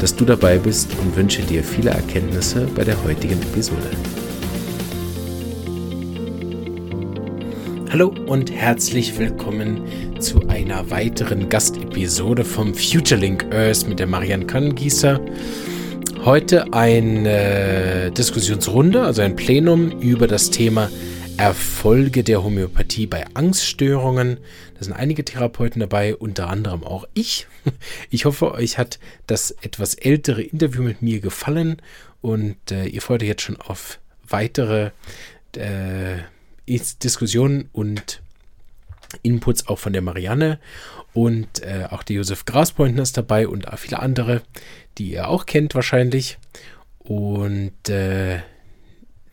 dass 0.00 0.14
du 0.14 0.24
dabei 0.24 0.58
bist 0.58 0.90
und 1.00 1.16
wünsche 1.16 1.42
dir 1.42 1.62
viele 1.62 1.90
Erkenntnisse 1.90 2.66
bei 2.74 2.84
der 2.84 3.02
heutigen 3.04 3.40
Episode. 3.42 3.90
Hallo 7.90 8.12
und 8.26 8.50
herzlich 8.50 9.16
willkommen 9.18 9.82
zu 10.18 10.48
einer 10.48 10.90
weiteren 10.90 11.48
Gastepisode 11.48 12.44
vom 12.44 12.74
FutureLink 12.74 13.46
Earth 13.54 13.88
mit 13.88 14.00
der 14.00 14.06
Marianne 14.06 14.46
Kannengießer. 14.46 15.20
Heute 16.24 16.72
eine 16.72 18.10
Diskussionsrunde, 18.10 19.02
also 19.02 19.22
ein 19.22 19.36
Plenum 19.36 20.00
über 20.00 20.26
das 20.26 20.50
Thema 20.50 20.90
Erfolge 21.36 22.22
der 22.22 22.44
Homöopathie 22.44 23.06
bei 23.06 23.24
Angststörungen. 23.34 24.38
Da 24.78 24.84
sind 24.84 24.92
einige 24.92 25.24
Therapeuten 25.24 25.80
dabei, 25.80 26.14
unter 26.14 26.48
anderem 26.48 26.84
auch 26.84 27.06
ich. 27.14 27.46
Ich 28.10 28.26
hoffe, 28.26 28.52
euch 28.52 28.78
hat 28.78 28.98
das 29.26 29.50
etwas 29.50 29.94
ältere 29.94 30.42
Interview 30.42 30.82
mit 30.82 31.02
mir 31.02 31.20
gefallen 31.20 31.78
und 32.20 32.56
äh, 32.70 32.84
ihr 32.84 33.00
freut 33.00 33.22
euch 33.22 33.28
jetzt 33.28 33.42
schon 33.42 33.60
auf 33.60 33.98
weitere 34.28 34.90
äh, 35.56 36.18
Diskussionen 36.66 37.68
und 37.72 38.20
Inputs 39.22 39.66
auch 39.66 39.78
von 39.78 39.94
der 39.94 40.02
Marianne 40.02 40.58
und 41.14 41.62
äh, 41.62 41.86
auch 41.90 42.02
der 42.02 42.16
Josef 42.16 42.44
Graspointner 42.44 43.02
ist 43.02 43.16
dabei 43.16 43.48
und 43.48 43.66
viele 43.76 44.00
andere, 44.00 44.42
die 44.98 45.12
ihr 45.12 45.28
auch 45.28 45.46
kennt 45.46 45.74
wahrscheinlich. 45.74 46.38
Und 46.98 47.88
äh, 47.88 48.40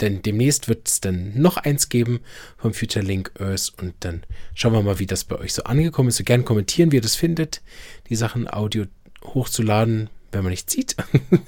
denn 0.02 0.22
demnächst 0.22 0.68
wird 0.68 0.88
es 0.88 1.00
dann 1.00 1.40
noch 1.40 1.58
eins 1.58 1.90
geben 1.90 2.20
vom 2.58 2.74
Future 2.74 3.06
Link 3.06 3.32
Earth 3.40 3.72
und 3.80 3.94
dann 4.02 4.24
schauen 4.56 4.74
wir 4.74 4.82
mal, 4.82 5.00
wie 5.00 5.06
das 5.06 5.24
bei 5.24 5.38
euch 5.38 5.54
so 5.54 5.64
angekommen 5.64 6.10
ist. 6.10 6.18
So 6.18 6.24
gern 6.24 6.44
kommentieren, 6.44 6.92
wie 6.92 6.98
ihr 6.98 7.02
das 7.02 7.16
findet, 7.16 7.62
die 8.10 8.16
Sachen 8.16 8.52
Audio 8.52 8.86
hochzuladen, 9.24 10.10
wenn 10.32 10.44
man 10.44 10.52
nicht 10.52 10.70
sieht. 10.70 10.96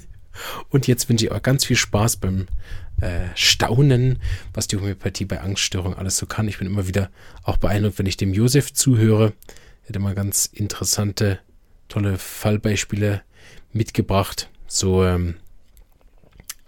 und 0.70 0.86
jetzt 0.86 1.08
wünsche 1.08 1.26
ich 1.26 1.32
euch 1.32 1.42
ganz 1.42 1.64
viel 1.64 1.76
Spaß 1.76 2.18
beim 2.18 2.46
äh, 3.00 3.26
Staunen, 3.34 4.20
was 4.52 4.68
die 4.68 4.76
Homöopathie 4.76 5.24
bei 5.24 5.40
Angststörungen 5.40 5.98
alles 5.98 6.16
so 6.16 6.26
kann. 6.26 6.46
Ich 6.46 6.58
bin 6.58 6.68
immer 6.68 6.86
wieder 6.86 7.10
auch 7.42 7.56
beeindruckt, 7.56 7.98
wenn 7.98 8.06
ich 8.06 8.16
dem 8.16 8.32
Josef 8.32 8.72
zuhöre. 8.72 9.32
Er 9.82 9.88
hat 9.88 9.96
immer 9.96 10.14
ganz 10.14 10.46
interessante, 10.46 11.40
tolle 11.88 12.18
Fallbeispiele 12.18 13.22
mitgebracht. 13.72 14.48
So, 14.68 15.04
ähm, 15.04 15.34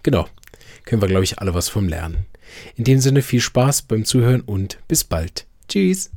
genau 0.03 0.27
können 0.87 1.01
wir, 1.01 1.07
glaube 1.07 1.25
ich, 1.25 1.39
alle 1.39 1.53
was 1.53 1.69
vom 1.69 1.87
lernen. 1.87 2.25
In 2.75 2.85
dem 2.85 2.99
Sinne 2.99 3.21
viel 3.21 3.41
Spaß 3.41 3.83
beim 3.83 4.05
Zuhören 4.05 4.41
und 4.41 4.79
bis 4.87 5.03
bald. 5.03 5.45
Tschüss. 5.67 6.11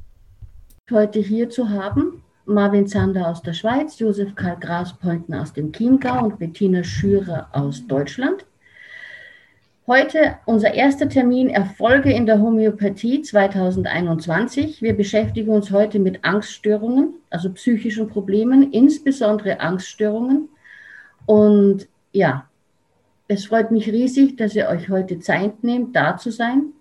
Heute 0.91 1.19
hier 1.19 1.51
zu 1.51 1.69
haben 1.69 2.23
Marvin 2.47 2.87
Zander 2.87 3.29
aus 3.29 3.43
der 3.43 3.53
Schweiz, 3.53 3.99
Josef 3.99 4.35
Karl 4.35 4.59
Graspointen 4.59 5.35
aus 5.35 5.53
dem 5.53 5.73
Chiemgau 5.73 6.25
und 6.25 6.39
Bettina 6.39 6.83
Schürer 6.85 7.49
aus 7.53 7.87
Deutschland. 7.87 8.47
Heute 9.87 10.37
unser 10.47 10.73
erster 10.73 11.09
Termin 11.09 11.49
Erfolge 11.49 12.13
in 12.13 12.27
der 12.27 12.41
Homöopathie 12.41 13.23
2021. 13.23 14.83
Wir 14.83 14.97
beschäftigen 14.97 15.51
uns 15.51 15.73
heute 15.73 15.99
mit 15.99 16.25
Angststörungen, 16.25 17.15
also 17.29 17.53
psychischen 17.53 18.07
Problemen, 18.07 18.73
insbesondere 18.73 19.59
Angststörungen. 19.59 20.49
Und 21.27 21.89
ja, 22.13 22.50
es 23.31 23.47
freut 23.47 23.71
mich 23.71 23.87
riesig, 23.87 24.37
dass 24.37 24.57
ihr 24.57 24.69
euch 24.69 24.89
heute 24.89 25.21
Zeit 25.21 25.63
nehmt, 25.63 25.95
da 25.95 26.17
zu 26.17 26.33
sein 26.33 26.73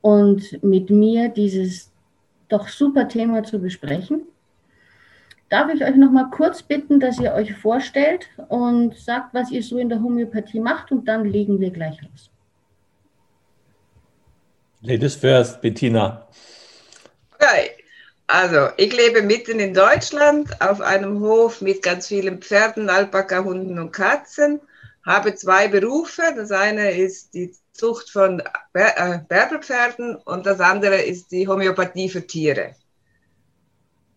und 0.00 0.62
mit 0.62 0.88
mir 0.88 1.28
dieses 1.28 1.92
doch 2.48 2.68
super 2.68 3.08
Thema 3.08 3.44
zu 3.44 3.58
besprechen. 3.58 4.22
Darf 5.50 5.72
ich 5.72 5.84
euch 5.84 5.96
noch 5.96 6.10
mal 6.10 6.30
kurz 6.30 6.62
bitten, 6.62 6.98
dass 6.98 7.20
ihr 7.20 7.34
euch 7.34 7.52
vorstellt 7.54 8.26
und 8.48 8.96
sagt, 8.96 9.34
was 9.34 9.50
ihr 9.50 9.62
so 9.62 9.78
in 9.78 9.90
der 9.90 10.02
Homöopathie 10.02 10.60
macht 10.60 10.90
und 10.90 11.06
dann 11.06 11.26
legen 11.26 11.60
wir 11.60 11.70
gleich 11.70 12.00
los. 12.00 12.30
Ladies 14.80 15.14
first, 15.14 15.60
Bettina. 15.60 16.26
Okay. 17.34 17.70
Also, 18.26 18.68
ich 18.78 18.96
lebe 18.96 19.20
mitten 19.20 19.60
in 19.60 19.74
Deutschland 19.74 20.58
auf 20.62 20.80
einem 20.80 21.20
Hof 21.20 21.60
mit 21.60 21.82
ganz 21.82 22.06
vielen 22.08 22.40
Pferden, 22.40 22.88
Alpaka, 22.88 23.44
Hunden 23.44 23.78
und 23.78 23.92
Katzen 23.92 24.60
habe 25.04 25.34
zwei 25.34 25.68
Berufe. 25.68 26.22
Das 26.34 26.50
eine 26.50 26.90
ist 26.92 27.34
die 27.34 27.54
Zucht 27.72 28.10
von 28.10 28.40
äh, 28.72 29.18
Berberpferden 29.28 30.16
und 30.16 30.46
das 30.46 30.60
andere 30.60 30.96
ist 31.02 31.32
die 31.32 31.46
Homöopathie 31.46 32.08
für 32.08 32.26
Tiere. 32.26 32.76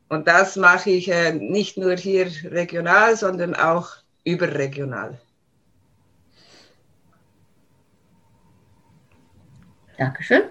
Und 0.10 0.28
das 0.28 0.56
mache 0.56 0.92
ich 0.92 1.10
äh, 1.10 1.34
nicht 1.34 1.78
nur 1.78 1.96
hier 1.96 2.28
regional, 2.46 3.18
sondern 3.18 3.56
auch 3.56 3.90
überregional. 4.24 5.20
Dankeschön. 9.98 10.44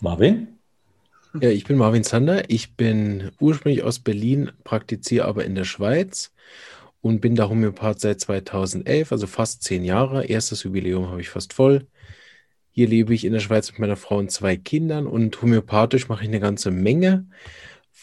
Marvin? 0.00 0.53
Ja, 1.40 1.50
ich 1.50 1.64
bin 1.64 1.76
Marvin 1.76 2.04
Zander. 2.04 2.48
Ich 2.48 2.76
bin 2.76 3.32
ursprünglich 3.40 3.82
aus 3.82 3.98
Berlin, 3.98 4.52
praktiziere 4.62 5.24
aber 5.26 5.44
in 5.44 5.56
der 5.56 5.64
Schweiz 5.64 6.32
und 7.00 7.20
bin 7.20 7.34
da 7.34 7.48
Homöopath 7.48 8.00
seit 8.00 8.20
2011, 8.20 9.10
also 9.10 9.26
fast 9.26 9.64
zehn 9.64 9.84
Jahre. 9.84 10.26
Erstes 10.26 10.62
Jubiläum 10.62 11.08
habe 11.08 11.20
ich 11.20 11.28
fast 11.28 11.52
voll. 11.52 11.88
Hier 12.70 12.86
lebe 12.88 13.14
ich 13.14 13.24
in 13.24 13.32
der 13.32 13.40
Schweiz 13.40 13.70
mit 13.72 13.80
meiner 13.80 13.96
Frau 13.96 14.18
und 14.18 14.30
zwei 14.30 14.56
Kindern 14.56 15.08
und 15.08 15.40
homöopathisch 15.42 16.08
mache 16.08 16.22
ich 16.22 16.28
eine 16.28 16.38
ganze 16.40 16.70
Menge. 16.70 17.26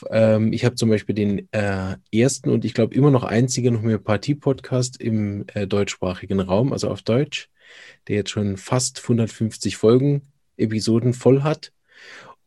Ähm, 0.10 0.52
ich 0.52 0.66
habe 0.66 0.76
zum 0.76 0.90
Beispiel 0.90 1.16
den 1.16 1.48
äh, 1.54 1.96
ersten 2.12 2.50
und 2.50 2.66
ich 2.66 2.74
glaube 2.74 2.96
immer 2.96 3.12
noch 3.12 3.24
einzigen 3.24 3.78
Homöopathie-Podcast 3.78 5.02
im 5.02 5.46
äh, 5.54 5.68
deutschsprachigen 5.68 6.42
Raum, 6.42 6.74
also 6.74 6.90
auf 6.90 7.02
Deutsch, 7.02 7.50
der 8.10 8.18
jetzt 8.18 8.32
schon 8.32 8.58
fast 8.58 9.02
150 9.02 9.78
Folgen, 9.78 10.34
Episoden 10.58 11.14
voll 11.14 11.44
hat. 11.44 11.72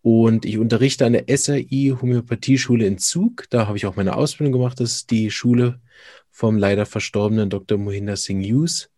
Und 0.05 0.45
ich 0.45 0.59
unterrichte 0.59 1.07
an 1.07 1.15
der 1.15 1.35
SRI 1.35 1.97
Homöopathieschule 1.99 2.85
in 2.85 2.99
Zug. 2.99 3.47
Da 3.49 3.67
habe 3.67 3.79
ich 3.79 3.87
auch 3.87 3.97
meine 3.97 4.17
Ausbildung 4.17 4.53
gemacht. 4.53 4.79
Das 4.79 4.97
ist 4.97 5.11
die 5.11 5.31
Schule 5.31 5.81
vom 6.31 6.59
leider 6.59 6.85
verstorbenen 6.85 7.49
Dr. 7.49 7.79
Mohinder 7.79 8.15
Singh 8.15 8.47
Hughes, 8.47 8.91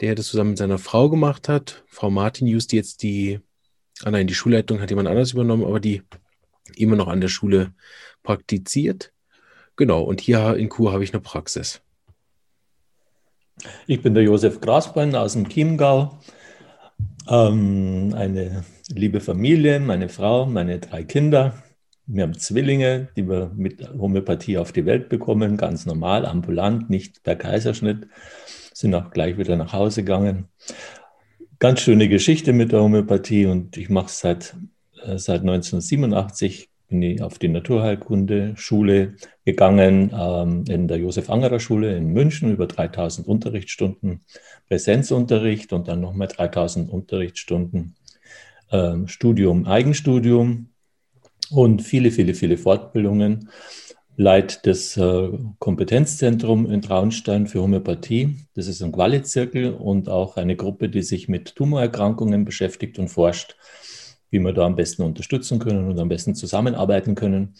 der 0.00 0.14
das 0.14 0.28
zusammen 0.28 0.50
mit 0.50 0.58
seiner 0.58 0.78
Frau 0.78 1.10
gemacht 1.10 1.48
hat. 1.48 1.82
Frau 1.88 2.08
Martin 2.08 2.46
Hughes, 2.46 2.68
die 2.68 2.76
jetzt 2.76 3.02
die, 3.02 3.40
ah 4.04 4.12
nein, 4.12 4.28
die 4.28 4.34
Schulleitung 4.34 4.80
hat 4.80 4.90
jemand 4.90 5.08
anders 5.08 5.32
übernommen, 5.32 5.64
aber 5.64 5.80
die 5.80 6.02
immer 6.76 6.94
noch 6.94 7.08
an 7.08 7.20
der 7.20 7.26
Schule 7.26 7.72
praktiziert. 8.22 9.12
Genau, 9.74 10.04
und 10.04 10.20
hier 10.20 10.54
in 10.54 10.68
Kur 10.68 10.92
habe 10.92 11.02
ich 11.02 11.12
eine 11.12 11.20
Praxis. 11.20 11.82
Ich 13.88 14.02
bin 14.02 14.14
der 14.14 14.22
Josef 14.22 14.60
Grasbein 14.60 15.16
aus 15.16 15.32
dem 15.32 15.48
Chiemgau. 15.48 16.16
Ähm, 17.28 18.14
eine 18.16 18.64
liebe 18.88 19.20
Familie, 19.20 19.80
meine 19.80 20.08
Frau, 20.08 20.46
meine 20.46 20.78
drei 20.78 21.04
Kinder. 21.04 21.62
Wir 22.06 22.22
haben 22.22 22.38
Zwillinge, 22.38 23.08
die 23.16 23.28
wir 23.28 23.52
mit 23.54 23.86
Homöopathie 23.98 24.56
auf 24.56 24.72
die 24.72 24.86
Welt 24.86 25.08
bekommen, 25.08 25.56
ganz 25.56 25.84
normal, 25.84 26.24
ambulant, 26.24 26.88
nicht 26.88 27.22
per 27.22 27.36
Kaiserschnitt. 27.36 28.08
Sind 28.72 28.94
auch 28.94 29.10
gleich 29.10 29.36
wieder 29.36 29.56
nach 29.56 29.72
Hause 29.72 30.02
gegangen. 30.02 30.48
Ganz 31.58 31.80
schöne 31.80 32.08
Geschichte 32.08 32.52
mit 32.52 32.72
der 32.72 32.82
Homöopathie 32.82 33.46
und 33.46 33.76
ich 33.76 33.90
mache 33.90 34.06
es 34.06 34.20
seit, 34.20 34.56
äh, 35.04 35.18
seit 35.18 35.42
1987 35.42 36.70
bin 36.88 37.02
ich 37.02 37.20
auf 37.20 37.38
die 37.38 37.48
Naturheilkunde-Schule 37.48 39.16
gegangen, 39.44 40.10
ähm, 40.18 40.64
in 40.66 40.88
der 40.88 40.96
Josef-Angerer-Schule 40.96 41.94
in 41.94 42.14
München, 42.14 42.50
über 42.50 42.66
3000 42.66 43.28
Unterrichtsstunden 43.28 44.22
Präsenzunterricht 44.68 45.74
und 45.74 45.88
dann 45.88 46.00
nochmal 46.00 46.28
3000 46.28 46.88
Unterrichtsstunden 46.88 47.94
ähm, 48.72 49.08
Studium, 49.08 49.66
Eigenstudium 49.66 50.68
und 51.50 51.82
viele, 51.82 52.10
viele, 52.10 52.34
viele 52.34 52.56
Fortbildungen. 52.56 53.50
Leit 54.16 54.66
das 54.66 54.96
äh, 54.96 55.30
Kompetenzzentrum 55.60 56.68
in 56.70 56.82
Traunstein 56.82 57.46
für 57.46 57.62
Homöopathie. 57.62 58.36
Das 58.54 58.66
ist 58.66 58.82
ein 58.82 58.92
Qualitzirkel 58.92 59.72
und 59.72 60.08
auch 60.08 60.36
eine 60.36 60.56
Gruppe, 60.56 60.88
die 60.88 61.02
sich 61.02 61.28
mit 61.28 61.54
Tumorerkrankungen 61.54 62.44
beschäftigt 62.44 62.98
und 62.98 63.08
forscht 63.08 63.54
wie 64.30 64.40
wir 64.40 64.52
da 64.52 64.66
am 64.66 64.76
besten 64.76 65.02
unterstützen 65.02 65.58
können 65.58 65.88
und 65.88 65.98
am 65.98 66.08
besten 66.08 66.34
zusammenarbeiten 66.34 67.14
können. 67.14 67.54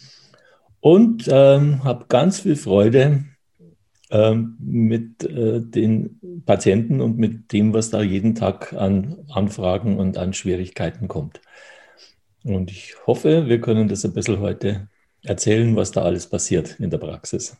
Und 0.79 1.27
ähm, 1.29 1.83
habe 1.83 2.05
ganz 2.07 2.41
viel 2.41 2.55
Freude 2.55 3.25
mit 4.11 5.23
äh, 5.23 5.61
den 5.61 6.43
Patienten 6.45 6.99
und 6.99 7.17
mit 7.17 7.51
dem, 7.53 7.73
was 7.73 7.91
da 7.91 8.01
jeden 8.01 8.33
Tag 8.33 8.73
an 8.73 9.25
Anfragen 9.29 9.99
und 9.99 10.17
an 10.17 10.33
Schwierigkeiten 10.33 11.07
kommt. 11.07 11.41
Und 12.43 12.71
ich 12.71 12.95
hoffe, 13.05 13.47
wir 13.47 13.61
können 13.61 13.87
das 13.87 14.05
ein 14.05 14.13
bisschen 14.13 14.39
heute 14.39 14.87
erzählen, 15.23 15.75
was 15.75 15.91
da 15.91 16.03
alles 16.03 16.27
passiert 16.27 16.79
in 16.79 16.89
der 16.89 16.97
Praxis. 16.97 17.57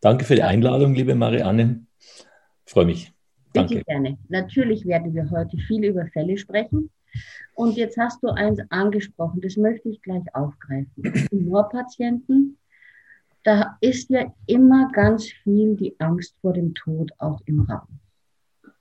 Danke 0.00 0.24
für 0.24 0.34
die 0.34 0.42
Einladung, 0.42 0.94
liebe 0.94 1.14
Marianne. 1.14 1.86
Ich 2.66 2.72
freue 2.72 2.86
mich. 2.86 3.12
Danke. 3.52 3.76
Bitte 3.76 3.84
gerne. 3.84 4.18
Natürlich 4.28 4.84
werden 4.86 5.14
wir 5.14 5.30
heute 5.30 5.56
viel 5.56 5.84
über 5.84 6.06
Fälle 6.08 6.36
sprechen. 6.36 6.90
Und 7.54 7.76
jetzt 7.76 7.96
hast 7.96 8.22
du 8.22 8.28
eins 8.28 8.60
angesprochen, 8.68 9.40
das 9.40 9.56
möchte 9.56 9.88
ich 9.88 10.02
gleich 10.02 10.22
aufgreifen. 10.34 11.26
Tumorpatienten, 11.30 12.58
da 13.48 13.78
ist 13.80 14.10
ja 14.10 14.30
immer 14.44 14.90
ganz 14.92 15.24
viel 15.42 15.74
die 15.74 15.98
Angst 16.00 16.36
vor 16.42 16.52
dem 16.52 16.74
Tod 16.74 17.10
auch 17.16 17.40
im 17.46 17.60
Raum. 17.62 17.98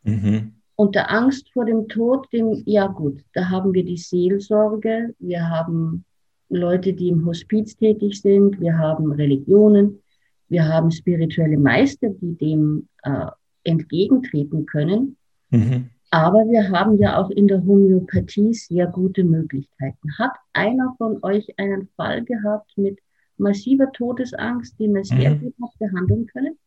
Mhm. 0.03 0.55
Und 0.75 0.93
der 0.93 1.09
Angst 1.09 1.49
vor 1.53 1.63
dem 1.63 1.87
Tod, 1.87 2.27
dem, 2.33 2.63
ja 2.65 2.87
gut, 2.87 3.23
da 3.33 3.49
haben 3.49 3.73
wir 3.73 3.85
die 3.85 3.95
Seelsorge, 3.95 5.15
wir 5.19 5.49
haben 5.49 6.03
Leute, 6.49 6.91
die 6.91 7.07
im 7.07 7.25
Hospiz 7.25 7.77
tätig 7.77 8.21
sind, 8.21 8.59
wir 8.59 8.77
haben 8.77 9.13
Religionen, 9.13 10.01
wir 10.49 10.67
haben 10.67 10.91
spirituelle 10.91 11.57
Meister, 11.57 12.09
die 12.09 12.35
dem 12.35 12.89
äh, 13.03 13.27
entgegentreten 13.63 14.65
können. 14.65 15.15
Mhm. 15.49 15.91
Aber 16.11 16.39
wir 16.39 16.69
haben 16.69 16.97
ja 16.97 17.17
auch 17.17 17.29
in 17.29 17.47
der 17.47 17.63
Homöopathie 17.63 18.53
sehr 18.53 18.87
gute 18.87 19.23
Möglichkeiten. 19.23 20.17
Hat 20.17 20.33
einer 20.51 20.93
von 20.97 21.19
euch 21.23 21.57
einen 21.57 21.87
Fall 21.95 22.25
gehabt 22.25 22.77
mit 22.77 22.99
massiver 23.37 23.91
Todesangst, 23.91 24.79
die 24.79 24.87
man 24.87 25.03
sehr 25.03 25.31
mhm. 25.31 25.41
gut 25.41 25.55
hat 25.61 25.79
behandeln 25.79 26.27
können? 26.27 26.57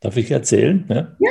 Darf 0.00 0.16
ich 0.16 0.30
erzählen? 0.30 0.84
Ja. 0.88 1.16
ja. 1.18 1.30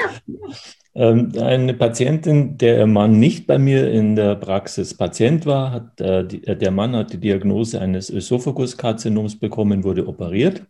Ähm, 0.93 1.31
eine 1.39 1.73
Patientin, 1.73 2.57
der 2.57 2.85
Mann 2.85 3.19
nicht 3.19 3.47
bei 3.47 3.57
mir 3.57 3.89
in 3.89 4.15
der 4.15 4.35
Praxis 4.35 4.93
Patient 4.93 5.45
war, 5.45 5.71
hat, 5.71 6.01
äh, 6.01 6.25
die, 6.25 6.45
äh, 6.45 6.55
der 6.55 6.71
Mann 6.71 6.95
hat 6.95 7.13
die 7.13 7.19
Diagnose 7.19 7.79
eines 7.79 8.09
Ösophaguskarzinoms 8.09 9.39
bekommen, 9.39 9.83
wurde 9.83 10.07
operiert. 10.07 10.65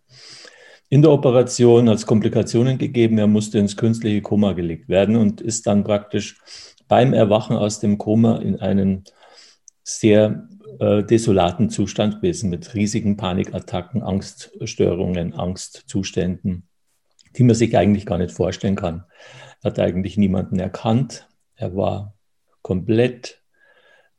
In 0.90 1.02
der 1.02 1.12
Operation 1.12 1.90
hat 1.90 1.98
es 1.98 2.06
Komplikationen 2.06 2.78
gegeben, 2.78 3.18
er 3.18 3.28
musste 3.28 3.58
ins 3.58 3.78
künstliche 3.78 4.22
Koma 4.22 4.54
gelegt 4.54 4.90
werden 4.90 5.16
und 5.16 5.42
ist 5.42 5.66
dann 5.66 5.84
praktisch 5.84 6.38
beim 6.88 7.14
Erwachen 7.14 7.56
aus 7.56 7.80
dem 7.80 7.98
Koma 7.98 8.38
in 8.38 8.60
einen 8.60 9.06
sehr 9.84 10.48
äh, 10.80 11.04
desolaten 11.04 11.70
Zustand 11.70 12.16
gewesen 12.16 12.50
mit 12.50 12.74
riesigen 12.74 13.18
Panikattacken, 13.18 14.02
Angststörungen, 14.02 15.34
Angstzuständen, 15.34 16.68
die 17.38 17.44
man 17.44 17.56
sich 17.56 17.78
eigentlich 17.78 18.06
gar 18.06 18.18
nicht 18.18 18.32
vorstellen 18.32 18.76
kann. 18.76 19.04
Er 19.62 19.72
hat 19.72 19.80
eigentlich 19.80 20.18
niemanden 20.18 20.60
erkannt. 20.60 21.28
Er 21.56 21.76
war 21.76 22.16
komplett 22.62 23.42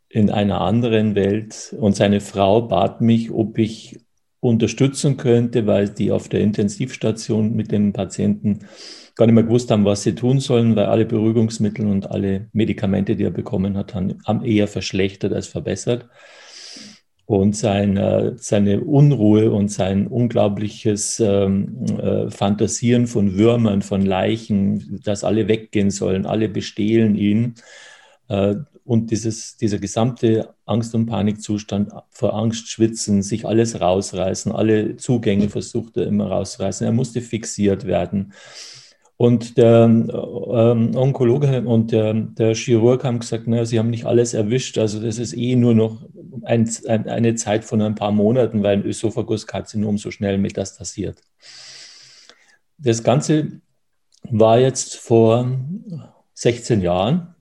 in 0.09 0.31
einer 0.31 0.61
anderen 0.61 1.15
Welt 1.15 1.75
und 1.79 1.97
seine 1.97 2.21
Frau 2.21 2.63
bat 2.63 3.01
mich, 3.01 3.31
ob 3.31 3.59
ich 3.59 4.01
unterstützen 4.41 5.17
könnte, 5.17 5.67
weil 5.67 5.89
die 5.89 6.11
auf 6.11 6.29
der 6.29 6.41
Intensivstation 6.41 7.55
mit 7.55 7.71
dem 7.71 7.93
Patienten 7.93 8.67
gar 9.15 9.27
nicht 9.27 9.35
mehr 9.35 9.45
gewusst 9.45 9.71
haben, 9.71 9.85
was 9.85 10.03
sie 10.03 10.15
tun 10.15 10.41
sollen, 10.41 10.75
weil 10.75 10.87
alle 10.87 11.07
Beruhigungsmittel 11.07 11.87
und 11.87 12.11
alle 12.11 12.49
Medikamente, 12.53 13.15
die 13.15 13.25
er 13.25 13.31
bekommen 13.31 13.77
hat, 13.77 13.95
haben 13.95 14.45
eher 14.45 14.69
verschlechtert 14.69 15.33
als 15.33 15.47
verbessert. 15.47 16.09
Und 17.25 17.57
seine, 17.57 18.35
seine 18.37 18.81
Unruhe 18.81 19.53
und 19.53 19.69
sein 19.71 20.07
unglaubliches 20.09 21.21
ähm, 21.21 21.85
äh, 21.99 22.31
Fantasieren 22.31 23.07
von 23.07 23.37
Würmern, 23.39 23.81
von 23.83 24.05
Leichen, 24.05 25.01
dass 25.05 25.25
alle 25.25 25.49
weggehen 25.49 25.91
sollen, 25.91 26.27
alle 26.27 26.49
bestehlen 26.49 27.15
ihn. 27.15 27.55
Äh, 28.29 28.57
und 28.85 29.11
dieses, 29.13 29.57
dieser 29.57 29.79
gesamte 29.79 30.55
Angst- 30.67 30.95
und 30.95 31.07
Panikzustand, 31.07 31.93
vor 32.11 32.35
Angst 32.35 32.69
schwitzen, 32.69 33.23
sich 33.23 33.47
alles 33.47 33.81
rausreißen, 33.81 34.51
alle 34.51 34.97
Zugänge 34.97 35.49
versucht 35.49 35.97
er 35.97 36.07
immer 36.07 36.27
rausreißen. 36.27 36.85
Er 36.85 36.93
musste 36.93 37.21
fixiert 37.21 37.87
werden. 37.87 38.33
Und 39.23 39.57
der 39.57 39.85
ähm, 39.85 40.97
Onkologe 40.97 41.63
und 41.63 41.93
der, 41.93 42.13
der, 42.13 42.57
Chirurg 42.57 43.05
haben 43.05 43.21
gesagt, 43.21 43.45
na, 43.47 43.65
sie 43.65 43.79
haben 43.79 43.91
nicht 43.91 44.05
alles 44.05 44.35
erwischt. 44.35 44.79
Also 44.79 45.01
das 45.01 45.19
ist 45.19 45.33
eh 45.37 45.55
nur 45.55 45.77
noch 45.77 46.05
ein, 46.43 46.69
ein, 46.89 47.09
eine 47.09 47.37
Zeit 47.37 47.65
von 47.65 47.81
ein 47.83 47.95
paar 47.95 48.11
Monaten, 48.11 48.65
weil 48.65 48.79
ein 48.79 48.85
Ösophaguskarzinom 48.85 49.97
so 49.97 50.11
schnell 50.11 50.39
metastasiert. 50.39 51.21
Das 52.79 53.05
Ganze 53.05 53.61
war 54.25 54.59
jetzt 54.59 54.97
vor 54.97 55.57
16 56.35 56.81
Jahren. 56.81 57.37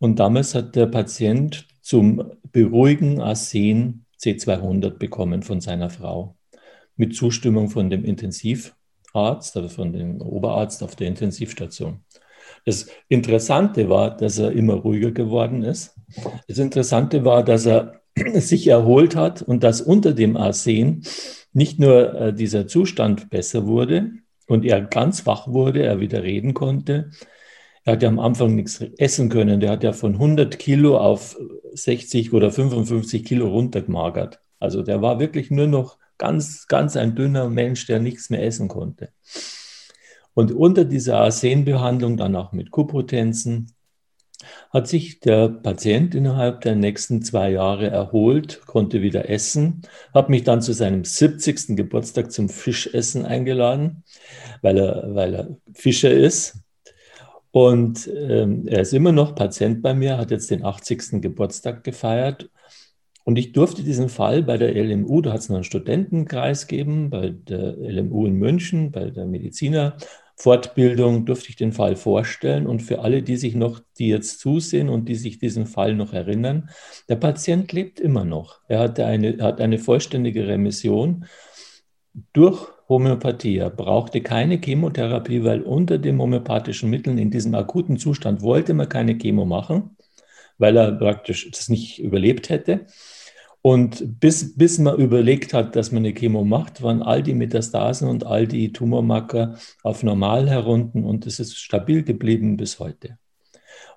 Und 0.00 0.18
damals 0.18 0.56
hat 0.56 0.74
der 0.74 0.86
Patient 0.86 1.68
zum 1.82 2.32
Beruhigen 2.50 3.20
Arsen 3.20 4.06
C200 4.20 4.98
bekommen 4.98 5.44
von 5.44 5.60
seiner 5.60 5.88
Frau 5.88 6.34
mit 6.96 7.14
Zustimmung 7.14 7.70
von 7.70 7.90
dem 7.90 8.04
Intensiv 8.04 8.74
Arzt, 9.12 9.56
also 9.56 9.68
von 9.68 9.92
dem 9.92 10.20
Oberarzt 10.20 10.82
auf 10.82 10.96
der 10.96 11.08
Intensivstation. 11.08 12.00
Das 12.64 12.86
Interessante 13.08 13.88
war, 13.88 14.16
dass 14.16 14.38
er 14.38 14.52
immer 14.52 14.74
ruhiger 14.74 15.10
geworden 15.10 15.62
ist. 15.62 15.96
Das 16.48 16.58
Interessante 16.58 17.24
war, 17.24 17.42
dass 17.42 17.66
er 17.66 18.00
sich 18.34 18.66
erholt 18.66 19.16
hat 19.16 19.42
und 19.42 19.62
dass 19.62 19.80
unter 19.80 20.12
dem 20.12 20.36
Arsen 20.36 21.02
nicht 21.52 21.78
nur 21.78 22.14
äh, 22.14 22.34
dieser 22.34 22.66
Zustand 22.66 23.30
besser 23.30 23.66
wurde 23.66 24.12
und 24.46 24.64
er 24.64 24.80
ganz 24.80 25.26
wach 25.26 25.48
wurde, 25.48 25.82
er 25.82 26.00
wieder 26.00 26.22
reden 26.22 26.54
konnte. 26.54 27.10
Er 27.84 27.94
hat 27.94 28.02
ja 28.02 28.08
am 28.08 28.18
Anfang 28.18 28.54
nichts 28.54 28.84
essen 28.98 29.28
können. 29.28 29.60
Der 29.60 29.70
hat 29.70 29.82
ja 29.82 29.92
von 29.92 30.14
100 30.14 30.58
Kilo 30.58 30.98
auf 30.98 31.38
60 31.72 32.32
oder 32.32 32.50
55 32.50 33.24
Kilo 33.24 33.48
runtergemagert. 33.48 34.40
Also 34.58 34.82
der 34.82 35.00
war 35.00 35.20
wirklich 35.20 35.50
nur 35.50 35.66
noch 35.66 35.98
ganz, 36.18 36.66
ganz 36.66 36.96
ein 36.96 37.14
dünner 37.14 37.48
Mensch, 37.48 37.86
der 37.86 38.00
nichts 38.00 38.30
mehr 38.30 38.44
essen 38.44 38.68
konnte. 38.68 39.10
Und 40.34 40.52
unter 40.52 40.84
dieser 40.84 41.18
Arsenbehandlung, 41.18 42.16
dann 42.16 42.36
auch 42.36 42.52
mit 42.52 42.70
Kupotenzen, 42.70 43.74
hat 44.70 44.86
sich 44.86 45.18
der 45.18 45.48
Patient 45.48 46.14
innerhalb 46.14 46.60
der 46.60 46.76
nächsten 46.76 47.22
zwei 47.22 47.50
Jahre 47.50 47.88
erholt, 47.88 48.60
konnte 48.66 49.02
wieder 49.02 49.28
essen, 49.28 49.82
hat 50.14 50.28
mich 50.28 50.44
dann 50.44 50.62
zu 50.62 50.72
seinem 50.72 51.04
70. 51.04 51.76
Geburtstag 51.76 52.30
zum 52.30 52.48
Fischessen 52.48 53.24
eingeladen, 53.24 54.04
weil 54.62 54.78
er, 54.78 55.14
weil 55.14 55.34
er 55.34 55.56
Fischer 55.72 56.12
ist. 56.12 56.60
Und 57.50 58.08
ähm, 58.14 58.68
er 58.68 58.82
ist 58.82 58.92
immer 58.92 59.10
noch 59.10 59.34
Patient 59.34 59.82
bei 59.82 59.94
mir, 59.94 60.18
hat 60.18 60.30
jetzt 60.30 60.50
den 60.50 60.64
80. 60.64 61.20
Geburtstag 61.20 61.82
gefeiert 61.82 62.48
und 63.28 63.38
ich 63.38 63.52
durfte 63.52 63.82
diesen 63.82 64.08
Fall 64.08 64.42
bei 64.42 64.56
der 64.56 64.74
LMU, 64.74 65.20
da 65.20 65.34
hat 65.34 65.40
es 65.40 65.50
noch 65.50 65.56
einen 65.56 65.64
Studentenkreis 65.64 66.66
gegeben, 66.66 67.10
bei 67.10 67.28
der 67.28 67.76
LMU 67.76 68.24
in 68.24 68.36
München, 68.36 68.90
bei 68.90 69.10
der 69.10 69.26
Medizinerfortbildung, 69.26 71.26
durfte 71.26 71.50
ich 71.50 71.56
den 71.56 71.72
Fall 71.72 71.96
vorstellen. 71.96 72.66
Und 72.66 72.80
für 72.80 73.00
alle, 73.00 73.22
die 73.22 73.36
sich 73.36 73.54
noch, 73.54 73.80
die 73.98 74.08
jetzt 74.08 74.40
zusehen 74.40 74.88
und 74.88 75.10
die 75.10 75.14
sich 75.14 75.38
diesen 75.38 75.66
Fall 75.66 75.94
noch 75.94 76.14
erinnern, 76.14 76.70
der 77.10 77.16
Patient 77.16 77.70
lebt 77.70 78.00
immer 78.00 78.24
noch. 78.24 78.60
Er 78.66 78.78
hatte 78.78 79.04
eine, 79.04 79.36
hat 79.42 79.60
eine 79.60 79.78
vollständige 79.78 80.48
Remission 80.48 81.26
durch 82.32 82.66
Homöopathie. 82.88 83.58
Er 83.58 83.68
brauchte 83.68 84.22
keine 84.22 84.56
Chemotherapie, 84.56 85.44
weil 85.44 85.60
unter 85.60 85.98
den 85.98 86.18
homöopathischen 86.18 86.88
Mitteln 86.88 87.18
in 87.18 87.30
diesem 87.30 87.54
akuten 87.54 87.98
Zustand 87.98 88.40
wollte 88.40 88.72
man 88.72 88.88
keine 88.88 89.18
Chemo 89.18 89.44
machen, 89.44 89.98
weil 90.56 90.78
er 90.78 90.92
praktisch 90.92 91.50
das 91.50 91.68
nicht 91.68 91.98
überlebt 91.98 92.48
hätte. 92.48 92.86
Und 93.60 94.20
bis, 94.20 94.56
bis 94.56 94.78
man 94.78 94.96
überlegt 94.96 95.52
hat, 95.52 95.74
dass 95.74 95.90
man 95.90 96.04
eine 96.04 96.14
Chemo 96.14 96.44
macht, 96.44 96.82
waren 96.82 97.02
all 97.02 97.22
die 97.22 97.34
Metastasen 97.34 98.08
und 98.08 98.24
all 98.24 98.46
die 98.46 98.72
Tumormarker 98.72 99.58
auf 99.82 100.02
normal 100.02 100.48
herunten 100.48 101.04
und 101.04 101.26
es 101.26 101.40
ist 101.40 101.56
stabil 101.56 102.04
geblieben 102.04 102.56
bis 102.56 102.78
heute. 102.78 103.18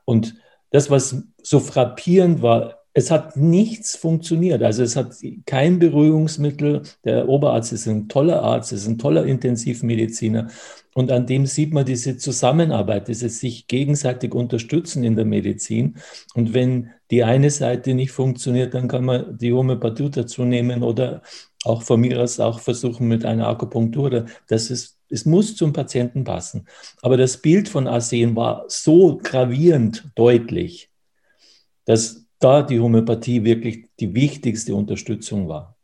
Und 0.03 0.35
das, 0.71 0.89
was 0.89 1.23
so 1.43 1.59
frappierend 1.59 2.41
war, 2.41 2.80
es 2.93 3.09
hat 3.09 3.37
nichts 3.37 3.95
funktioniert. 3.95 4.61
Also 4.63 4.83
es 4.83 4.95
hat 4.95 5.15
kein 5.45 5.79
Beruhigungsmittel. 5.79 6.81
Der 7.05 7.29
Oberarzt 7.29 7.71
ist 7.71 7.87
ein 7.87 8.09
toller 8.09 8.43
Arzt, 8.43 8.73
ist 8.73 8.87
ein 8.87 8.97
toller 8.97 9.25
Intensivmediziner. 9.25 10.49
Und 10.93 11.09
an 11.09 11.25
dem 11.25 11.45
sieht 11.45 11.73
man 11.73 11.85
diese 11.85 12.17
Zusammenarbeit, 12.17 13.07
dieses 13.07 13.39
sich 13.39 13.67
gegenseitig 13.67 14.33
unterstützen 14.33 15.05
in 15.05 15.15
der 15.15 15.23
Medizin. 15.23 15.95
Und 16.33 16.53
wenn 16.53 16.89
die 17.11 17.23
eine 17.23 17.49
Seite 17.49 17.93
nicht 17.93 18.11
funktioniert, 18.11 18.73
dann 18.73 18.89
kann 18.89 19.05
man 19.05 19.37
die 19.37 19.53
Homöopathie 19.53 20.09
dazu 20.09 20.43
nehmen 20.43 20.83
oder 20.83 21.21
auch 21.63 21.83
von 21.83 22.01
mir 22.01 22.21
aus 22.21 22.41
auch 22.41 22.59
versuchen 22.59 23.07
mit 23.07 23.23
einer 23.23 23.47
Akupunktur. 23.47 24.25
Das 24.47 24.69
ist, 24.69 24.97
es 25.09 25.25
muss 25.25 25.55
zum 25.55 25.71
Patienten 25.71 26.25
passen. 26.25 26.67
Aber 27.01 27.15
das 27.15 27.37
Bild 27.37 27.69
von 27.69 27.87
Arsen 27.87 28.35
war 28.35 28.65
so 28.67 29.17
gravierend 29.23 30.09
deutlich, 30.15 30.89
dass 31.85 32.20
da 32.41 32.63
die 32.63 32.79
Homöopathie 32.79 33.43
wirklich 33.43 33.85
die 33.99 34.13
wichtigste 34.13 34.75
Unterstützung 34.75 35.47
war. 35.47 35.77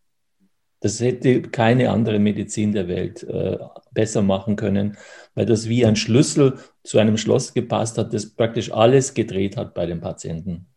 Das 0.80 1.00
hätte 1.00 1.42
keine 1.42 1.90
andere 1.90 2.20
Medizin 2.20 2.72
der 2.72 2.88
Welt 2.88 3.24
äh, 3.24 3.58
besser 3.94 4.22
machen 4.22 4.56
können, 4.56 4.98
weil 5.34 5.46
das 5.46 5.68
wie 5.70 5.86
ein 5.86 5.96
Schlüssel 5.96 6.60
zu 6.84 7.00
einem 7.00 7.18
Schloss 7.18 7.54
gepasst 7.54 7.98
hat, 7.98 8.14
das 8.14 8.30
praktisch 8.30 8.72
alles 8.72 9.14
gedreht 9.14 9.58
hat 9.58 9.74
bei 9.74 9.86
den 9.86 10.02
Patienten. 10.02 10.68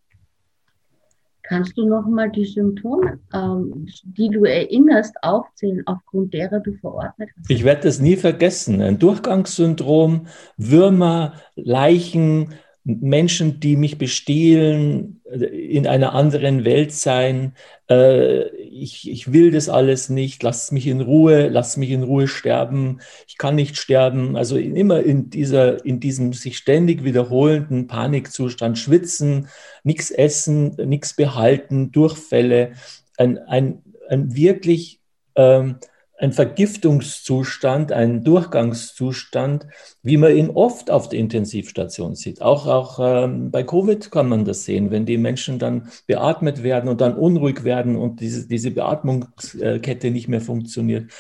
Kannst 1.43 1.77
du 1.77 1.85
noch 1.87 2.07
mal 2.07 2.31
die 2.31 2.45
Symptome, 2.45 3.19
ähm, 3.35 3.87
die 4.05 4.29
du 4.29 4.45
erinnerst, 4.45 5.17
aufzählen, 5.23 5.83
aufgrund 5.85 6.33
derer 6.33 6.61
du 6.61 6.75
verordnet 6.75 7.29
hast? 7.37 7.51
Ich 7.51 7.65
werde 7.65 7.83
das 7.83 7.99
nie 7.99 8.17
vergessen. 8.17 8.81
Ein 8.81 9.01
Durchgangssyndrom, 9.01 10.29
Würmer, 10.57 11.35
Leichen, 11.57 12.55
Menschen, 12.85 13.61
die 13.61 13.77
mich 13.77 13.99
bestehlen, 13.99 15.21
äh, 15.31 15.45
in 15.45 15.87
einer 15.87 16.15
anderen 16.15 16.65
Welt 16.65 16.93
sein. 16.93 17.55
Äh, 17.89 18.49
ich, 18.57 19.11
ich 19.11 19.33
will 19.33 19.51
das 19.51 19.69
alles 19.69 20.09
nicht. 20.09 20.43
Lasst 20.43 20.73
mich 20.73 20.87
in 20.87 21.01
Ruhe, 21.01 21.49
lasst 21.49 21.77
mich 21.77 21.91
in 21.91 22.03
Ruhe 22.03 22.27
sterben. 22.27 23.01
Ich 23.29 23.37
kann 23.37 23.55
nicht 23.55 23.77
sterben. 23.77 24.37
Also 24.37 24.57
immer 24.57 25.01
in, 25.01 25.31
dieser, 25.31 25.85
in 25.85 26.01
diesem 26.01 26.33
sich 26.33 26.57
ständig 26.57 27.05
wiederholenden 27.05 27.87
Panikzustand 27.87 28.79
schwitzen, 28.79 29.49
nichts 29.85 30.11
essen, 30.11 30.77
nichts 30.87 31.15
behalten, 31.15 31.93
Durchfälle. 31.93 32.73
Ein, 33.19 33.39
ein, 33.39 33.83
ein 34.09 34.35
wirklich 34.35 35.01
ähm, 35.37 35.77
ein 36.21 36.35
Vergiftungszustand, 36.35 37.93
ein 37.93 38.23
Durchgangszustand, 38.25 39.67
wie 40.03 40.19
man 40.19 40.37
ihn 40.37 40.51
oft 40.51 40.91
auf 40.91 41.09
der 41.09 41.19
Intensivstation 41.19 42.15
sieht. 42.15 42.43
Auch, 42.43 42.67
auch 42.67 42.99
ähm, 43.03 43.51
bei 43.51 43.63
Covid 43.63 44.11
kann 44.11 44.29
man 44.29 44.45
das 44.45 44.67
sehen, 44.67 44.91
wenn 44.91 45.07
die 45.07 45.17
Menschen 45.17 45.59
dann 45.59 45.89
beatmet 46.07 46.63
werden 46.63 46.91
und 46.91 47.01
dann 47.01 47.15
unruhig 47.15 47.65
werden 47.65 47.97
und 47.97 48.21
diese, 48.21 48.47
diese 48.47 48.71
Beatmungskette 48.71 50.11
nicht 50.11 50.29
mehr 50.29 50.43
funktioniert. 50.43 51.11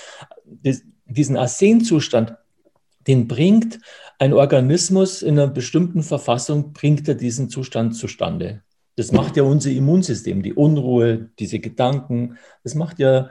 Das, 0.46 0.82
diesen 1.06 1.38
Arsenzustand, 1.38 2.34
den 3.06 3.26
bringt 3.26 3.78
ein 4.18 4.34
Organismus 4.34 5.22
in 5.22 5.38
einer 5.38 5.48
bestimmten 5.48 6.02
Verfassung, 6.02 6.74
bringt 6.74 7.08
er 7.08 7.14
diesen 7.14 7.48
Zustand 7.48 7.96
zustande. 7.96 8.60
Das 8.96 9.12
macht 9.12 9.38
ja 9.38 9.44
unser 9.44 9.70
Immunsystem, 9.70 10.42
die 10.42 10.52
Unruhe, 10.52 11.30
diese 11.38 11.58
Gedanken, 11.58 12.36
das 12.62 12.74
macht 12.74 12.98
ja 12.98 13.30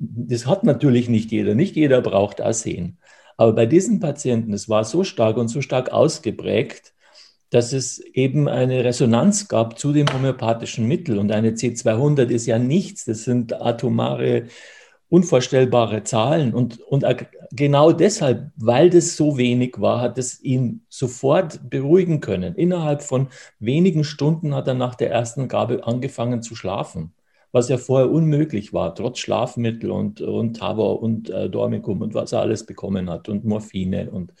das 0.00 0.46
hat 0.46 0.64
natürlich 0.64 1.08
nicht 1.08 1.30
jeder. 1.30 1.54
Nicht 1.54 1.76
jeder 1.76 2.00
braucht 2.00 2.40
Arsen. 2.40 2.98
Aber 3.36 3.52
bei 3.52 3.66
diesen 3.66 4.00
Patienten, 4.00 4.52
es 4.54 4.68
war 4.68 4.84
so 4.84 5.04
stark 5.04 5.36
und 5.36 5.48
so 5.48 5.60
stark 5.60 5.92
ausgeprägt, 5.92 6.94
dass 7.50 7.72
es 7.72 7.98
eben 7.98 8.48
eine 8.48 8.84
Resonanz 8.84 9.48
gab 9.48 9.78
zu 9.78 9.92
dem 9.92 10.10
homöopathischen 10.12 10.86
Mittel. 10.88 11.18
Und 11.18 11.32
eine 11.32 11.50
C200 11.50 12.28
ist 12.28 12.46
ja 12.46 12.58
nichts. 12.58 13.04
Das 13.04 13.24
sind 13.24 13.60
atomare, 13.60 14.44
unvorstellbare 15.10 16.02
Zahlen. 16.04 16.54
Und, 16.54 16.80
und 16.80 17.04
genau 17.50 17.92
deshalb, 17.92 18.52
weil 18.56 18.88
das 18.88 19.16
so 19.16 19.36
wenig 19.36 19.80
war, 19.80 20.00
hat 20.00 20.16
es 20.16 20.40
ihn 20.42 20.86
sofort 20.88 21.68
beruhigen 21.68 22.20
können. 22.20 22.54
Innerhalb 22.54 23.02
von 23.02 23.28
wenigen 23.58 24.04
Stunden 24.04 24.54
hat 24.54 24.66
er 24.68 24.74
nach 24.74 24.94
der 24.94 25.10
ersten 25.10 25.48
Gabe 25.48 25.84
angefangen 25.84 26.42
zu 26.42 26.54
schlafen 26.54 27.12
was 27.52 27.68
ja 27.68 27.78
vorher 27.78 28.10
unmöglich 28.10 28.72
war, 28.72 28.94
trotz 28.94 29.18
Schlafmittel 29.18 29.90
und, 29.90 30.20
und 30.20 30.58
Tavor 30.58 31.02
und 31.02 31.30
äh, 31.30 31.48
Dormicum 31.50 32.00
und 32.02 32.14
was 32.14 32.32
er 32.32 32.40
alles 32.40 32.64
bekommen 32.64 33.10
hat 33.10 33.28
und 33.28 33.44
Morphine 33.44 34.10
und, 34.10 34.32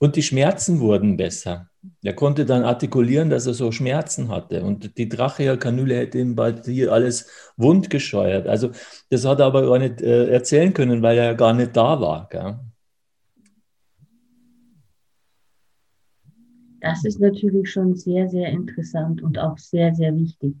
und 0.00 0.16
die 0.16 0.22
Schmerzen 0.22 0.80
wurden 0.80 1.16
besser. 1.16 1.70
Er 2.02 2.12
konnte 2.12 2.44
dann 2.44 2.64
artikulieren, 2.64 3.30
dass 3.30 3.46
er 3.46 3.54
so 3.54 3.72
Schmerzen 3.72 4.28
hatte 4.28 4.62
und 4.62 4.98
die 4.98 5.08
Trachealkanüle 5.08 5.96
hätte 5.96 6.18
ihm 6.18 6.34
bald 6.34 6.66
hier 6.66 6.92
alles 6.92 7.30
wundgescheuert. 7.56 8.46
Also 8.46 8.70
das 9.10 9.24
hat 9.24 9.40
er 9.40 9.46
aber 9.46 9.62
gar 9.66 9.78
nicht 9.78 10.02
äh, 10.02 10.28
erzählen 10.28 10.74
können, 10.74 11.02
weil 11.02 11.18
er 11.18 11.24
ja 11.24 11.32
gar 11.34 11.54
nicht 11.54 11.76
da 11.76 12.00
war. 12.00 12.28
Gell? 12.30 12.58
Das 16.80 17.04
ist 17.04 17.20
natürlich 17.20 17.70
schon 17.70 17.96
sehr, 17.96 18.28
sehr 18.28 18.50
interessant 18.50 19.22
und 19.22 19.38
auch 19.38 19.58
sehr, 19.58 19.94
sehr 19.94 20.14
wichtig 20.14 20.54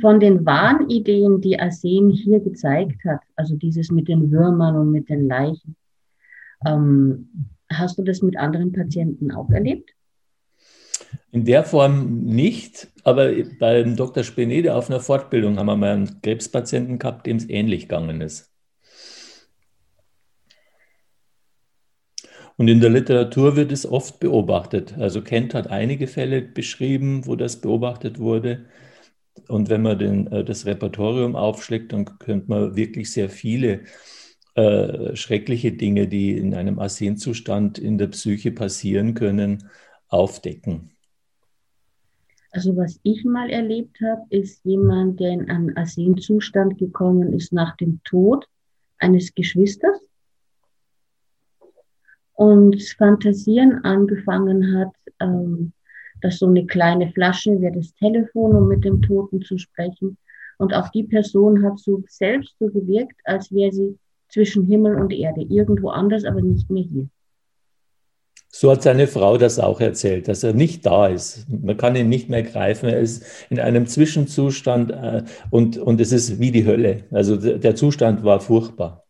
von 0.00 0.20
den 0.20 0.44
Wahnideen, 0.44 1.40
die 1.40 1.58
Arsen 1.58 2.10
hier 2.10 2.40
gezeigt 2.40 3.04
hat, 3.04 3.20
also 3.36 3.56
dieses 3.56 3.90
mit 3.90 4.08
den 4.08 4.30
Würmern 4.30 4.76
und 4.76 4.90
mit 4.90 5.08
den 5.08 5.28
Leichen, 5.28 5.76
ähm, 6.66 7.48
hast 7.70 7.98
du 7.98 8.02
das 8.02 8.22
mit 8.22 8.36
anderen 8.36 8.72
Patienten 8.72 9.32
auch 9.32 9.50
erlebt? 9.50 9.90
In 11.30 11.44
der 11.44 11.64
Form 11.64 12.24
nicht, 12.24 12.88
aber 13.04 13.32
beim 13.58 13.96
Dr. 13.96 14.22
Spenede 14.22 14.74
auf 14.74 14.90
einer 14.90 15.00
Fortbildung 15.00 15.58
haben 15.58 15.66
wir 15.66 15.76
mal 15.76 15.94
einen 15.94 16.20
Krebspatienten 16.22 16.98
gehabt, 16.98 17.26
dem 17.26 17.36
es 17.38 17.48
ähnlich 17.48 17.82
gegangen 17.82 18.20
ist. 18.20 18.52
Und 22.56 22.68
in 22.68 22.80
der 22.80 22.90
Literatur 22.90 23.56
wird 23.56 23.72
es 23.72 23.86
oft 23.86 24.20
beobachtet. 24.20 24.96
Also 24.98 25.22
Kent 25.22 25.54
hat 25.54 25.68
einige 25.68 26.06
Fälle 26.06 26.42
beschrieben, 26.42 27.26
wo 27.26 27.34
das 27.34 27.60
beobachtet 27.60 28.18
wurde. 28.18 28.66
Und 29.48 29.70
wenn 29.70 29.82
man 29.82 29.98
den, 29.98 30.26
äh, 30.28 30.44
das 30.44 30.66
Repertorium 30.66 31.36
aufschlägt, 31.36 31.92
dann 31.92 32.04
könnte 32.18 32.48
man 32.48 32.76
wirklich 32.76 33.12
sehr 33.12 33.28
viele 33.28 33.84
äh, 34.54 35.16
schreckliche 35.16 35.72
Dinge, 35.72 36.08
die 36.08 36.36
in 36.36 36.54
einem 36.54 36.78
Arsenzustand 36.78 37.78
in 37.78 37.98
der 37.98 38.08
Psyche 38.08 38.52
passieren 38.52 39.14
können, 39.14 39.70
aufdecken. 40.08 40.90
Also 42.50 42.76
was 42.76 43.00
ich 43.02 43.24
mal 43.24 43.48
erlebt 43.48 43.98
habe, 44.02 44.22
ist 44.28 44.62
jemand, 44.64 45.20
der 45.20 45.30
in 45.30 45.50
einen 45.50 45.74
Arsenzustand 45.74 46.76
gekommen 46.76 47.32
ist 47.32 47.52
nach 47.52 47.76
dem 47.76 48.00
Tod 48.04 48.46
eines 48.98 49.34
Geschwisters 49.34 49.98
und 52.34 52.82
Fantasieren 52.98 53.84
angefangen 53.84 54.76
hat, 54.76 54.92
ähm, 55.20 55.72
dass 56.22 56.38
so 56.38 56.46
eine 56.46 56.64
kleine 56.66 57.10
Flasche 57.12 57.60
wäre 57.60 57.74
das 57.74 57.94
Telefon, 57.94 58.56
um 58.56 58.68
mit 58.68 58.84
dem 58.84 59.02
Toten 59.02 59.42
zu 59.42 59.58
sprechen. 59.58 60.16
Und 60.58 60.74
auch 60.74 60.88
die 60.90 61.04
Person 61.04 61.64
hat 61.64 61.78
so 61.78 62.02
selbst 62.08 62.54
so 62.58 62.68
gewirkt, 62.68 63.16
als 63.24 63.52
wäre 63.52 63.72
sie 63.72 63.98
zwischen 64.28 64.64
Himmel 64.66 64.96
und 64.96 65.12
Erde, 65.12 65.42
irgendwo 65.42 65.90
anders, 65.90 66.24
aber 66.24 66.40
nicht 66.40 66.70
mehr 66.70 66.84
hier. 66.84 67.08
So 68.54 68.70
hat 68.70 68.82
seine 68.82 69.06
Frau 69.06 69.38
das 69.38 69.58
auch 69.58 69.80
erzählt, 69.80 70.28
dass 70.28 70.44
er 70.44 70.52
nicht 70.52 70.84
da 70.84 71.06
ist. 71.06 71.46
Man 71.48 71.76
kann 71.78 71.96
ihn 71.96 72.10
nicht 72.10 72.28
mehr 72.28 72.42
greifen. 72.42 72.90
Er 72.90 73.00
ist 73.00 73.24
in 73.48 73.58
einem 73.58 73.86
Zwischenzustand 73.86 74.90
äh, 74.90 75.22
und, 75.50 75.78
und 75.78 76.00
es 76.02 76.12
ist 76.12 76.38
wie 76.38 76.50
die 76.50 76.66
Hölle. 76.66 77.04
Also 77.10 77.36
der 77.36 77.74
Zustand 77.74 78.24
war 78.24 78.40
furchtbar. 78.40 79.01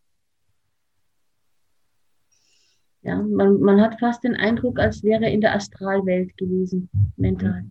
Ja, 3.02 3.20
man, 3.20 3.60
man 3.60 3.80
hat 3.80 3.98
fast 3.98 4.22
den 4.22 4.36
Eindruck, 4.36 4.78
als 4.78 5.02
wäre 5.02 5.24
er 5.24 5.32
in 5.32 5.40
der 5.40 5.54
Astralwelt 5.54 6.36
gewesen, 6.36 6.88
mental. 7.16 7.64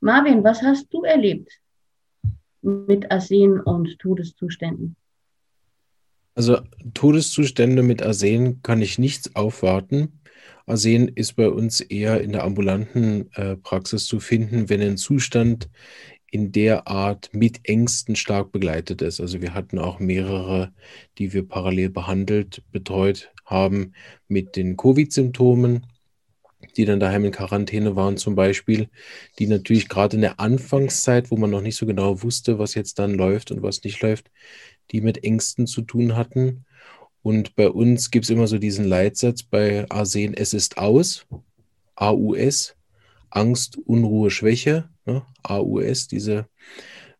Marvin, 0.00 0.42
was 0.42 0.60
hast 0.62 0.92
du 0.92 1.04
erlebt 1.04 1.60
mit 2.62 3.10
Arsen 3.12 3.60
und 3.60 3.98
Todeszuständen? 4.00 4.96
Also 6.34 6.60
Todeszustände 6.94 7.82
mit 7.82 8.02
Arsen 8.02 8.62
kann 8.62 8.82
ich 8.82 8.98
nichts 8.98 9.36
aufwarten. 9.36 10.20
Arsen 10.66 11.08
ist 11.08 11.34
bei 11.34 11.48
uns 11.48 11.80
eher 11.80 12.20
in 12.20 12.32
der 12.32 12.44
ambulanten 12.44 13.30
äh, 13.34 13.56
Praxis 13.56 14.06
zu 14.06 14.18
finden, 14.18 14.68
wenn 14.68 14.80
ein 14.80 14.96
Zustand 14.96 15.68
in 16.32 16.50
der 16.50 16.88
Art 16.88 17.28
mit 17.32 17.60
Ängsten 17.68 18.16
stark 18.16 18.52
begleitet 18.52 19.02
ist. 19.02 19.20
Also 19.20 19.42
wir 19.42 19.52
hatten 19.52 19.78
auch 19.78 19.98
mehrere, 19.98 20.72
die 21.18 21.34
wir 21.34 21.46
parallel 21.46 21.90
behandelt, 21.90 22.62
betreut 22.72 23.30
haben 23.44 23.92
mit 24.28 24.56
den 24.56 24.78
Covid-Symptomen, 24.78 25.86
die 26.78 26.86
dann 26.86 27.00
daheim 27.00 27.26
in 27.26 27.32
Quarantäne 27.32 27.96
waren 27.96 28.16
zum 28.16 28.34
Beispiel, 28.34 28.88
die 29.38 29.46
natürlich 29.46 29.90
gerade 29.90 30.16
in 30.16 30.22
der 30.22 30.40
Anfangszeit, 30.40 31.30
wo 31.30 31.36
man 31.36 31.50
noch 31.50 31.60
nicht 31.60 31.76
so 31.76 31.84
genau 31.84 32.22
wusste, 32.22 32.58
was 32.58 32.74
jetzt 32.74 32.98
dann 32.98 33.12
läuft 33.12 33.50
und 33.50 33.62
was 33.62 33.84
nicht 33.84 34.00
läuft, 34.00 34.30
die 34.90 35.02
mit 35.02 35.22
Ängsten 35.22 35.66
zu 35.66 35.82
tun 35.82 36.16
hatten. 36.16 36.64
Und 37.20 37.56
bei 37.56 37.68
uns 37.68 38.10
gibt 38.10 38.24
es 38.24 38.30
immer 38.30 38.46
so 38.46 38.56
diesen 38.56 38.86
Leitsatz 38.86 39.42
bei 39.42 39.84
Arsen, 39.90 40.32
es 40.32 40.54
ist 40.54 40.78
aus, 40.78 41.26
AUS, 41.94 42.74
Angst, 43.34 43.78
Unruhe, 43.78 44.30
Schwäche 44.30 44.88
ne? 45.06 45.22
AUS, 45.42 46.08
diese 46.08 46.46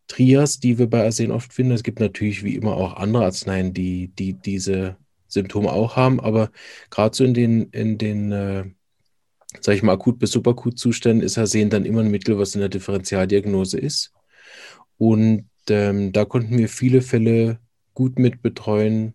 Trias, 0.07 0.61
die 0.61 0.79
wir 0.79 0.89
bei 0.89 1.05
Arsen 1.05 1.31
oft 1.31 1.53
finden. 1.53 1.73
Es 1.73 1.83
gibt 1.83 2.01
natürlich 2.01 2.45
wie 2.45 2.55
immer 2.55 2.77
auch 2.77 2.95
andere 2.95 3.25
Arzneien, 3.25 3.73
die, 3.73 4.09
die 4.09 4.35
diese 4.35 4.97
Symptome 5.29 5.73
auch 5.73 5.97
haben, 5.97 6.21
aber 6.21 6.51
gerade 6.91 7.17
so 7.17 7.25
in 7.25 7.35
den, 7.35 7.71
in 7.71 7.97
den 7.99 8.33
äh, 8.33 8.65
sag 9.61 9.75
ich 9.75 9.83
mal, 9.83 9.93
akut 9.93 10.19
bis 10.19 10.33
subakut 10.33 10.79
Zuständen 10.79 11.25
ist 11.25 11.39
Arsen 11.39 11.71
dann 11.71 11.85
immer 11.85 12.01
ein 12.01 12.11
Mittel, 12.11 12.39
was 12.39 12.55
in 12.55 12.61
der 12.61 12.69
Differentialdiagnose 12.69 13.79
ist. 13.79 14.13
Und 14.99 15.49
ähm, 15.69 16.13
da 16.13 16.25
konnten 16.25 16.59
wir 16.59 16.69
viele 16.69 17.03
Fälle 17.03 17.59
gut 17.95 18.19
mit 18.19 18.43
betreuen, 18.43 19.15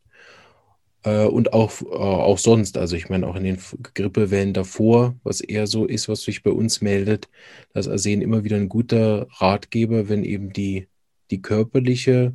und 1.25 1.53
auch, 1.53 1.81
äh, 1.81 1.85
auch 1.85 2.37
sonst, 2.37 2.77
also 2.77 2.95
ich 2.95 3.09
meine 3.09 3.27
auch 3.27 3.35
in 3.35 3.43
den 3.43 3.59
Grippewellen 3.93 4.53
davor, 4.53 5.15
was 5.23 5.41
eher 5.41 5.67
so 5.67 5.85
ist, 5.85 6.09
was 6.09 6.23
sich 6.23 6.43
bei 6.43 6.51
uns 6.51 6.81
meldet, 6.81 7.29
dass 7.73 7.87
Arsen 7.87 8.21
immer 8.21 8.43
wieder 8.43 8.57
ein 8.57 8.69
guter 8.69 9.27
Ratgeber, 9.39 10.09
wenn 10.09 10.23
eben 10.23 10.53
die, 10.53 10.87
die 11.29 11.41
körperliche 11.41 12.33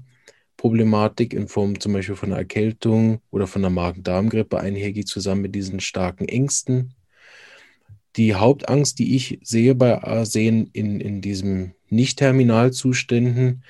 Problematik 0.57 1.35
in 1.35 1.49
Form 1.49 1.81
zum 1.81 1.93
Beispiel 1.93 2.15
von 2.15 2.31
einer 2.31 2.39
Erkältung 2.39 3.21
oder 3.31 3.47
von 3.47 3.63
einer 3.63 3.75
Magen-Darm-Grippe 3.75 4.61
einhergeht, 4.61 5.09
zusammen 5.09 5.43
mit 5.43 5.55
diesen 5.55 5.81
starken 5.81 6.29
Ängsten. 6.29 6.95
Die 8.17 8.35
Hauptangst, 8.35 8.99
die 8.99 9.17
ich 9.17 9.41
sehe 9.43 9.75
bei 9.75 10.03
Arsen 10.03 10.69
in, 10.73 11.01
in 11.01 11.21
diesen 11.21 11.75
Nicht-Terminalzuständen, 11.89 13.65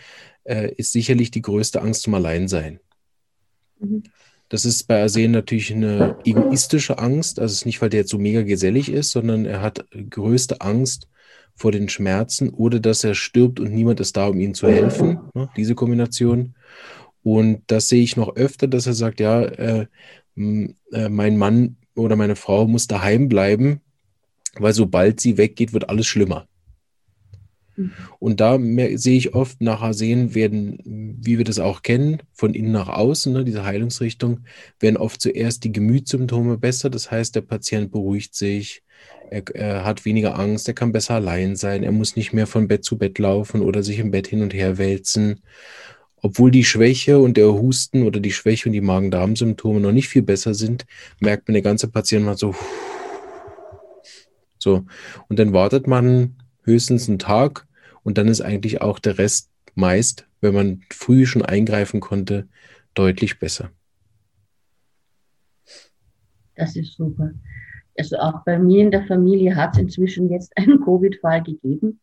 äh, 0.45 0.73
ist 0.75 0.93
sicherlich 0.93 1.31
die 1.31 1.43
größte 1.43 1.81
Angst 1.81 2.03
zum 2.03 2.15
Alleinsein. 2.15 2.81
Mhm. 3.79 4.03
Das 4.53 4.67
ist 4.67 4.87
bei 4.87 5.01
Arsen 5.01 5.31
natürlich 5.31 5.73
eine 5.73 6.15
egoistische 6.27 6.99
Angst. 6.99 7.41
Also 7.41 7.53
es 7.53 7.61
ist 7.61 7.65
nicht, 7.65 7.81
weil 7.81 7.89
der 7.89 8.01
jetzt 8.01 8.11
so 8.11 8.19
mega 8.19 8.43
gesellig 8.43 8.91
ist, 8.91 9.11
sondern 9.11 9.47
er 9.47 9.63
hat 9.63 9.87
größte 10.11 10.61
Angst 10.61 11.09
vor 11.55 11.73
den 11.73 11.89
Schmerzen 11.89 12.51
oder 12.51 12.79
dass 12.79 13.03
er 13.03 13.15
stirbt 13.15 13.61
und 13.61 13.73
niemand 13.73 13.99
ist 14.01 14.15
da, 14.15 14.27
um 14.27 14.39
ihm 14.39 14.53
zu 14.53 14.69
helfen. 14.69 15.21
Ne? 15.33 15.49
Diese 15.57 15.75
Kombination. 15.75 16.55
Und 17.23 17.63
das 17.69 17.89
sehe 17.89 18.03
ich 18.03 18.19
noch 18.19 18.37
öfter, 18.37 18.69
dass 18.69 18.87
er 18.87 18.93
sagt, 18.93 19.21
ja, 19.21 19.41
äh, 19.41 19.87
äh, 20.37 21.09
mein 21.09 21.39
Mann 21.39 21.77
oder 21.95 22.17
meine 22.17 22.37
Frau 22.37 22.67
muss 22.67 22.87
daheim 22.87 23.31
bleiben, 23.31 23.81
weil 24.59 24.75
sobald 24.75 25.19
sie 25.19 25.39
weggeht, 25.39 25.73
wird 25.73 25.89
alles 25.89 26.07
schlimmer. 26.07 26.47
Mhm. 27.83 27.93
Und 28.19 28.41
da 28.41 28.59
sehe 28.95 29.17
ich 29.17 29.35
oft 29.35 29.61
nachher 29.61 29.95
sehen 29.95 30.35
werden, 30.35 30.79
wie 31.21 31.39
wir 31.39 31.45
das 31.45 31.59
auch 31.59 31.83
kennen, 31.83 32.19
von 32.33 32.55
innen 32.55 32.73
nach 32.73 32.89
außen, 32.89 33.33
ne, 33.33 33.45
diese 33.45 33.65
Heilungsrichtung, 33.65 34.41
werden 34.81 34.97
oft 34.97 35.21
zuerst 35.21 35.65
die 35.65 35.73
Gemütssymptome 35.73 36.59
besser. 36.59 36.91
Das 36.91 37.11
heißt, 37.11 37.35
der 37.35 37.43
Patient 37.43 37.91
beruhigt 37.91 38.35
sich, 38.35 38.83
er, 39.31 39.43
er, 39.55 39.85
hat 39.85 40.05
weniger 40.05 40.39
Angst, 40.39 40.69
er 40.69 40.75
kann 40.75 40.93
besser 40.93 41.15
allein 41.15 41.57
sein, 41.57 41.83
er 41.83 41.93
muss 41.93 42.17
nicht 42.17 42.33
mehr 42.33 42.47
von 42.47 42.69
Bett 42.69 42.85
zu 42.85 42.99
Bett 42.99 43.19
laufen 43.19 43.63
oder 43.63 43.83
sich 43.83 43.99
im 43.99 44.11
Bett 44.11 44.27
hin 44.27 44.43
und 44.43 44.53
her 44.53 44.79
wälzen. 44.79 45.41
Obwohl 46.25 46.51
die 46.51 46.65
Schwäche 46.65 47.19
und 47.19 47.37
der 47.37 47.53
Husten 47.53 48.05
oder 48.05 48.21
die 48.21 48.31
Schwäche 48.31 48.69
und 48.69 48.75
die 48.75 48.81
Magen-Darm-Symptome 48.81 49.81
noch 49.81 49.91
nicht 49.91 50.09
viel 50.09 50.23
besser 50.23 50.55
sind, 50.55 50.87
merkt 51.19 51.49
man, 51.49 51.55
der 51.55 51.63
ganze 51.63 51.89
Patient 51.89 52.25
mal 52.25 52.37
so. 52.37 52.55
So. 54.59 54.85
Und 55.29 55.41
dann 55.41 55.53
wartet 55.53 55.89
man 55.89 56.37
höchstens 56.63 57.09
einen 57.09 57.19
Tag 57.19 57.67
und 58.05 58.19
dann 58.19 58.29
ist 58.29 58.41
eigentlich 58.41 58.81
auch 58.81 58.99
der 58.99 59.19
Rest 59.19 59.51
meist, 59.75 60.27
wenn 60.41 60.55
man 60.55 60.83
früh 60.91 61.27
schon 61.27 61.43
eingreifen 61.43 62.01
konnte, 62.01 62.49
deutlich 62.95 63.39
besser. 63.39 63.71
Das 66.55 66.77
ist 66.77 66.95
super. 66.97 67.33
Also 67.99 68.17
auch 68.19 68.45
bei 68.45 68.59
mir 68.59 68.83
in 68.83 68.91
der 68.91 69.07
Familie 69.07 69.55
hat 69.55 69.75
es 69.75 69.81
inzwischen 69.81 70.31
jetzt 70.31 70.53
einen 70.57 70.81
Covid-Fall 70.81 71.43
gegeben 71.43 72.01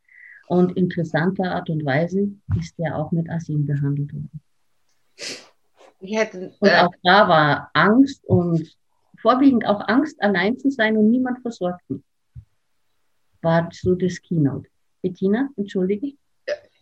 und 0.48 0.76
interessanter 0.78 1.52
Art 1.52 1.70
und 1.70 1.86
Weise 1.86 2.30
ist 2.60 2.78
der 2.78 2.98
auch 2.98 3.12
mit 3.12 3.30
Asin 3.30 3.66
behandelt 3.66 4.14
worden. 4.14 4.42
Hätte, 6.02 6.46
äh 6.46 6.52
und 6.60 6.70
auch 6.70 6.94
da 7.04 7.28
war 7.28 7.70
Angst 7.74 8.26
und 8.26 8.76
vorwiegend 9.22 9.66
auch 9.66 9.88
Angst, 9.88 10.22
allein 10.22 10.58
zu 10.58 10.72
sein 10.72 10.98
und 10.98 11.10
niemand 11.10 11.42
versorgt 11.42 11.88
mich. 11.90 12.02
War 13.42 13.70
so 13.72 13.96
das 13.96 14.22
Keynote. 14.22 14.70
Bettina, 15.02 15.50
entschuldige. 15.58 16.14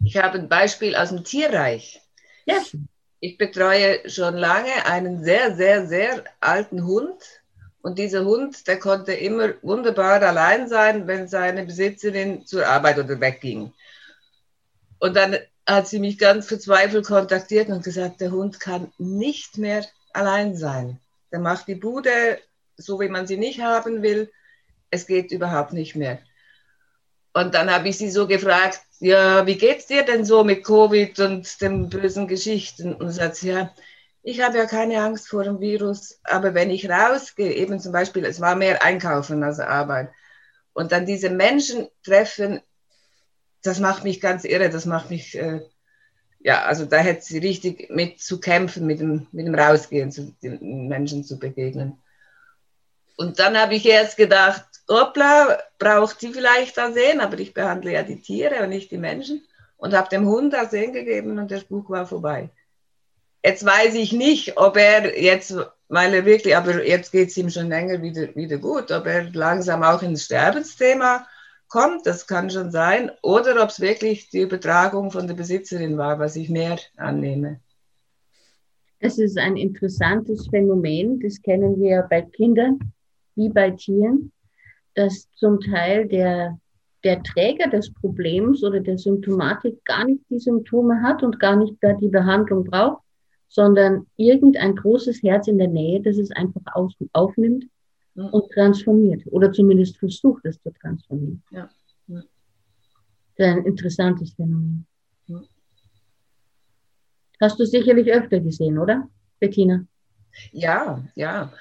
Ich 0.03 0.17
habe 0.17 0.39
ein 0.39 0.49
Beispiel 0.49 0.95
aus 0.95 1.09
dem 1.09 1.23
Tierreich. 1.23 2.01
Ja. 2.45 2.61
Ich 3.19 3.37
betreue 3.37 4.07
schon 4.09 4.35
lange 4.35 4.85
einen 4.85 5.23
sehr, 5.23 5.55
sehr, 5.55 5.87
sehr 5.87 6.23
alten 6.39 6.85
Hund. 6.85 7.21
Und 7.81 7.99
dieser 7.99 8.25
Hund, 8.25 8.67
der 8.67 8.79
konnte 8.79 9.13
immer 9.13 9.53
wunderbar 9.61 10.21
allein 10.21 10.67
sein, 10.67 11.07
wenn 11.07 11.27
seine 11.27 11.65
Besitzerin 11.65 12.45
zur 12.45 12.67
Arbeit 12.67 12.99
oder 12.99 13.19
wegging. 13.19 13.73
Und 14.99 15.15
dann 15.15 15.37
hat 15.65 15.87
sie 15.87 15.99
mich 15.99 16.17
ganz 16.17 16.47
verzweifelt 16.47 17.05
kontaktiert 17.05 17.69
und 17.69 17.83
gesagt, 17.83 18.21
der 18.21 18.31
Hund 18.31 18.59
kann 18.59 18.91
nicht 18.97 19.57
mehr 19.57 19.85
allein 20.13 20.55
sein. 20.55 20.99
Der 21.31 21.39
macht 21.39 21.67
die 21.67 21.75
Bude 21.75 22.39
so, 22.77 22.99
wie 22.99 23.09
man 23.09 23.27
sie 23.27 23.37
nicht 23.37 23.61
haben 23.61 24.01
will. 24.01 24.31
Es 24.89 25.07
geht 25.07 25.31
überhaupt 25.31 25.73
nicht 25.73 25.95
mehr. 25.95 26.19
Und 27.37 27.53
dann 27.53 27.69
habe 27.69 27.87
ich 27.87 27.99
sie 27.99 28.09
so 28.09 28.25
gefragt, 28.25 28.81
ja, 28.99 29.45
wie 29.45 29.59
geht's 29.59 29.85
dir 29.85 30.03
denn 30.03 30.25
so 30.25 30.43
mit 30.43 30.63
Covid 30.63 31.19
und 31.19 31.61
den 31.61 31.87
bösen 31.87 32.27
Geschichten? 32.27 32.95
Und 32.95 33.11
sie 33.11 33.17
sagt, 33.17 33.43
ja, 33.43 33.71
ich 34.23 34.41
habe 34.41 34.57
ja 34.57 34.65
keine 34.65 34.99
Angst 35.03 35.27
vor 35.27 35.43
dem 35.43 35.59
Virus, 35.59 36.19
aber 36.23 36.55
wenn 36.55 36.71
ich 36.71 36.89
rausgehe, 36.89 37.53
eben 37.53 37.79
zum 37.79 37.91
Beispiel, 37.91 38.25
es 38.25 38.41
war 38.41 38.55
mehr 38.55 38.83
Einkaufen 38.83 39.43
als 39.43 39.59
Arbeit, 39.59 40.09
und 40.73 40.91
dann 40.91 41.05
diese 41.05 41.29
Menschen 41.29 41.87
treffen, 42.03 42.59
das 43.61 43.79
macht 43.79 44.03
mich 44.03 44.19
ganz 44.19 44.43
irre, 44.43 44.71
das 44.71 44.87
macht 44.87 45.11
mich, 45.11 45.37
äh, 45.37 45.61
ja, 46.39 46.63
also 46.63 46.85
da 46.85 46.97
hätte 46.97 47.21
sie 47.21 47.37
richtig 47.37 47.91
mit 47.91 48.19
zu 48.19 48.39
kämpfen, 48.39 48.87
mit 48.87 48.99
dem, 48.99 49.27
mit 49.31 49.45
dem 49.45 49.53
Rausgehen, 49.53 50.11
zu 50.11 50.33
den 50.41 50.87
Menschen 50.87 51.23
zu 51.23 51.37
begegnen. 51.37 52.01
Und 53.15 53.37
dann 53.37 53.55
habe 53.59 53.75
ich 53.75 53.85
erst 53.85 54.17
gedacht, 54.17 54.65
hoppla, 54.89 55.57
braucht 55.79 56.21
die 56.21 56.29
vielleicht 56.29 56.79
Arsen, 56.79 57.19
aber 57.19 57.39
ich 57.39 57.53
behandle 57.53 57.93
ja 57.93 58.03
die 58.03 58.21
Tiere 58.21 58.63
und 58.63 58.69
nicht 58.69 58.91
die 58.91 58.97
Menschen. 58.97 59.43
Und 59.77 59.93
habe 59.93 60.09
dem 60.09 60.27
Hund 60.27 60.55
Arsen 60.55 60.93
gegeben 60.93 61.37
und 61.37 61.51
der 61.51 61.59
Spuk 61.59 61.89
war 61.89 62.07
vorbei. 62.07 62.49
Jetzt 63.43 63.63
weiß 63.65 63.93
ich 63.95 64.11
nicht, 64.11 64.57
ob 64.57 64.75
er 64.75 65.21
jetzt, 65.21 65.55
weil 65.87 66.13
er 66.13 66.25
wirklich, 66.25 66.57
aber 66.57 66.85
jetzt 66.85 67.11
geht 67.11 67.29
es 67.29 67.37
ihm 67.37 67.49
schon 67.49 67.69
länger 67.69 68.01
wieder, 68.01 68.35
wieder 68.35 68.57
gut, 68.57 68.91
ob 68.91 69.05
er 69.05 69.31
langsam 69.31 69.83
auch 69.83 70.01
ins 70.01 70.25
Sterbensthema 70.25 71.27
kommt, 71.69 72.05
das 72.07 72.27
kann 72.27 72.49
schon 72.49 72.71
sein, 72.71 73.11
oder 73.21 73.61
ob 73.61 73.69
es 73.69 73.79
wirklich 73.79 74.29
die 74.29 74.41
Übertragung 74.41 75.11
von 75.11 75.27
der 75.27 75.35
Besitzerin 75.35 75.97
war, 75.97 76.17
was 76.17 76.35
ich 76.35 76.49
mehr 76.49 76.79
annehme. 76.95 77.59
Das 78.99 79.19
ist 79.19 79.37
ein 79.37 79.57
interessantes 79.57 80.47
Phänomen, 80.47 81.19
das 81.19 81.41
kennen 81.41 81.79
wir 81.79 82.07
bei 82.09 82.21
Kindern 82.23 82.79
wie 83.35 83.49
bei 83.49 83.69
Tieren 83.71 84.31
dass 84.97 85.29
zum 85.33 85.59
Teil 85.61 86.07
der, 86.07 86.59
der 87.03 87.21
Träger 87.21 87.69
des 87.69 87.93
Problems 87.93 88.63
oder 88.63 88.79
der 88.79 88.97
Symptomatik 88.97 89.85
gar 89.85 90.05
nicht 90.05 90.23
die 90.29 90.39
Symptome 90.39 91.01
hat 91.03 91.21
und 91.21 91.39
gar 91.39 91.55
nicht 91.55 91.79
gar 91.79 91.93
die 91.93 92.07
Behandlung 92.07 92.63
braucht, 92.63 93.03
sondern 93.47 94.07
irgendein 94.17 94.75
großes 94.75 95.21
Herz 95.21 95.47
in 95.47 95.59
der 95.59 95.67
Nähe, 95.67 96.01
das 96.01 96.17
es 96.17 96.31
einfach 96.31 96.61
auf, 96.73 96.91
aufnimmt 97.13 97.65
ja. 98.15 98.25
und 98.25 98.51
transformiert 98.51 99.21
oder 99.27 99.51
zumindest 99.51 99.97
versucht, 99.97 100.43
es 100.45 100.59
zu 100.61 100.71
transformieren. 100.71 101.43
Ja. 101.51 101.69
ja. 102.07 102.23
Das 103.35 103.47
ist 103.47 103.53
ein 103.53 103.65
interessantes 103.65 104.33
Phänomen. 104.33 104.87
Ja. 105.27 105.41
Hast 107.39 107.59
du 107.59 107.65
sicherlich 107.65 108.11
öfter 108.11 108.39
gesehen, 108.39 108.79
oder, 108.79 109.07
Bettina? 109.39 109.85
Ja, 110.51 111.03
ja. 111.13 111.53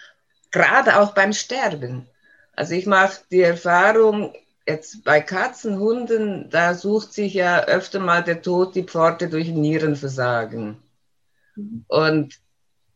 Gerade 0.51 0.99
auch 0.99 1.15
beim 1.15 1.35
Sterben. 1.35 2.09
Also 2.57 2.75
ich 2.75 2.87
mache 2.87 3.21
die 3.31 3.43
Erfahrung, 3.43 4.33
jetzt 4.67 5.05
bei 5.05 5.21
Katzen, 5.21 5.79
Hunden, 5.79 6.49
da 6.51 6.75
sucht 6.75 7.13
sich 7.13 7.35
ja 7.35 7.65
öfter 7.65 8.01
mal 8.01 8.25
der 8.25 8.43
Tod 8.43 8.75
die 8.75 8.83
Pforte 8.83 9.29
durch 9.29 9.49
Nierenversagen. 9.49 10.79
Und 11.87 12.41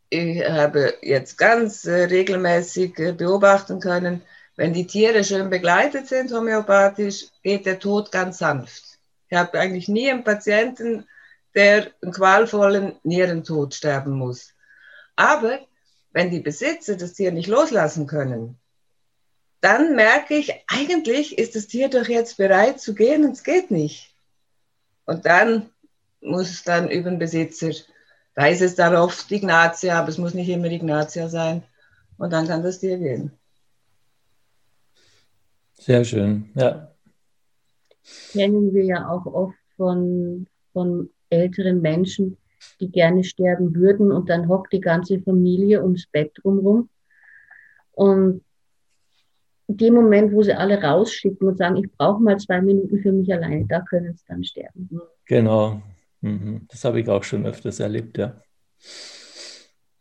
ich 0.09 0.43
habe 0.43 0.95
jetzt 1.01 1.37
ganz 1.37 1.85
äh, 1.85 2.03
regelmäßig 2.05 2.99
äh, 2.99 3.11
beobachten 3.13 3.79
können, 3.79 4.23
wenn 4.57 4.73
die 4.73 4.87
Tiere 4.87 5.23
schön 5.23 5.49
begleitet 5.49 6.07
sind, 6.07 6.33
homöopathisch, 6.33 7.27
geht 7.43 7.65
der 7.65 7.79
Tod 7.79 8.11
ganz 8.11 8.39
sanft. 8.39 8.99
Ich 9.29 9.37
habe 9.37 9.57
eigentlich 9.59 9.87
nie 9.87 10.11
einen 10.11 10.23
Patienten, 10.23 11.07
der 11.55 11.91
einen 12.01 12.11
qualvollen 12.11 12.93
Nierentod 13.03 13.73
sterben 13.73 14.11
muss. 14.11 14.53
Aber 15.15 15.59
wenn 16.11 16.29
die 16.29 16.41
Besitzer 16.41 16.97
das 16.97 17.13
Tier 17.13 17.31
nicht 17.31 17.47
loslassen 17.47 18.07
können, 18.07 18.59
dann 19.61 19.95
merke 19.95 20.35
ich, 20.35 20.53
eigentlich 20.67 21.37
ist 21.37 21.55
das 21.55 21.67
Tier 21.67 21.89
doch 21.89 22.07
jetzt 22.07 22.37
bereit 22.37 22.79
zu 22.81 22.95
gehen 22.95 23.23
und 23.23 23.31
es 23.31 23.43
geht 23.43 23.71
nicht. 23.71 24.13
Und 25.05 25.25
dann 25.25 25.69
muss 26.19 26.49
es 26.49 26.63
dann 26.63 26.89
über 26.89 27.09
den 27.09 27.19
Besitzer, 27.19 27.71
da 28.35 28.47
ist 28.47 28.61
es 28.61 28.75
dann 28.75 28.95
oft 28.95 29.31
Ignatia, 29.31 29.99
aber 29.99 30.09
es 30.09 30.17
muss 30.17 30.33
nicht 30.33 30.49
immer 30.49 30.71
Ignatia 30.71 31.27
sein. 31.27 31.63
Und 32.17 32.31
dann 32.33 32.47
kann 32.47 32.63
das 32.63 32.79
Tier 32.79 32.97
gehen. 32.97 33.31
Sehr 35.73 36.03
schön, 36.05 36.49
ja. 36.55 36.91
Kennen 38.31 38.73
wir 38.73 38.83
ja 38.83 39.09
auch 39.09 39.25
oft 39.25 39.57
von, 39.77 40.47
von 40.73 41.09
älteren 41.29 41.81
Menschen, 41.81 42.37
die 42.79 42.89
gerne 42.89 43.23
sterben 43.23 43.75
würden 43.75 44.11
und 44.11 44.29
dann 44.29 44.47
hockt 44.47 44.73
die 44.73 44.81
ganze 44.81 45.19
Familie 45.19 45.81
ums 45.81 46.07
Bett 46.07 46.31
drumherum. 46.35 46.89
Und 47.93 48.43
in 49.71 49.77
dem 49.77 49.93
Moment, 49.93 50.33
wo 50.33 50.43
sie 50.43 50.53
alle 50.53 50.81
rausschicken 50.81 51.47
und 51.47 51.57
sagen, 51.57 51.77
ich 51.77 51.89
brauche 51.97 52.21
mal 52.21 52.37
zwei 52.37 52.61
Minuten 52.61 52.99
für 52.99 53.11
mich 53.11 53.31
alleine, 53.31 53.65
da 53.67 53.79
können 53.81 54.13
sie 54.13 54.23
dann 54.27 54.43
sterben. 54.43 54.89
Genau. 55.25 55.81
Mhm. 56.21 56.67
Das 56.69 56.83
habe 56.83 56.99
ich 56.99 57.07
auch 57.07 57.23
schon 57.23 57.45
öfters 57.45 57.79
erlebt, 57.79 58.17
ja. 58.17 58.41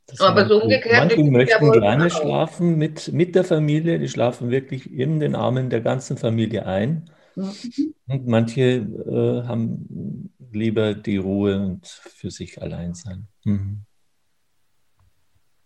Das 0.07 0.21
Aber 0.21 0.49
so 0.49 0.61
umgekehrt. 0.63 0.97
Manche 0.97 1.23
möchten 1.23 1.73
gerne 1.73 2.07
auch. 2.07 2.11
schlafen 2.11 2.77
mit, 2.77 3.13
mit 3.13 3.37
der 3.37 3.45
Familie, 3.45 4.01
die 4.01 4.09
schlafen 4.09 4.51
wirklich 4.51 4.93
in 4.93 5.21
den 5.21 5.37
Armen 5.37 5.71
der 5.71 5.81
ganzen 5.81 6.17
Familie 6.17 6.67
ein. 6.67 7.09
Und 7.37 8.27
manche 8.27 8.61
äh, 8.61 9.47
haben 9.47 10.35
lieber 10.51 10.95
die 10.95 11.19
Ruhe 11.19 11.61
und 11.61 11.87
für 11.87 12.33
sich 12.33 12.61
allein 12.61 12.95
sein. 12.95 13.29
Mhm. 13.45 13.83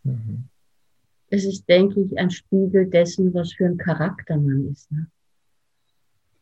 Mhm. 0.02 0.48
Es 1.34 1.44
ist, 1.44 1.68
denke 1.68 2.00
ich, 2.00 2.16
ein 2.16 2.30
Spiegel 2.30 2.88
dessen, 2.88 3.34
was 3.34 3.52
für 3.54 3.66
ein 3.66 3.76
Charakter 3.76 4.36
man 4.36 4.70
ist. 4.70 4.92
Ne? 4.92 5.08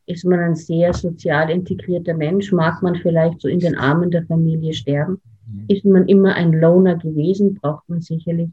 Ist 0.05 0.26
man 0.26 0.38
ein 0.38 0.55
sehr 0.55 0.92
sozial 0.92 1.48
integrierter 1.48 2.12
Mensch, 2.12 2.52
mag 2.52 2.83
man 2.83 2.96
vielleicht 2.96 3.40
so 3.40 3.48
in 3.48 3.61
den 3.61 3.74
Armen 3.74 4.11
der 4.11 4.26
Familie 4.26 4.74
sterben. 4.74 5.22
Mhm. 5.46 5.64
Ist 5.68 5.87
man 5.87 6.09
immer 6.09 6.35
ein 6.35 6.52
Loner 6.52 6.96
gewesen, 6.96 7.55
braucht 7.55 7.88
man 7.88 8.02
sicherlich 8.02 8.50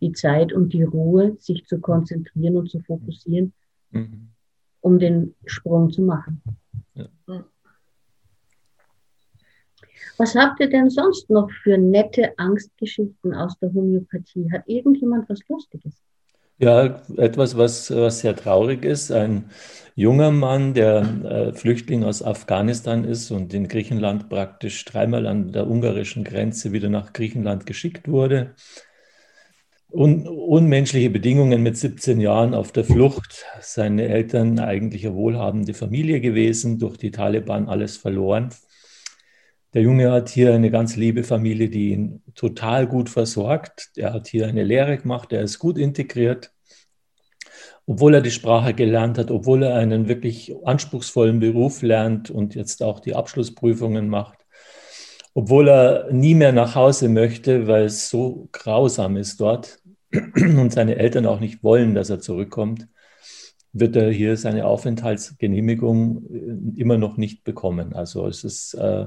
die 0.00 0.12
Zeit 0.12 0.52
und 0.52 0.72
die 0.72 0.84
Ruhe, 0.84 1.34
sich 1.40 1.66
zu 1.66 1.80
konzentrieren 1.80 2.56
und 2.56 2.70
zu 2.70 2.78
fokussieren, 2.78 3.52
mhm. 3.90 4.28
um 4.82 5.00
den 5.00 5.34
Sprung 5.46 5.90
zu 5.90 6.02
machen. 6.02 6.42
Ja. 6.94 7.08
Was 10.18 10.34
habt 10.34 10.60
ihr 10.60 10.68
denn 10.68 10.90
sonst 10.90 11.30
noch 11.30 11.50
für 11.62 11.78
nette 11.78 12.38
Angstgeschichten 12.38 13.34
aus 13.34 13.58
der 13.58 13.72
Homöopathie? 13.72 14.50
Hat 14.52 14.62
irgendjemand 14.66 15.28
was 15.28 15.40
Lustiges? 15.48 15.94
Ja, 16.58 17.02
etwas, 17.16 17.56
was, 17.56 17.90
was 17.90 18.20
sehr 18.20 18.36
traurig 18.36 18.84
ist. 18.84 19.10
Ein 19.10 19.50
junger 19.96 20.30
Mann, 20.30 20.74
der 20.74 21.00
äh, 21.24 21.52
Flüchtling 21.52 22.04
aus 22.04 22.22
Afghanistan 22.22 23.04
ist 23.04 23.30
und 23.32 23.52
in 23.52 23.66
Griechenland 23.66 24.28
praktisch 24.28 24.84
dreimal 24.84 25.26
an 25.26 25.50
der 25.50 25.68
ungarischen 25.68 26.22
Grenze 26.24 26.72
wieder 26.72 26.88
nach 26.88 27.12
Griechenland 27.12 27.66
geschickt 27.66 28.06
wurde. 28.06 28.54
Un 29.90 30.26
unmenschliche 30.26 31.10
Bedingungen 31.10 31.62
mit 31.62 31.76
17 31.76 32.20
Jahren 32.20 32.54
auf 32.54 32.72
der 32.72 32.84
Flucht. 32.84 33.44
Seine 33.60 34.08
Eltern 34.08 34.58
eigentlich 34.58 35.04
eine 35.04 35.16
wohlhabende 35.16 35.74
Familie 35.74 36.20
gewesen, 36.20 36.78
durch 36.78 36.96
die 36.96 37.10
Taliban 37.10 37.68
alles 37.68 37.96
verloren. 37.96 38.50
Der 39.74 39.82
Junge 39.82 40.12
hat 40.12 40.28
hier 40.28 40.52
eine 40.52 40.70
ganz 40.70 40.96
liebe 40.96 41.24
Familie, 41.24 41.70
die 41.70 41.92
ihn 41.92 42.22
total 42.34 42.86
gut 42.86 43.08
versorgt. 43.08 43.90
Er 43.96 44.12
hat 44.12 44.28
hier 44.28 44.46
eine 44.46 44.64
Lehre 44.64 44.98
gemacht, 44.98 45.32
er 45.32 45.42
ist 45.42 45.58
gut 45.58 45.78
integriert. 45.78 46.52
Obwohl 47.86 48.14
er 48.14 48.20
die 48.20 48.30
Sprache 48.30 48.74
gelernt 48.74 49.18
hat, 49.18 49.30
obwohl 49.30 49.62
er 49.62 49.76
einen 49.76 50.08
wirklich 50.08 50.54
anspruchsvollen 50.64 51.40
Beruf 51.40 51.82
lernt 51.82 52.30
und 52.30 52.54
jetzt 52.54 52.82
auch 52.82 53.00
die 53.00 53.16
Abschlussprüfungen 53.16 54.08
macht, 54.08 54.38
obwohl 55.34 55.68
er 55.68 56.12
nie 56.12 56.34
mehr 56.34 56.52
nach 56.52 56.74
Hause 56.74 57.08
möchte, 57.08 57.66
weil 57.66 57.86
es 57.86 58.10
so 58.10 58.48
grausam 58.52 59.16
ist 59.16 59.40
dort 59.40 59.80
und 60.12 60.72
seine 60.72 60.96
Eltern 60.96 61.26
auch 61.26 61.40
nicht 61.40 61.64
wollen, 61.64 61.94
dass 61.94 62.10
er 62.10 62.20
zurückkommt, 62.20 62.86
wird 63.72 63.96
er 63.96 64.12
hier 64.12 64.36
seine 64.36 64.66
Aufenthaltsgenehmigung 64.66 66.74
äh, 66.76 66.80
immer 66.80 66.98
noch 66.98 67.16
nicht 67.16 67.42
bekommen. 67.42 67.94
Also 67.94 68.26
es 68.26 68.44
ist, 68.44 68.74
äh, 68.74 69.06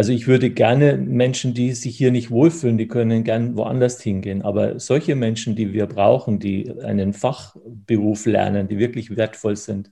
also 0.00 0.14
ich 0.14 0.26
würde 0.26 0.48
gerne 0.48 0.96
Menschen, 0.96 1.52
die 1.52 1.72
sich 1.72 1.94
hier 1.94 2.10
nicht 2.10 2.30
wohlfühlen, 2.30 2.78
die 2.78 2.88
können 2.88 3.22
gern 3.22 3.54
woanders 3.54 4.00
hingehen. 4.00 4.40
Aber 4.40 4.80
solche 4.80 5.14
Menschen, 5.14 5.56
die 5.56 5.74
wir 5.74 5.84
brauchen, 5.84 6.38
die 6.38 6.72
einen 6.82 7.12
Fachberuf 7.12 8.24
lernen, 8.24 8.66
die 8.66 8.78
wirklich 8.78 9.14
wertvoll 9.14 9.56
sind, 9.56 9.90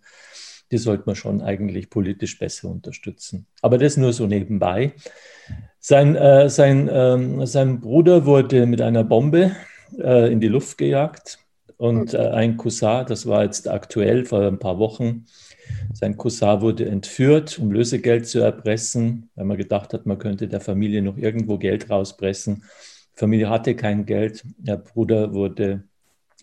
die 0.72 0.78
sollte 0.78 1.02
man 1.04 1.14
schon 1.14 1.42
eigentlich 1.42 1.90
politisch 1.90 2.38
besser 2.38 2.70
unterstützen. 2.70 3.44
Aber 3.60 3.76
das 3.76 3.98
nur 3.98 4.14
so 4.14 4.26
nebenbei. 4.26 4.94
Sein, 5.78 6.16
äh, 6.16 6.48
sein, 6.48 6.88
äh, 6.88 7.46
sein 7.46 7.78
Bruder 7.78 8.24
wurde 8.24 8.64
mit 8.64 8.80
einer 8.80 9.04
Bombe 9.04 9.56
äh, 9.98 10.32
in 10.32 10.40
die 10.40 10.48
Luft 10.48 10.78
gejagt 10.78 11.38
und 11.76 12.14
äh, 12.14 12.30
ein 12.30 12.56
Cousin, 12.56 13.04
das 13.06 13.26
war 13.26 13.44
jetzt 13.44 13.68
aktuell 13.68 14.24
vor 14.24 14.46
ein 14.46 14.58
paar 14.58 14.78
Wochen, 14.78 15.26
sein 15.92 16.16
Cousin 16.16 16.60
wurde 16.60 16.86
entführt, 16.86 17.58
um 17.58 17.72
Lösegeld 17.72 18.26
zu 18.26 18.40
erpressen, 18.40 19.30
weil 19.34 19.44
man 19.44 19.56
gedacht 19.56 19.92
hat, 19.92 20.06
man 20.06 20.18
könnte 20.18 20.48
der 20.48 20.60
Familie 20.60 21.02
noch 21.02 21.16
irgendwo 21.16 21.58
Geld 21.58 21.90
rauspressen. 21.90 22.64
Die 23.14 23.18
Familie 23.18 23.50
hatte 23.50 23.74
kein 23.74 24.06
Geld. 24.06 24.44
Der 24.58 24.76
Bruder 24.76 25.32
wurde 25.34 25.84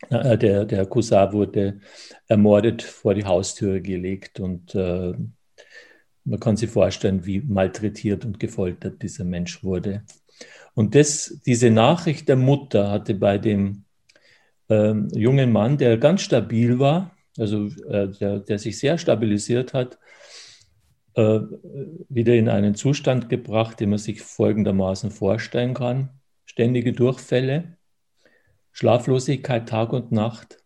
äh, 0.09 0.37
der, 0.37 0.65
der 0.65 0.85
Cousin 0.85 1.31
wurde 1.31 1.79
ermordet 2.27 2.81
vor 2.81 3.13
die 3.13 3.25
Haustüre 3.25 3.81
gelegt 3.81 4.39
und 4.39 4.75
äh, 4.75 5.13
man 6.25 6.39
kann 6.39 6.57
sich 6.57 6.69
vorstellen, 6.69 7.25
wie 7.25 7.39
malträtiert 7.41 8.25
und 8.25 8.39
gefoltert 8.39 9.01
dieser 9.01 9.23
Mensch 9.23 9.63
wurde. 9.63 10.03
Und 10.73 10.95
das, 10.95 11.39
diese 11.45 11.69
Nachricht 11.69 12.27
der 12.27 12.35
Mutter 12.35 12.89
hatte 12.91 13.13
bei 13.13 13.37
dem 13.37 13.85
ähm, 14.69 15.07
jungen 15.13 15.51
Mann, 15.51 15.77
der 15.77 15.97
ganz 15.97 16.21
stabil 16.21 16.79
war, 16.79 17.14
also 17.37 17.67
äh, 17.89 18.09
der, 18.09 18.39
der, 18.39 18.59
sich 18.59 18.79
sehr 18.79 18.97
stabilisiert 18.97 19.73
hat, 19.73 19.97
äh, 21.15 21.39
wieder 22.09 22.33
in 22.33 22.49
einen 22.49 22.75
Zustand 22.75 23.29
gebracht, 23.29 23.79
den 23.79 23.89
man 23.89 23.99
sich 23.99 24.21
folgendermaßen 24.21 25.11
vorstellen 25.11 25.73
kann. 25.73 26.09
Ständige 26.45 26.93
Durchfälle, 26.93 27.77
Schlaflosigkeit 28.71 29.67
Tag 29.67 29.93
und 29.93 30.11
Nacht, 30.11 30.63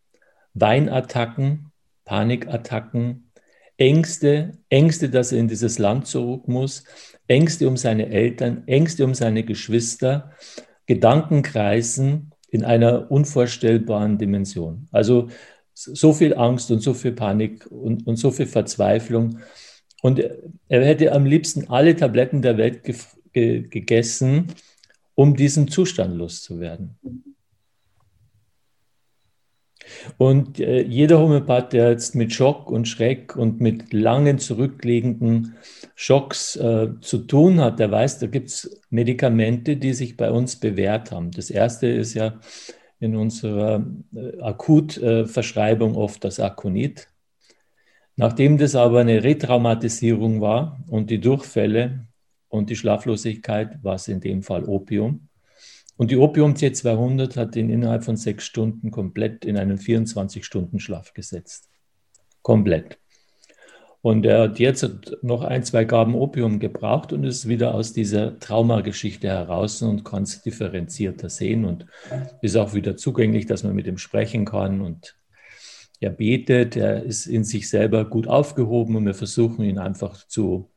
Weinattacken, 0.54 1.72
Panikattacken, 2.06 3.32
Ängste, 3.78 4.58
Ängste, 4.70 5.10
dass 5.10 5.32
er 5.32 5.40
in 5.40 5.48
dieses 5.48 5.80
Land 5.80 6.08
zurück 6.08 6.48
muss, 6.48 6.84
Ängste 7.28 7.68
um 7.68 7.78
seine 7.78 8.10
Eltern, 8.10 8.68
Ängste 8.68 9.06
um 9.06 9.14
seine 9.14 9.44
Geschwister, 9.44 10.32
Gedankenkreisen 10.86 12.32
in 12.50 12.66
einer 12.66 13.12
unvorstellbaren 13.12 14.18
Dimension. 14.18 14.88
Also 14.92 15.30
so 15.84 16.14
viel 16.14 16.36
Angst 16.36 16.72
und 16.72 16.82
so 16.82 16.94
viel 16.94 17.14
Panik 17.14 17.68
und, 17.72 18.06
und 18.08 18.18
so 18.18 18.32
viel 18.32 18.48
Verzweiflung. 18.48 19.40
Und 20.02 20.20
er 20.20 20.86
hätte 20.86 21.12
am 21.12 21.26
liebsten 21.26 21.70
alle 21.70 21.96
Tabletten 21.96 22.42
der 22.42 22.58
Welt 22.58 22.84
ge 22.84 22.96
ge 23.32 23.68
gegessen, 23.68 24.48
um 25.16 25.36
diesen 25.36 25.68
Zustand 25.68 26.16
loszuwerden. 26.16 26.98
Und 30.18 30.60
äh, 30.60 30.82
jeder 30.82 31.20
Homöopath, 31.20 31.74
der 31.74 31.90
jetzt 31.92 32.16
mit 32.16 32.34
Schock 32.34 32.72
und 32.72 32.88
Schreck 32.88 33.36
und 33.36 33.60
mit 33.60 33.94
langen 33.94 34.40
zurückliegenden 34.40 35.56
Schocks 35.96 36.56
äh, 36.56 36.90
zu 37.02 37.20
tun 37.20 37.60
hat, 37.60 37.80
der 37.80 37.92
weiß, 37.92 38.20
da 38.20 38.28
gibt 38.28 38.50
es 38.50 38.82
Medikamente, 38.90 39.78
die 39.78 39.94
sich 39.94 40.18
bei 40.18 40.32
uns 40.32 40.58
bewährt 40.58 41.12
haben. 41.12 41.32
Das 41.32 41.50
erste 41.50 41.88
ist 41.88 42.14
ja 42.14 42.40
in 43.00 43.16
unserer 43.16 43.86
äh, 44.14 44.42
Akutverschreibung 44.42 45.96
oft 45.96 46.24
das 46.24 46.40
Akonit. 46.40 47.08
Nachdem 48.16 48.58
das 48.58 48.76
aber 48.76 49.00
eine 49.00 49.24
Retraumatisierung 49.24 50.42
war 50.42 50.84
und 50.88 51.10
die 51.10 51.22
Durchfälle 51.22 52.08
und 52.50 52.70
die 52.70 52.76
Schlaflosigkeit, 52.76 53.82
war 53.84 53.96
es 53.96 54.10
in 54.10 54.20
dem 54.20 54.44
Fall 54.44 54.66
Opium. 54.66 55.30
Und 55.96 56.12
die 56.12 56.18
Opium 56.18 56.54
T200 56.54 57.36
hat 57.38 57.56
ihn 57.56 57.70
innerhalb 57.70 58.04
von 58.04 58.18
sechs 58.18 58.46
Stunden 58.46 58.92
komplett 58.92 59.46
in 59.46 59.58
einen 59.58 59.78
24-Stunden-Schlaf 59.78 61.14
gesetzt. 61.14 61.70
Komplett. 62.42 62.99
Und 64.02 64.26
er 64.26 64.44
hat 64.44 64.60
jetzt 64.60 65.18
noch 65.22 65.44
ein, 65.44 65.64
zwei 65.64 65.84
Gaben 65.84 66.16
Opium 66.16 66.60
gebraucht 66.60 67.12
und 67.12 67.26
ist 67.26 67.50
wieder 67.50 67.76
aus 67.76 67.92
dieser 67.92 68.40
Traumageschichte 68.40 69.28
heraus 69.28 69.82
und 69.82 70.06
kann 70.06 70.24
es 70.24 70.42
differenzierter 70.42 71.30
sehen 71.30 71.66
und 71.66 71.86
ist 72.42 72.56
auch 72.56 72.74
wieder 72.74 72.96
zugänglich, 72.96 73.46
dass 73.46 73.64
man 73.64 73.76
mit 73.76 73.88
ihm 73.88 73.98
sprechen 73.98 74.46
kann. 74.46 74.80
Und 74.80 75.18
er 76.00 76.12
betet, 76.12 76.78
er 76.78 77.04
ist 77.04 77.26
in 77.26 77.44
sich 77.44 77.70
selber 77.70 78.06
gut 78.06 78.28
aufgehoben 78.28 78.96
und 78.96 79.06
wir 79.06 79.14
versuchen 79.14 79.66
ihn 79.66 79.80
einfach 79.80 80.26
zu, 80.28 80.72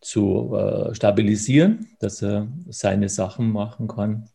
zu 0.00 0.56
äh, 0.56 0.94
stabilisieren, 0.94 1.90
dass 2.00 2.22
er 2.22 2.48
seine 2.70 3.10
Sachen 3.10 3.50
machen 3.50 3.88
kann. 3.88 4.30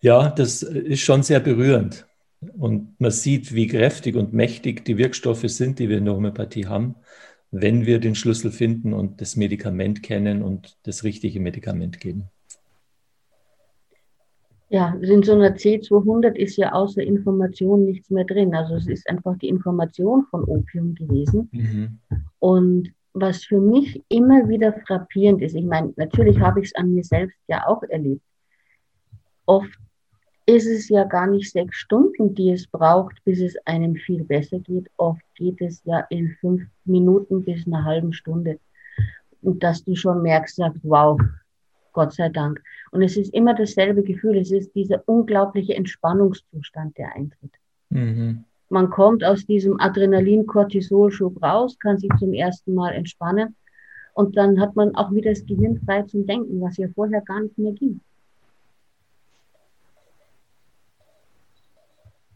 Ja, 0.00 0.30
das 0.30 0.62
ist 0.62 1.00
schon 1.00 1.24
sehr 1.24 1.40
berührend. 1.40 2.06
Und 2.58 3.00
man 3.00 3.10
sieht, 3.10 3.54
wie 3.54 3.68
kräftig 3.68 4.16
und 4.16 4.32
mächtig 4.32 4.84
die 4.84 4.98
Wirkstoffe 4.98 5.48
sind, 5.48 5.78
die 5.78 5.88
wir 5.88 5.98
in 5.98 6.06
der 6.06 6.14
Homöopathie 6.14 6.66
haben, 6.66 6.96
wenn 7.52 7.86
wir 7.86 8.00
den 8.00 8.14
Schlüssel 8.14 8.50
finden 8.50 8.92
und 8.92 9.20
das 9.20 9.36
Medikament 9.36 10.02
kennen 10.02 10.42
und 10.42 10.76
das 10.82 11.04
richtige 11.04 11.38
Medikament 11.38 12.00
geben. 12.00 12.30
Ja, 14.70 14.94
in 15.02 15.22
so 15.22 15.34
einer 15.34 15.54
C200 15.54 16.34
ist 16.34 16.56
ja 16.56 16.72
außer 16.72 17.02
Information 17.02 17.84
nichts 17.84 18.08
mehr 18.08 18.24
drin. 18.24 18.54
Also 18.54 18.76
es 18.76 18.88
ist 18.88 19.08
einfach 19.08 19.36
die 19.36 19.48
Information 19.48 20.24
von 20.30 20.44
Opium 20.44 20.94
gewesen. 20.94 21.50
Mhm. 21.52 21.98
Und 22.38 22.90
was 23.12 23.44
für 23.44 23.60
mich 23.60 24.02
immer 24.08 24.48
wieder 24.48 24.72
frappierend 24.86 25.42
ist, 25.42 25.54
ich 25.54 25.66
meine, 25.66 25.92
natürlich 25.96 26.40
habe 26.40 26.60
ich 26.60 26.68
es 26.68 26.74
an 26.74 26.94
mir 26.94 27.04
selbst 27.04 27.36
ja 27.48 27.66
auch 27.66 27.82
erlebt. 27.82 28.22
Oft 29.44 29.78
ist 30.46 30.66
es 30.66 30.88
ja 30.88 31.04
gar 31.04 31.26
nicht 31.26 31.50
sechs 31.50 31.76
Stunden, 31.76 32.34
die 32.34 32.50
es 32.50 32.66
braucht, 32.66 33.22
bis 33.24 33.40
es 33.40 33.56
einem 33.66 33.94
viel 33.94 34.24
besser 34.24 34.58
geht. 34.58 34.90
Oft 34.96 35.22
geht 35.34 35.60
es 35.60 35.82
ja 35.84 36.00
in 36.10 36.36
fünf 36.40 36.62
Minuten 36.84 37.44
bis 37.44 37.66
einer 37.66 37.84
halben 37.84 38.12
Stunde. 38.12 38.58
Und 39.40 39.62
dass 39.62 39.84
du 39.84 39.94
schon 39.94 40.22
merkst, 40.22 40.56
sagst, 40.56 40.80
wow, 40.82 41.20
Gott 41.92 42.12
sei 42.14 42.28
Dank. 42.28 42.62
Und 42.90 43.02
es 43.02 43.16
ist 43.16 43.32
immer 43.34 43.54
dasselbe 43.54 44.02
Gefühl. 44.02 44.38
Es 44.38 44.50
ist 44.50 44.74
dieser 44.74 45.02
unglaubliche 45.06 45.74
Entspannungszustand, 45.74 46.96
der 46.98 47.14
eintritt. 47.14 47.52
Mhm. 47.90 48.44
Man 48.68 48.88
kommt 48.88 49.22
aus 49.22 49.44
diesem 49.44 49.78
Adrenalin-Cortisol-Schub 49.80 51.42
raus, 51.42 51.78
kann 51.78 51.98
sich 51.98 52.10
zum 52.18 52.32
ersten 52.32 52.74
Mal 52.74 52.94
entspannen 52.94 53.54
und 54.14 54.36
dann 54.36 54.60
hat 54.60 54.76
man 54.76 54.94
auch 54.94 55.12
wieder 55.12 55.30
das 55.30 55.44
Gehirn 55.46 55.80
frei 55.84 56.02
zum 56.02 56.26
Denken, 56.26 56.60
was 56.60 56.76
ja 56.76 56.88
vorher 56.94 57.22
gar 57.22 57.40
nicht 57.40 57.56
mehr 57.58 57.72
ging. 57.72 58.00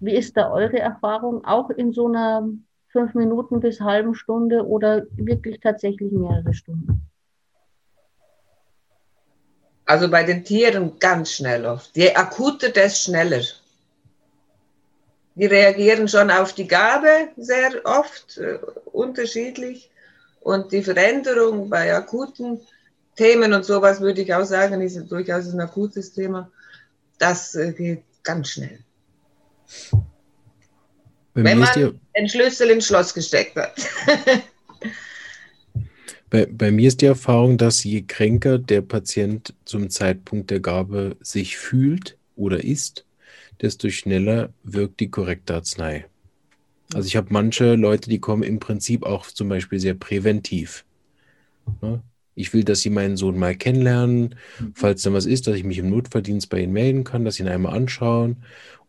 Wie 0.01 0.15
ist 0.15 0.37
da 0.37 0.51
eure 0.51 0.79
Erfahrung? 0.79 1.45
Auch 1.45 1.71
in 1.71 1.93
so 1.93 2.07
einer 2.07 2.49
fünf 2.89 3.15
Minuten 3.15 3.61
bis 3.61 3.81
halben 3.81 4.15
Stunde 4.15 4.67
oder 4.67 5.07
wirklich 5.17 5.61
tatsächlich 5.61 6.13
mehrere 6.13 6.55
Stunden? 6.55 7.09
Also 9.85 10.11
bei 10.11 10.25
den 10.25 10.45
Tieren 10.45 10.99
ganz 10.99 11.33
schnell 11.33 11.65
oft. 11.65 11.97
Je 11.97 12.15
akuter, 12.15 12.71
desto 12.71 13.11
schneller. 13.11 13.43
Die 15.37 15.47
reagieren 15.47 16.09
schon 16.09 16.31
auf 16.31 16.55
die 16.55 16.67
Gabe 16.67 17.29
sehr 17.37 17.71
oft 17.85 18.39
äh, 18.39 18.59
unterschiedlich. 18.87 19.91
Und 20.41 20.73
die 20.73 20.83
Veränderung 20.83 21.69
bei 21.69 21.95
akuten 21.95 22.61
Themen 23.17 23.53
und 23.53 23.65
sowas 23.65 24.01
würde 24.01 24.23
ich 24.23 24.35
auch 24.35 24.45
sagen, 24.45 24.81
ist 24.81 25.11
durchaus 25.11 25.53
ein 25.53 25.61
akutes 25.61 26.13
Thema. 26.13 26.51
Das 27.19 27.55
äh, 27.55 27.73
geht 27.73 28.05
ganz 28.23 28.49
schnell. 28.49 28.86
Bei 31.35 31.45
Wenn 31.45 31.59
man 31.59 31.99
den 32.17 32.29
Schlüssel 32.29 32.71
ins 32.71 32.87
Schloss 32.87 33.13
gesteckt 33.13 33.57
hat. 33.57 33.75
bei, 36.31 36.47
bei 36.47 36.71
mir 36.71 36.89
ist 36.89 37.03
die 37.03 37.07
Erfahrung, 37.07 37.59
dass 37.59 37.85
je 37.85 38.03
kränker 38.03 38.59
der 38.59 38.81
Patient 38.81 39.55
zum 39.65 39.91
Zeitpunkt 39.91 40.51
der 40.51 40.61
Gabe 40.61 41.17
sich 41.21 41.59
fühlt 41.59 42.17
oder 42.37 42.65
ist, 42.65 43.05
desto 43.61 43.91
schneller 43.91 44.53
wirkt 44.63 45.01
die 45.01 45.11
korrekte 45.11 45.55
Arznei. 45.55 46.07
Also 46.95 47.07
ich 47.07 47.17
habe 47.17 47.29
manche 47.31 47.75
Leute, 47.75 48.09
die 48.09 48.21
kommen 48.21 48.43
im 48.43 48.61
Prinzip 48.61 49.05
auch 49.05 49.27
zum 49.27 49.49
Beispiel 49.49 49.81
sehr 49.81 49.95
präventiv. 49.95 50.85
Ne? 51.83 52.03
Ich 52.37 52.53
will, 52.53 52.63
dass 52.63 52.81
Sie 52.81 52.91
meinen 52.91 53.17
Sohn 53.17 53.39
mal 53.39 53.57
kennenlernen, 53.57 54.37
mhm. 54.61 54.73
falls 54.75 55.03
da 55.03 55.13
was 55.13 55.27
ist, 55.27 55.47
dass 55.47 55.57
ich 55.57 55.65
mich 55.65 55.79
im 55.79 55.91
Notverdienst 55.91 56.49
bei 56.51 56.61
Ihnen 56.61 56.73
melden 56.73 57.03
kann, 57.03 57.25
dass 57.25 57.37
Sie 57.37 57.43
ihn 57.43 57.49
einmal 57.49 57.75
anschauen. 57.75 58.37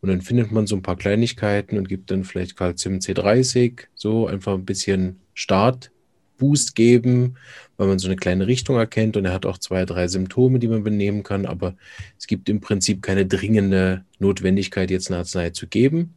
Und 0.01 0.09
dann 0.09 0.21
findet 0.21 0.51
man 0.51 0.67
so 0.67 0.75
ein 0.75 0.83
paar 0.83 0.97
Kleinigkeiten 0.97 1.77
und 1.77 1.89
gibt 1.89 2.11
dann 2.11 2.23
vielleicht 2.23 2.55
Calcium 2.55 2.99
C30, 2.99 3.87
so 3.95 4.27
einfach 4.27 4.53
ein 4.53 4.65
bisschen 4.65 5.19
Startboost 5.33 6.75
geben, 6.75 7.35
weil 7.77 7.87
man 7.87 7.99
so 7.99 8.07
eine 8.07 8.17
kleine 8.17 8.45
Richtung 8.47 8.75
erkennt 8.75 9.17
und 9.17 9.25
er 9.25 9.33
hat 9.33 9.45
auch 9.45 9.57
zwei, 9.57 9.85
drei 9.85 10.07
Symptome, 10.07 10.59
die 10.59 10.67
man 10.67 10.83
benehmen 10.83 11.23
kann, 11.23 11.45
aber 11.45 11.75
es 12.19 12.27
gibt 12.27 12.49
im 12.49 12.59
Prinzip 12.59 13.01
keine 13.01 13.25
dringende 13.25 14.03
Notwendigkeit, 14.19 14.91
jetzt 14.91 15.09
eine 15.09 15.19
Arznei 15.19 15.49
zu 15.51 15.67
geben. 15.67 16.13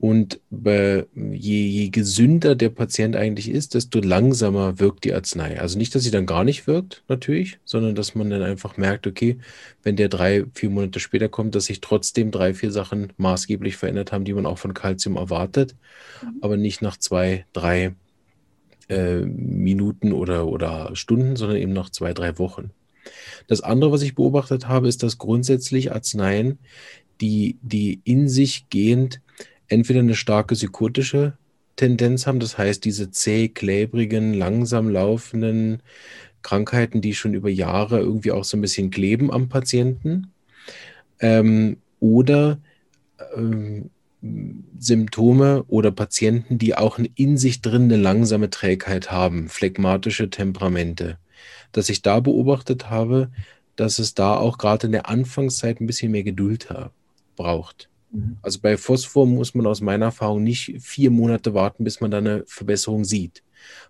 Und 0.00 0.40
je, 0.52 1.66
je 1.66 1.88
gesünder 1.88 2.54
der 2.54 2.68
Patient 2.68 3.16
eigentlich 3.16 3.50
ist, 3.50 3.74
desto 3.74 4.00
langsamer 4.00 4.78
wirkt 4.78 5.04
die 5.04 5.12
Arznei. 5.12 5.60
Also 5.60 5.76
nicht, 5.76 5.92
dass 5.92 6.04
sie 6.04 6.12
dann 6.12 6.24
gar 6.24 6.44
nicht 6.44 6.68
wirkt, 6.68 7.02
natürlich, 7.08 7.58
sondern 7.64 7.96
dass 7.96 8.14
man 8.14 8.30
dann 8.30 8.42
einfach 8.42 8.76
merkt, 8.76 9.08
okay, 9.08 9.38
wenn 9.82 9.96
der 9.96 10.08
drei, 10.08 10.44
vier 10.54 10.70
Monate 10.70 11.00
später 11.00 11.28
kommt, 11.28 11.56
dass 11.56 11.64
sich 11.64 11.80
trotzdem 11.80 12.30
drei, 12.30 12.54
vier 12.54 12.70
Sachen 12.70 13.12
maßgeblich 13.16 13.76
verändert 13.76 14.12
haben, 14.12 14.24
die 14.24 14.34
man 14.34 14.46
auch 14.46 14.58
von 14.58 14.72
Calcium 14.72 15.16
erwartet, 15.16 15.74
mhm. 16.22 16.38
aber 16.42 16.56
nicht 16.56 16.80
nach 16.80 16.96
zwei, 16.96 17.44
drei 17.52 17.96
äh, 18.88 19.22
Minuten 19.22 20.12
oder, 20.12 20.46
oder 20.46 20.94
Stunden, 20.94 21.34
sondern 21.34 21.58
eben 21.58 21.72
nach 21.72 21.90
zwei, 21.90 22.14
drei 22.14 22.38
Wochen. 22.38 22.70
Das 23.48 23.62
andere, 23.62 23.90
was 23.90 24.02
ich 24.02 24.14
beobachtet 24.14 24.68
habe, 24.68 24.86
ist, 24.86 25.02
dass 25.02 25.18
grundsätzlich 25.18 25.90
Arzneien, 25.90 26.58
die, 27.20 27.56
die 27.62 28.00
in 28.04 28.28
sich 28.28 28.68
gehend 28.70 29.20
entweder 29.68 30.00
eine 30.00 30.14
starke 30.14 30.54
psychotische 30.54 31.34
Tendenz 31.76 32.26
haben, 32.26 32.40
das 32.40 32.58
heißt 32.58 32.84
diese 32.84 33.10
zäh, 33.10 33.48
klebrigen, 33.48 34.34
langsam 34.34 34.88
laufenden 34.88 35.82
Krankheiten, 36.42 37.00
die 37.00 37.14
schon 37.14 37.34
über 37.34 37.48
Jahre 37.48 38.00
irgendwie 38.00 38.32
auch 38.32 38.44
so 38.44 38.56
ein 38.56 38.60
bisschen 38.60 38.90
kleben 38.90 39.32
am 39.32 39.48
Patienten, 39.48 40.32
ähm, 41.20 41.78
oder 42.00 42.58
ähm, 43.36 43.90
Symptome 44.78 45.64
oder 45.68 45.92
Patienten, 45.92 46.58
die 46.58 46.76
auch 46.76 46.98
in 47.14 47.36
sich 47.36 47.62
drin 47.62 47.84
eine 47.84 47.96
langsame 47.96 48.50
Trägheit 48.50 49.10
haben, 49.10 49.48
phlegmatische 49.48 50.30
Temperamente. 50.30 51.18
Dass 51.72 51.88
ich 51.88 52.02
da 52.02 52.18
beobachtet 52.20 52.90
habe, 52.90 53.30
dass 53.76 53.98
es 54.00 54.14
da 54.14 54.36
auch 54.36 54.58
gerade 54.58 54.86
in 54.86 54.92
der 54.92 55.08
Anfangszeit 55.08 55.80
ein 55.80 55.86
bisschen 55.86 56.10
mehr 56.10 56.24
Geduld 56.24 56.68
braucht. 57.36 57.88
Mhm. 58.10 58.38
Also 58.42 58.60
bei 58.60 58.76
Phosphor 58.76 59.26
muss 59.26 59.54
man 59.54 59.66
aus 59.66 59.80
meiner 59.80 60.06
Erfahrung 60.06 60.42
nicht 60.42 60.76
vier 60.80 61.10
Monate 61.10 61.54
warten, 61.54 61.84
bis 61.84 62.00
man 62.00 62.10
da 62.10 62.18
eine 62.18 62.44
Verbesserung 62.46 63.04
sieht. 63.04 63.42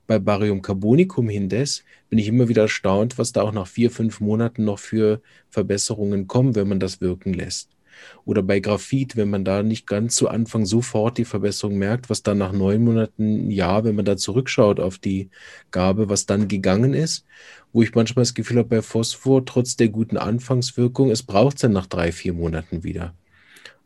Bei 0.07 0.19
Barium 0.19 0.63
Carbonicum 0.63 1.29
hindes 1.29 1.85
bin 2.09 2.19
ich 2.19 2.29
immer 2.29 2.49
wieder 2.49 2.63
erstaunt, 2.63 3.19
was 3.19 3.33
da 3.33 3.43
auch 3.43 3.53
nach 3.53 3.67
vier, 3.67 3.91
fünf 3.91 4.21
Monaten 4.21 4.65
noch 4.65 4.79
für 4.79 5.21
Verbesserungen 5.51 6.27
kommen, 6.27 6.55
wenn 6.55 6.69
man 6.69 6.81
das 6.81 7.01
wirken 7.01 7.35
lässt. 7.35 7.71
Oder 8.25 8.43
bei 8.43 8.61
Graphit, 8.61 9.17
wenn 9.17 9.29
man 9.29 9.45
da 9.45 9.63
nicht 9.63 9.87
ganz 9.87 10.15
zu 10.17 10.29
Anfang 10.29 10.67
sofort 10.67 11.19
die 11.19 11.25
Verbesserung 11.25 11.79
merkt, 11.79 12.09
was 12.09 12.23
dann 12.23 12.39
nach 12.39 12.53
neun 12.53 12.85
Monaten, 12.85 13.51
ja, 13.51 13.83
wenn 13.85 13.97
man 13.97 14.05
da 14.05 14.17
zurückschaut 14.17 14.79
auf 14.79 14.99
die 14.99 15.31
Gabe, 15.73 16.09
was 16.09 16.25
dann 16.25 16.47
gegangen 16.47 16.95
ist, 16.95 17.25
wo 17.73 17.83
ich 17.83 17.95
manchmal 17.95 18.23
das 18.23 18.35
Gefühl 18.35 18.59
habe, 18.59 18.69
bei 18.69 18.83
Phosphor, 18.83 19.45
trotz 19.45 19.77
der 19.77 19.89
guten 19.89 20.17
Anfangswirkung, 20.17 21.11
es 21.11 21.25
braucht 21.25 21.57
es 21.57 21.63
dann 21.63 21.73
nach 21.73 21.87
drei, 21.87 22.13
vier 22.13 22.35
Monaten 22.35 22.85
wieder. 22.85 23.15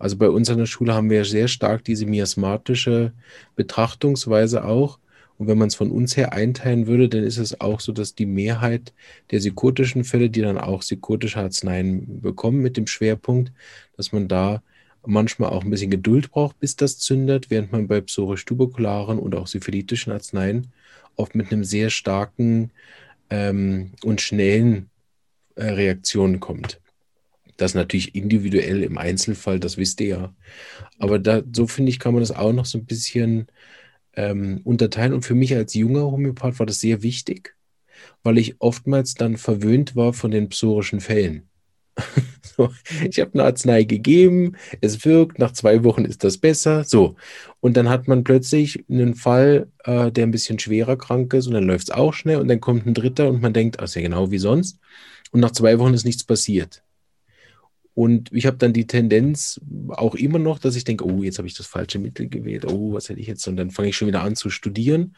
Also 0.02 0.16
bei 0.16 0.28
uns 0.28 0.50
an 0.50 0.58
der 0.58 0.66
Schule 0.66 0.94
haben 0.94 1.10
wir 1.10 1.24
sehr 1.24 1.46
stark 1.46 1.84
diese 1.84 2.06
miasmatische 2.06 3.12
Betrachtungsweise 3.54 4.64
auch. 4.64 4.98
Und 5.38 5.46
wenn 5.46 5.56
man 5.56 5.68
es 5.68 5.76
von 5.76 5.92
uns 5.92 6.16
her 6.16 6.32
einteilen 6.32 6.88
würde, 6.88 7.08
dann 7.08 7.22
ist 7.22 7.38
es 7.38 7.60
auch 7.60 7.78
so, 7.78 7.92
dass 7.92 8.16
die 8.16 8.26
Mehrheit 8.26 8.92
der 9.30 9.38
psychotischen 9.38 10.02
Fälle, 10.02 10.28
die 10.28 10.40
dann 10.40 10.58
auch 10.58 10.80
psychotische 10.80 11.38
Arzneien 11.38 12.20
bekommen 12.20 12.62
mit 12.62 12.76
dem 12.76 12.88
Schwerpunkt, 12.88 13.52
dass 13.96 14.10
man 14.10 14.26
da 14.26 14.60
manchmal 15.06 15.50
auch 15.50 15.62
ein 15.62 15.70
bisschen 15.70 15.92
Geduld 15.92 16.32
braucht, 16.32 16.58
bis 16.58 16.74
das 16.74 16.98
zündet, 16.98 17.48
während 17.48 17.70
man 17.70 17.86
bei 17.86 18.00
psorisch-tuberkularen 18.00 19.20
und 19.20 19.36
auch 19.36 19.46
syphilitischen 19.46 20.12
Arzneien 20.12 20.72
oft 21.14 21.36
mit 21.36 21.52
einem 21.52 21.62
sehr 21.62 21.90
starken 21.90 22.72
ähm, 23.30 23.92
und 24.02 24.20
schnellen 24.20 24.90
äh, 25.54 25.66
Reaktionen 25.66 26.40
kommt. 26.40 26.80
Das 27.62 27.74
natürlich 27.74 28.16
individuell 28.16 28.82
im 28.82 28.98
Einzelfall, 28.98 29.60
das 29.60 29.76
wisst 29.76 30.00
ihr 30.00 30.08
ja. 30.08 30.34
Aber 30.98 31.20
da, 31.20 31.42
so 31.54 31.68
finde 31.68 31.90
ich, 31.90 32.00
kann 32.00 32.12
man 32.12 32.20
das 32.20 32.32
auch 32.32 32.52
noch 32.52 32.66
so 32.66 32.78
ein 32.78 32.86
bisschen 32.86 33.46
ähm, 34.14 34.60
unterteilen. 34.64 35.12
Und 35.12 35.22
für 35.24 35.36
mich 35.36 35.54
als 35.54 35.74
junger 35.74 36.02
Homöopath 36.10 36.58
war 36.58 36.66
das 36.66 36.80
sehr 36.80 37.02
wichtig, 37.04 37.56
weil 38.24 38.38
ich 38.38 38.60
oftmals 38.60 39.14
dann 39.14 39.36
verwöhnt 39.36 39.94
war 39.94 40.12
von 40.12 40.32
den 40.32 40.48
psorischen 40.48 41.00
Fällen. 41.00 41.48
so, 42.42 42.70
ich 43.08 43.20
habe 43.20 43.34
eine 43.34 43.44
Arznei 43.44 43.84
gegeben, 43.84 44.56
es 44.80 45.04
wirkt, 45.04 45.38
nach 45.38 45.52
zwei 45.52 45.84
Wochen 45.84 46.04
ist 46.04 46.24
das 46.24 46.38
besser. 46.38 46.82
So. 46.82 47.14
Und 47.60 47.76
dann 47.76 47.88
hat 47.88 48.08
man 48.08 48.24
plötzlich 48.24 48.84
einen 48.90 49.14
Fall, 49.14 49.68
äh, 49.84 50.10
der 50.10 50.26
ein 50.26 50.32
bisschen 50.32 50.58
schwerer 50.58 50.96
krank 50.96 51.32
ist 51.34 51.46
und 51.46 51.54
dann 51.54 51.64
läuft 51.64 51.90
es 51.90 51.94
auch 51.94 52.12
schnell 52.12 52.38
und 52.38 52.48
dann 52.48 52.60
kommt 52.60 52.86
ein 52.86 52.94
dritter 52.94 53.28
und 53.28 53.40
man 53.40 53.52
denkt, 53.52 53.78
ach, 53.78 53.94
ja 53.94 54.02
genau 54.02 54.32
wie 54.32 54.38
sonst. 54.38 54.80
Und 55.30 55.40
nach 55.40 55.52
zwei 55.52 55.78
Wochen 55.78 55.94
ist 55.94 56.04
nichts 56.04 56.24
passiert. 56.24 56.81
Und 57.94 58.32
ich 58.32 58.46
habe 58.46 58.56
dann 58.56 58.72
die 58.72 58.86
Tendenz 58.86 59.60
auch 59.88 60.14
immer 60.14 60.38
noch, 60.38 60.58
dass 60.58 60.76
ich 60.76 60.84
denke, 60.84 61.04
oh, 61.04 61.22
jetzt 61.22 61.38
habe 61.38 61.48
ich 61.48 61.54
das 61.54 61.66
falsche 61.66 61.98
Mittel 61.98 62.28
gewählt, 62.28 62.64
oh, 62.66 62.94
was 62.94 63.08
hätte 63.08 63.20
ich 63.20 63.26
jetzt? 63.26 63.46
Und 63.46 63.56
dann 63.56 63.70
fange 63.70 63.88
ich 63.90 63.96
schon 63.96 64.08
wieder 64.08 64.22
an 64.22 64.34
zu 64.34 64.48
studieren. 64.48 65.14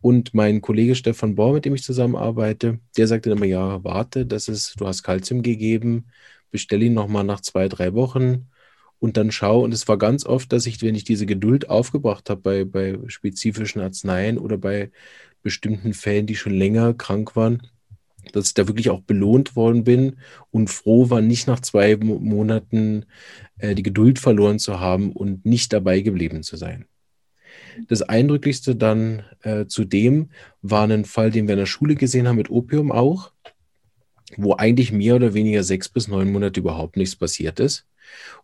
Und 0.00 0.32
mein 0.32 0.60
Kollege 0.60 0.94
Stefan 0.94 1.34
Bohr, 1.34 1.52
mit 1.54 1.64
dem 1.64 1.74
ich 1.74 1.82
zusammenarbeite, 1.82 2.78
der 2.96 3.06
sagte 3.08 3.30
dann 3.30 3.38
immer, 3.38 3.46
ja, 3.46 3.82
warte, 3.82 4.24
das 4.24 4.48
ist, 4.48 4.80
du 4.80 4.86
hast 4.86 5.02
Kalzium 5.02 5.42
gegeben, 5.42 6.06
bestell 6.50 6.82
ihn 6.82 6.94
nochmal 6.94 7.24
nach 7.24 7.40
zwei, 7.40 7.68
drei 7.68 7.92
Wochen 7.94 8.48
und 9.00 9.16
dann 9.16 9.32
schau. 9.32 9.62
Und 9.64 9.74
es 9.74 9.88
war 9.88 9.98
ganz 9.98 10.24
oft, 10.24 10.52
dass 10.52 10.66
ich, 10.66 10.80
wenn 10.82 10.94
ich 10.94 11.04
diese 11.04 11.26
Geduld 11.26 11.70
aufgebracht 11.70 12.30
habe 12.30 12.40
bei, 12.40 12.64
bei 12.64 12.98
spezifischen 13.08 13.82
Arzneien 13.82 14.38
oder 14.38 14.58
bei 14.58 14.92
bestimmten 15.42 15.92
Fällen, 15.92 16.26
die 16.26 16.36
schon 16.36 16.54
länger 16.54 16.94
krank 16.94 17.34
waren, 17.34 17.66
dass 18.32 18.48
ich 18.48 18.54
da 18.54 18.68
wirklich 18.68 18.90
auch 18.90 19.00
belohnt 19.00 19.56
worden 19.56 19.84
bin 19.84 20.16
und 20.50 20.70
froh 20.70 21.10
war, 21.10 21.20
nicht 21.20 21.46
nach 21.46 21.60
zwei 21.60 21.96
Monaten 21.96 23.06
äh, 23.58 23.74
die 23.74 23.82
Geduld 23.82 24.18
verloren 24.18 24.58
zu 24.58 24.80
haben 24.80 25.12
und 25.12 25.44
nicht 25.44 25.72
dabei 25.72 26.00
geblieben 26.00 26.42
zu 26.42 26.56
sein. 26.56 26.86
Das 27.88 28.02
Eindrücklichste 28.02 28.76
dann 28.76 29.24
äh, 29.42 29.66
zudem 29.66 30.30
war 30.60 30.88
ein 30.88 31.04
Fall, 31.04 31.30
den 31.30 31.48
wir 31.48 31.54
in 31.54 31.60
der 31.60 31.66
Schule 31.66 31.94
gesehen 31.94 32.28
haben 32.28 32.36
mit 32.36 32.50
Opium 32.50 32.92
auch, 32.92 33.32
wo 34.36 34.54
eigentlich 34.54 34.92
mehr 34.92 35.16
oder 35.16 35.34
weniger 35.34 35.62
sechs 35.62 35.88
bis 35.88 36.08
neun 36.08 36.32
Monate 36.32 36.60
überhaupt 36.60 36.96
nichts 36.96 37.16
passiert 37.16 37.60
ist. 37.60 37.86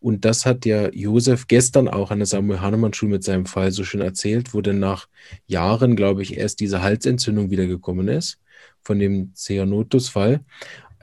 Und 0.01 0.25
das 0.25 0.47
hat 0.47 0.65
ja 0.65 0.91
Josef 0.93 1.47
gestern 1.47 1.89
auch 1.89 2.11
an 2.11 2.19
der 2.19 2.27
Samuel 2.27 2.61
Hahnemann 2.61 2.95
Schule 2.95 3.13
mit 3.13 3.25
seinem 3.25 3.45
Fall 3.45 3.71
so 3.71 3.85
schön 3.85 4.01
erzählt, 4.01 4.55
wo 4.55 4.63
dann 4.63 4.79
nach 4.79 5.09
Jahren, 5.47 5.95
glaube 5.95 6.23
ich, 6.23 6.39
erst 6.39 6.61
diese 6.61 6.83
Halsentzündung 6.83 7.51
wiedergekommen 7.51 8.09
ist 8.09 8.39
von 8.83 8.99
dem 8.99 9.33
Cyanotus-Fall, 9.35 10.41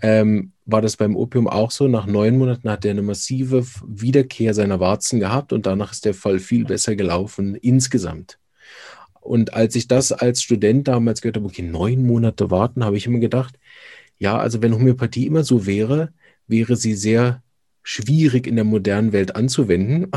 ähm, 0.02 0.52
war 0.66 0.82
das 0.82 0.98
beim 0.98 1.16
Opium 1.16 1.48
auch 1.48 1.72
so. 1.72 1.88
Nach 1.88 2.06
neun 2.06 2.38
Monaten 2.38 2.70
hat 2.70 2.86
er 2.86 2.92
eine 2.92 3.02
massive 3.02 3.66
Wiederkehr 3.88 4.54
seiner 4.54 4.80
Warzen 4.80 5.20
gehabt 5.20 5.54
und 5.54 5.66
danach 5.66 5.92
ist 5.92 6.06
der 6.06 6.14
Fall 6.14 6.40
viel 6.40 6.66
besser 6.66 6.96
gelaufen 6.96 7.56
insgesamt. 7.56 8.40
Und 9.22 9.54
als 9.54 9.76
ich 9.76 9.88
das 9.88 10.12
als 10.12 10.42
Student 10.44 10.88
damals 10.88 11.22
gehört 11.22 11.38
habe, 11.38 11.48
okay, 11.48 11.64
neun 11.64 12.06
Monate 12.06 12.52
warten, 12.52 12.84
habe 12.84 12.98
ich 12.98 13.08
immer 13.08 13.20
gedacht, 13.20 13.58
ja, 14.18 14.38
also 14.38 14.62
wenn 14.62 14.74
Homöopathie 14.74 15.26
immer 15.26 15.44
so 15.44 15.66
wäre, 15.66 16.14
wäre 16.48 16.76
sie 16.76 16.94
sehr 16.94 17.42
schwierig 17.88 18.48
in 18.48 18.56
der 18.56 18.66
modernen 18.66 19.14
Welt 19.14 19.36
anzuwenden. 19.36 20.12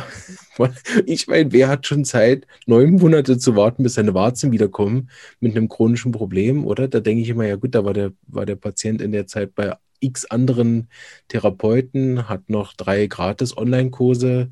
ich 1.07 1.29
meine, 1.29 1.53
wer 1.53 1.69
hat 1.69 1.87
schon 1.87 2.07
Zeit, 2.07 2.47
neun 2.67 2.95
Monate 2.95 3.37
zu 3.37 3.57
warten, 3.57 3.83
bis 3.83 3.95
seine 3.95 4.15
Warzen 4.15 4.53
wiederkommen 4.53 5.11
mit 5.39 5.55
einem 5.55 5.69
chronischen 5.69 6.11
Problem, 6.11 6.67
oder? 6.67 6.89
Da 6.89 7.01
denke 7.01 7.23
ich 7.23 7.29
immer, 7.29 7.47
ja 7.47 7.57
gut, 7.57 7.75
da 7.75 7.85
war 7.85 7.93
der, 7.93 8.13
war 8.27 8.47
der 8.47 8.57
Patient 8.57 9.03
in 9.03 9.13
der 9.13 9.27
Zeit 9.27 9.55
bei 9.55 9.75
x 10.01 10.25
anderen 10.25 10.89
Therapeuten, 11.29 12.29
hat 12.29 12.49
noch 12.49 12.73
drei 12.73 13.07
gratis 13.07 13.55
Online-Kurse 13.55 14.51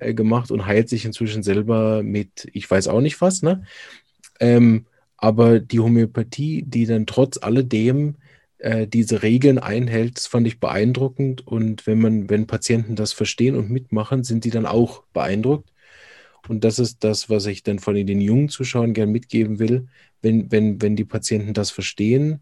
äh, 0.00 0.12
gemacht 0.12 0.50
und 0.50 0.66
heilt 0.66 0.90
sich 0.90 1.06
inzwischen 1.06 1.42
selber 1.42 2.02
mit, 2.02 2.46
ich 2.52 2.70
weiß 2.70 2.88
auch 2.88 3.00
nicht 3.00 3.22
was, 3.22 3.40
ne? 3.40 3.64
Ähm, 4.38 4.84
aber 5.16 5.60
die 5.60 5.80
Homöopathie, 5.80 6.62
die 6.66 6.84
dann 6.84 7.06
trotz 7.06 7.38
alledem 7.38 8.16
äh, 8.60 8.86
diese 8.86 9.22
Regeln 9.22 9.58
einhält, 9.58 10.16
das 10.16 10.26
fand 10.26 10.46
ich 10.46 10.60
beeindruckend. 10.60 11.46
Und 11.46 11.86
wenn 11.86 12.00
man, 12.00 12.30
wenn 12.30 12.46
Patienten 12.46 12.96
das 12.96 13.12
verstehen 13.12 13.56
und 13.56 13.70
mitmachen, 13.70 14.24
sind 14.24 14.44
die 14.44 14.50
dann 14.50 14.66
auch 14.66 15.04
beeindruckt. 15.12 15.72
Und 16.48 16.64
das 16.64 16.78
ist 16.78 17.04
das, 17.04 17.28
was 17.28 17.46
ich 17.46 17.62
dann 17.62 17.78
von 17.78 17.94
den 17.94 18.20
jungen 18.20 18.48
Zuschauern 18.48 18.94
gern 18.94 19.10
mitgeben 19.10 19.58
will. 19.58 19.88
Wenn, 20.22 20.50
wenn, 20.50 20.80
wenn 20.82 20.96
die 20.96 21.04
Patienten 21.04 21.54
das 21.54 21.70
verstehen, 21.70 22.40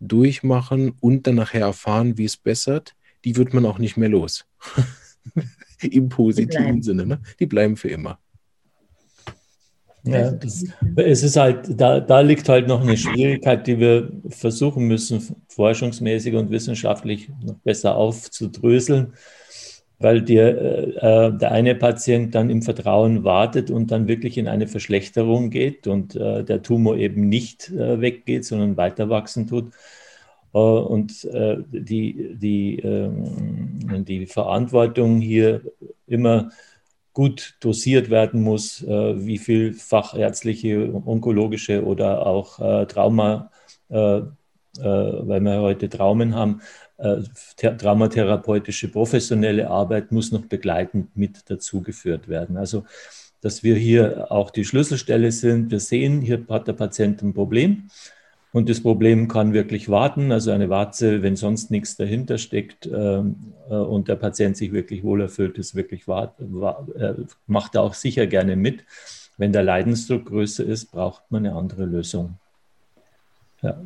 durchmachen 0.00 0.92
und 1.00 1.26
dann 1.26 1.36
nachher 1.36 1.62
erfahren, 1.62 2.18
wie 2.18 2.24
es 2.24 2.36
bessert, 2.36 2.94
die 3.24 3.36
wird 3.36 3.52
man 3.52 3.66
auch 3.66 3.78
nicht 3.78 3.96
mehr 3.96 4.08
los. 4.08 4.46
Im 5.82 6.08
positiven 6.08 6.82
Sinne. 6.82 7.06
Ne? 7.06 7.20
Die 7.40 7.46
bleiben 7.46 7.76
für 7.76 7.88
immer. 7.88 8.18
Ja, 10.04 10.30
das, 10.30 10.64
es 10.96 11.22
ist 11.22 11.36
halt, 11.36 11.80
da, 11.80 12.00
da 12.00 12.20
liegt 12.20 12.48
halt 12.48 12.68
noch 12.68 12.80
eine 12.80 12.96
Schwierigkeit, 12.96 13.66
die 13.66 13.78
wir 13.78 14.10
versuchen 14.28 14.86
müssen, 14.86 15.36
forschungsmäßig 15.48 16.34
und 16.34 16.50
wissenschaftlich 16.50 17.28
noch 17.44 17.56
besser 17.56 17.96
aufzudröseln, 17.96 19.12
weil 19.98 20.22
dir, 20.22 20.56
äh, 21.02 21.26
äh, 21.26 21.38
der 21.38 21.52
eine 21.52 21.74
Patient 21.74 22.34
dann 22.34 22.48
im 22.48 22.62
Vertrauen 22.62 23.24
wartet 23.24 23.70
und 23.70 23.90
dann 23.90 24.08
wirklich 24.08 24.38
in 24.38 24.48
eine 24.48 24.68
Verschlechterung 24.68 25.50
geht 25.50 25.86
und 25.86 26.14
äh, 26.14 26.44
der 26.44 26.62
Tumor 26.62 26.96
eben 26.96 27.28
nicht 27.28 27.70
äh, 27.70 28.00
weggeht, 28.00 28.44
sondern 28.44 28.76
weiter 28.76 29.10
wachsen 29.10 29.46
tut. 29.46 29.72
Äh, 30.54 30.58
und 30.58 31.24
äh, 31.24 31.58
die, 31.70 32.36
die, 32.36 32.78
ähm, 32.78 34.04
die 34.04 34.26
Verantwortung 34.26 35.20
hier 35.20 35.62
immer 36.06 36.50
gut 37.18 37.56
dosiert 37.58 38.10
werden 38.10 38.42
muss, 38.42 38.80
äh, 38.84 39.26
wie 39.26 39.38
viel 39.38 39.74
fachärztliche, 39.74 40.94
onkologische 41.04 41.84
oder 41.84 42.24
auch 42.24 42.60
äh, 42.60 42.86
Trauma, 42.86 43.50
äh, 43.88 44.20
weil 44.80 45.40
wir 45.40 45.60
heute 45.60 45.88
Traumen 45.88 46.36
haben, 46.36 46.60
traumatherapeutische 47.56 48.86
professionelle 48.86 49.68
Arbeit 49.68 50.12
muss 50.12 50.30
noch 50.30 50.46
begleitend 50.46 51.16
mit 51.16 51.50
dazugeführt 51.50 52.28
werden. 52.28 52.56
Also, 52.56 52.84
dass 53.40 53.64
wir 53.64 53.74
hier 53.74 54.30
auch 54.30 54.50
die 54.52 54.64
Schlüsselstelle 54.64 55.32
sind. 55.32 55.72
Wir 55.72 55.80
sehen, 55.80 56.20
hier 56.20 56.44
hat 56.48 56.68
der 56.68 56.74
Patient 56.74 57.20
ein 57.22 57.34
Problem 57.34 57.88
und 58.52 58.68
das 58.68 58.82
Problem 58.82 59.28
kann 59.28 59.52
wirklich 59.52 59.88
warten, 59.88 60.32
also 60.32 60.50
eine 60.50 60.70
Warze, 60.70 61.22
wenn 61.22 61.36
sonst 61.36 61.70
nichts 61.70 61.96
dahinter 61.96 62.38
steckt 62.38 62.86
ähm, 62.86 63.52
äh, 63.68 63.74
und 63.74 64.08
der 64.08 64.16
Patient 64.16 64.56
sich 64.56 64.72
wirklich 64.72 65.04
wohlerfüllt, 65.04 65.58
ist 65.58 65.74
wirklich 65.74 66.08
wart, 66.08 66.40
äh, 66.40 67.14
macht 67.46 67.74
er 67.74 67.82
auch 67.82 67.94
sicher 67.94 68.26
gerne 68.26 68.56
mit. 68.56 68.84
Wenn 69.36 69.52
der 69.52 69.62
Leidensdruck 69.62 70.26
größer 70.26 70.64
ist, 70.64 70.90
braucht 70.90 71.30
man 71.30 71.44
eine 71.44 71.54
andere 71.54 71.84
Lösung. 71.84 72.38
Ja. 73.62 73.80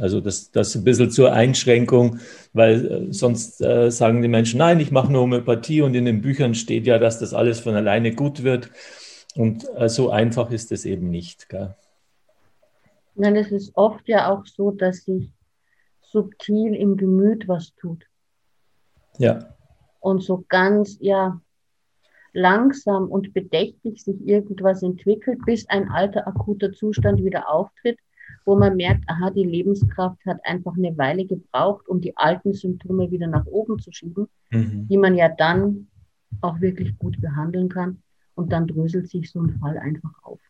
Also 0.00 0.20
das, 0.20 0.50
das 0.50 0.74
ein 0.74 0.84
bisschen 0.84 1.10
zur 1.10 1.32
Einschränkung, 1.32 2.18
weil 2.52 2.86
äh, 2.86 3.12
sonst 3.12 3.62
äh, 3.62 3.90
sagen 3.90 4.22
die 4.22 4.28
Menschen, 4.28 4.58
nein, 4.58 4.80
ich 4.80 4.90
mache 4.90 5.10
nur 5.10 5.22
Homöopathie 5.22 5.82
und 5.82 5.94
in 5.94 6.04
den 6.04 6.20
Büchern 6.22 6.54
steht 6.54 6.86
ja, 6.86 6.98
dass 6.98 7.18
das 7.18 7.32
alles 7.32 7.60
von 7.60 7.74
alleine 7.74 8.14
gut 8.14 8.42
wird. 8.42 8.70
Und 9.34 9.66
äh, 9.76 9.88
so 9.88 10.10
einfach 10.10 10.50
ist 10.50 10.72
es 10.72 10.84
eben 10.84 11.10
nicht. 11.10 11.48
Gell? 11.48 11.74
Nein, 13.16 13.36
es 13.36 13.50
ist 13.50 13.74
oft 13.76 14.06
ja 14.08 14.30
auch 14.30 14.44
so, 14.46 14.70
dass 14.70 15.04
sich 15.04 15.32
subtil 16.02 16.74
im 16.74 16.96
Gemüt 16.96 17.48
was 17.48 17.74
tut. 17.74 18.04
Ja. 19.18 19.54
Und 20.00 20.22
so 20.22 20.44
ganz, 20.48 20.98
ja, 21.00 21.40
langsam 22.32 23.08
und 23.08 23.32
bedächtig 23.32 24.02
sich 24.02 24.20
irgendwas 24.26 24.82
entwickelt, 24.82 25.40
bis 25.46 25.68
ein 25.68 25.88
alter 25.88 26.28
akuter 26.28 26.72
Zustand 26.72 27.24
wieder 27.24 27.48
auftritt, 27.48 27.98
wo 28.44 28.56
man 28.56 28.76
merkt, 28.76 29.04
aha, 29.08 29.30
die 29.30 29.44
Lebenskraft 29.44 30.18
hat 30.26 30.38
einfach 30.44 30.76
eine 30.76 30.96
Weile 30.98 31.24
gebraucht, 31.24 31.88
um 31.88 32.00
die 32.00 32.16
alten 32.16 32.52
Symptome 32.52 33.10
wieder 33.10 33.26
nach 33.26 33.46
oben 33.46 33.78
zu 33.78 33.90
schieben, 33.90 34.28
mhm. 34.50 34.86
die 34.88 34.98
man 34.98 35.14
ja 35.14 35.28
dann 35.30 35.88
auch 36.42 36.60
wirklich 36.60 36.96
gut 36.98 37.20
behandeln 37.20 37.70
kann. 37.70 38.02
Und 38.34 38.52
dann 38.52 38.66
dröselt 38.66 39.08
sich 39.08 39.30
so 39.30 39.40
ein 39.40 39.58
Fall 39.58 39.78
einfach 39.78 40.12
auf. 40.22 40.40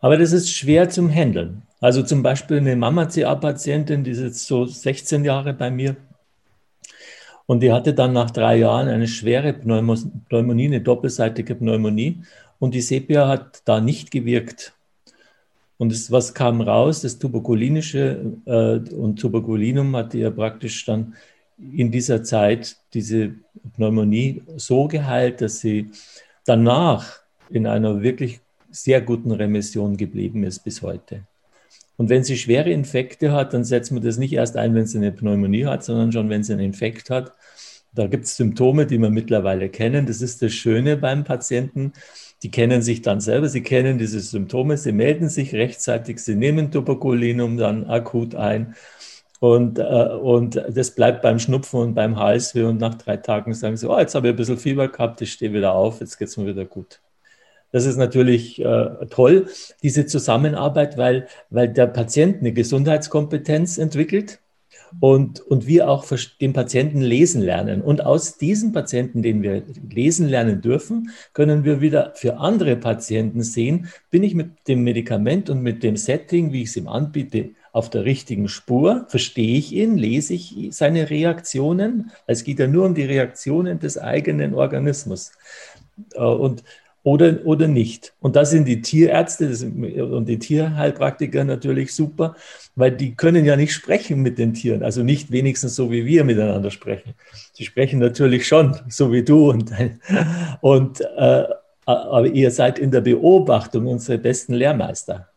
Aber 0.00 0.16
das 0.16 0.32
ist 0.32 0.50
schwer 0.50 0.88
zum 0.88 1.10
Handeln. 1.10 1.62
Also 1.80 2.02
zum 2.02 2.22
Beispiel 2.22 2.58
eine 2.58 2.76
Mama-CA-Patientin, 2.76 4.04
die 4.04 4.10
ist 4.10 4.20
jetzt 4.20 4.46
so 4.46 4.66
16 4.66 5.24
Jahre 5.24 5.54
bei 5.54 5.70
mir. 5.70 5.96
Und 7.46 7.60
die 7.60 7.72
hatte 7.72 7.94
dann 7.94 8.12
nach 8.12 8.30
drei 8.30 8.56
Jahren 8.56 8.88
eine 8.88 9.08
schwere 9.08 9.52
Pneumonie, 9.52 10.66
eine 10.66 10.80
doppelseitige 10.80 11.54
Pneumonie. 11.54 12.22
Und 12.58 12.74
die 12.74 12.80
Sepia 12.80 13.28
hat 13.28 13.62
da 13.64 13.80
nicht 13.80 14.10
gewirkt. 14.10 14.74
Und 15.78 15.92
das, 15.92 16.12
was 16.12 16.34
kam 16.34 16.60
raus? 16.60 17.00
Das 17.00 17.18
Tuberkulinische 17.18 18.34
äh, 18.44 18.94
und 18.94 19.18
Tuberkulinum 19.18 19.96
hatte 19.96 20.18
ja 20.18 20.30
praktisch 20.30 20.84
dann 20.84 21.14
in 21.58 21.90
dieser 21.90 22.22
Zeit 22.22 22.76
diese 22.92 23.34
Pneumonie 23.76 24.42
so 24.56 24.86
geheilt, 24.88 25.40
dass 25.40 25.60
sie 25.60 25.90
danach 26.44 27.20
in 27.48 27.66
einer 27.66 28.02
wirklich 28.02 28.40
sehr 28.70 29.00
guten 29.00 29.32
Remission 29.32 29.96
geblieben 29.96 30.44
ist 30.44 30.64
bis 30.64 30.82
heute. 30.82 31.26
Und 31.96 32.08
wenn 32.08 32.24
sie 32.24 32.38
schwere 32.38 32.70
Infekte 32.70 33.32
hat, 33.32 33.52
dann 33.52 33.64
setzt 33.64 33.92
man 33.92 34.02
das 34.02 34.16
nicht 34.16 34.32
erst 34.32 34.56
ein, 34.56 34.74
wenn 34.74 34.86
sie 34.86 34.98
eine 34.98 35.12
Pneumonie 35.12 35.66
hat, 35.66 35.84
sondern 35.84 36.12
schon, 36.12 36.30
wenn 36.30 36.42
sie 36.42 36.54
einen 36.54 36.62
Infekt 36.62 37.10
hat. 37.10 37.34
Da 37.92 38.06
gibt 38.06 38.24
es 38.24 38.36
Symptome, 38.36 38.86
die 38.86 38.98
wir 38.98 39.10
mittlerweile 39.10 39.68
kennen. 39.68 40.06
Das 40.06 40.22
ist 40.22 40.40
das 40.40 40.52
Schöne 40.52 40.96
beim 40.96 41.24
Patienten. 41.24 41.92
Die 42.42 42.50
kennen 42.50 42.80
sich 42.80 43.02
dann 43.02 43.20
selber, 43.20 43.48
sie 43.48 43.62
kennen 43.62 43.98
diese 43.98 44.20
Symptome, 44.20 44.78
sie 44.78 44.92
melden 44.92 45.28
sich 45.28 45.54
rechtzeitig, 45.54 46.20
sie 46.20 46.36
nehmen 46.36 46.70
Tuberkulinum 46.70 47.58
dann 47.58 47.84
akut 47.84 48.34
ein. 48.34 48.74
Und, 49.40 49.78
äh, 49.78 49.82
und 49.82 50.56
das 50.70 50.94
bleibt 50.94 51.22
beim 51.22 51.38
Schnupfen 51.38 51.80
und 51.80 51.94
beim 51.94 52.16
Halsweh. 52.18 52.62
Und 52.62 52.80
nach 52.80 52.94
drei 52.94 53.16
Tagen 53.16 53.52
sagen 53.54 53.76
sie, 53.76 53.88
oh, 53.88 53.98
jetzt 53.98 54.14
habe 54.14 54.28
ich 54.28 54.34
ein 54.34 54.36
bisschen 54.36 54.58
Fieber 54.58 54.88
gehabt, 54.88 55.20
ich 55.22 55.32
stehe 55.32 55.52
wieder 55.52 55.74
auf, 55.74 56.00
jetzt 56.00 56.18
geht 56.18 56.28
es 56.28 56.36
mir 56.36 56.46
wieder 56.46 56.64
gut. 56.64 57.00
Das 57.72 57.86
ist 57.86 57.96
natürlich 57.96 58.60
äh, 58.60 59.06
toll, 59.10 59.46
diese 59.82 60.06
Zusammenarbeit, 60.06 60.96
weil, 60.96 61.28
weil 61.50 61.68
der 61.68 61.86
Patient 61.86 62.40
eine 62.40 62.52
Gesundheitskompetenz 62.52 63.78
entwickelt 63.78 64.40
und, 64.98 65.40
und 65.40 65.66
wir 65.66 65.88
auch 65.88 66.04
den 66.40 66.52
Patienten 66.52 67.00
lesen 67.00 67.42
lernen. 67.42 67.80
Und 67.80 68.04
aus 68.04 68.38
diesen 68.38 68.72
Patienten, 68.72 69.22
den 69.22 69.42
wir 69.42 69.62
lesen 69.88 70.28
lernen 70.28 70.60
dürfen, 70.60 71.10
können 71.32 71.64
wir 71.64 71.80
wieder 71.80 72.12
für 72.16 72.38
andere 72.38 72.76
Patienten 72.76 73.42
sehen, 73.42 73.88
bin 74.10 74.24
ich 74.24 74.34
mit 74.34 74.66
dem 74.66 74.82
Medikament 74.82 75.48
und 75.48 75.62
mit 75.62 75.82
dem 75.84 75.96
Setting, 75.96 76.52
wie 76.52 76.62
ich 76.62 76.70
es 76.70 76.76
ihm 76.76 76.88
anbiete, 76.88 77.50
auf 77.72 77.88
der 77.88 78.04
richtigen 78.04 78.48
Spur? 78.48 79.06
Verstehe 79.08 79.58
ich 79.58 79.72
ihn? 79.72 79.96
Lese 79.96 80.34
ich 80.34 80.70
seine 80.72 81.08
Reaktionen? 81.08 82.10
Es 82.26 82.42
geht 82.42 82.58
ja 82.58 82.66
nur 82.66 82.86
um 82.86 82.94
die 82.94 83.04
Reaktionen 83.04 83.78
des 83.78 83.96
eigenen 83.96 84.54
Organismus. 84.54 85.32
Äh, 86.14 86.22
und 86.24 86.64
oder, 87.02 87.38
oder 87.44 87.66
nicht. 87.66 88.12
Und 88.20 88.36
da 88.36 88.44
sind 88.44 88.66
die 88.66 88.82
Tierärzte 88.82 89.48
und 90.04 90.28
die 90.28 90.38
Tierheilpraktiker 90.38 91.44
natürlich 91.44 91.94
super, 91.94 92.36
weil 92.76 92.92
die 92.92 93.14
können 93.14 93.44
ja 93.44 93.56
nicht 93.56 93.72
sprechen 93.72 94.20
mit 94.20 94.38
den 94.38 94.52
Tieren, 94.52 94.82
also 94.82 95.02
nicht 95.02 95.30
wenigstens 95.30 95.76
so 95.76 95.90
wie 95.90 96.04
wir 96.04 96.24
miteinander 96.24 96.70
sprechen. 96.70 97.14
Sie 97.54 97.64
sprechen 97.64 98.00
natürlich 98.00 98.46
schon, 98.46 98.76
so 98.88 99.12
wie 99.12 99.24
du 99.24 99.50
und, 99.50 99.72
und 100.60 101.00
äh, 101.00 101.44
aber 101.86 102.26
ihr 102.26 102.50
seid 102.50 102.78
in 102.78 102.90
der 102.90 103.00
Beobachtung 103.00 103.86
unsere 103.86 104.18
besten 104.18 104.54
Lehrmeister. 104.54 105.28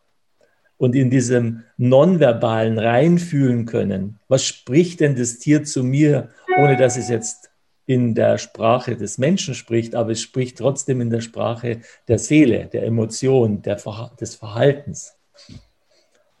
Und 0.76 0.94
in 0.94 1.08
diesem 1.08 1.62
Nonverbalen 1.76 2.78
reinfühlen 2.78 3.64
können, 3.64 4.18
was 4.28 4.44
spricht 4.44 5.00
denn 5.00 5.14
das 5.14 5.38
Tier 5.38 5.62
zu 5.62 5.84
mir, 5.84 6.30
ohne 6.58 6.76
dass 6.76 6.96
es 6.96 7.08
jetzt 7.08 7.43
in 7.86 8.14
der 8.14 8.38
Sprache 8.38 8.96
des 8.96 9.18
Menschen 9.18 9.54
spricht, 9.54 9.94
aber 9.94 10.12
es 10.12 10.22
spricht 10.22 10.58
trotzdem 10.58 11.00
in 11.00 11.10
der 11.10 11.20
Sprache 11.20 11.80
der 12.08 12.18
Seele, 12.18 12.66
der 12.72 12.84
Emotion, 12.84 13.62
der 13.62 13.78
Ver 13.78 14.12
des 14.20 14.34
Verhaltens. 14.34 15.14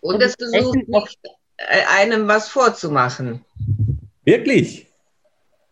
Und 0.00 0.22
es 0.22 0.34
versucht 0.38 0.88
nicht, 0.88 1.18
äh, 1.56 1.82
einem 1.90 2.28
was 2.28 2.48
vorzumachen. 2.48 3.44
Wirklich? 4.24 4.86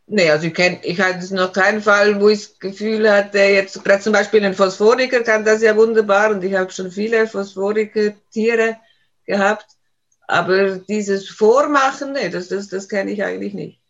Nee, 0.07 0.31
also 0.31 0.47
ich 0.47 0.55
kenne, 0.55 0.79
ich 0.83 1.01
hatte 1.01 1.35
noch 1.35 1.53
keinen 1.53 1.81
Fall, 1.81 2.21
wo 2.21 2.29
ich 2.29 2.49
das 2.49 2.59
Gefühl 2.59 3.11
hatte, 3.11 3.39
jetzt 3.39 3.83
gerade 3.83 4.03
zum 4.03 4.13
Beispiel 4.13 4.45
ein 4.45 4.55
Phosphoriker 4.55 5.23
kann 5.23 5.45
das 5.45 5.63
ja 5.63 5.75
wunderbar 5.77 6.31
und 6.31 6.45
ich 6.45 6.55
habe 6.55 6.71
schon 6.71 6.91
viele 6.91 7.27
Phosphoriker-Tiere 7.27 8.77
gehabt, 9.25 9.67
aber 10.27 10.77
dieses 10.77 11.29
Vormachen, 11.29 12.13
nee, 12.13 12.29
das, 12.29 12.49
das, 12.49 12.69
das 12.69 12.89
kenne 12.89 13.11
ich 13.11 13.23
eigentlich 13.25 13.55
nicht. 13.55 13.82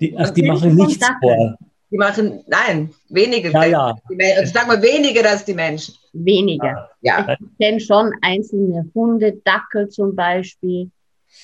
Die, 0.00 0.16
ach, 0.16 0.30
die 0.30 0.42
machen 0.42 0.74
nichts 0.74 1.06
vor. 1.20 1.56
Die 1.90 1.96
machen, 1.96 2.44
nein, 2.46 2.94
weniger. 3.08 3.50
Ja, 3.50 3.64
ja. 3.64 3.94
Also 4.36 4.52
sag 4.52 4.68
mal 4.68 4.80
weniger 4.80 5.28
als 5.28 5.44
die 5.44 5.54
Menschen. 5.54 5.94
Weniger. 6.12 6.90
Ja. 7.00 7.36
Ich 7.38 7.58
kenne 7.58 7.80
schon 7.80 8.12
einzelne 8.22 8.88
Hunde, 8.94 9.32
Dackel 9.44 9.88
zum 9.88 10.14
Beispiel. 10.14 10.90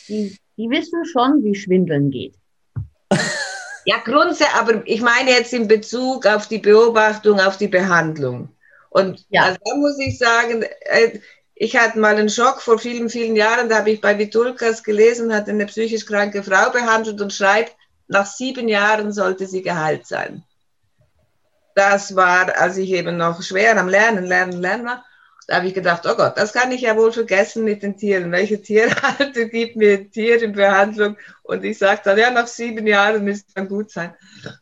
Die, 0.08 0.36
die 0.56 0.70
wissen 0.70 1.04
schon, 1.04 1.42
wie 1.42 1.54
Schwindeln 1.54 2.10
geht. 2.10 2.34
Ja, 3.88 3.98
grundsätzlich, 4.04 4.48
aber 4.58 4.82
ich 4.84 5.00
meine 5.00 5.30
jetzt 5.30 5.52
in 5.54 5.68
Bezug 5.68 6.26
auf 6.26 6.48
die 6.48 6.58
Beobachtung, 6.58 7.38
auf 7.38 7.56
die 7.56 7.68
Behandlung. 7.68 8.48
Und 8.90 9.24
Ja. 9.30 9.44
also 9.44 9.58
da 9.64 9.76
muss 9.76 9.96
ich 10.00 10.18
sagen, 10.18 10.64
äh, 10.80 11.20
ich 11.54 11.76
hatte 11.76 12.00
mal 12.00 12.16
einen 12.16 12.28
Schock 12.28 12.60
vor 12.60 12.80
vielen, 12.80 13.08
vielen 13.08 13.36
Jahren, 13.36 13.68
da 13.68 13.78
habe 13.78 13.92
ich 13.92 14.00
bei 14.00 14.18
Vitulkas 14.18 14.82
gelesen, 14.82 15.32
hat 15.32 15.48
eine 15.48 15.66
psychisch 15.66 16.04
kranke 16.04 16.42
Frau 16.42 16.70
behandelt 16.72 17.20
und 17.20 17.32
schreibt, 17.32 17.76
nach 18.08 18.26
sieben 18.26 18.68
Jahren 18.68 19.12
sollte 19.12 19.46
sie 19.46 19.62
geheilt 19.62 20.06
sein. 20.06 20.44
Das 21.74 22.16
war, 22.16 22.56
als 22.58 22.78
ich 22.78 22.90
eben 22.90 23.16
noch 23.16 23.42
schwer 23.42 23.78
am 23.78 23.88
Lernen, 23.88 24.24
Lernen, 24.24 24.60
Lernen 24.60 24.86
war. 24.86 25.04
Da 25.46 25.56
habe 25.56 25.68
ich 25.68 25.74
gedacht, 25.74 26.06
oh 26.06 26.16
Gott, 26.16 26.36
das 26.36 26.52
kann 26.52 26.72
ich 26.72 26.80
ja 26.80 26.96
wohl 26.96 27.12
vergessen 27.12 27.64
mit 27.64 27.82
den 27.82 27.96
Tieren. 27.96 28.32
Welche 28.32 28.60
Tierhalter 28.60 29.44
gibt 29.50 29.76
mir 29.76 29.98
ein 29.98 30.10
Tier 30.10 30.42
in 30.42 30.52
Behandlung? 30.52 31.16
Und 31.44 31.64
ich 31.64 31.78
sage 31.78 32.00
dann, 32.04 32.18
ja, 32.18 32.30
nach 32.30 32.48
sieben 32.48 32.86
Jahren 32.86 33.24
müsste 33.24 33.52
dann 33.54 33.68
gut 33.68 33.90
sein. 33.90 34.14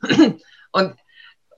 Und 0.73 0.97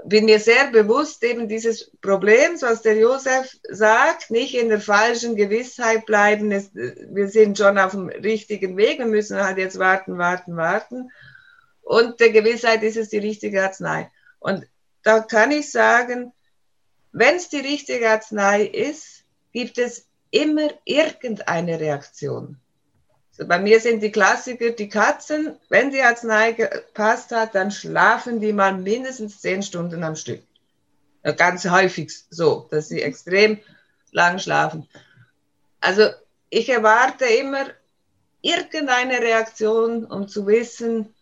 bin 0.05 0.27
mir 0.27 0.39
sehr 0.39 0.71
bewusst 0.71 1.25
eben 1.25 1.49
dieses 1.49 1.91
Problems, 2.01 2.63
was 2.63 2.83
der 2.83 2.97
Josef 2.97 3.57
sagt, 3.69 4.31
nicht 4.31 4.55
in 4.55 4.69
der 4.69 4.81
falschen 4.81 5.35
Gewissheit 5.35 6.07
bleiben. 6.07 6.53
Es, 6.53 6.71
wir 6.75 7.29
sind 7.29 7.59
schon 7.59 7.79
auf 7.79 7.91
dem 7.91 8.09
richtigen 8.09 8.77
Weg, 8.77 8.99
wir 8.99 9.07
müssen 9.07 9.43
halt 9.43 9.59
jetzt 9.59 9.79
warten, 9.79 10.19
warten, 10.19 10.57
warten. 10.57 11.11
Und 11.87 12.19
der 12.19 12.31
Gewissheit 12.31 12.83
ist 12.83 12.97
es 12.97 13.11
die 13.11 13.19
richtige 13.19 13.63
Arznei. 13.63 14.11
Und 14.41 14.67
da 15.05 15.21
kann 15.21 15.53
ich 15.53 15.71
sagen, 15.71 16.33
wenn 17.13 17.37
es 17.37 17.49
die 17.49 17.61
richtige 17.61 18.11
Arznei 18.11 18.65
ist, 18.65 19.23
gibt 19.53 19.79
es 19.79 20.09
immer 20.33 20.69
irgendeine 20.85 21.79
Reaktion. 21.79 22.59
So, 23.31 23.47
bei 23.47 23.61
mir 23.61 23.79
sind 23.79 24.03
die 24.03 24.11
Klassiker 24.11 24.71
die 24.71 24.89
Katzen. 24.89 25.61
Wenn 25.69 25.93
die 25.93 26.03
Arznei 26.03 26.53
gepasst 26.53 27.31
hat, 27.31 27.55
dann 27.55 27.71
schlafen 27.71 28.41
die 28.41 28.53
mal 28.53 28.77
mindestens 28.77 29.41
zehn 29.41 29.63
Stunden 29.63 30.03
am 30.03 30.17
Stück. 30.17 30.43
Ganz 31.37 31.65
häufig 31.71 32.13
so, 32.31 32.67
dass 32.73 32.89
sie 32.89 33.01
extrem 33.01 33.61
lang 34.11 34.41
schlafen. 34.41 34.89
Also 35.81 36.09
ich 36.51 36.69
erwarte 36.69 37.27
immer 37.27 37.67
irgendeine 38.41 39.21
Reaktion, 39.21 40.05
um 40.05 40.27
zu 40.27 40.49
wissen, 40.49 41.15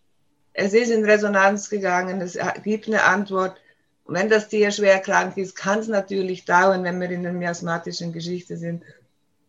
es 0.54 0.72
ist 0.72 0.90
in 0.90 1.04
Resonanz 1.04 1.68
gegangen, 1.68 2.20
es 2.20 2.38
gibt 2.62 2.86
eine 2.86 3.02
Antwort. 3.02 3.60
Und 4.04 4.14
wenn 4.14 4.28
das 4.28 4.48
Tier 4.48 4.70
schwer 4.70 5.00
krank 5.00 5.36
ist, 5.36 5.56
kann 5.56 5.80
es 5.80 5.88
natürlich 5.88 6.44
dauern, 6.44 6.84
wenn 6.84 7.00
wir 7.00 7.10
in 7.10 7.24
der 7.24 7.32
miasmatischen 7.32 8.12
Geschichte 8.12 8.56
sind. 8.56 8.84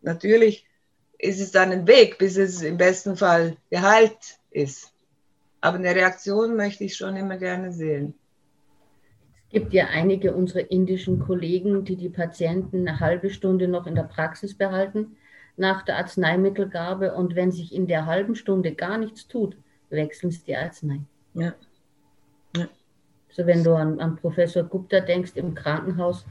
Natürlich 0.02 0.66
ist 1.18 1.40
es 1.40 1.52
dann 1.52 1.70
ein 1.70 1.86
Weg, 1.86 2.18
bis 2.18 2.36
es 2.36 2.60
im 2.62 2.76
besten 2.76 3.16
Fall 3.16 3.56
geheilt 3.70 4.38
ist. 4.50 4.92
Aber 5.60 5.78
eine 5.78 5.94
Reaktion 5.94 6.56
möchte 6.56 6.84
ich 6.84 6.96
schon 6.96 7.16
immer 7.16 7.36
gerne 7.36 7.72
sehen. 7.72 8.14
Es 9.46 9.52
gibt 9.52 9.72
ja 9.72 9.86
einige 9.86 10.34
unserer 10.34 10.70
indischen 10.70 11.20
Kollegen, 11.20 11.84
die 11.84 11.96
die 11.96 12.08
Patienten 12.08 12.86
eine 12.86 12.98
halbe 12.98 13.30
Stunde 13.30 13.68
noch 13.68 13.86
in 13.86 13.94
der 13.94 14.02
Praxis 14.02 14.54
behalten 14.54 15.16
nach 15.56 15.82
der 15.82 15.96
Arzneimittelgabe 15.98 17.14
und 17.14 17.34
wenn 17.34 17.52
sich 17.52 17.74
in 17.74 17.86
der 17.86 18.06
halben 18.06 18.34
Stunde 18.34 18.74
gar 18.74 18.98
nichts 18.98 19.28
tut, 19.28 19.56
wechseln 19.96 20.30
sie 20.30 20.44
die 20.46 20.56
Arznei. 20.56 21.00
Ja. 21.34 21.52
So 23.36 23.46
wenn 23.46 23.62
du 23.62 23.74
an, 23.74 24.00
an 24.00 24.16
Professor 24.16 24.62
Gupta 24.62 25.00
denkst 25.00 25.32
im 25.34 25.54
Krankenhaus, 25.54 26.24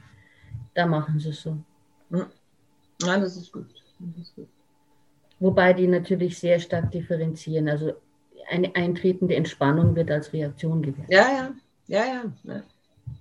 da 0.73 0.87
machen 0.87 1.19
sie 1.19 1.29
es 1.29 1.41
so. 1.41 1.55
Ja, 2.09 3.19
das 3.19 3.37
ist 3.37 3.51
gut. 3.51 3.67
Das 3.99 4.27
ist 4.27 4.35
gut. 4.35 4.47
Wobei 5.39 5.73
die 5.73 5.87
natürlich 5.87 6.39
sehr 6.39 6.59
stark 6.59 6.89
differenzieren. 6.91 7.69
Also 7.69 7.93
eine 8.49 8.75
eintretende 8.75 9.35
Entspannung 9.35 9.95
wird 9.95 10.09
als 10.09 10.33
Reaktion 10.33 10.81
gewährt. 10.81 11.11
Ja, 11.11 11.27
ja, 11.29 11.53
ja, 11.87 12.05
ja. 12.05 12.23
ja. 12.43 12.63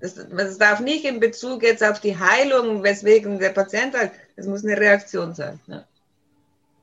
Das, 0.00 0.14
das 0.14 0.56
darf 0.56 0.80
nicht 0.80 1.04
in 1.04 1.20
Bezug 1.20 1.62
jetzt 1.62 1.84
auf 1.84 2.00
die 2.00 2.18
Heilung, 2.18 2.82
weswegen 2.82 3.38
der 3.38 3.50
Patient 3.50 3.94
hat, 3.94 4.12
es 4.36 4.46
muss 4.46 4.64
eine 4.64 4.78
Reaktion 4.78 5.34
sein. 5.34 5.60
Ja. 5.66 5.84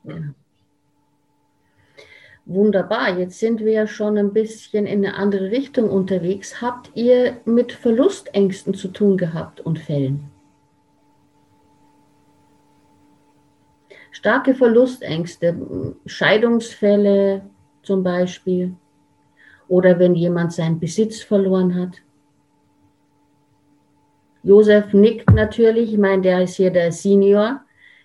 Genau. 0.04 0.34
Wunderbar, 2.46 3.18
jetzt 3.20 3.40
sind 3.40 3.60
wir 3.60 3.72
ja 3.72 3.88
schon 3.88 4.18
ein 4.18 4.34
bisschen 4.34 4.86
in 4.86 5.06
eine 5.06 5.16
andere 5.16 5.52
Richtung 5.52 5.90
unterwegs. 5.90 6.62
Habt 6.62 6.90
ihr 6.96 7.38
mit 7.46 7.72
Verlustängsten 7.72 8.74
zu 8.74 8.88
tun 8.88 9.18
gehabt 9.18 9.62
und 9.62 9.80
Fällen? 9.80 10.32
Starke 14.12 14.54
Verlustängste, 14.56 15.96
Scheidungsfälle 16.06 17.44
zum 17.84 18.04
Beispiel 18.04 18.76
oder 19.68 19.98
wenn 20.00 20.16
jemand 20.16 20.52
seinen 20.52 20.80
Besitz 20.80 21.22
verloren 21.22 21.76
hat. 21.76 22.02
Josef 24.44 24.92
nickt 24.94 25.32
natürlich, 25.32 25.94
ich 25.94 26.00
meine, 26.00 26.24
der 26.24 26.42
ist 26.42 26.56
hier 26.56 26.72
der 26.72 26.92
Senior, 26.92 27.62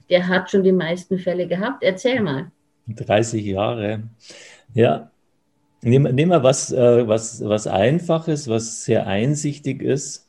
der 0.08 0.28
hat 0.28 0.50
schon 0.50 0.62
die 0.62 0.72
meisten 0.72 1.18
Fälle 1.18 1.48
gehabt. 1.48 1.82
Erzähl 1.82 2.20
mal. 2.20 2.52
30 2.88 3.44
Jahre. 3.44 4.04
Ja, 4.74 5.10
nehmen 5.82 6.14
nehm 6.14 6.28
wir 6.30 6.42
was, 6.42 6.72
äh, 6.72 7.06
was, 7.06 7.44
was 7.44 7.66
Einfaches, 7.66 8.48
was 8.48 8.84
sehr 8.84 9.06
einsichtig 9.06 9.82
ist. 9.82 10.26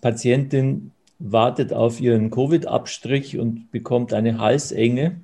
Patientin 0.00 0.92
wartet 1.18 1.72
auf 1.72 2.00
ihren 2.00 2.30
Covid-Abstrich 2.30 3.38
und 3.38 3.70
bekommt 3.70 4.12
eine 4.12 4.38
Halsenge. 4.38 5.20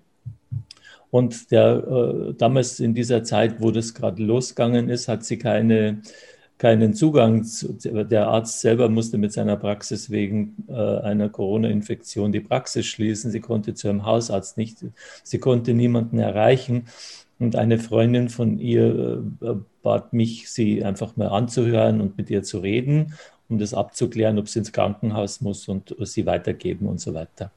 Und 1.10 1.50
der, 1.50 2.28
äh, 2.30 2.34
damals 2.34 2.78
in 2.78 2.94
dieser 2.94 3.24
Zeit, 3.24 3.60
wo 3.60 3.72
das 3.72 3.94
gerade 3.94 4.22
losgegangen 4.22 4.88
ist, 4.88 5.08
hat 5.08 5.24
sie 5.24 5.38
keine, 5.38 6.02
keinen 6.60 6.92
Zugang. 6.92 7.42
Zu, 7.42 7.72
der 7.72 8.28
Arzt 8.28 8.60
selber 8.60 8.90
musste 8.90 9.16
mit 9.16 9.32
seiner 9.32 9.56
Praxis 9.56 10.10
wegen 10.10 10.56
äh, 10.68 10.74
einer 10.74 11.30
Corona-Infektion 11.30 12.32
die 12.32 12.40
Praxis 12.40 12.86
schließen. 12.86 13.30
Sie 13.30 13.40
konnte 13.40 13.72
zu 13.74 13.88
einem 13.88 14.04
Hausarzt 14.04 14.58
nicht, 14.58 14.84
sie 15.22 15.38
konnte 15.38 15.72
niemanden 15.72 16.18
erreichen. 16.18 16.84
Und 17.38 17.56
eine 17.56 17.78
Freundin 17.78 18.28
von 18.28 18.58
ihr 18.58 19.24
äh, 19.40 19.54
bat 19.82 20.12
mich, 20.12 20.50
sie 20.50 20.84
einfach 20.84 21.16
mal 21.16 21.28
anzuhören 21.28 22.02
und 22.02 22.18
mit 22.18 22.28
ihr 22.28 22.42
zu 22.42 22.58
reden, 22.58 23.14
um 23.48 23.58
das 23.58 23.72
abzuklären, 23.72 24.38
ob 24.38 24.46
sie 24.46 24.58
ins 24.58 24.72
Krankenhaus 24.72 25.40
muss 25.40 25.66
und 25.66 25.96
sie 26.00 26.26
weitergeben 26.26 26.86
und 26.86 27.00
so 27.00 27.14
weiter. 27.14 27.50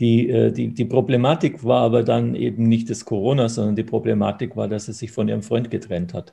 Die, 0.00 0.28
äh, 0.28 0.50
die, 0.50 0.68
die 0.68 0.86
Problematik 0.86 1.62
war 1.62 1.82
aber 1.82 2.02
dann 2.02 2.34
eben 2.34 2.68
nicht 2.68 2.90
das 2.90 3.04
Corona, 3.04 3.48
sondern 3.48 3.76
die 3.76 3.84
Problematik 3.84 4.56
war, 4.56 4.66
dass 4.66 4.86
sie 4.86 4.92
sich 4.92 5.12
von 5.12 5.28
ihrem 5.28 5.44
Freund 5.44 5.70
getrennt 5.70 6.14
hat. 6.14 6.32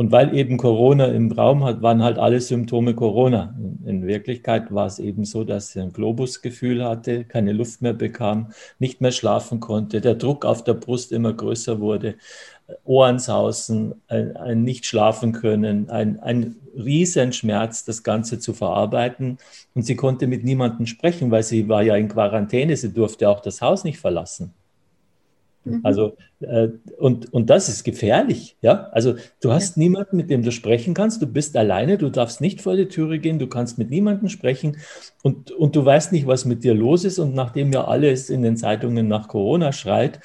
Und 0.00 0.12
weil 0.12 0.34
eben 0.34 0.56
Corona 0.56 1.08
im 1.08 1.30
Raum 1.30 1.62
hat, 1.62 1.82
waren 1.82 2.02
halt 2.02 2.16
alle 2.16 2.40
Symptome 2.40 2.94
Corona. 2.94 3.54
In 3.84 4.06
Wirklichkeit 4.06 4.72
war 4.72 4.86
es 4.86 4.98
eben 4.98 5.26
so, 5.26 5.44
dass 5.44 5.72
sie 5.72 5.80
ein 5.80 5.92
Globusgefühl 5.92 6.82
hatte, 6.82 7.24
keine 7.24 7.52
Luft 7.52 7.82
mehr 7.82 7.92
bekam, 7.92 8.50
nicht 8.78 9.02
mehr 9.02 9.12
schlafen 9.12 9.60
konnte, 9.60 10.00
der 10.00 10.14
Druck 10.14 10.46
auf 10.46 10.64
der 10.64 10.72
Brust 10.72 11.12
immer 11.12 11.34
größer 11.34 11.80
wurde, 11.80 12.14
Ohrensausen, 12.84 13.92
ein, 14.08 14.38
ein 14.38 14.62
nicht 14.62 14.86
schlafen 14.86 15.32
können, 15.32 15.90
ein, 15.90 16.18
ein 16.20 16.56
Riesenschmerz, 16.74 17.84
das 17.84 18.02
Ganze 18.02 18.38
zu 18.38 18.54
verarbeiten. 18.54 19.36
Und 19.74 19.82
sie 19.84 19.96
konnte 19.96 20.26
mit 20.26 20.44
niemandem 20.44 20.86
sprechen, 20.86 21.30
weil 21.30 21.42
sie 21.42 21.68
war 21.68 21.82
ja 21.82 21.96
in 21.96 22.08
Quarantäne, 22.08 22.74
sie 22.74 22.94
durfte 22.94 23.28
auch 23.28 23.40
das 23.40 23.60
Haus 23.60 23.84
nicht 23.84 23.98
verlassen. 23.98 24.54
Mhm. 25.64 25.80
Also, 25.82 26.16
äh, 26.40 26.68
und, 26.98 27.32
und 27.32 27.50
das 27.50 27.68
ist 27.68 27.84
gefährlich, 27.84 28.56
ja. 28.62 28.88
Also, 28.92 29.14
du 29.40 29.52
hast 29.52 29.76
ja. 29.76 29.82
niemanden, 29.82 30.16
mit 30.16 30.30
dem 30.30 30.42
du 30.42 30.52
sprechen 30.52 30.94
kannst, 30.94 31.20
du 31.20 31.26
bist 31.26 31.56
alleine, 31.56 31.98
du 31.98 32.10
darfst 32.10 32.40
nicht 32.40 32.62
vor 32.62 32.76
die 32.76 32.86
Türe 32.86 33.18
gehen, 33.18 33.38
du 33.38 33.46
kannst 33.46 33.78
mit 33.78 33.90
niemandem 33.90 34.28
sprechen 34.28 34.78
und, 35.22 35.50
und 35.50 35.76
du 35.76 35.84
weißt 35.84 36.12
nicht, 36.12 36.26
was 36.26 36.44
mit 36.44 36.64
dir 36.64 36.74
los 36.74 37.04
ist. 37.04 37.18
Und 37.18 37.34
nachdem 37.34 37.72
ja 37.72 37.84
alles 37.84 38.30
in 38.30 38.42
den 38.42 38.56
Zeitungen 38.56 39.08
nach 39.08 39.28
Corona 39.28 39.72
schreit, 39.72 40.20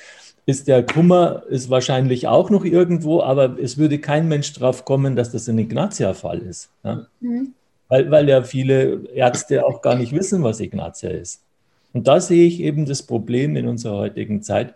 ist 0.45 0.67
der 0.67 0.85
Kummer 0.85 1.43
ist 1.49 1.69
wahrscheinlich 1.69 2.27
auch 2.27 2.49
noch 2.49 2.65
irgendwo, 2.65 3.21
aber 3.21 3.57
es 3.59 3.77
würde 3.77 3.99
kein 3.99 4.27
Mensch 4.27 4.53
drauf 4.53 4.85
kommen, 4.85 5.15
dass 5.15 5.31
das 5.31 5.49
ein 5.49 5.57
Ignatia-Fall 5.57 6.39
ist. 6.39 6.69
Ja? 6.83 7.07
Mhm. 7.19 7.53
Weil, 7.87 8.09
weil 8.11 8.29
ja 8.29 8.43
viele 8.43 9.07
Ärzte 9.13 9.65
auch 9.65 9.81
gar 9.81 9.95
nicht 9.95 10.11
wissen, 10.11 10.43
was 10.43 10.59
Ignatia 10.59 11.09
ist. 11.09 11.41
Und 11.93 12.07
da 12.07 12.19
sehe 12.19 12.45
ich 12.45 12.59
eben 12.59 12.85
das 12.85 13.03
Problem 13.03 13.55
in 13.55 13.67
unserer 13.67 13.97
heutigen 13.97 14.43
Zeit, 14.43 14.73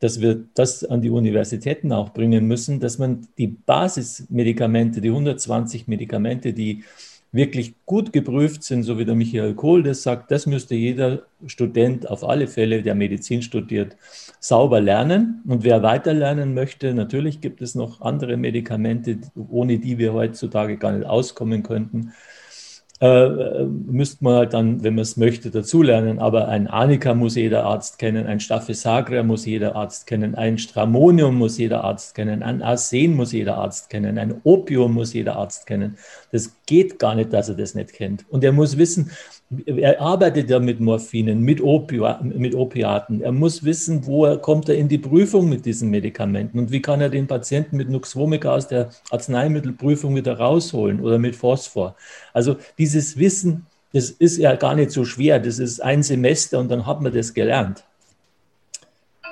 dass 0.00 0.20
wir 0.20 0.44
das 0.54 0.84
an 0.84 1.02
die 1.02 1.10
Universitäten 1.10 1.92
auch 1.92 2.10
bringen 2.10 2.46
müssen, 2.46 2.80
dass 2.80 2.98
man 2.98 3.26
die 3.36 3.48
Basismedikamente, 3.48 5.00
die 5.00 5.08
120 5.08 5.88
Medikamente, 5.88 6.52
die 6.52 6.84
wirklich 7.30 7.74
gut 7.84 8.12
geprüft 8.12 8.62
sind, 8.62 8.84
so 8.84 8.98
wie 8.98 9.04
der 9.04 9.14
Michael 9.14 9.54
Kohl 9.54 9.82
das 9.82 10.02
sagt, 10.02 10.30
das 10.30 10.46
müsste 10.46 10.74
jeder 10.74 11.24
Student 11.46 12.08
auf 12.08 12.26
alle 12.26 12.46
Fälle, 12.48 12.82
der 12.82 12.94
Medizin 12.94 13.42
studiert, 13.42 13.96
sauber 14.40 14.80
lernen. 14.80 15.42
Und 15.46 15.62
wer 15.62 15.82
weiter 15.82 16.14
lernen 16.14 16.54
möchte, 16.54 16.94
natürlich 16.94 17.40
gibt 17.40 17.60
es 17.60 17.74
noch 17.74 18.00
andere 18.00 18.36
Medikamente, 18.38 19.18
ohne 19.50 19.78
die 19.78 19.98
wir 19.98 20.14
heutzutage 20.14 20.78
gar 20.78 20.92
nicht 20.92 21.06
auskommen 21.06 21.62
könnten 21.62 22.12
äh, 23.00 23.64
müsste 23.64 24.24
man 24.24 24.34
halt 24.34 24.54
dann, 24.54 24.82
wenn 24.82 24.94
man 24.94 25.02
es 25.02 25.16
möchte, 25.16 25.50
dazulernen. 25.50 26.18
Aber 26.18 26.48
ein 26.48 26.66
Arnika 26.66 27.14
muss 27.14 27.36
jeder 27.36 27.64
Arzt 27.64 27.98
kennen, 27.98 28.26
ein 28.26 28.40
Staphysagra 28.40 29.22
muss 29.22 29.46
jeder 29.46 29.76
Arzt 29.76 30.06
kennen, 30.06 30.34
ein 30.34 30.58
Stramonium 30.58 31.36
muss 31.36 31.58
jeder 31.58 31.84
Arzt 31.84 32.14
kennen, 32.14 32.42
ein 32.42 32.62
Arsen 32.62 33.14
muss 33.14 33.32
jeder 33.32 33.58
Arzt 33.58 33.88
kennen, 33.90 34.18
ein 34.18 34.40
Opium 34.42 34.94
muss 34.94 35.12
jeder 35.12 35.36
Arzt 35.36 35.66
kennen. 35.66 35.96
Das 36.32 36.56
geht 36.66 36.98
gar 36.98 37.14
nicht, 37.14 37.32
dass 37.32 37.48
er 37.48 37.54
das 37.54 37.74
nicht 37.74 37.92
kennt. 37.92 38.24
Und 38.30 38.42
er 38.42 38.52
muss 38.52 38.78
wissen, 38.78 39.10
er 39.66 40.00
arbeitet 40.00 40.50
ja 40.50 40.58
mit 40.58 40.78
Morphinen, 40.78 41.40
mit, 41.40 41.62
Opio, 41.62 42.06
mit 42.22 42.54
Opiaten. 42.54 43.22
Er 43.22 43.32
muss 43.32 43.64
wissen, 43.64 44.06
wo 44.06 44.26
er 44.26 44.36
kommt 44.36 44.68
er 44.68 44.76
in 44.76 44.88
die 44.88 44.98
Prüfung 44.98 45.48
mit 45.48 45.64
diesen 45.64 45.88
Medikamenten 45.88 46.58
und 46.58 46.70
wie 46.70 46.82
kann 46.82 47.00
er 47.00 47.08
den 47.08 47.26
Patienten 47.26 47.78
mit 47.78 47.88
Nux 47.88 48.14
vomica 48.14 48.52
aus 48.54 48.68
der 48.68 48.90
Arzneimittelprüfung 49.10 50.14
wieder 50.14 50.38
rausholen 50.38 51.00
oder 51.00 51.18
mit 51.18 51.34
Phosphor. 51.34 51.96
Also 52.34 52.56
dieses 52.76 53.16
Wissen, 53.16 53.66
das 53.92 54.10
ist 54.10 54.36
ja 54.36 54.54
gar 54.54 54.74
nicht 54.74 54.90
so 54.90 55.04
schwer. 55.06 55.38
Das 55.38 55.58
ist 55.58 55.80
ein 55.80 56.02
Semester 56.02 56.58
und 56.58 56.70
dann 56.70 56.86
hat 56.86 57.00
man 57.00 57.12
das 57.14 57.32
gelernt. 57.32 57.84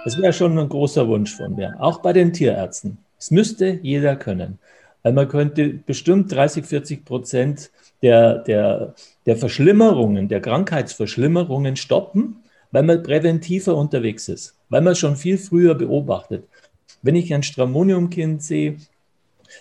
Das 0.04 0.16
wäre 0.16 0.32
schon 0.32 0.58
ein 0.58 0.68
großer 0.68 1.06
Wunsch 1.08 1.36
von 1.36 1.56
mir, 1.56 1.74
auch 1.78 1.98
bei 1.98 2.12
den 2.12 2.32
Tierärzten. 2.32 2.98
Es 3.18 3.30
müsste 3.30 3.80
jeder 3.82 4.16
können. 4.16 4.58
Weil 5.02 5.12
man 5.12 5.28
könnte 5.28 5.68
bestimmt 5.68 6.32
30, 6.32 6.64
40 6.64 7.04
Prozent 7.04 7.70
der, 8.02 8.38
der, 8.38 8.94
der 9.26 9.36
Verschlimmerungen, 9.36 10.28
der 10.28 10.40
Krankheitsverschlimmerungen 10.40 11.76
stoppen, 11.76 12.44
weil 12.70 12.84
man 12.84 13.02
präventiver 13.02 13.76
unterwegs 13.76 14.28
ist, 14.28 14.56
weil 14.68 14.80
man 14.80 14.94
schon 14.94 15.16
viel 15.16 15.38
früher 15.38 15.74
beobachtet. 15.74 16.44
Wenn 17.02 17.16
ich 17.16 17.32
ein 17.34 17.42
Stramoniumkind 17.42 18.42
sehe, 18.42 18.76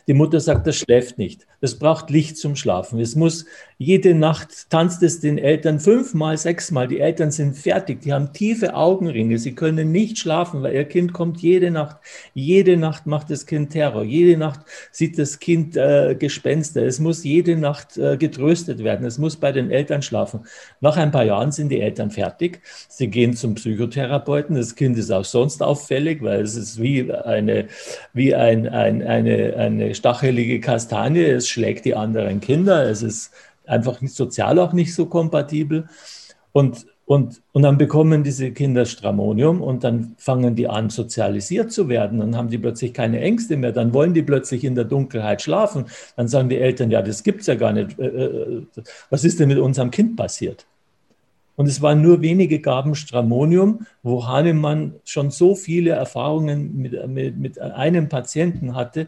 die 0.08 0.14
Mutter 0.14 0.40
sagt, 0.40 0.68
das 0.68 0.78
schläft 0.78 1.18
nicht. 1.18 1.46
Das 1.66 1.80
braucht 1.80 2.12
Licht 2.12 2.38
zum 2.38 2.56
Schlafen. 2.56 3.00
Es 3.00 3.16
muss 3.16 3.46
jede 3.78 4.14
Nacht 4.14 4.70
tanzt 4.70 5.04
es 5.04 5.20
den 5.20 5.38
Eltern 5.38 5.82
fünfmal, 5.82 6.38
sechsmal. 6.38 6.88
Die 6.88 7.00
Eltern 7.00 7.32
sind 7.32 7.58
fertig. 7.58 8.02
Die 8.02 8.14
haben 8.14 8.32
tiefe 8.32 8.74
Augenringe. 8.74 9.38
Sie 9.38 9.54
können 9.54 9.92
nicht 9.92 10.18
schlafen, 10.18 10.62
weil 10.64 10.76
ihr 10.76 10.86
Kind 10.86 11.12
kommt 11.12 11.42
jede 11.42 11.72
Nacht. 11.72 11.98
Jede 12.34 12.78
Nacht 12.78 13.06
macht 13.06 13.32
das 13.32 13.46
Kind 13.48 13.72
Terror. 13.72 14.04
Jede 14.04 14.38
Nacht 14.38 14.62
sieht 14.92 15.18
das 15.18 15.40
Kind 15.40 15.76
äh, 15.76 16.16
Gespenster. 16.18 16.84
Es 16.84 17.00
muss 17.00 17.26
jede 17.26 17.58
Nacht 17.58 17.98
äh, 17.98 18.16
getröstet 18.16 18.84
werden. 18.84 19.06
Es 19.06 19.18
muss 19.18 19.36
bei 19.36 19.52
den 19.52 19.72
Eltern 19.72 20.04
schlafen. 20.04 20.46
Nach 20.80 20.96
ein 20.96 21.12
paar 21.12 21.26
Jahren 21.26 21.52
sind 21.52 21.70
die 21.70 21.82
Eltern 21.82 22.12
fertig. 22.12 22.62
Sie 22.88 23.08
gehen 23.08 23.36
zum 23.36 23.56
Psychotherapeuten. 23.56 24.56
Das 24.56 24.76
Kind 24.76 24.98
ist 24.98 25.12
auch 25.12 25.26
sonst 25.26 25.62
auffällig, 25.62 26.22
weil 26.22 26.42
es 26.42 26.56
ist 26.56 26.80
wie 26.80 27.12
eine, 27.12 27.68
wie 28.14 28.36
ein, 28.36 28.70
ein, 28.70 29.04
eine, 29.04 29.56
eine 29.58 29.96
stachelige 29.96 30.62
Kastanie. 30.62 31.24
Es 31.24 31.50
schlägt 31.56 31.86
die 31.86 31.96
anderen 31.96 32.42
Kinder. 32.42 32.88
Es 32.90 33.02
ist 33.02 33.32
einfach 33.66 34.00
sozial 34.06 34.60
auch 34.60 34.74
nicht 34.74 34.94
so 34.94 35.06
kompatibel. 35.06 35.88
Und, 36.52 36.86
und, 37.06 37.42
und 37.54 37.62
dann 37.64 37.78
bekommen 37.78 38.24
diese 38.24 38.52
Kinder 38.52 38.86
Stramonium 38.86 39.62
und 39.62 39.84
dann 39.86 40.16
fangen 40.18 40.56
die 40.56 40.68
an, 40.68 40.90
sozialisiert 40.90 41.72
zu 41.72 41.88
werden. 41.88 42.20
Dann 42.20 42.36
haben 42.36 42.50
die 42.50 42.58
plötzlich 42.58 42.94
keine 42.94 43.22
Ängste 43.22 43.56
mehr. 43.56 43.72
Dann 43.72 43.94
wollen 43.94 44.14
die 44.14 44.24
plötzlich 44.24 44.66
in 44.66 44.76
der 44.76 44.86
Dunkelheit 44.86 45.42
schlafen. 45.42 45.86
Dann 46.18 46.28
sagen 46.28 46.50
die 46.50 46.58
Eltern, 46.58 46.92
ja, 46.92 47.02
das 47.02 47.24
gibt 47.24 47.42
es 47.42 47.48
ja 47.48 47.56
gar 47.56 47.72
nicht. 47.72 47.98
Äh, 47.98 48.06
äh, 48.06 48.66
was 49.10 49.24
ist 49.24 49.40
denn 49.40 49.48
mit 49.48 49.60
unserem 49.60 49.92
Kind 49.92 50.18
passiert? 50.18 50.66
Und 51.56 51.68
es 51.68 51.82
waren 51.82 52.02
nur 52.02 52.22
wenige 52.22 52.60
Gaben 52.60 52.96
Stramonium, 52.96 53.86
wo 54.04 54.28
Hahnemann 54.28 54.96
schon 55.06 55.32
so 55.32 55.56
viele 55.56 55.92
Erfahrungen 55.92 56.76
mit, 56.76 57.08
mit, 57.08 57.38
mit 57.38 57.60
einem 57.60 58.10
Patienten 58.10 58.76
hatte, 58.76 59.08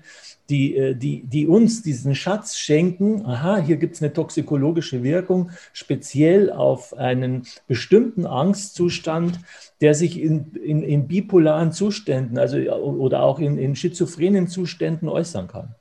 die, 0.50 0.78
äh, 0.78 0.95
die, 0.95 1.24
die 1.24 1.45
uns 1.48 1.84
diesen 1.84 2.16
Schatz 2.16 2.58
schenken. 2.58 3.26
Aha, 3.26 3.58
hier 3.58 3.76
gibt 3.76 3.95
es 3.95 4.02
eine 4.02 4.14
toxikologische 4.14 5.04
Wirkung, 5.04 5.52
speziell 5.74 6.50
auf 6.52 6.98
einen 6.98 7.43
bestimmten 7.68 8.26
Angstzustand, 8.26 9.39
der 9.82 9.93
sich 9.93 10.20
in, 10.20 10.54
in, 10.54 10.84
in 10.84 11.08
bipolaren 11.08 11.74
Zuständen, 11.74 12.38
also 12.38 12.58
oder 12.58 13.24
auch 13.24 13.39
in, 13.39 13.58
in 13.58 13.76
schizophrenen 13.76 14.48
Zuständen 14.48 15.10
äußern 15.10 15.48
kann. 15.48 15.76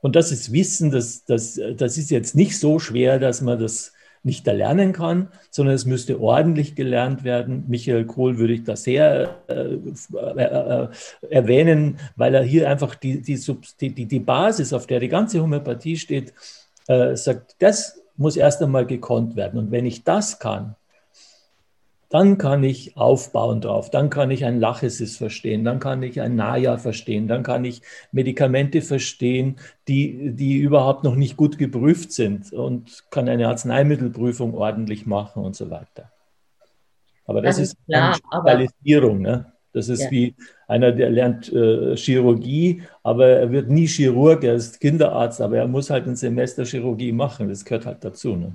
Und 0.00 0.16
das 0.16 0.32
ist 0.32 0.52
Wissen, 0.52 0.90
das, 0.90 1.24
das, 1.24 1.60
das 1.76 1.96
ist 1.96 2.10
jetzt 2.10 2.34
nicht 2.34 2.58
so 2.58 2.80
schwer, 2.80 3.20
dass 3.20 3.40
man 3.40 3.60
das 3.60 3.92
nicht 4.24 4.46
erlernen 4.46 4.92
kann, 4.92 5.28
sondern 5.50 5.74
es 5.74 5.84
müsste 5.84 6.20
ordentlich 6.20 6.74
gelernt 6.76 7.24
werden. 7.24 7.64
Michael 7.68 8.06
Kohl 8.06 8.38
würde 8.38 8.52
ich 8.52 8.64
da 8.64 8.76
sehr 8.76 9.42
äh, 9.48 9.78
äh, 10.14 10.42
äh, 10.42 10.88
erwähnen, 11.28 11.98
weil 12.16 12.34
er 12.34 12.42
hier 12.42 12.70
einfach 12.70 12.94
die, 12.94 13.20
die, 13.20 13.40
die, 13.80 14.06
die 14.06 14.20
Basis, 14.20 14.72
auf 14.72 14.86
der 14.86 15.00
die 15.00 15.08
ganze 15.08 15.40
Homöopathie 15.42 15.96
steht, 15.96 16.32
äh, 16.86 17.16
sagt, 17.16 17.56
das 17.58 18.00
muss 18.16 18.36
erst 18.36 18.62
einmal 18.62 18.86
gekonnt 18.86 19.34
werden. 19.34 19.58
Und 19.58 19.70
wenn 19.70 19.86
ich 19.86 20.04
das 20.04 20.38
kann, 20.38 20.76
dann 22.12 22.36
kann 22.36 22.62
ich 22.62 22.94
aufbauen 22.96 23.62
drauf, 23.62 23.88
dann 23.88 24.10
kann 24.10 24.30
ich 24.30 24.44
ein 24.44 24.60
Lachesis 24.60 25.16
verstehen, 25.16 25.64
dann 25.64 25.80
kann 25.80 26.02
ich 26.02 26.20
ein 26.20 26.36
Naja 26.36 26.76
verstehen, 26.76 27.26
dann 27.26 27.42
kann 27.42 27.64
ich 27.64 27.80
Medikamente 28.12 28.82
verstehen, 28.82 29.56
die, 29.88 30.32
die 30.32 30.58
überhaupt 30.58 31.04
noch 31.04 31.14
nicht 31.14 31.38
gut 31.38 31.56
geprüft 31.56 32.12
sind 32.12 32.52
und 32.52 33.04
kann 33.10 33.30
eine 33.30 33.48
Arzneimittelprüfung 33.48 34.52
ordentlich 34.52 35.06
machen 35.06 35.42
und 35.42 35.56
so 35.56 35.70
weiter. 35.70 36.12
Aber 37.26 37.40
das, 37.40 37.56
das 37.56 37.68
ist, 37.68 37.76
klar, 37.86 38.18
eine 38.30 38.66
Spezialisierung. 38.66 39.22
Ne? 39.22 39.46
Das 39.72 39.88
ist 39.88 40.02
ja. 40.02 40.10
wie 40.10 40.34
einer, 40.68 40.92
der 40.92 41.08
lernt 41.08 41.50
äh, 41.50 41.96
Chirurgie, 41.96 42.82
aber 43.02 43.28
er 43.28 43.50
wird 43.50 43.70
nie 43.70 43.86
Chirurg, 43.86 44.44
er 44.44 44.54
ist 44.54 44.80
Kinderarzt, 44.80 45.40
aber 45.40 45.56
er 45.56 45.66
muss 45.66 45.88
halt 45.88 46.06
ein 46.06 46.16
Semester 46.16 46.66
Chirurgie 46.66 47.12
machen. 47.12 47.48
Das 47.48 47.64
gehört 47.64 47.86
halt 47.86 48.04
dazu. 48.04 48.36
Ne? 48.36 48.52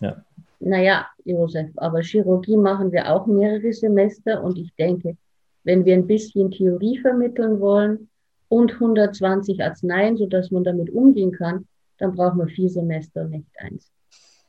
Ja. 0.00 0.16
Naja, 0.60 1.06
Josef, 1.24 1.70
aber 1.76 2.02
Chirurgie 2.02 2.56
machen 2.56 2.92
wir 2.92 3.10
auch 3.10 3.26
mehrere 3.26 3.72
Semester 3.72 4.44
und 4.44 4.58
ich 4.58 4.74
denke, 4.74 5.16
wenn 5.64 5.84
wir 5.84 5.94
ein 5.94 6.06
bisschen 6.06 6.50
Theorie 6.50 6.98
vermitteln 6.98 7.60
wollen 7.60 8.10
und 8.48 8.72
120 8.72 9.62
Arzneien, 9.62 10.16
sodass 10.16 10.50
man 10.50 10.64
damit 10.64 10.90
umgehen 10.90 11.32
kann, 11.32 11.66
dann 11.98 12.14
brauchen 12.14 12.38
wir 12.38 12.48
vier 12.48 12.68
Semester, 12.68 13.24
nicht 13.24 13.48
eins. 13.58 13.90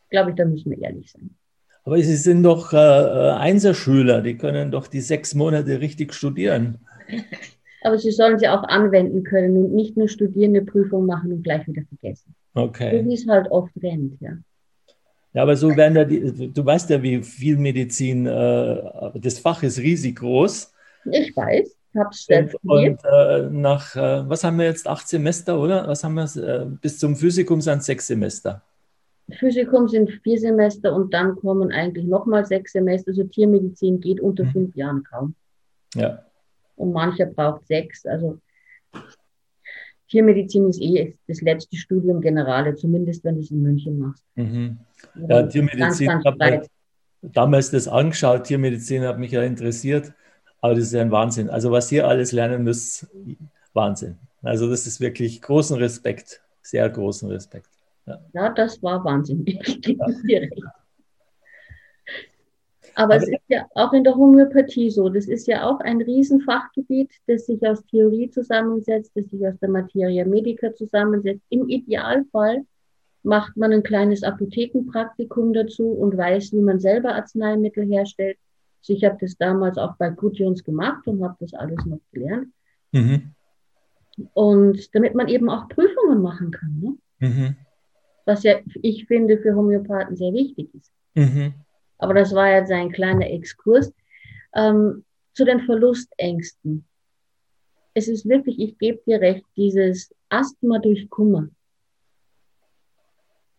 Glaube 0.09 0.31
ich, 0.31 0.35
da 0.35 0.45
müssen 0.45 0.71
wir 0.71 0.81
ehrlich 0.81 1.11
sein. 1.11 1.29
Aber 1.83 1.97
Sie 1.97 2.15
sind 2.15 2.43
doch 2.43 2.73
äh, 2.73 2.77
äh, 2.77 3.31
Einserschüler, 3.31 4.21
die 4.21 4.37
können 4.37 4.69
doch 4.69 4.87
die 4.87 5.01
sechs 5.01 5.33
Monate 5.33 5.79
richtig 5.79 6.13
studieren. 6.13 6.79
Aber 7.83 7.97
sie 7.97 8.11
sollen 8.11 8.37
sie 8.37 8.47
auch 8.47 8.63
anwenden 8.63 9.23
können 9.23 9.57
und 9.57 9.73
nicht 9.73 9.97
nur 9.97 10.07
studierende 10.07 10.61
Prüfung 10.61 11.07
machen 11.07 11.33
und 11.33 11.43
gleich 11.43 11.65
wieder 11.67 11.81
vergessen. 11.81 12.35
Okay. 12.53 12.99
So 12.99 13.09
wie 13.09 13.13
es 13.15 13.27
halt 13.27 13.49
oft 13.49 13.71
rennt, 13.81 14.21
ja. 14.21 14.37
Ja, 15.33 15.43
aber 15.43 15.55
so 15.55 15.75
werden 15.75 15.95
da 15.95 16.03
die, 16.03 16.51
du 16.51 16.65
weißt 16.65 16.89
ja, 16.89 17.01
wie 17.01 17.23
viel 17.23 17.57
Medizin, 17.57 18.25
äh, 18.25 19.11
das 19.15 19.39
Fach 19.39 19.63
ist 19.63 19.79
riesig 19.79 20.17
groß. 20.17 20.73
Ich 21.05 21.35
weiß, 21.35 21.75
habe 21.95 22.09
es 22.11 22.25
selbst 22.25 22.57
Und 22.63 22.99
äh, 23.03 23.49
nach, 23.49 23.95
äh, 23.95 24.29
was 24.29 24.43
haben 24.43 24.57
wir 24.57 24.65
jetzt, 24.65 24.87
acht 24.87 25.07
Semester, 25.07 25.59
oder? 25.59 25.87
Was 25.87 26.03
haben 26.03 26.15
wir, 26.15 26.25
äh, 26.35 26.65
bis 26.65 26.99
zum 26.99 27.15
Physikum 27.15 27.61
sind 27.61 27.83
sechs 27.83 28.07
Semester. 28.07 28.61
Physikum 29.39 29.87
sind 29.87 30.11
vier 30.23 30.37
Semester 30.37 30.93
und 30.93 31.13
dann 31.13 31.37
kommen 31.37 31.71
eigentlich 31.71 32.05
nochmal 32.05 32.45
sechs 32.45 32.73
Semester. 32.73 33.11
Also 33.11 33.23
Tiermedizin 33.23 34.01
geht 34.01 34.19
unter 34.19 34.43
mhm. 34.43 34.51
fünf 34.51 34.75
Jahren 34.75 35.03
kaum. 35.03 35.35
Ja. 35.95 36.25
Und 36.75 36.91
mancher 36.91 37.27
braucht 37.27 37.65
sechs. 37.67 38.05
Also 38.05 38.39
Tiermedizin 40.11 40.69
ist 40.69 40.81
eh 40.81 41.15
das 41.27 41.41
letzte 41.41 41.77
Studium 41.77 42.19
Generale, 42.19 42.75
zumindest 42.75 43.23
wenn 43.23 43.35
du 43.35 43.41
es 43.41 43.49
in 43.49 43.61
München 43.61 43.97
machst. 43.97 44.25
Mhm. 44.35 44.77
Ja, 45.27 45.43
Tiermedizin, 45.43 46.07
ganz, 46.07 46.23
ganz 46.23 46.25
habe 46.25 46.67
damals 47.21 47.71
das 47.71 47.87
angeschaut, 47.87 48.43
Tiermedizin 48.43 49.03
hat 49.03 49.19
mich 49.19 49.31
ja 49.31 49.41
interessiert, 49.41 50.11
aber 50.59 50.75
das 50.75 50.85
ist 50.85 50.93
ja 50.93 51.01
ein 51.01 51.11
Wahnsinn. 51.11 51.49
Also 51.49 51.71
was 51.71 51.91
ihr 51.93 52.05
alles 52.05 52.33
lernen 52.33 52.63
müsst, 52.63 53.07
Wahnsinn. 53.73 54.17
Also 54.41 54.69
das 54.69 54.85
ist 54.85 54.99
wirklich 54.99 55.41
großen 55.41 55.77
Respekt, 55.77 56.41
sehr 56.61 56.89
großen 56.89 57.29
Respekt. 57.29 57.69
Ja, 58.05 58.19
ja 58.33 58.49
das 58.49 58.83
war 58.83 59.03
Wahnsinn. 59.05 59.45
Ich 59.45 59.81
gebe 59.81 60.13
dir 60.27 60.41
recht. 60.41 60.63
Aber, 62.95 63.15
es 63.15 63.27
ist 63.27 63.43
ja 63.47 63.65
auch 63.75 63.93
in 63.93 64.03
der 64.03 64.15
Homöopathie 64.15 64.89
so. 64.89 65.09
Das 65.09 65.27
ist 65.27 65.47
ja 65.47 65.69
auch 65.69 65.79
ein 65.79 66.01
Riesenfachgebiet, 66.01 67.11
das 67.27 67.45
sich 67.45 67.65
aus 67.65 67.85
Theorie 67.85 68.29
zusammensetzt, 68.29 69.11
das 69.15 69.29
sich 69.29 69.45
aus 69.45 69.57
der 69.59 69.69
Materia 69.69 70.25
Medica 70.25 70.73
zusammensetzt. 70.73 71.43
Im 71.49 71.67
Idealfall 71.69 72.65
macht 73.23 73.55
man 73.55 73.71
ein 73.71 73.83
kleines 73.83 74.23
Apothekenpraktikum 74.23 75.53
dazu 75.53 75.91
und 75.91 76.17
weiß, 76.17 76.53
wie 76.53 76.61
man 76.61 76.79
selber 76.79 77.15
Arzneimittel 77.15 77.85
herstellt. 77.85 78.37
Also 78.81 78.93
ich 78.93 79.03
habe 79.03 79.17
das 79.21 79.37
damals 79.37 79.77
auch 79.77 79.95
bei 79.97 80.09
Gudjons 80.09 80.63
gemacht 80.63 81.07
und 81.07 81.23
habe 81.23 81.35
das 81.39 81.53
alles 81.53 81.85
noch 81.85 81.99
gelernt. 82.11 82.47
Mhm. 82.91 83.33
Und 84.33 84.93
damit 84.95 85.15
man 85.15 85.27
eben 85.27 85.49
auch 85.49 85.69
Prüfungen 85.69 86.21
machen 86.21 86.51
kann. 86.51 86.79
Ne? 86.79 87.27
Mhm. 87.27 87.55
Was 88.25 88.43
ja, 88.43 88.55
ich 88.81 89.05
finde, 89.05 89.37
für 89.37 89.55
Homöopathen 89.55 90.15
sehr 90.15 90.33
wichtig 90.33 90.73
ist. 90.73 90.91
Mhm. 91.15 91.53
Aber 92.01 92.13
das 92.13 92.35
war 92.35 92.49
jetzt 92.49 92.71
ein 92.71 92.91
kleiner 92.91 93.29
Exkurs. 93.29 93.93
Ähm, 94.53 95.05
zu 95.33 95.45
den 95.45 95.61
Verlustängsten. 95.61 96.85
Es 97.93 98.07
ist 98.07 98.27
wirklich, 98.27 98.59
ich 98.59 98.77
gebe 98.77 99.01
dir 99.05 99.19
recht, 99.19 99.45
dieses 99.55 100.13
Asthma 100.29 100.79
durch 100.79 101.09
Kummer. 101.09 101.49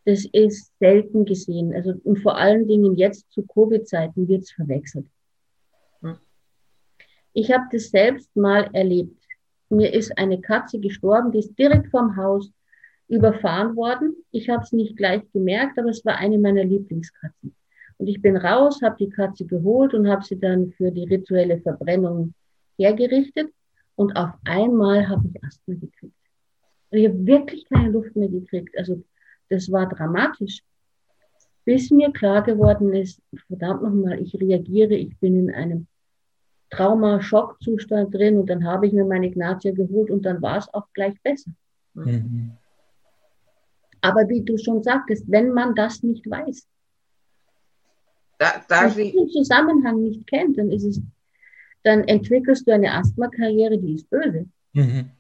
Das 0.05 0.25
ist 0.33 0.73
selten 0.79 1.25
gesehen. 1.25 1.73
Also, 1.75 1.95
und 2.05 2.19
vor 2.21 2.37
allen 2.37 2.67
Dingen 2.67 2.97
jetzt 2.97 3.31
zu 3.31 3.47
Covid-Zeiten 3.47 4.27
wird 4.29 4.43
es 4.43 4.53
verwechselt. 4.53 5.07
Hm. 6.01 6.19
Ich 7.33 7.53
habe 7.53 7.65
das 7.71 7.91
selbst 7.91 8.35
mal 8.35 8.69
erlebt. 8.73 9.23
Mir 9.69 9.93
ist 9.95 10.17
eine 10.19 10.41
Katze 10.41 10.81
gestorben, 10.81 11.33
die 11.33 11.39
ist 11.39 11.59
direkt 11.59 11.89
vorm 11.89 12.17
Haus 12.17 12.53
überfahren 13.09 13.77
worden. 13.77 14.17
Ich 14.31 14.49
habe 14.49 14.63
es 14.63 14.73
nicht 14.73 14.97
gleich 14.97 15.23
gemerkt, 15.33 15.79
aber 15.79 15.91
es 15.91 16.05
war 16.05 16.17
eine 16.17 16.39
meiner 16.39 16.65
Lieblingskatzen. 16.65 17.55
Und 18.03 18.09
ich 18.09 18.21
bin 18.21 18.37
raus, 18.37 18.83
habe 18.83 18.97
die 18.99 19.11
Katze 19.11 19.47
geholt 19.47 19.95
und 19.95 20.09
habe 20.09 20.25
sie 20.25 20.37
dann 20.37 20.73
für 20.73 20.91
die 20.91 21.05
rituelle 21.05 21.61
Verbrennung 21.61 22.35
hergerichtet. 22.77 23.53
Und 23.95 24.17
auf 24.17 24.31
einmal 24.45 25.09
habe 25.09 25.23
ich 25.29 25.45
Asthma 25.45 25.75
gekriegt. 25.75 26.17
Und 26.91 26.99
ich 26.99 27.07
habe 27.07 27.25
wirklich 27.25 27.65
keine 27.69 27.91
Luft 27.91 28.17
mehr 28.17 28.29
gekriegt. 28.29 28.77
Also 28.77 29.05
das 29.51 29.71
war 29.71 29.89
dramatisch. 29.89 30.65
Bis 31.65 31.93
mir 31.93 32.11
klar 32.11 32.43
geworden 32.43 32.93
ist, 32.93 33.23
verdammt 33.47 33.85
nochmal, 33.85 34.21
ich 34.21 34.35
reagiere, 34.35 34.95
ich 34.95 35.17
bin 35.21 35.39
in 35.39 35.55
einem 35.55 35.87
Trauma-Schockzustand 36.71 38.13
drin 38.13 38.37
und 38.37 38.51
dann 38.51 38.65
habe 38.65 38.89
ich 38.89 38.93
mir 38.93 39.05
meine 39.05 39.29
Ignatia 39.29 39.71
geholt 39.71 40.11
und 40.11 40.23
dann 40.23 40.43
war 40.43 40.59
es 40.59 40.75
auch 40.75 40.89
gleich 40.93 41.15
besser. 41.23 41.53
Mhm. 41.95 42.57
Aber 44.01 44.29
wie 44.29 44.43
du 44.43 44.59
schon 44.59 44.83
sagtest, 44.83 45.31
wenn 45.31 45.53
man 45.53 45.77
das 45.77 46.03
nicht 46.03 46.29
weiß, 46.29 46.67
da, 48.43 48.61
darf 48.67 48.99
ich 48.99 49.13
den 49.13 49.29
Zusammenhang 49.29 50.03
nicht 50.03 50.27
kennt, 50.27 50.59
dann 50.59 50.73
ist 50.73 50.83
es, 50.83 51.01
dann 51.85 52.03
entwickelst 52.09 52.67
du 52.67 52.73
eine 52.73 52.93
Asthma-Karriere, 52.93 53.79
die 53.79 53.95
ist 53.95 54.11
böse. 54.11 54.47
Mhm. 54.73 55.11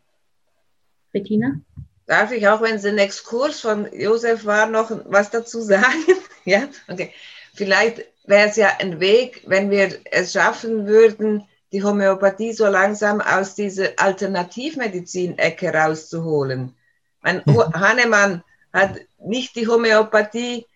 Bettina? 1.12 1.60
Darf 2.06 2.32
ich 2.32 2.48
auch, 2.48 2.60
wenn 2.62 2.74
es 2.74 2.84
ein 2.84 2.98
Exkurs 2.98 3.60
von 3.60 3.86
Josef 3.96 4.44
war, 4.44 4.66
noch 4.66 4.90
was 5.06 5.30
dazu 5.30 5.60
sagen? 5.60 6.02
ja, 6.44 6.64
okay. 6.88 7.12
Vielleicht 7.54 8.04
wäre 8.24 8.48
es 8.48 8.56
ja 8.56 8.70
ein 8.80 8.98
Weg, 8.98 9.44
wenn 9.46 9.70
wir 9.70 10.00
es 10.10 10.32
schaffen 10.32 10.88
würden, 10.88 11.44
die 11.70 11.84
Homöopathie 11.84 12.52
so 12.52 12.66
langsam 12.66 13.20
aus 13.20 13.54
dieser 13.54 13.90
Alternativmedizin-Ecke 13.98 15.72
rauszuholen. 15.72 16.74
Mein 17.20 17.42
mhm. 17.46 17.72
Hahnemann 17.72 18.42
hat 18.72 18.98
nicht 19.18 19.54
die 19.54 19.68
Homöopathie 19.68 20.66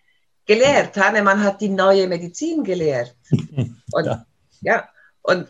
gelehrt. 0.47 0.97
Hahnemann 0.97 1.43
hat 1.43 1.61
die 1.61 1.69
neue 1.69 2.07
Medizin 2.07 2.63
gelehrt. 2.63 3.15
Und, 3.91 4.05
ja. 4.05 4.25
ja, 4.61 4.89
und 5.21 5.47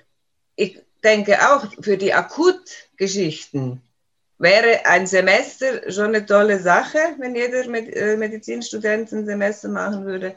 ich 0.55 0.79
denke 1.03 1.37
auch 1.49 1.65
für 1.81 1.97
die 1.97 2.13
Akutgeschichten 2.13 3.81
wäre 4.37 4.85
ein 4.85 5.07
Semester 5.07 5.91
schon 5.91 6.07
eine 6.07 6.25
tolle 6.25 6.59
Sache, 6.59 6.99
wenn 7.17 7.35
jeder 7.35 7.65
äh, 7.65 8.15
Medizinstudent 8.15 9.11
ein 9.11 9.25
Semester 9.25 9.69
machen 9.69 10.05
würde. 10.05 10.35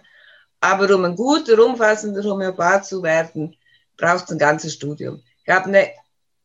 Aber 0.61 0.95
um 0.95 1.05
ein 1.05 1.17
guter, 1.17 1.63
umfassender 1.63 2.23
Homöopath 2.23 2.87
zu 2.87 3.03
werden, 3.03 3.57
braucht 3.97 4.25
es 4.25 4.31
ein 4.31 4.39
ganzes 4.39 4.75
Studium. 4.75 5.23
Ich 5.45 5.53
habe 5.53 5.67
eine 5.67 5.91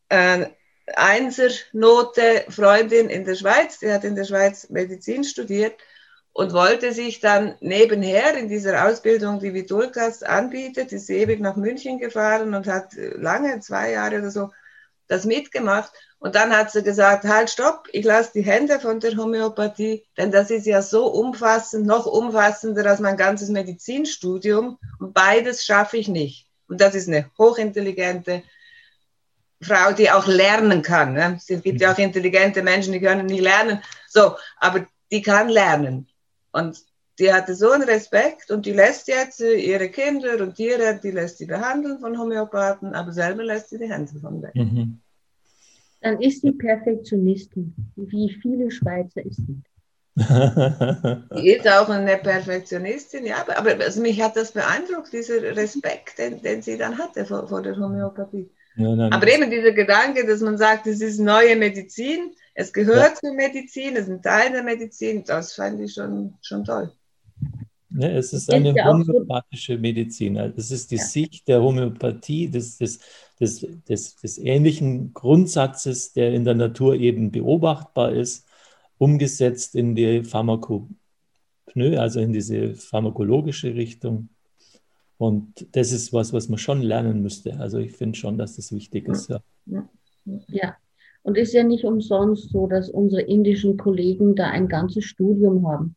äh, 0.08 0.50
Einsernote 0.94 2.44
Freundin 2.48 3.08
in 3.08 3.24
der 3.24 3.34
Schweiz, 3.34 3.78
die 3.78 3.90
hat 3.90 4.04
in 4.04 4.14
der 4.14 4.24
Schweiz 4.24 4.68
Medizin 4.68 5.24
studiert 5.24 5.74
und 6.36 6.52
wollte 6.52 6.92
sich 6.92 7.20
dann 7.20 7.54
nebenher 7.60 8.36
in 8.36 8.50
dieser 8.50 8.86
Ausbildung, 8.86 9.40
die 9.40 9.54
Vitulkas 9.54 10.22
anbietet, 10.22 10.92
ist 10.92 11.08
ewig 11.08 11.40
nach 11.40 11.56
München 11.56 11.98
gefahren 11.98 12.52
und 12.52 12.66
hat 12.66 12.92
lange, 12.92 13.60
zwei 13.60 13.92
Jahre 13.92 14.18
oder 14.18 14.30
so, 14.30 14.50
das 15.08 15.24
mitgemacht. 15.24 15.90
Und 16.18 16.34
dann 16.34 16.54
hat 16.54 16.70
sie 16.70 16.82
gesagt, 16.82 17.24
halt, 17.24 17.48
stopp, 17.48 17.88
ich 17.90 18.04
lasse 18.04 18.32
die 18.34 18.44
Hände 18.44 18.78
von 18.80 19.00
der 19.00 19.16
Homöopathie, 19.16 20.04
denn 20.18 20.30
das 20.30 20.50
ist 20.50 20.66
ja 20.66 20.82
so 20.82 21.06
umfassend, 21.06 21.86
noch 21.86 22.04
umfassender 22.04 22.84
als 22.84 23.00
mein 23.00 23.16
ganzes 23.16 23.48
Medizinstudium. 23.48 24.78
Und 24.98 25.14
beides 25.14 25.64
schaffe 25.64 25.96
ich 25.96 26.08
nicht. 26.08 26.48
Und 26.68 26.82
das 26.82 26.94
ist 26.94 27.08
eine 27.08 27.30
hochintelligente 27.38 28.42
Frau, 29.62 29.92
die 29.92 30.10
auch 30.10 30.26
lernen 30.26 30.82
kann. 30.82 31.14
Ne? 31.14 31.40
Es 31.48 31.62
gibt 31.62 31.80
ja 31.80 31.94
auch 31.94 31.98
intelligente 31.98 32.62
Menschen, 32.62 32.92
die 32.92 33.00
können 33.00 33.24
nicht 33.24 33.40
lernen. 33.40 33.82
So, 34.06 34.36
aber 34.58 34.86
die 35.10 35.22
kann 35.22 35.48
lernen. 35.48 36.10
Und 36.56 36.84
die 37.18 37.32
hatte 37.32 37.54
so 37.54 37.70
einen 37.70 37.84
Respekt 37.84 38.50
und 38.50 38.66
die 38.66 38.72
lässt 38.72 39.08
jetzt 39.08 39.40
ihre 39.40 39.88
Kinder 39.88 40.40
und 40.42 40.54
Tiere, 40.54 40.98
die 41.02 41.10
lässt 41.10 41.38
sie 41.38 41.46
behandeln 41.46 41.98
von 41.98 42.18
Homöopathen, 42.18 42.94
aber 42.94 43.12
selber 43.12 43.44
lässt 43.44 43.70
sie 43.70 43.78
die 43.78 43.90
Hände 43.90 44.18
von 44.20 44.42
weg. 44.42 44.54
Mhm. 44.54 45.00
Dann 46.00 46.20
ist 46.20 46.42
sie 46.42 46.52
Perfektionistin, 46.52 47.74
wie 47.96 48.36
viele 48.40 48.70
Schweizer 48.70 49.22
es 49.26 49.36
sind. 49.36 49.64
Die 50.18 51.50
ist 51.50 51.68
auch 51.68 51.90
eine 51.90 52.16
Perfektionistin, 52.16 53.26
ja, 53.26 53.36
aber, 53.40 53.58
aber 53.58 53.84
also 53.84 54.00
mich 54.00 54.20
hat 54.22 54.34
das 54.34 54.52
beeindruckt, 54.52 55.12
dieser 55.12 55.42
Respekt, 55.54 56.18
den, 56.18 56.40
den 56.40 56.62
sie 56.62 56.78
dann 56.78 56.96
hatte 56.96 57.26
vor, 57.26 57.46
vor 57.46 57.60
der 57.60 57.76
Homöopathie. 57.76 58.48
Ja, 58.76 59.10
aber 59.10 59.28
eben 59.28 59.50
dieser 59.50 59.72
Gedanke, 59.72 60.26
dass 60.26 60.40
man 60.40 60.56
sagt, 60.56 60.86
es 60.86 61.00
ist 61.00 61.18
neue 61.18 61.56
Medizin, 61.56 62.32
es 62.58 62.72
gehört 62.72 63.10
ja. 63.10 63.14
zur 63.14 63.34
Medizin, 63.34 63.96
es 63.96 64.04
ist 64.04 64.10
ein 64.10 64.22
Teil 64.22 64.50
der 64.50 64.62
Medizin, 64.62 65.22
das 65.24 65.52
fand 65.52 65.78
ich 65.78 65.92
schon, 65.92 66.34
schon 66.40 66.64
toll. 66.64 66.90
Ja, 67.90 68.08
es 68.08 68.32
ist 68.32 68.50
eine 68.50 68.72
homöopathische 68.72 69.76
Medizin. 69.76 70.38
Also 70.38 70.56
es 70.56 70.70
ist 70.70 70.90
die 70.90 70.96
ja. 70.96 71.04
Sicht 71.04 71.48
der 71.48 71.62
Homöopathie, 71.62 72.48
des, 72.48 72.78
des, 72.78 73.00
des, 73.38 73.66
des, 73.86 74.16
des 74.16 74.38
ähnlichen 74.38 75.12
Grundsatzes, 75.12 76.14
der 76.14 76.32
in 76.32 76.44
der 76.44 76.54
Natur 76.54 76.94
eben 76.94 77.30
beobachtbar 77.30 78.12
ist, 78.12 78.46
umgesetzt 78.96 79.74
in 79.74 79.94
die 79.94 80.24
Pharmakopnoe, 80.24 81.98
also 81.98 82.20
in 82.20 82.32
diese 82.32 82.74
pharmakologische 82.74 83.74
Richtung. 83.74 84.30
Und 85.18 85.66
das 85.72 85.92
ist 85.92 86.14
was, 86.14 86.32
was 86.32 86.48
man 86.48 86.58
schon 86.58 86.80
lernen 86.80 87.20
müsste. 87.20 87.60
Also 87.60 87.78
ich 87.78 87.92
finde 87.92 88.18
schon, 88.18 88.38
dass 88.38 88.56
das 88.56 88.72
wichtig 88.72 89.08
ist. 89.08 89.28
Ja. 89.28 89.42
ja. 90.48 90.76
Und 91.26 91.36
ist 91.36 91.54
ja 91.54 91.64
nicht 91.64 91.84
umsonst 91.84 92.50
so, 92.50 92.68
dass 92.68 92.88
unsere 92.88 93.20
indischen 93.20 93.76
Kollegen 93.76 94.36
da 94.36 94.46
ein 94.50 94.68
ganzes 94.68 95.06
Studium 95.06 95.66
haben. 95.66 95.96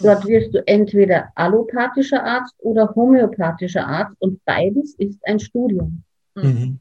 Dort 0.00 0.28
wirst 0.28 0.54
du 0.54 0.64
entweder 0.64 1.32
allopathischer 1.34 2.22
Arzt 2.22 2.54
oder 2.58 2.94
homöopathischer 2.94 3.84
Arzt 3.84 4.14
und 4.20 4.44
beides 4.44 4.94
ist 4.94 5.18
ein 5.26 5.40
Studium. 5.40 6.04
Mhm. 6.36 6.78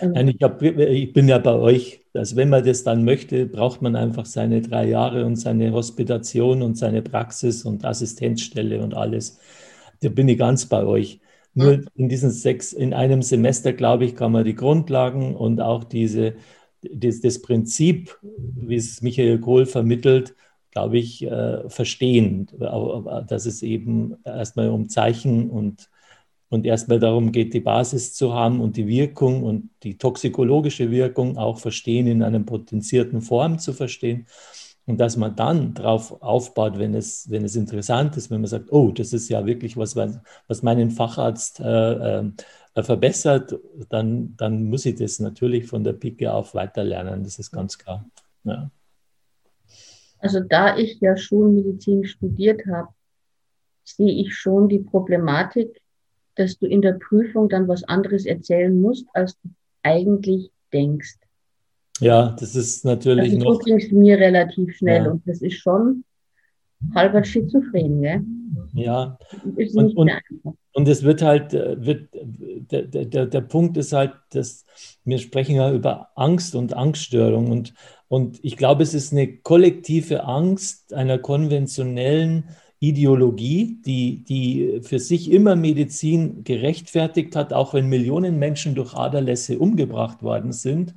Nein, 0.00 0.28
ich, 0.28 0.40
hab, 0.40 0.62
ich, 0.62 1.12
bin 1.12 1.26
ja 1.26 1.38
bei 1.38 1.54
euch, 1.54 2.04
dass 2.12 2.36
wenn 2.36 2.48
man 2.48 2.64
das 2.64 2.84
dann 2.84 3.04
möchte, 3.04 3.46
braucht 3.46 3.82
man 3.82 3.96
einfach 3.96 4.26
seine 4.26 4.62
drei 4.62 4.88
Jahre 4.88 5.26
und 5.26 5.34
seine 5.34 5.72
Hospitation 5.72 6.62
und 6.62 6.78
seine 6.78 7.02
Praxis 7.02 7.64
und 7.64 7.84
Assistenzstelle 7.84 8.80
und 8.80 8.94
alles. 8.94 9.40
Da 10.02 10.08
bin 10.08 10.28
ich 10.28 10.38
ganz 10.38 10.66
bei 10.66 10.84
euch. 10.84 11.18
Nur 11.56 11.80
in 11.94 12.10
diesen 12.10 12.30
sechs, 12.30 12.74
in 12.74 12.92
einem 12.92 13.22
Semester, 13.22 13.72
glaube 13.72 14.04
ich, 14.04 14.14
kann 14.14 14.30
man 14.30 14.44
die 14.44 14.54
Grundlagen 14.54 15.34
und 15.34 15.62
auch 15.62 15.84
diese, 15.84 16.34
das, 16.82 17.22
das 17.22 17.40
Prinzip, 17.40 18.18
wie 18.22 18.76
es 18.76 19.00
Michael 19.00 19.40
Kohl 19.40 19.64
vermittelt, 19.64 20.34
glaube 20.70 20.98
ich, 20.98 21.24
äh, 21.24 21.66
verstehen, 21.70 22.48
dass 22.58 23.46
es 23.46 23.62
eben 23.62 24.16
erstmal 24.22 24.68
um 24.68 24.90
Zeichen 24.90 25.48
und, 25.48 25.88
und 26.50 26.66
erstmal 26.66 26.98
darum 26.98 27.32
geht, 27.32 27.54
die 27.54 27.60
Basis 27.60 28.12
zu 28.12 28.34
haben 28.34 28.60
und 28.60 28.76
die 28.76 28.86
Wirkung 28.86 29.42
und 29.42 29.70
die 29.82 29.96
toxikologische 29.96 30.90
Wirkung 30.90 31.38
auch 31.38 31.58
verstehen, 31.58 32.06
in 32.06 32.22
einer 32.22 32.40
potenzierten 32.40 33.22
Form 33.22 33.58
zu 33.58 33.72
verstehen. 33.72 34.26
Und 34.86 34.98
dass 34.98 35.16
man 35.16 35.34
dann 35.34 35.74
darauf 35.74 36.22
aufbaut, 36.22 36.78
wenn 36.78 36.94
es, 36.94 37.28
wenn 37.28 37.44
es 37.44 37.56
interessant 37.56 38.16
ist, 38.16 38.30
wenn 38.30 38.40
man 38.40 38.48
sagt, 38.48 38.70
oh, 38.70 38.92
das 38.92 39.12
ist 39.12 39.28
ja 39.28 39.44
wirklich 39.44 39.76
was, 39.76 39.96
was 39.96 40.62
meinen 40.62 40.92
Facharzt 40.92 41.58
äh, 41.58 42.20
äh, 42.20 42.82
verbessert, 42.82 43.58
dann, 43.88 44.36
dann 44.36 44.64
muss 44.64 44.86
ich 44.86 44.94
das 44.94 45.18
natürlich 45.18 45.66
von 45.66 45.82
der 45.82 45.94
Pike 45.94 46.32
auf 46.32 46.54
weiterlernen, 46.54 47.24
das 47.24 47.40
ist 47.40 47.50
ganz 47.50 47.76
klar. 47.76 48.04
Ja. 48.44 48.70
Also 50.20 50.40
da 50.40 50.76
ich 50.76 51.00
ja 51.00 51.16
Schulmedizin 51.16 52.04
studiert 52.04 52.62
habe, 52.66 52.88
sehe 53.82 54.12
ich 54.12 54.34
schon 54.34 54.68
die 54.68 54.78
Problematik, 54.78 55.80
dass 56.36 56.58
du 56.58 56.66
in 56.66 56.82
der 56.82 56.92
Prüfung 56.92 57.48
dann 57.48 57.66
was 57.66 57.82
anderes 57.84 58.24
erzählen 58.24 58.80
musst, 58.80 59.06
als 59.14 59.38
du 59.40 59.50
eigentlich 59.82 60.50
denkst. 60.72 61.16
Ja, 62.00 62.36
das 62.38 62.54
ist 62.54 62.84
natürlich 62.84 63.34
also, 63.34 63.52
noch. 63.52 63.66
Es 63.66 63.90
mir 63.90 64.18
relativ 64.18 64.76
schnell 64.76 65.04
ja. 65.04 65.10
und 65.10 65.22
das 65.26 65.40
ist 65.40 65.54
schon 65.54 66.04
halber 66.94 67.24
schizophren, 67.24 68.02
gell? 68.02 68.22
Ja. 68.74 69.18
Und, 69.44 69.96
und, 69.96 70.12
und, 70.72 70.88
es 70.88 71.02
wird 71.02 71.22
halt, 71.22 71.54
äh, 71.54 71.76
wird, 71.84 72.08
der, 72.12 72.82
der, 72.82 73.26
der 73.26 73.40
Punkt 73.40 73.76
ist 73.76 73.92
halt, 73.92 74.12
dass 74.30 74.64
wir 75.04 75.18
sprechen 75.18 75.56
ja 75.56 75.72
über 75.72 76.10
Angst 76.16 76.54
und 76.54 76.74
Angststörung 76.74 77.50
und, 77.50 77.74
und 78.08 78.38
ich 78.42 78.56
glaube, 78.56 78.82
es 78.82 78.94
ist 78.94 79.12
eine 79.12 79.38
kollektive 79.38 80.24
Angst 80.24 80.92
einer 80.92 81.18
konventionellen 81.18 82.50
Ideologie, 82.78 83.80
die, 83.84 84.22
die 84.24 84.80
für 84.82 84.98
sich 84.98 85.30
immer 85.32 85.56
Medizin 85.56 86.44
gerechtfertigt 86.44 87.34
hat, 87.34 87.52
auch 87.52 87.72
wenn 87.72 87.88
Millionen 87.88 88.38
Menschen 88.38 88.74
durch 88.74 88.94
Aderlässe 88.94 89.58
umgebracht 89.58 90.22
worden 90.22 90.52
sind. 90.52 90.94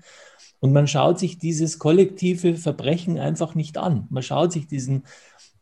Und 0.59 0.73
man 0.73 0.87
schaut 0.87 1.19
sich 1.19 1.37
dieses 1.37 1.79
kollektive 1.79 2.55
Verbrechen 2.55 3.17
einfach 3.17 3.55
nicht 3.55 3.77
an. 3.77 4.07
Man 4.09 4.23
schaut 4.23 4.51
sich 4.51 4.67
diesen, 4.67 5.03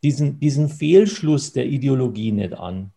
diesen, 0.04 0.40
diesen 0.40 0.70
Fehlschluss 0.70 1.54
der 1.54 1.68
Ideologie 1.68 2.32
nicht 2.32 2.54
an. 2.54 2.92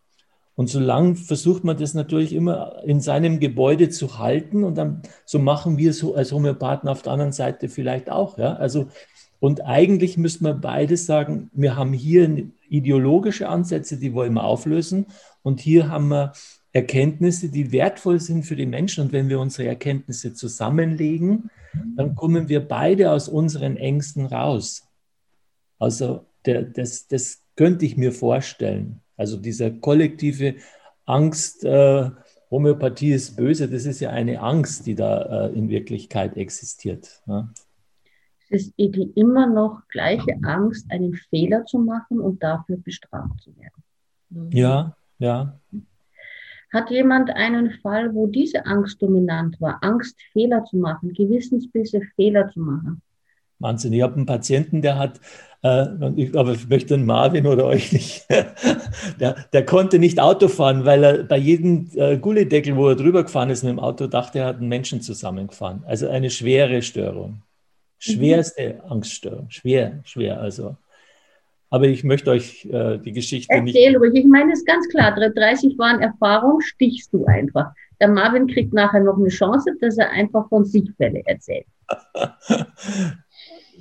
Und 0.61 0.68
solange 0.68 1.14
versucht 1.14 1.64
man 1.64 1.78
das 1.78 1.94
natürlich 1.94 2.34
immer 2.34 2.82
in 2.84 3.01
seinem 3.01 3.40
Gebäude 3.40 3.88
zu 3.88 4.18
halten 4.18 4.62
und 4.62 4.76
dann 4.76 5.01
so 5.24 5.38
machen 5.38 5.78
wir 5.78 5.94
so 5.94 6.14
als 6.14 6.32
Homöopathen 6.32 6.88
auf 6.88 7.01
der 7.01 7.12
anderen 7.12 7.32
Seite 7.32 7.68
vielleicht 7.70 8.11
auch. 8.11 8.36
Ja? 8.36 8.55
Also, 8.57 8.88
und 9.38 9.64
eigentlich 9.64 10.18
müsste 10.18 10.44
man 10.44 10.61
beides 10.61 11.07
sagen, 11.07 11.51
wir 11.55 11.76
haben 11.76 11.94
hier 11.94 12.51
ideologische 12.68 13.48
Ansätze, 13.48 13.96
die 13.96 14.12
wollen 14.12 14.34
wir 14.34 14.44
auflösen 14.44 15.07
und 15.42 15.61
hier 15.61 15.88
haben 15.88 16.09
wir 16.09 16.32
Erkenntnisse, 16.73 17.49
die 17.49 17.73
wertvoll 17.73 18.21
sind 18.21 18.45
für 18.45 18.57
die 18.57 18.66
Menschen. 18.66 19.05
Und 19.05 19.12
wenn 19.12 19.29
wir 19.29 19.41
unsere 19.41 19.68
Erkenntnisse 19.68 20.35
zusammenlegen, 20.35 21.51
dann 21.97 22.14
kommen 22.14 22.49
wir 22.49 22.66
beide 22.66 23.11
aus 23.11 23.29
unseren 23.29 23.77
Ängsten 23.77 24.27
raus. 24.27 24.89
Also 25.79 26.27
der, 26.47 26.62
das, 26.62 27.09
das 27.09 27.43
könnte 27.57 27.85
ich 27.85 27.97
mir 27.97 28.12
vorstellen. 28.12 29.01
Also 29.16 29.37
dieser 29.37 29.71
kollektive 29.71 30.57
Angst, 31.07 31.64
äh, 31.64 32.11
Homöopathie 32.51 33.12
ist 33.12 33.37
böse, 33.37 33.68
das 33.68 33.85
ist 33.85 34.01
ja 34.01 34.11
eine 34.11 34.41
Angst, 34.41 34.87
die 34.87 34.95
da 34.95 35.47
äh, 35.47 35.53
in 35.53 35.68
Wirklichkeit 35.68 36.37
existiert. 36.37 37.23
Ja. 37.27 37.53
Es 38.49 38.66
ist 38.66 38.75
die 38.79 39.12
immer 39.14 39.47
noch 39.47 39.83
gleiche 39.89 40.37
Angst, 40.43 40.91
einen 40.91 41.14
Fehler 41.14 41.64
zu 41.66 41.79
machen 41.79 42.21
und 42.21 42.43
dafür 42.43 42.79
bestraft 42.79 43.41
zu 43.41 43.55
werden. 43.57 44.51
Ja, 44.53 44.97
ja. 45.18 45.61
Hat 46.73 46.91
jemand 46.91 47.31
einen 47.31 47.73
Fall, 47.83 48.14
wo 48.14 48.27
diese 48.27 48.64
Angst 48.66 49.03
dominant 49.03 49.61
war? 49.61 49.79
Angst, 49.83 50.16
Fehler 50.33 50.64
zu 50.64 50.77
machen, 50.77 51.12
Gewissensbisse, 51.12 52.01
Fehler 52.14 52.49
zu 52.49 52.61
machen? 52.61 53.03
Wahnsinn. 53.59 53.93
Ich 53.93 54.03
habe 54.03 54.14
einen 54.14 54.27
Patienten, 54.27 54.81
der 54.81 54.99
hat, 54.99 55.21
äh, 55.62 55.87
ich, 56.16 56.37
aber 56.37 56.53
ich 56.53 56.68
möchte 56.68 56.97
den 56.97 57.05
Marvin 57.07 57.47
oder 57.47 57.66
euch 57.66 57.93
nicht, 57.93 58.27
der, 59.21 59.37
der 59.53 59.64
konnte 59.66 59.99
nicht 59.99 60.21
Auto 60.21 60.49
fahren, 60.49 60.85
weil 60.85 61.05
er 61.05 61.23
bei 61.25 61.37
jedem 61.37 61.91
äh, 61.95 62.16
Gullideckel, 62.16 62.77
wo 62.77 62.89
er 62.89 62.97
drüber 62.97 63.25
gefahren 63.25 63.51
ist 63.51 63.62
mit 63.62 63.73
dem 63.73 63.81
Auto, 63.81 64.07
dachte, 64.07 64.39
er 64.39 64.47
hat 64.47 64.59
einen 64.59 64.68
Menschen 64.68 65.03
zusammengefahren. 65.03 65.83
Also 65.87 66.09
eine 66.09 66.31
schwere 66.31 66.83
Störung. 66.83 67.43
Schwerste 67.99 68.81
mhm. 68.83 68.93
Angststörung. 68.93 69.51
Schwer, 69.51 70.01
schwer. 70.05 70.41
Also 70.41 70.77
aber 71.71 71.87
ich 71.87 72.03
möchte 72.05 72.31
euch 72.31 72.66
äh, 72.66 72.99
die 72.99 73.12
Geschichte 73.12 73.53
Erzähl 73.53 73.64
nicht. 73.64 73.77
Erzähl 73.77 73.97
ruhig. 73.97 74.14
Ich 74.14 74.27
meine, 74.27 74.53
es 74.53 74.59
ist 74.61 74.66
ganz 74.66 74.89
klar, 74.89 75.14
30 75.14 75.77
Jahren 75.79 76.03
Erfahrung 76.03 76.61
stichst 76.61 77.12
du 77.12 77.25
einfach. 77.27 77.73
Der 78.01 78.09
Marvin 78.09 78.49
kriegt 78.49 78.75
nachher 78.75 79.01
noch 79.01 79.16
eine 79.16 79.29
Chance, 79.29 79.77
dass 79.81 79.97
er 79.99 80.11
einfach 80.11 80.49
von 80.49 80.64
sich 80.64 80.91
Fälle 80.97 81.23
erzählt. 81.27 81.66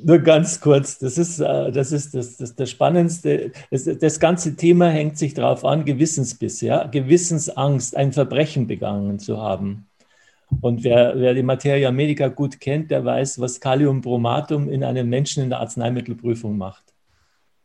Nur 0.01 0.19
ganz 0.19 0.61
kurz, 0.61 0.97
das 0.99 1.17
ist, 1.17 1.39
äh, 1.39 1.71
das, 1.71 1.91
ist 1.91 2.13
das, 2.13 2.37
das, 2.37 2.55
das 2.55 2.69
Spannendste. 2.69 3.51
Das, 3.71 3.83
das 3.83 4.19
ganze 4.19 4.55
Thema 4.55 4.89
hängt 4.89 5.17
sich 5.17 5.33
darauf 5.33 5.65
an, 5.65 5.83
Gewissensbiss, 5.83 6.61
ja? 6.61 6.85
Gewissensangst, 6.85 7.97
ein 7.97 8.13
Verbrechen 8.13 8.67
begangen 8.67 9.19
zu 9.19 9.41
haben. 9.41 9.87
Und 10.61 10.83
wer, 10.83 11.13
wer 11.15 11.33
die 11.33 11.43
Materia 11.43 11.91
Medica 11.91 12.27
gut 12.27 12.59
kennt, 12.59 12.91
der 12.91 13.03
weiß, 13.03 13.39
was 13.39 13.59
Kaliumbromatum 13.59 14.69
in 14.69 14.83
einem 14.83 15.09
Menschen 15.09 15.43
in 15.43 15.49
der 15.49 15.59
Arzneimittelprüfung 15.59 16.57
macht. 16.57 16.88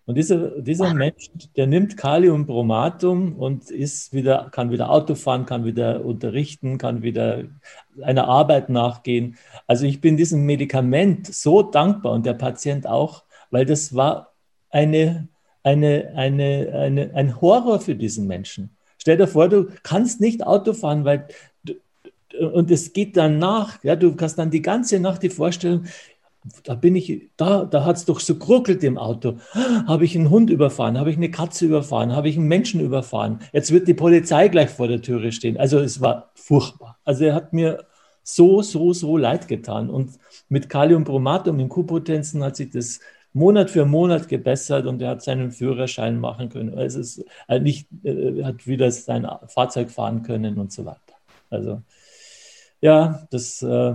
Und 0.07 0.17
dieser, 0.17 0.61
dieser 0.61 0.93
Mensch, 0.93 1.31
der 1.57 1.67
nimmt 1.67 1.97
Kaliumbromatum 1.97 3.37
und 3.37 3.71
ist 3.71 4.13
wieder, 4.13 4.49
kann 4.51 4.71
wieder 4.71 4.91
Auto 4.91 5.15
fahren, 5.15 5.47
kann 5.47 5.65
wieder 5.65 6.05
unterrichten, 6.05 6.77
kann 6.77 7.03
wieder 7.03 7.45
einer 8.03 8.29
Arbeit 8.29 8.69
nachgehen. 8.69 9.39
Also 9.67 9.87
ich 9.87 10.03
bin 10.03 10.19
diesem 10.19 10.45
Medikament 10.45 11.27
so 11.27 11.63
dankbar 11.63 12.13
und 12.13 12.27
der 12.27 12.35
Patient 12.35 12.87
auch, 12.87 13.25
weil 13.51 13.65
das 13.65 13.95
war 13.95 14.35
eine, 14.69 15.29
eine, 15.63 16.13
eine, 16.15 16.73
eine, 16.75 17.11
ein 17.15 17.41
Horror 17.41 17.81
für 17.81 17.95
diesen 17.95 18.27
Menschen. 18.27 18.77
Stell 18.99 19.17
dir 19.17 19.27
vor, 19.27 19.49
du 19.49 19.69
kannst 19.83 20.21
nicht 20.21 20.47
Auto 20.47 20.75
fahren, 20.75 21.07
weil 21.07 21.29
und 22.39 22.71
es 22.71 22.93
geht 22.93 23.17
dann 23.17 23.39
nach, 23.39 23.83
ja, 23.85 23.95
du 23.95 24.17
hast 24.21 24.37
dann 24.37 24.51
die 24.51 24.61
ganze 24.61 24.99
Nacht 24.99 25.23
die 25.23 25.31
Vorstellung, 25.31 25.85
da 26.65 26.75
bin 26.75 26.95
ich, 26.95 27.31
da, 27.37 27.65
da 27.65 27.85
hat 27.85 27.97
es 27.97 28.05
doch 28.05 28.21
so 28.21 28.37
geruckelt 28.39 28.85
im 28.85 28.99
Auto. 28.99 29.39
Habe 29.87 30.05
ich 30.05 30.15
einen 30.15 30.31
Hund 30.31 30.51
überfahren? 30.51 30.99
Habe 30.99 31.11
ich 31.11 31.17
eine 31.17 31.31
Katze 31.31 31.65
überfahren? 31.67 32.15
Habe 32.15 32.29
ich 32.29 32.37
einen 32.37 32.49
Menschen 32.49 32.81
überfahren? 32.81 33.41
Jetzt 33.53 33.73
wird 33.73 33.89
die 33.89 33.95
Polizei 33.95 34.49
gleich 34.49 34.71
vor 34.71 34.89
der 34.89 35.01
Türe 35.01 35.33
stehen. 35.33 35.57
Also 35.57 35.79
es 35.79 36.01
war 36.01 36.31
furchtbar. 36.35 36.99
Also 37.05 37.25
er 37.25 37.35
hat 37.35 37.53
mir 37.53 37.85
so, 38.23 38.63
so, 38.63 38.93
so 38.93 39.17
leid 39.17 39.49
getan. 39.49 39.89
Und 39.89 40.19
mit 40.49 40.69
Kaliumbromatum 40.69 41.59
in 41.61 41.69
Q-Potenzen 41.69 42.45
hat 42.45 42.57
sich 42.57 42.71
das 42.71 43.01
Monat 43.33 43.71
für 43.71 43.85
Monat 43.85 44.29
gebessert 44.29 44.87
und 44.87 45.03
er 45.03 45.11
hat 45.11 45.23
seinen 45.23 45.51
Führerschein 45.51 46.21
machen 46.21 46.51
können. 46.51 46.75
Also 46.79 47.01
es 47.01 47.19
ist 47.19 47.27
äh, 47.49 47.59
nicht, 47.59 47.89
äh, 48.05 48.45
hat 48.45 48.67
wieder 48.67 48.91
sein 48.91 49.27
Fahrzeug 49.49 49.91
fahren 49.91 50.23
können 50.23 50.59
und 50.59 50.73
so 50.73 50.85
weiter. 50.85 51.01
Also 51.51 51.83
ja, 52.81 53.27
das 53.31 53.63
äh, 53.63 53.95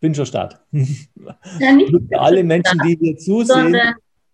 bin 0.00 0.14
schon 0.14 0.26
Start. 0.26 0.60
Ja, 1.58 1.72
nicht 1.72 1.92
Für 2.08 2.20
alle 2.20 2.44
Menschen, 2.44 2.80
die 2.84 2.96
hier 3.00 3.16
zusehen. 3.16 3.76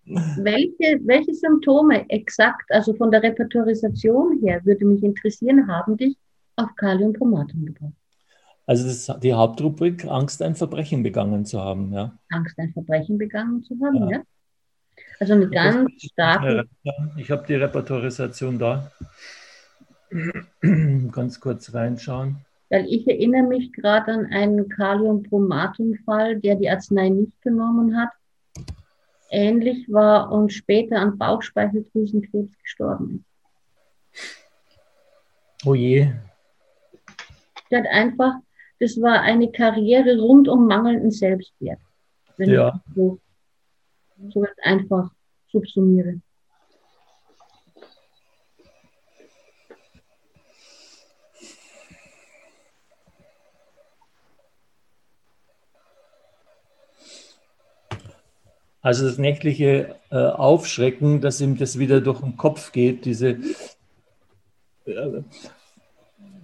Welche, 0.07 1.01
welche 1.05 1.35
Symptome 1.35 2.09
exakt, 2.11 2.71
also 2.71 2.93
von 2.95 3.11
der 3.11 3.23
Repertorisation 3.23 4.39
her, 4.43 4.61
würde 4.65 4.85
mich 4.85 5.03
interessieren, 5.03 5.67
haben 5.67 5.97
dich 5.97 6.17
auf 6.57 6.69
Kaliumpromatum 6.77 7.65
gebracht? 7.65 7.93
Also 8.67 8.85
das 8.85 9.09
ist 9.09 9.23
die 9.23 9.33
Hauptrubrik, 9.33 10.05
Angst, 10.07 10.43
ein 10.43 10.55
Verbrechen 10.55 11.03
begangen 11.03 11.47
zu 11.47 11.61
haben, 11.61 11.93
ja. 11.93 12.19
Angst, 12.31 12.59
ein 12.59 12.73
Verbrechen 12.73 13.17
begangen 13.17 13.63
zu 13.63 13.79
haben, 13.83 14.09
ja. 14.09 14.19
ja? 14.19 14.23
Also 15.21 15.33
eine 15.35 15.49
ganz 15.49 15.91
starke... 15.99 16.69
Ich 17.17 17.31
habe 17.31 17.47
die 17.47 17.55
Repertorisation 17.55 18.59
da. 18.59 18.91
Ganz 21.11 21.41
kurz 21.41 21.75
reinschauen 21.75 22.45
weil 22.71 22.87
ich 22.87 23.07
erinnere 23.07 23.43
mich 23.43 23.73
gerade 23.73 24.13
an 24.13 24.27
einen 24.27 24.69
Kaliumbromatum-Fall, 24.69 26.41
der 26.41 26.57
die 26.57 26.69
Arznei 26.69 27.09
nicht 27.09 27.41
genommen 27.43 27.97
hat, 27.97 28.11
ähnlich 29.31 29.91
war 29.91 30.33
und 30.33 30.53
später 30.53 30.99
an 30.99 31.19
Bauchspeicheldrüsenkrebs 31.19 32.59
gestorben 32.59 33.25
ist. 33.25 33.35
Oh 35.65 35.75
je. 35.75 36.13
Der 37.71 37.81
hat 37.81 37.87
einfach, 37.89 38.35
das 38.79 39.01
war 39.01 39.21
eine 39.21 39.51
Karriere 39.51 40.19
rund 40.21 40.49
um 40.49 40.67
mangelnden 40.67 41.11
Selbstwert. 41.11 41.81
Wenn 42.37 42.51
ja. 42.51 42.81
ich 42.87 42.95
so, 42.95 43.21
so 44.29 44.47
einfach 44.63 45.11
subsumiere. 45.51 46.21
Also 58.85 59.09
das 59.09 59.17
nächtliche 59.17 59.95
äh, 60.11 60.17
Aufschrecken, 60.17 61.23
dass 61.23 61.41
ihm 61.41 61.57
das 61.57 61.79
wieder 61.79 62.03
durch 62.03 62.21
den 62.21 62.37
Kopf 62.37 62.71
geht, 62.71 63.07
diese 63.07 63.39
äh, 64.85 65.23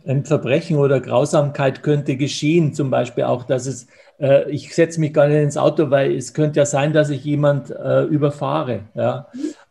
ein 0.07 0.25
Verbrechen 0.25 0.79
oder 0.79 1.03
Grausamkeit 1.03 1.83
könnte 1.83 2.17
geschehen, 2.17 2.73
zum 2.73 2.89
Beispiel 2.89 3.25
auch, 3.25 3.45
dass 3.45 3.67
es, 3.67 3.89
äh, 4.19 4.51
ich 4.51 4.75
setze 4.75 5.01
mich 5.01 5.13
gar 5.13 5.29
nicht 5.29 5.43
ins 5.43 5.59
Auto, 5.59 5.91
weil 5.91 6.17
es 6.17 6.33
könnte 6.33 6.61
ja 6.61 6.65
sein, 6.65 6.95
dass 6.95 7.11
ich 7.11 7.23
jemand 7.25 7.69
äh, 7.73 8.05
überfahre. 8.05 8.85
Ja? 8.95 9.29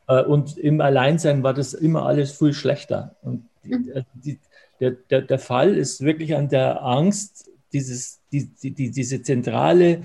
Äh, 0.08 0.22
und 0.22 0.56
im 0.56 0.80
Alleinsein 0.80 1.42
war 1.42 1.56
das 1.56 1.74
immer 1.74 2.06
alles 2.06 2.38
viel 2.38 2.54
schlechter. 2.54 3.16
Und 3.24 3.50
die, 3.64 3.90
äh, 3.90 4.04
die, 4.14 4.38
der, 4.80 4.92
der, 5.10 5.22
der 5.24 5.40
Fall 5.40 5.76
ist 5.76 6.02
wirklich 6.02 6.36
an 6.36 6.50
der 6.50 6.84
Angst, 6.84 7.50
dieses, 7.74 8.20
die, 8.32 8.46
die, 8.46 8.92
diese 8.92 9.24
zentrale 9.24 10.04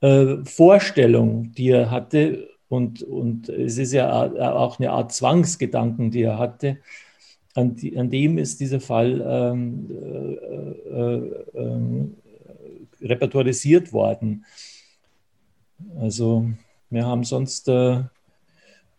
äh, 0.00 0.36
Vorstellung, 0.44 1.52
die 1.52 1.70
er 1.70 1.90
hatte, 1.90 2.48
und, 2.68 3.02
und 3.02 3.48
es 3.48 3.78
ist 3.78 3.92
ja 3.92 4.10
auch 4.12 4.78
eine 4.78 4.90
Art 4.90 5.12
Zwangsgedanken, 5.12 6.10
die 6.10 6.22
er 6.22 6.38
hatte, 6.38 6.78
an, 7.54 7.74
die, 7.74 7.96
an 7.96 8.10
dem 8.10 8.38
ist 8.38 8.60
dieser 8.60 8.80
Fall 8.80 9.24
ähm, 9.26 9.88
äh, 9.90 10.34
äh, 10.90 11.30
äh, 11.54 13.06
repertorisiert 13.06 13.92
worden. 13.92 14.44
Also 15.98 16.50
wir 16.90 17.06
haben 17.06 17.24
sonst 17.24 17.68
äh, 17.68 18.02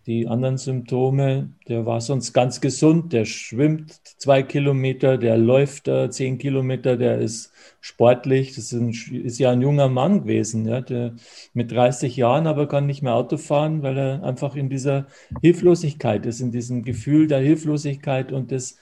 die 0.07 0.25
anderen 0.25 0.57
Symptome. 0.57 1.49
Der 1.67 1.85
war 1.85 1.99
sonst 1.99 2.31
ganz 2.31 2.61
gesund, 2.61 3.11
der 3.11 3.25
schwimmt 3.25 3.91
zwei 4.17 4.41
Kilometer, 4.41 5.17
der 5.17 5.37
läuft 5.37 5.89
äh, 5.89 6.09
zehn 6.09 6.37
Kilometer, 6.37 6.95
der 6.95 7.19
ist 7.19 7.51
sportlich. 7.81 8.55
Das 8.55 8.71
ist, 8.71 8.79
ein, 8.79 8.93
ist, 9.23 9.37
ja 9.37 9.51
ein 9.51 9.61
junger 9.61 9.89
Mann 9.89 10.21
gewesen, 10.21 10.65
ja, 10.65 10.81
mit 11.53 11.71
30 11.71 12.15
Jahren 12.15 12.47
aber 12.47 12.69
kann 12.69 12.85
nicht 12.85 13.03
mehr 13.03 13.15
Auto 13.15 13.35
fahren, 13.35 13.83
weil 13.83 13.97
er 13.97 14.23
einfach 14.23 14.55
in 14.55 14.69
dieser 14.69 15.07
Hilflosigkeit 15.41 16.25
ist, 16.25 16.39
in 16.39 16.51
diesem 16.51 16.83
Gefühl 16.83 17.27
der 17.27 17.39
Hilflosigkeit 17.39 18.31
und 18.31 18.51
des 18.51 18.77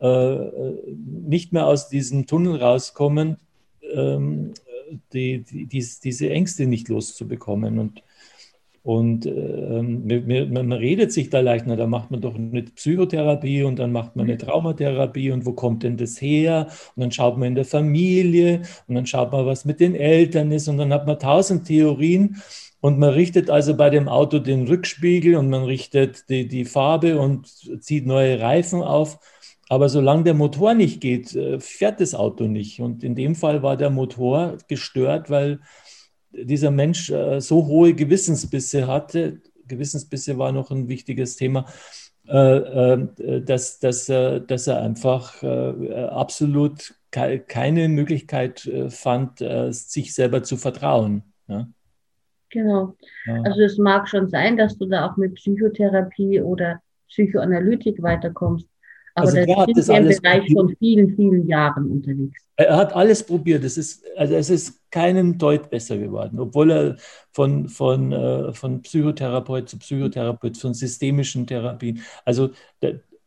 äh, 0.00 0.06
äh 0.06 0.96
nicht 0.96 1.52
mehr 1.52 1.66
aus 1.66 1.88
diesem 1.88 2.26
Tunnel 2.26 2.56
rauskommen, 2.56 3.36
ähm, 3.92 4.54
die, 5.12 5.42
die, 5.42 5.66
diese 5.68 6.30
Ängste 6.30 6.66
nicht 6.66 6.88
loszubekommen. 6.88 7.80
Und 7.80 8.02
und 8.82 9.26
äh, 9.26 9.82
man, 9.82 10.72
redet 10.72 11.12
sich 11.12 11.30
da 11.30 11.40
leicht, 11.40 11.64
na, 11.66 11.76
da 11.76 11.86
macht 11.86 12.10
man 12.10 12.20
doch 12.20 12.34
eine 12.34 12.62
Psychotherapie 12.62 13.62
und 13.62 13.78
dann 13.78 13.92
macht 13.92 14.16
man 14.16 14.26
eine 14.26 14.38
Traumatherapie 14.38 15.30
und 15.30 15.44
wo 15.46 15.52
kommt 15.52 15.82
denn 15.82 15.96
das 15.96 16.20
her? 16.20 16.68
Und 16.96 17.02
dann 17.02 17.12
schaut 17.12 17.36
man 17.36 17.48
in 17.48 17.54
der 17.54 17.64
Familie 17.64 18.62
und 18.86 18.94
dann 18.94 19.06
schaut 19.06 19.32
man, 19.32 19.46
was 19.46 19.64
mit 19.64 19.80
den 19.80 19.94
Eltern 19.94 20.52
ist 20.52 20.68
und 20.68 20.78
dann 20.78 20.92
hat 20.92 21.06
man 21.06 21.18
tausend 21.18 21.66
Theorien. 21.66 22.36
Und 22.80 22.98
man 22.98 23.10
richtet 23.10 23.50
also 23.50 23.76
bei 23.76 23.90
dem 23.90 24.08
Auto 24.08 24.38
den 24.38 24.68
Rückspiegel 24.68 25.34
und 25.34 25.50
man 25.50 25.64
richtet 25.64 26.28
die, 26.28 26.46
die 26.46 26.64
Farbe 26.64 27.18
und 27.18 27.48
zieht 27.82 28.06
neue 28.06 28.40
Reifen 28.40 28.82
auf. 28.82 29.18
Aber 29.68 29.88
solange 29.88 30.22
der 30.22 30.34
Motor 30.34 30.74
nicht 30.74 31.00
geht, 31.00 31.34
äh, 31.34 31.60
fährt 31.60 32.00
das 32.00 32.14
Auto 32.14 32.44
nicht. 32.44 32.80
Und 32.80 33.04
in 33.04 33.14
dem 33.14 33.34
Fall 33.34 33.62
war 33.62 33.76
der 33.76 33.90
Motor 33.90 34.58
gestört, 34.68 35.28
weil 35.28 35.60
dieser 36.30 36.70
Mensch 36.70 37.10
äh, 37.10 37.40
so 37.40 37.66
hohe 37.66 37.94
Gewissensbisse 37.94 38.86
hatte, 38.86 39.40
Gewissensbisse 39.66 40.38
war 40.38 40.52
noch 40.52 40.70
ein 40.70 40.88
wichtiges 40.88 41.36
Thema, 41.36 41.66
äh, 42.26 42.56
äh, 42.56 43.42
dass, 43.42 43.78
dass, 43.78 44.06
dass 44.06 44.66
er 44.66 44.82
einfach 44.82 45.42
absolut 45.42 46.94
keine 47.10 47.88
Möglichkeit 47.88 48.70
fand, 48.90 49.42
sich 49.70 50.14
selber 50.14 50.42
zu 50.42 50.58
vertrauen. 50.58 51.22
Ja? 51.48 51.66
Genau. 52.50 52.96
Ja. 53.26 53.42
Also 53.42 53.62
es 53.62 53.78
mag 53.78 54.08
schon 54.08 54.28
sein, 54.28 54.56
dass 54.56 54.76
du 54.76 54.86
da 54.86 55.08
auch 55.08 55.16
mit 55.16 55.34
Psychotherapie 55.36 56.40
oder 56.40 56.80
Psychoanalytik 57.08 58.02
weiterkommst. 58.02 58.66
Aber 59.14 59.26
also 59.26 59.36
da 59.36 59.64
sind 59.66 59.88
wir 59.88 59.96
im 59.96 60.08
Bereich 60.08 60.38
probiert. 60.40 60.58
von 60.58 60.76
vielen, 60.78 61.16
vielen 61.16 61.46
Jahren 61.48 61.90
unterwegs. 61.90 62.46
Er 62.56 62.76
hat 62.76 62.94
alles 62.94 63.22
probiert. 63.22 63.64
Es 63.64 63.76
ist, 63.76 64.04
also 64.16 64.34
es 64.34 64.50
ist 64.50 64.77
keinem 64.90 65.38
Deut 65.38 65.70
besser 65.70 65.98
geworden, 65.98 66.38
obwohl 66.38 66.70
er 66.70 66.96
von, 67.32 67.68
von, 67.68 68.12
äh, 68.12 68.52
von 68.52 68.82
Psychotherapeut 68.82 69.68
zu 69.68 69.78
Psychotherapeut, 69.78 70.56
von 70.56 70.74
systemischen 70.74 71.46
Therapien, 71.46 72.02
also 72.24 72.50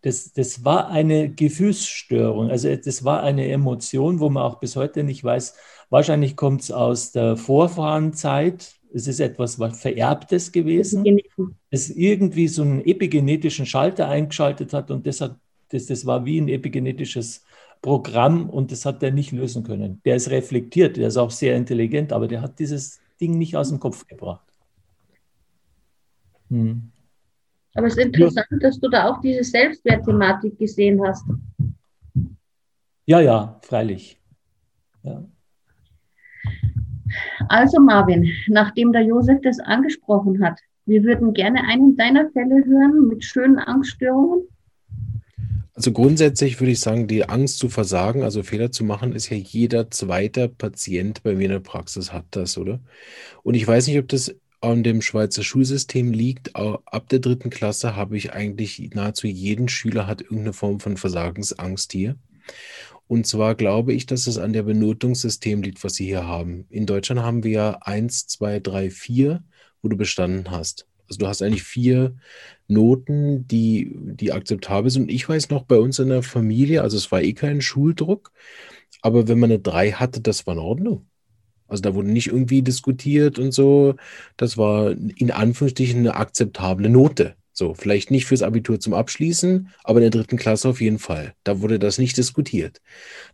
das, 0.01 0.33
das 0.33 0.65
war 0.65 0.89
eine 0.89 1.29
Gefühlsstörung, 1.29 2.49
also 2.49 2.75
das 2.75 3.03
war 3.03 3.21
eine 3.23 3.47
Emotion, 3.49 4.19
wo 4.19 4.29
man 4.29 4.43
auch 4.43 4.59
bis 4.59 4.75
heute 4.75 5.03
nicht 5.03 5.23
weiß, 5.23 5.55
wahrscheinlich 5.89 6.35
kommt 6.35 6.61
es 6.61 6.71
aus 6.71 7.11
der 7.11 7.37
Vorfahrenzeit, 7.37 8.75
es 8.93 9.07
ist 9.07 9.19
etwas 9.19 9.59
was 9.59 9.79
Vererbtes 9.79 10.51
gewesen, 10.51 11.05
es 11.69 11.89
irgendwie 11.89 12.47
so 12.47 12.63
einen 12.63 12.83
epigenetischen 12.85 13.65
Schalter 13.65 14.07
eingeschaltet 14.07 14.73
hat 14.73 14.91
und 14.91 15.05
das 15.07 15.21
hat 15.21 15.37
das, 15.71 15.85
das 15.85 16.05
war 16.05 16.25
wie 16.25 16.39
ein 16.39 16.49
epigenetisches 16.49 17.43
Programm 17.81 18.49
und 18.49 18.71
das 18.71 18.85
hat 18.85 19.01
der 19.01 19.11
nicht 19.11 19.31
lösen 19.31 19.63
können. 19.63 20.01
Der 20.05 20.15
ist 20.15 20.29
reflektiert, 20.29 20.97
der 20.97 21.07
ist 21.07 21.17
auch 21.17 21.31
sehr 21.31 21.55
intelligent, 21.55 22.13
aber 22.13 22.27
der 22.27 22.41
hat 22.41 22.59
dieses 22.59 22.99
Ding 23.19 23.37
nicht 23.37 23.55
aus 23.55 23.69
dem 23.69 23.79
Kopf 23.79 24.05
gebracht. 24.05 24.45
Hm. 26.49 26.91
Aber 27.73 27.87
es 27.87 27.97
ist 27.97 28.05
interessant, 28.05 28.47
ja. 28.51 28.57
dass 28.59 28.79
du 28.79 28.89
da 28.89 29.09
auch 29.09 29.21
diese 29.21 29.43
Selbstwertthematik 29.43 30.57
gesehen 30.59 31.01
hast. 31.03 31.25
Ja, 33.05 33.19
ja, 33.21 33.59
freilich. 33.63 34.21
Ja. 35.03 35.25
Also 37.47 37.79
Marvin, 37.79 38.31
nachdem 38.47 38.91
der 38.91 39.03
Josef 39.03 39.41
das 39.41 39.59
angesprochen 39.59 40.43
hat, 40.43 40.59
wir 40.85 41.03
würden 41.03 41.33
gerne 41.33 41.61
einen 41.63 41.95
deiner 41.95 42.29
Fälle 42.31 42.63
hören 42.65 43.07
mit 43.07 43.23
schönen 43.23 43.59
Angststörungen. 43.59 44.47
Also 45.73 45.91
grundsätzlich 45.93 46.59
würde 46.59 46.71
ich 46.71 46.79
sagen, 46.81 47.07
die 47.07 47.27
Angst 47.29 47.57
zu 47.57 47.69
versagen, 47.69 48.23
also 48.23 48.43
Fehler 48.43 48.71
zu 48.71 48.83
machen, 48.83 49.13
ist 49.13 49.29
ja 49.29 49.37
jeder 49.37 49.89
zweite 49.89 50.49
Patient 50.49 51.23
bei 51.23 51.33
mir 51.33 51.45
in 51.45 51.51
der 51.51 51.59
Praxis 51.59 52.11
hat 52.11 52.25
das, 52.31 52.57
oder? 52.57 52.81
Und 53.43 53.55
ich 53.55 53.65
weiß 53.65 53.87
nicht, 53.87 53.97
ob 53.97 54.09
das 54.09 54.35
an 54.59 54.83
dem 54.83 55.01
Schweizer 55.01 55.43
Schulsystem 55.43 56.11
liegt. 56.11 56.55
Ab 56.55 57.09
der 57.09 57.19
dritten 57.19 57.49
Klasse 57.49 57.95
habe 57.95 58.17
ich 58.17 58.33
eigentlich 58.33 58.91
nahezu 58.93 59.27
jeden 59.27 59.69
Schüler 59.69 60.07
hat 60.07 60.21
irgendeine 60.21 60.53
Form 60.53 60.79
von 60.79 60.97
Versagensangst 60.97 61.91
hier. 61.91 62.15
Und 63.07 63.25
zwar 63.25 63.55
glaube 63.55 63.93
ich, 63.93 64.05
dass 64.05 64.27
es 64.27 64.37
an 64.37 64.53
der 64.53 64.63
Benotungssystem 64.63 65.63
liegt, 65.63 65.83
was 65.83 65.95
Sie 65.95 66.05
hier 66.05 66.27
haben. 66.27 66.65
In 66.69 66.85
Deutschland 66.85 67.21
haben 67.21 67.43
wir 67.43 67.51
ja 67.51 67.71
1, 67.81 68.27
2, 68.27 68.59
3, 68.59 68.89
4, 68.89 69.43
wo 69.81 69.89
du 69.89 69.97
bestanden 69.97 70.51
hast. 70.51 70.85
Also 71.09 71.19
du 71.19 71.27
hast 71.27 71.41
eigentlich 71.41 71.63
vier 71.63 72.15
Noten, 72.71 73.47
die, 73.47 73.91
die 73.95 74.31
akzeptabel 74.31 74.89
sind. 74.89 75.11
Ich 75.11 75.27
weiß 75.27 75.49
noch, 75.49 75.63
bei 75.63 75.77
uns 75.77 75.99
in 75.99 76.09
der 76.09 76.23
Familie, 76.23 76.81
also 76.81 76.97
es 76.97 77.11
war 77.11 77.21
eh 77.21 77.33
kein 77.33 77.61
Schuldruck, 77.61 78.31
aber 79.01 79.27
wenn 79.27 79.39
man 79.39 79.51
eine 79.51 79.59
3 79.59 79.91
hatte, 79.93 80.21
das 80.21 80.47
war 80.47 80.55
in 80.55 80.59
Ordnung. 80.59 81.05
Also 81.67 81.81
da 81.83 81.95
wurde 81.95 82.11
nicht 82.11 82.27
irgendwie 82.27 82.61
diskutiert 82.61 83.39
und 83.39 83.53
so. 83.53 83.95
Das 84.35 84.57
war 84.57 84.91
in 84.91 85.31
Anführungsstrichen 85.31 85.99
eine 85.99 86.15
akzeptable 86.15 86.89
Note. 86.89 87.35
So, 87.53 87.73
vielleicht 87.73 88.11
nicht 88.11 88.25
fürs 88.25 88.43
Abitur 88.43 88.79
zum 88.79 88.93
Abschließen, 88.93 89.69
aber 89.83 89.99
in 89.99 90.03
der 90.03 90.09
dritten 90.11 90.37
Klasse 90.37 90.69
auf 90.69 90.81
jeden 90.81 90.99
Fall. 90.99 91.33
Da 91.43 91.61
wurde 91.61 91.79
das 91.79 91.97
nicht 91.97 92.17
diskutiert. 92.17 92.81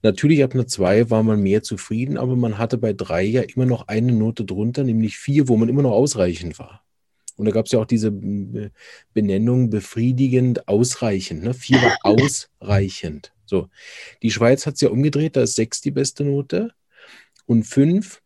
Natürlich 0.04 0.44
ab 0.44 0.54
einer 0.54 0.68
2 0.68 1.10
war 1.10 1.24
man 1.24 1.42
mehr 1.42 1.64
zufrieden, 1.64 2.18
aber 2.18 2.36
man 2.36 2.58
hatte 2.58 2.78
bei 2.78 2.94
3 2.94 3.24
ja 3.24 3.42
immer 3.42 3.66
noch 3.66 3.88
eine 3.88 4.12
Note 4.12 4.46
drunter, 4.46 4.84
nämlich 4.84 5.18
4, 5.18 5.48
wo 5.48 5.58
man 5.58 5.70
immer 5.70 5.84
noch 5.84 5.92
ausreichend 5.92 6.60
war. 6.60 6.87
Und 7.38 7.46
da 7.46 7.52
gab 7.52 7.68
es 7.68 7.72
ja 7.72 7.80
auch 7.80 7.86
diese 7.86 8.12
Benennung 9.14 9.70
befriedigend, 9.70 10.68
ausreichend. 10.68 11.44
Ne? 11.44 11.54
Vier 11.54 11.82
war 11.82 11.98
ausreichend. 12.04 13.32
So. 13.46 13.70
Die 14.22 14.32
Schweiz 14.32 14.66
hat 14.66 14.76
es 14.76 14.82
ja 14.82 14.90
umgedreht, 14.90 15.36
da 15.36 15.44
ist 15.44 15.56
sechs 15.56 15.80
die 15.82 15.92
beste 15.92 16.24
Note 16.24 16.74
und 17.46 17.64
fünf 17.64 18.22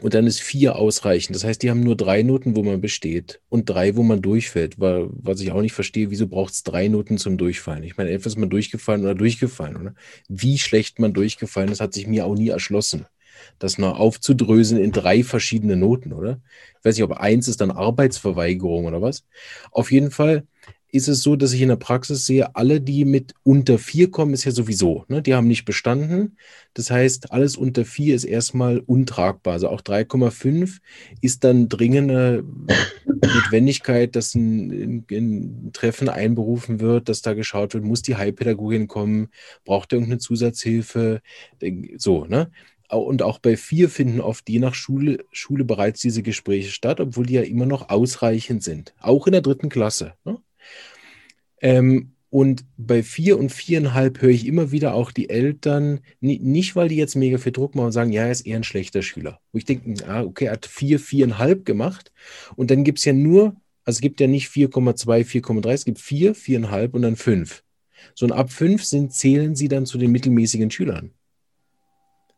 und 0.00 0.14
dann 0.14 0.26
ist 0.26 0.40
vier 0.40 0.76
ausreichend. 0.76 1.36
Das 1.36 1.44
heißt, 1.44 1.62
die 1.62 1.70
haben 1.70 1.80
nur 1.80 1.96
drei 1.96 2.22
Noten, 2.22 2.56
wo 2.56 2.62
man 2.62 2.80
besteht 2.80 3.40
und 3.48 3.68
drei, 3.68 3.96
wo 3.96 4.02
man 4.02 4.22
durchfällt. 4.22 4.78
Weil, 4.78 5.08
was 5.10 5.40
ich 5.40 5.50
auch 5.50 5.60
nicht 5.60 5.72
verstehe, 5.72 6.10
wieso 6.10 6.28
braucht 6.28 6.54
es 6.54 6.62
drei 6.62 6.88
Noten 6.88 7.18
zum 7.18 7.36
Durchfallen? 7.36 7.82
Ich 7.82 7.96
meine, 7.96 8.10
entweder 8.10 8.28
ist 8.28 8.38
man 8.38 8.50
durchgefallen 8.50 9.02
oder 9.02 9.14
durchgefallen. 9.14 9.76
Oder? 9.76 9.94
Wie 10.28 10.58
schlecht 10.58 10.98
man 10.98 11.12
durchgefallen 11.12 11.70
ist, 11.70 11.80
hat 11.80 11.94
sich 11.94 12.06
mir 12.06 12.26
auch 12.26 12.34
nie 12.34 12.48
erschlossen 12.48 13.06
das 13.58 13.78
noch 13.78 13.98
aufzudröseln 13.98 14.82
in 14.82 14.92
drei 14.92 15.22
verschiedene 15.22 15.76
Noten, 15.76 16.12
oder? 16.12 16.40
Ich 16.78 16.84
weiß 16.84 16.96
nicht, 16.96 17.04
ob 17.04 17.12
eins 17.12 17.48
ist 17.48 17.60
dann 17.60 17.70
Arbeitsverweigerung 17.70 18.86
oder 18.86 19.02
was. 19.02 19.24
Auf 19.70 19.90
jeden 19.90 20.10
Fall 20.10 20.44
ist 20.90 21.08
es 21.08 21.22
so, 21.22 21.36
dass 21.36 21.52
ich 21.52 21.60
in 21.60 21.68
der 21.68 21.76
Praxis 21.76 22.24
sehe, 22.24 22.54
alle, 22.56 22.80
die 22.80 23.04
mit 23.04 23.34
unter 23.42 23.78
vier 23.78 24.10
kommen, 24.10 24.32
ist 24.32 24.44
ja 24.44 24.52
sowieso, 24.52 25.04
ne? 25.08 25.20
die 25.20 25.34
haben 25.34 25.46
nicht 25.46 25.64
bestanden. 25.66 26.38
Das 26.72 26.90
heißt, 26.90 27.30
alles 27.30 27.56
unter 27.56 27.84
vier 27.84 28.14
ist 28.14 28.24
erstmal 28.24 28.78
untragbar. 28.78 29.54
Also 29.54 29.68
auch 29.68 29.82
3,5 29.82 30.78
ist 31.20 31.44
dann 31.44 31.68
dringende 31.68 32.44
Notwendigkeit, 33.04 34.16
dass 34.16 34.34
ein, 34.34 35.04
ein, 35.10 35.70
Treffen 35.72 36.08
einberufen 36.08 36.80
wird, 36.80 37.08
dass 37.08 37.20
da 37.20 37.34
geschaut 37.34 37.74
wird, 37.74 37.84
muss 37.84 38.02
die 38.02 38.16
Heilpädagogin 38.16 38.88
kommen, 38.88 39.28
braucht 39.64 39.92
er 39.92 39.96
irgendeine 39.96 40.20
Zusatzhilfe, 40.20 41.20
so, 41.96 42.24
ne? 42.24 42.50
Und 42.96 43.22
auch 43.22 43.38
bei 43.38 43.56
vier 43.56 43.88
finden 43.88 44.20
oft 44.20 44.48
je 44.48 44.58
nach 44.58 44.74
Schule, 44.74 45.24
Schule 45.30 45.64
bereits 45.64 46.00
diese 46.00 46.22
Gespräche 46.22 46.70
statt, 46.70 47.00
obwohl 47.00 47.26
die 47.26 47.34
ja 47.34 47.42
immer 47.42 47.66
noch 47.66 47.90
ausreichend 47.90 48.62
sind. 48.62 48.94
Auch 49.00 49.26
in 49.26 49.32
der 49.32 49.42
dritten 49.42 49.68
Klasse. 49.68 50.14
Ne? 50.24 50.38
Ähm, 51.60 52.12
und 52.30 52.64
bei 52.76 53.02
vier 53.02 53.38
und 53.38 53.50
viereinhalb 53.50 54.20
höre 54.20 54.30
ich 54.30 54.46
immer 54.46 54.70
wieder 54.70 54.92
auch 54.94 55.12
die 55.12 55.30
Eltern, 55.30 56.00
nicht 56.20 56.76
weil 56.76 56.88
die 56.88 56.96
jetzt 56.96 57.14
mega 57.14 57.38
viel 57.38 57.52
Druck 57.52 57.74
machen 57.74 57.86
und 57.86 57.92
sagen, 57.92 58.12
ja, 58.12 58.24
er 58.24 58.30
ist 58.32 58.46
eher 58.46 58.56
ein 58.56 58.64
schlechter 58.64 59.00
Schüler. 59.02 59.40
Wo 59.52 59.58
ich 59.58 59.64
denke, 59.64 60.06
ah, 60.06 60.22
okay, 60.22 60.46
er 60.46 60.52
hat 60.52 60.66
vier, 60.66 61.00
viereinhalb 61.00 61.64
gemacht. 61.64 62.12
Und 62.54 62.70
dann 62.70 62.84
gibt 62.84 62.98
es 62.98 63.06
ja 63.06 63.14
nur, 63.14 63.56
also 63.84 63.96
es 63.96 64.00
gibt 64.02 64.20
ja 64.20 64.26
nicht 64.26 64.50
4,2, 64.50 65.24
4,3, 65.24 65.72
es 65.72 65.84
gibt 65.86 66.00
vier, 66.00 66.34
viereinhalb 66.34 66.92
und 66.92 67.02
dann 67.02 67.16
fünf. 67.16 67.62
So 68.14 68.26
und 68.26 68.32
ab 68.32 68.52
fünf 68.52 68.84
sind, 68.84 69.12
zählen 69.14 69.54
sie 69.54 69.68
dann 69.68 69.86
zu 69.86 69.96
den 69.96 70.12
mittelmäßigen 70.12 70.70
Schülern. 70.70 71.12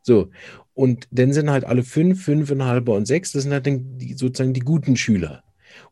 So. 0.03 0.31
Und 0.75 1.09
dann 1.11 1.33
sind 1.33 1.51
halt 1.51 1.65
alle 1.65 1.83
fünf, 1.83 2.25
fünfeinhalber 2.25 2.95
und 2.95 3.07
sechs, 3.07 3.33
das 3.33 3.43
sind 3.43 3.53
halt 3.53 3.67
die, 3.67 4.15
sozusagen 4.15 4.55
die 4.55 4.61
guten 4.61 4.97
Schüler. 4.97 5.43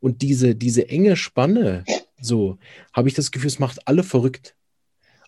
Und 0.01 0.23
diese, 0.23 0.55
diese 0.55 0.89
enge 0.89 1.17
Spanne, 1.17 1.85
so, 2.21 2.59
habe 2.93 3.09
ich 3.09 3.15
das 3.15 3.31
Gefühl, 3.31 3.49
es 3.49 3.59
macht 3.59 3.87
alle 3.87 4.03
verrückt. 4.03 4.57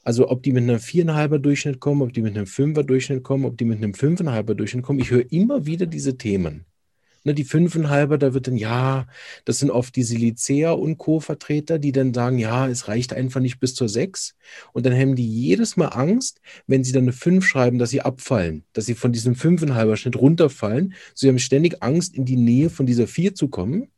Also 0.03 0.31
ob 0.31 0.43
die 0.43 0.53
mit 0.53 0.63
einem 0.63 0.81
viereinhalber 0.81 1.39
Durchschnitt 1.39 1.79
kommen, 1.79 2.03
ob 2.03 2.13
die 2.13 2.23
mit 2.23 2.37
einem 2.37 2.47
fünfer 2.47 2.83
Durchschnitt 2.85 3.23
kommen, 3.23 3.45
ob 3.45 3.59
die 3.59 3.67
mit 3.67 3.79
einem 3.79 3.95
fünfeinhalber 3.95 4.55
Durchschnitt 4.55 4.85
kommen, 4.85 4.99
ich 4.99 5.11
höre 5.11 5.31
immer 5.31 5.67
wieder 5.67 5.87
diese 5.87 6.17
Themen. 6.17 6.65
Ne, 7.23 7.35
die 7.35 7.45
fünfeinhalber, 7.45 8.17
da 8.17 8.33
wird 8.33 8.47
dann, 8.47 8.57
ja, 8.57 9.07
das 9.45 9.59
sind 9.59 9.71
oft 9.71 9.95
die 9.95 10.05
Silicea 10.05 10.73
und 10.73 10.97
Co-Vertreter, 10.97 11.79
die 11.79 11.93
dann 11.93 12.15
sagen, 12.15 12.39
ja, 12.39 12.67
es 12.67 12.89
reicht 12.89 13.13
einfach 13.13 13.41
nicht 13.41 13.61
bis 13.61 13.75
zur 13.75 13.91
sechs. 13.91 14.35
Und 14.73 14.87
dann 14.87 14.95
haben 14.95 15.17
die 15.17 15.29
jedes 15.29 15.77
Mal 15.77 15.89
Angst, 15.89 16.41
wenn 16.67 16.83
sie 16.83 16.93
dann 16.93 17.03
eine 17.03 17.13
fünf 17.13 17.47
schreiben, 17.47 17.79
dass 17.79 17.91
sie 17.91 18.01
abfallen, 18.01 18.65
dass 18.73 18.87
sie 18.87 18.95
von 18.95 19.13
diesem 19.13 19.35
fünfeinhalber 19.35 19.99
Schnitt 19.99 20.17
runterfallen. 20.17 20.95
Sie 21.15 21.29
haben 21.29 21.39
ständig 21.39 21.83
Angst, 21.83 22.15
in 22.15 22.25
die 22.25 22.37
Nähe 22.37 22.71
von 22.71 22.87
dieser 22.87 23.07
vier 23.07 23.35
zu 23.35 23.49
kommen. 23.49 23.89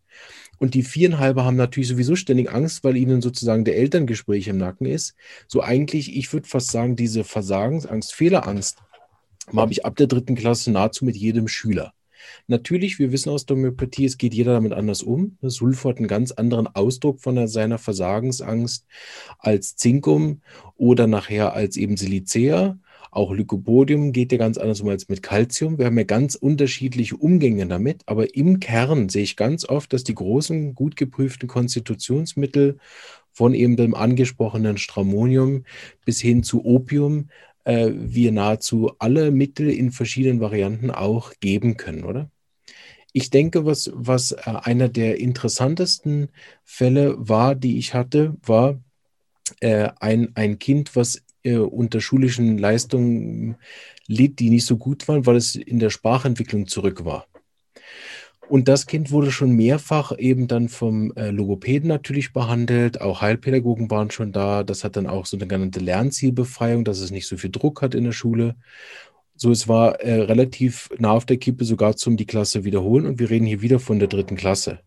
Und 0.58 0.74
die 0.74 0.82
viereinhalber 0.82 1.44
haben 1.44 1.56
natürlich 1.56 1.88
sowieso 1.88 2.16
ständig 2.16 2.52
Angst, 2.52 2.82
weil 2.82 2.96
ihnen 2.96 3.22
sozusagen 3.22 3.64
der 3.64 3.76
Elterngespräch 3.76 4.48
im 4.48 4.58
Nacken 4.58 4.86
ist. 4.86 5.14
So 5.46 5.60
eigentlich, 5.60 6.16
ich 6.16 6.32
würde 6.32 6.48
fast 6.48 6.72
sagen, 6.72 6.96
diese 6.96 7.22
Versagensangst, 7.22 8.12
Fehlerangst, 8.12 8.78
habe 9.54 9.72
ich 9.72 9.84
ab 9.84 9.96
der 9.96 10.06
dritten 10.06 10.34
Klasse 10.34 10.72
nahezu 10.72 11.04
mit 11.04 11.16
jedem 11.16 11.48
Schüler. 11.48 11.92
Natürlich, 12.46 12.98
wir 12.98 13.12
wissen 13.12 13.30
aus 13.30 13.46
der 13.46 13.56
Homöopathie, 13.56 14.04
es 14.04 14.18
geht 14.18 14.34
jeder 14.34 14.54
damit 14.54 14.72
anders 14.72 15.02
um. 15.02 15.36
Sulfur 15.42 15.90
hat 15.90 15.98
einen 15.98 16.08
ganz 16.08 16.32
anderen 16.32 16.66
Ausdruck 16.66 17.20
von 17.20 17.46
seiner 17.48 17.78
Versagensangst 17.78 18.86
als 19.38 19.76
Zinkum 19.76 20.40
oder 20.76 21.06
nachher 21.06 21.54
als 21.54 21.76
eben 21.76 21.96
Silicea. 21.96 22.78
Auch 23.10 23.32
Lycopodium 23.34 24.12
geht 24.12 24.32
ja 24.32 24.38
ganz 24.38 24.56
anders 24.56 24.80
um 24.80 24.88
als 24.88 25.10
mit 25.10 25.22
Calcium. 25.22 25.76
Wir 25.76 25.84
haben 25.84 25.98
ja 25.98 26.04
ganz 26.04 26.34
unterschiedliche 26.34 27.14
Umgänge 27.14 27.66
damit, 27.66 28.02
aber 28.06 28.34
im 28.34 28.58
Kern 28.58 29.10
sehe 29.10 29.22
ich 29.22 29.36
ganz 29.36 29.68
oft, 29.68 29.92
dass 29.92 30.02
die 30.02 30.14
großen, 30.14 30.74
gut 30.74 30.96
geprüften 30.96 31.46
Konstitutionsmittel 31.46 32.78
von 33.30 33.52
eben 33.52 33.76
dem 33.76 33.94
angesprochenen 33.94 34.78
Stramonium 34.78 35.64
bis 36.06 36.20
hin 36.20 36.42
zu 36.42 36.64
Opium 36.64 37.28
äh, 37.64 37.90
wir 37.92 38.32
nahezu 38.32 38.92
alle 38.98 39.30
Mittel 39.30 39.70
in 39.70 39.90
verschiedenen 39.92 40.40
Varianten 40.40 40.90
auch 40.90 41.32
geben 41.40 41.76
können, 41.76 42.04
oder? 42.04 42.30
Ich 43.12 43.30
denke, 43.30 43.66
was, 43.66 43.90
was 43.94 44.32
äh, 44.32 44.40
einer 44.44 44.88
der 44.88 45.20
interessantesten 45.20 46.28
Fälle 46.64 47.14
war, 47.18 47.54
die 47.54 47.78
ich 47.78 47.94
hatte, 47.94 48.34
war 48.42 48.80
äh, 49.60 49.90
ein, 50.00 50.32
ein 50.34 50.58
Kind, 50.58 50.96
was 50.96 51.22
äh, 51.44 51.56
unter 51.56 52.00
schulischen 52.00 52.58
Leistungen 52.58 53.56
litt, 54.06 54.38
die 54.38 54.50
nicht 54.50 54.66
so 54.66 54.76
gut 54.76 55.06
waren, 55.08 55.26
weil 55.26 55.36
es 55.36 55.54
in 55.56 55.78
der 55.78 55.90
Sprachentwicklung 55.90 56.66
zurück 56.66 57.04
war. 57.04 57.26
Und 58.52 58.68
das 58.68 58.84
Kind 58.84 59.10
wurde 59.10 59.30
schon 59.30 59.52
mehrfach 59.52 60.12
eben 60.18 60.46
dann 60.46 60.68
vom 60.68 61.10
äh, 61.16 61.30
Logopäden 61.30 61.88
natürlich 61.88 62.34
behandelt. 62.34 63.00
Auch 63.00 63.22
Heilpädagogen 63.22 63.90
waren 63.90 64.10
schon 64.10 64.30
da. 64.30 64.62
Das 64.62 64.84
hat 64.84 64.96
dann 64.96 65.06
auch 65.06 65.24
so 65.24 65.38
eine 65.38 65.46
genannte 65.46 65.80
Lernzielbefreiung, 65.80 66.84
dass 66.84 67.00
es 67.00 67.10
nicht 67.10 67.26
so 67.26 67.38
viel 67.38 67.48
Druck 67.48 67.80
hat 67.80 67.94
in 67.94 68.04
der 68.04 68.12
Schule. 68.12 68.56
So, 69.36 69.50
es 69.50 69.68
war 69.68 70.02
äh, 70.02 70.20
relativ 70.24 70.90
nah 70.98 71.12
auf 71.12 71.24
der 71.24 71.38
Kippe, 71.38 71.64
sogar 71.64 71.96
zum 71.96 72.18
die 72.18 72.26
Klasse 72.26 72.62
wiederholen. 72.62 73.06
Und 73.06 73.18
wir 73.20 73.30
reden 73.30 73.46
hier 73.46 73.62
wieder 73.62 73.80
von 73.80 73.98
der 73.98 74.08
dritten 74.08 74.36
Klasse. 74.36 74.80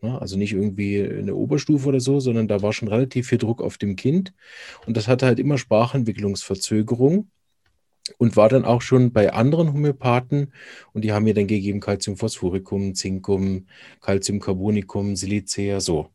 Ja, 0.00 0.18
also 0.18 0.38
nicht 0.38 0.52
irgendwie 0.52 1.02
eine 1.02 1.34
Oberstufe 1.34 1.88
oder 1.88 1.98
so, 1.98 2.20
sondern 2.20 2.46
da 2.46 2.62
war 2.62 2.72
schon 2.72 2.86
relativ 2.86 3.26
viel 3.26 3.38
Druck 3.38 3.62
auf 3.62 3.78
dem 3.78 3.96
Kind. 3.96 4.32
Und 4.86 4.96
das 4.96 5.08
hatte 5.08 5.26
halt 5.26 5.40
immer 5.40 5.58
Sprachentwicklungsverzögerung 5.58 7.26
und 8.18 8.36
war 8.36 8.48
dann 8.48 8.64
auch 8.64 8.82
schon 8.82 9.12
bei 9.12 9.32
anderen 9.32 9.72
Homöopathen 9.72 10.52
und 10.92 11.02
die 11.04 11.12
haben 11.12 11.24
mir 11.24 11.34
dann 11.34 11.46
gegeben 11.46 11.80
Calciumphosphoricum, 11.80 12.94
Zinkum, 12.94 13.66
Calciumcarbonicum, 14.00 15.16
Silicea, 15.16 15.80
so. 15.80 16.10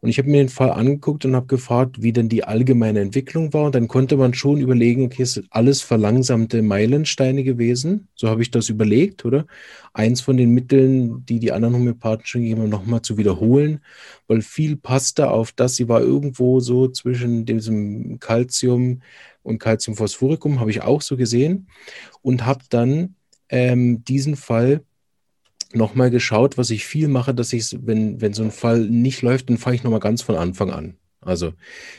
Und 0.00 0.08
ich 0.08 0.18
habe 0.18 0.28
mir 0.28 0.38
den 0.38 0.48
Fall 0.48 0.70
angeguckt 0.70 1.24
und 1.24 1.34
habe 1.34 1.46
gefragt, 1.46 2.02
wie 2.02 2.12
denn 2.12 2.28
die 2.28 2.44
allgemeine 2.44 3.00
Entwicklung 3.00 3.52
war. 3.52 3.66
Und 3.66 3.74
dann 3.74 3.88
konnte 3.88 4.16
man 4.16 4.34
schon 4.34 4.60
überlegen, 4.60 5.04
okay, 5.04 5.22
es 5.22 5.34
sind 5.34 5.46
alles 5.50 5.82
verlangsamte 5.82 6.62
Meilensteine 6.62 7.44
gewesen. 7.44 8.08
So 8.14 8.28
habe 8.28 8.42
ich 8.42 8.50
das 8.50 8.68
überlegt, 8.68 9.24
oder? 9.24 9.46
Eins 9.92 10.20
von 10.20 10.36
den 10.36 10.50
Mitteln, 10.50 11.24
die 11.26 11.40
die 11.40 11.52
anderen 11.52 11.74
Homöopathen 11.74 12.26
schon 12.26 12.42
gegeben 12.42 12.62
haben, 12.62 12.70
nochmal 12.70 13.02
zu 13.02 13.16
wiederholen, 13.18 13.80
weil 14.26 14.42
viel 14.42 14.76
passte 14.76 15.30
auf 15.30 15.52
das. 15.52 15.76
Sie 15.76 15.88
war 15.88 16.00
irgendwo 16.00 16.60
so 16.60 16.88
zwischen 16.88 17.44
diesem 17.44 18.20
Calcium 18.20 19.02
und 19.42 19.58
Calciumphosphoricum, 19.58 20.60
habe 20.60 20.70
ich 20.70 20.82
auch 20.82 21.02
so 21.02 21.16
gesehen. 21.16 21.68
Und 22.22 22.46
habe 22.46 22.64
dann 22.70 23.14
ähm, 23.48 24.04
diesen 24.04 24.36
Fall 24.36 24.82
nochmal 25.72 26.10
geschaut, 26.10 26.58
was 26.58 26.70
ich 26.70 26.86
viel 26.86 27.08
mache, 27.08 27.34
dass 27.34 27.52
ich, 27.52 27.76
wenn, 27.82 28.20
wenn 28.20 28.32
so 28.32 28.42
ein 28.42 28.50
Fall 28.50 28.80
nicht 28.80 29.22
läuft, 29.22 29.50
dann 29.50 29.58
fange 29.58 29.76
ich 29.76 29.84
nochmal 29.84 30.00
ganz 30.00 30.22
von 30.22 30.36
Anfang 30.36 30.70
an. 30.70 30.96
Also, 31.20 31.52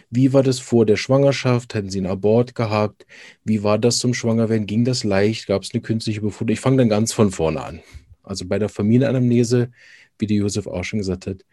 wie 0.10 0.34
war 0.34 0.44
das 0.44 0.60
vor 0.60 0.86
der 0.86 0.96
Schwangerschaft? 0.96 1.74
Hätten 1.74 1.90
Sie 1.90 2.00
einen 2.00 2.08
Abort 2.08 2.56
gehabt? 2.56 3.06
Wie 3.44 3.64
war 3.64 3.78
das 3.78 4.00
zum 4.00 4.14
Schwangerwerden? 4.14 4.66
Ging 4.66 4.86
das 4.86 5.04
leicht? 5.04 5.48
Gab 5.48 5.64
es 5.64 5.74
eine 5.74 5.82
künstliche 5.82 6.22
Befruchtung? 6.22 6.54
Ich 6.54 6.60
fange 6.60 6.78
dann 6.78 6.90
ganz 6.90 7.14
von 7.14 7.32
vorne 7.32 7.64
an. 7.64 7.82
Also 8.24 8.46
bei 8.48 8.60
der 8.60 8.70
Familienanamnese, 8.70 9.72
wie 10.18 10.28
der 10.28 10.38
Josef 10.38 10.68
auch 10.68 10.84
schon 10.84 11.00
gesagt 11.00 11.28
hat. 11.28 11.46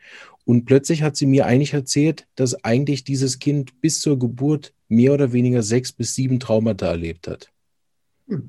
Und 0.45 0.65
plötzlich 0.65 1.03
hat 1.03 1.17
sie 1.17 1.27
mir 1.27 1.47
eigentlich 1.47 1.73
erzählt, 1.73 2.27
dass 2.37 2.65
eigentlich 2.65 3.05
dieses 3.05 3.39
Kind 3.41 3.81
bis 3.81 4.01
zur 4.01 4.19
Geburt 4.19 4.73
mehr 4.89 5.13
oder 5.13 5.33
weniger 5.33 5.63
sechs 5.63 5.93
bis 5.93 6.15
sieben 6.15 6.39
Traumata 6.39 6.87
erlebt 6.87 7.29
hat. 7.29 7.51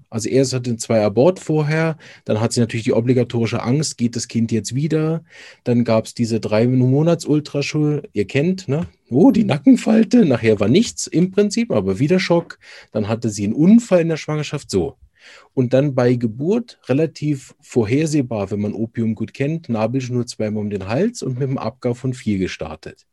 Also 0.09 0.29
erst 0.29 0.53
hatte 0.53 0.75
zwei 0.77 1.03
Abort 1.03 1.39
vorher, 1.39 1.97
dann 2.25 2.41
hat 2.41 2.51
sie 2.51 2.59
natürlich 2.59 2.85
die 2.85 2.93
obligatorische 2.93 3.61
Angst, 3.61 3.97
geht 3.97 4.15
das 4.15 4.27
Kind 4.27 4.51
jetzt 4.51 4.73
wieder? 4.73 5.23
Dann 5.65 5.83
gab 5.83 6.05
es 6.05 6.15
diese 6.15 6.39
drei 6.39 6.67
Monats 6.67 7.25
Ultraschul, 7.25 8.03
ihr 8.11 8.25
kennt, 8.25 8.67
ne? 8.67 8.87
Oh, 9.09 9.29
die 9.31 9.43
Nackenfalte, 9.43 10.25
nachher 10.25 10.59
war 10.59 10.67
nichts 10.67 11.05
im 11.05 11.31
Prinzip, 11.31 11.71
aber 11.71 11.99
wieder 11.99 12.19
Schock. 12.19 12.57
Dann 12.91 13.07
hatte 13.07 13.29
sie 13.29 13.43
einen 13.43 13.53
Unfall 13.53 14.01
in 14.01 14.09
der 14.09 14.17
Schwangerschaft, 14.17 14.71
so. 14.71 14.97
Und 15.53 15.73
dann 15.73 15.93
bei 15.93 16.15
Geburt 16.15 16.79
relativ 16.85 17.53
vorhersehbar, 17.61 18.49
wenn 18.49 18.61
man 18.61 18.73
Opium 18.73 19.13
gut 19.13 19.33
kennt, 19.33 19.69
Nabelschnur 19.69 20.25
zweimal 20.25 20.63
um 20.63 20.69
den 20.69 20.87
Hals 20.87 21.21
und 21.21 21.37
mit 21.37 21.49
dem 21.49 21.57
Abgau 21.57 21.93
von 21.93 22.13
vier 22.13 22.39
gestartet. 22.39 23.05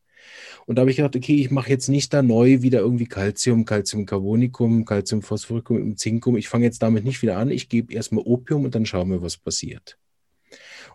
Und 0.67 0.77
da 0.77 0.81
habe 0.81 0.91
ich 0.91 0.97
gedacht, 0.97 1.17
okay, 1.17 1.37
ich 1.37 1.51
mache 1.51 1.71
jetzt 1.71 1.89
nicht 1.89 2.13
da 2.13 2.23
neu 2.23 2.63
wieder 2.63 2.81
irgendwie 2.81 3.07
Calcium, 3.07 3.65
Calciumcarbonicum, 3.65 4.85
Calciumphosphoricum 4.85 5.79
im 5.79 5.97
Zinkum. 5.97 6.37
Ich 6.37 6.49
fange 6.49 6.65
jetzt 6.65 6.83
damit 6.83 7.05
nicht 7.05 7.23
wieder 7.23 7.37
an. 7.37 7.51
Ich 7.51 7.69
gebe 7.69 7.93
erstmal 7.93 8.25
Opium 8.25 8.65
und 8.65 8.75
dann 8.75 8.87
schauen 8.87 9.11
wir, 9.11 9.23
was 9.23 9.37
passiert. 9.37 9.99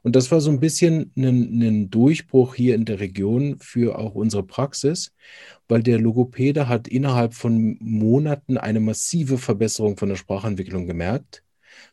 Und 0.02 0.16
das 0.16 0.32
war 0.32 0.42
so 0.42 0.50
ein 0.50 0.60
bisschen 0.60 1.12
ein, 1.18 1.62
ein, 1.62 1.90
Durchbruch 1.90 2.56
hier 2.56 2.76
in 2.76 2.86
der 2.86 3.00
Region 3.00 3.58
für 3.60 4.00
auch 4.00 4.16
unsere 4.16 4.44
Praxis, 4.44 5.14
weil 5.68 5.84
der 5.84 6.00
Logopäde 6.00 6.68
hat 6.70 6.88
innerhalb 6.88 7.34
von 7.34 7.78
Monaten 7.80 8.58
eine 8.58 8.80
massive 8.80 9.38
Verbesserung 9.38 9.98
von 9.98 10.10
der 10.10 10.16
Sprachentwicklung 10.16 10.88
gemerkt, 10.88 11.44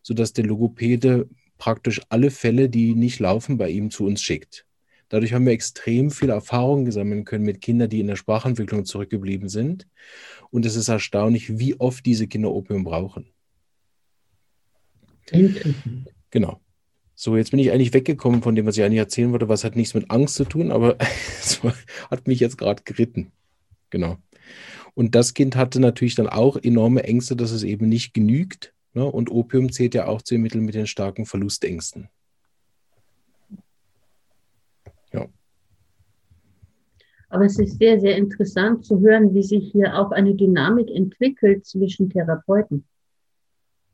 sodass 0.03 0.33
der 0.33 0.45
Logopäde 0.45 1.29
praktisch 1.59 2.01
alle 2.09 2.31
Fälle, 2.31 2.69
die 2.69 2.95
nicht 2.95 3.19
laufen, 3.19 3.59
bei 3.59 3.71
ihm 3.71 3.91
zu 3.91 4.05
uns 4.07 4.23
schickt. 4.23 4.66
Dadurch 5.09 5.33
haben 5.33 5.47
wir 5.47 5.53
extrem 5.53 6.11
viel 6.11 6.31
Erfahrung 6.31 6.91
sammeln 6.91 7.25
können 7.25 7.45
mit 7.45 7.61
Kindern, 7.61 7.89
die 7.89 8.01
in 8.01 8.09
der 8.09 8.17
Sprachentwicklung 8.17 8.85
zurückgeblieben 8.85 9.49
sind. 9.49 9.87
Und 10.51 10.67
es 10.67 10.77
ist 10.77 10.89
erstaunlich, 10.89 11.59
wie 11.59 11.79
oft 11.79 12.05
diese 12.05 12.27
Kinder 12.27 12.51
Opium 12.51 12.85
brauchen. 12.85 13.27
Genau. 16.31 16.61
So, 17.15 17.37
jetzt 17.37 17.51
bin 17.51 17.61
ich 17.61 17.73
eigentlich 17.73 17.95
weggekommen 17.95 18.43
von 18.43 18.55
dem, 18.55 18.67
was 18.67 18.77
ich 18.77 18.85
eigentlich 18.85 18.99
erzählen 18.99 19.33
wollte. 19.33 19.49
Was 19.49 19.65
hat 19.65 19.77
nichts 19.77 19.95
mit 19.95 20.11
Angst 20.11 20.35
zu 20.35 20.45
tun, 20.45 20.71
aber 20.71 20.97
es 21.41 21.61
hat 22.11 22.27
mich 22.27 22.41
jetzt 22.41 22.59
gerade 22.59 22.83
geritten. 22.85 23.33
Genau. 23.91 24.19
Und 24.95 25.15
das 25.15 25.35
Kind 25.35 25.57
hatte 25.57 25.81
natürlich 25.81 26.15
dann 26.15 26.29
auch 26.29 26.57
enorme 26.57 27.05
Ängste, 27.05 27.37
dass 27.37 27.51
es 27.51 27.63
eben 27.63 27.89
nicht 27.89 28.13
genügt. 28.13 28.75
Ne? 28.95 29.05
Und 29.05 29.31
Opium 29.31 29.71
zählt 29.71 29.95
ja 29.95 30.07
auch 30.07 30.23
zu 30.23 30.35
den 30.35 30.43
Mitteln 30.43 30.65
mit 30.65 30.75
den 30.75 30.87
starken 30.87 31.27
Verlustängsten. 31.27 32.09
Aber 37.37 37.45
es 37.45 37.59
ist 37.59 37.79
sehr, 37.79 38.01
sehr 38.01 38.17
interessant 38.17 38.87
zu 38.87 38.99
hören, 39.01 39.35
wie 39.35 39.43
sich 39.43 39.71
hier 39.71 39.95
auch 39.99 40.11
eine 40.11 40.35
Dynamik 40.35 40.91
entwickelt 40.91 41.67
zwischen 41.67 42.09
Therapeuten. 42.09 42.87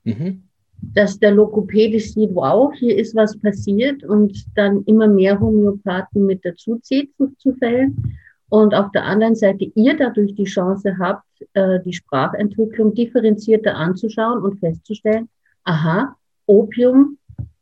Mhm. 0.04 0.44
Dass 0.80 1.18
der 1.18 1.32
Lokopäde 1.32 1.98
sieht, 1.98 2.32
wow, 2.36 2.72
hier 2.72 2.96
ist 2.96 3.16
was 3.16 3.36
passiert 3.36 4.04
und 4.04 4.44
dann 4.54 4.84
immer 4.84 5.08
mehr 5.08 5.40
Homöopathen 5.40 6.24
mit 6.24 6.44
dazu 6.44 6.78
zieht 6.82 7.16
zu, 7.16 7.34
zu 7.36 7.52
Fällen. 7.54 8.16
Und 8.48 8.76
auf 8.76 8.92
der 8.92 9.06
anderen 9.06 9.34
Seite 9.34 9.72
ihr 9.74 9.96
dadurch 9.96 10.36
die 10.36 10.44
Chance 10.44 10.96
habt, 11.00 11.26
äh, 11.54 11.80
die 11.84 11.94
Sprachentwicklung 11.94 12.94
differenzierter 12.94 13.74
anzuschauen 13.74 14.40
und 14.40 14.60
festzustellen, 14.60 15.28
aha, 15.64 16.14
Opium 16.46 17.18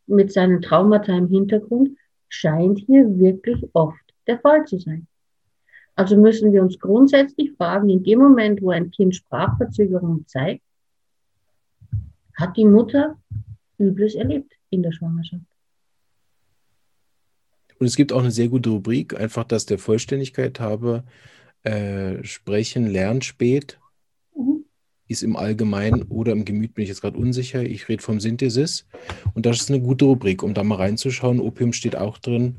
mit 0.07 0.31
seinen 0.31 0.61
Traumata 0.61 1.17
im 1.17 1.29
Hintergrund 1.29 1.97
scheint 2.29 2.81
hier 2.81 3.19
wirklich 3.19 3.67
oft 3.73 3.97
der 4.27 4.39
Fall 4.41 4.67
zu 4.67 4.79
sein. 4.79 5.07
Also 6.01 6.17
müssen 6.17 6.55
wir 6.55 6.63
uns 6.63 6.79
grundsätzlich 6.79 7.53
fragen, 7.59 7.91
in 7.91 8.03
dem 8.03 8.21
Moment, 8.21 8.63
wo 8.63 8.71
ein 8.71 8.91
Kind 8.91 9.15
Sprachverzögerung 9.15 10.27
zeigt, 10.27 10.63
hat 12.39 12.57
die 12.57 12.65
Mutter 12.65 13.19
Übles 13.77 14.15
erlebt 14.15 14.55
in 14.71 14.83
der 14.83 14.93
Schwangerschaft. 14.93 15.45
Und 17.79 17.87
es 17.87 17.97
gibt 17.97 18.15
auch 18.15 18.21
eine 18.21 18.31
sehr 18.31 18.49
gute 18.49 18.71
Rubrik, 18.71 19.15
einfach 19.21 19.45
dass 19.45 19.67
der 19.67 19.79
Vollständigkeit 19.79 20.59
habe, 20.59 21.05
äh, 21.65 22.25
sprechen, 22.25 22.87
lernen 22.87 23.21
spät. 23.21 23.79
Mhm. 24.35 24.65
ist 25.07 25.23
im 25.23 25.37
Allgemeinen 25.37 26.05
oder 26.05 26.33
im 26.33 26.47
Gemüt, 26.47 26.73
bin 26.73 26.85
ich 26.85 26.89
jetzt 26.89 27.03
gerade 27.03 27.19
unsicher. 27.19 27.63
Ich 27.63 27.91
rede 27.91 28.03
vom 28.03 28.21
Synthesis. 28.21 28.87
Und 29.35 29.45
das 29.45 29.61
ist 29.61 29.69
eine 29.69 29.83
gute 29.83 30.07
Rubrik, 30.07 30.43
um 30.43 30.55
da 30.55 30.65
mal 30.65 30.77
reinzuschauen. 30.77 31.41
Opium 31.41 31.75
steht 31.75 31.97
auch 31.97 32.17
drin. 32.17 32.57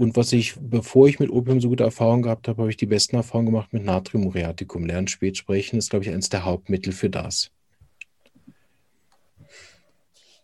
Und 0.00 0.16
was 0.16 0.32
ich, 0.32 0.54
bevor 0.58 1.08
ich 1.08 1.20
mit 1.20 1.28
Opium 1.28 1.60
so 1.60 1.68
gute 1.68 1.84
Erfahrungen 1.84 2.22
gehabt 2.22 2.48
habe, 2.48 2.62
habe 2.62 2.70
ich 2.70 2.78
die 2.78 2.86
besten 2.86 3.16
Erfahrungen 3.16 3.52
gemacht 3.52 3.70
mit 3.74 3.84
Natriumuriaticum. 3.84 4.86
Lernen 4.86 5.08
spät 5.08 5.36
sprechen 5.36 5.76
ist, 5.76 5.90
glaube 5.90 6.06
ich, 6.06 6.10
eines 6.10 6.30
der 6.30 6.46
Hauptmittel 6.46 6.94
für 6.94 7.10
das. 7.10 7.50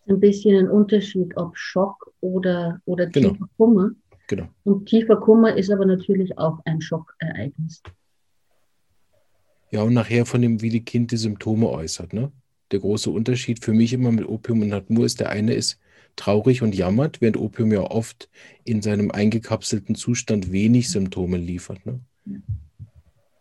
Ein 0.05 0.19
bisschen 0.19 0.55
ein 0.55 0.69
Unterschied, 0.69 1.35
ob 1.37 1.57
Schock 1.57 2.13
oder, 2.21 2.79
oder 2.85 3.07
Genau. 3.07 3.31
tiefer 3.31 3.49
Kummer. 3.57 3.89
Genau. 4.27 4.47
Und 4.63 4.85
tiefer 4.85 5.15
Kummer 5.15 5.57
ist 5.57 5.71
aber 5.71 5.87
natürlich 5.87 6.37
auch 6.37 6.59
ein 6.65 6.79
Schockereignis. 6.79 7.81
Ja, 9.71 9.81
und 9.81 9.95
nachher 9.95 10.27
von 10.27 10.43
dem, 10.43 10.61
wie 10.61 10.69
die 10.69 10.85
Kind 10.85 11.09
die 11.09 11.17
Symptome 11.17 11.67
äußert. 11.67 12.13
Ne? 12.13 12.31
Der 12.69 12.77
große 12.77 13.09
Unterschied 13.09 13.65
für 13.65 13.73
mich 13.73 13.91
immer 13.91 14.11
mit 14.11 14.29
Opium 14.29 14.61
und 14.61 14.67
Natmur 14.67 15.07
ist, 15.07 15.19
der 15.19 15.31
eine 15.31 15.55
ist 15.55 15.79
traurig 16.17 16.61
und 16.61 16.75
jammert, 16.75 17.21
während 17.21 17.37
Opium 17.37 17.71
ja 17.71 17.81
oft 17.81 18.29
in 18.65 18.81
seinem 18.81 19.11
eingekapselten 19.11 19.95
Zustand 19.95 20.51
wenig 20.51 20.89
Symptome 20.89 21.37
liefert. 21.37 21.85
Ne? 21.85 22.01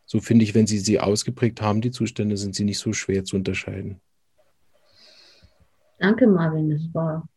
So 0.04 0.20
finde 0.20 0.44
ich, 0.44 0.54
wenn 0.54 0.68
Sie 0.68 0.78
sie 0.78 1.00
ausgeprägt 1.00 1.60
haben, 1.60 1.80
die 1.80 1.90
Zustände, 1.90 2.36
sind 2.36 2.54
sie 2.54 2.64
nicht 2.64 2.78
so 2.78 2.92
schwer 2.92 3.24
zu 3.24 3.36
unterscheiden. 3.36 4.00
Danke, 5.98 6.28
Marvin. 6.28 6.70
Das 6.70 6.94
war, 6.94 7.28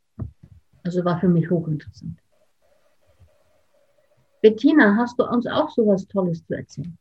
also 0.83 1.03
war 1.03 1.19
für 1.19 1.29
mich 1.29 1.49
hochinteressant. 1.49 2.19
Bettina, 4.41 4.95
hast 4.95 5.19
du 5.19 5.23
uns 5.25 5.47
auch 5.47 5.69
so 5.71 5.87
was 5.87 6.07
Tolles 6.07 6.45
zu 6.45 6.53
erzählen? 6.53 6.97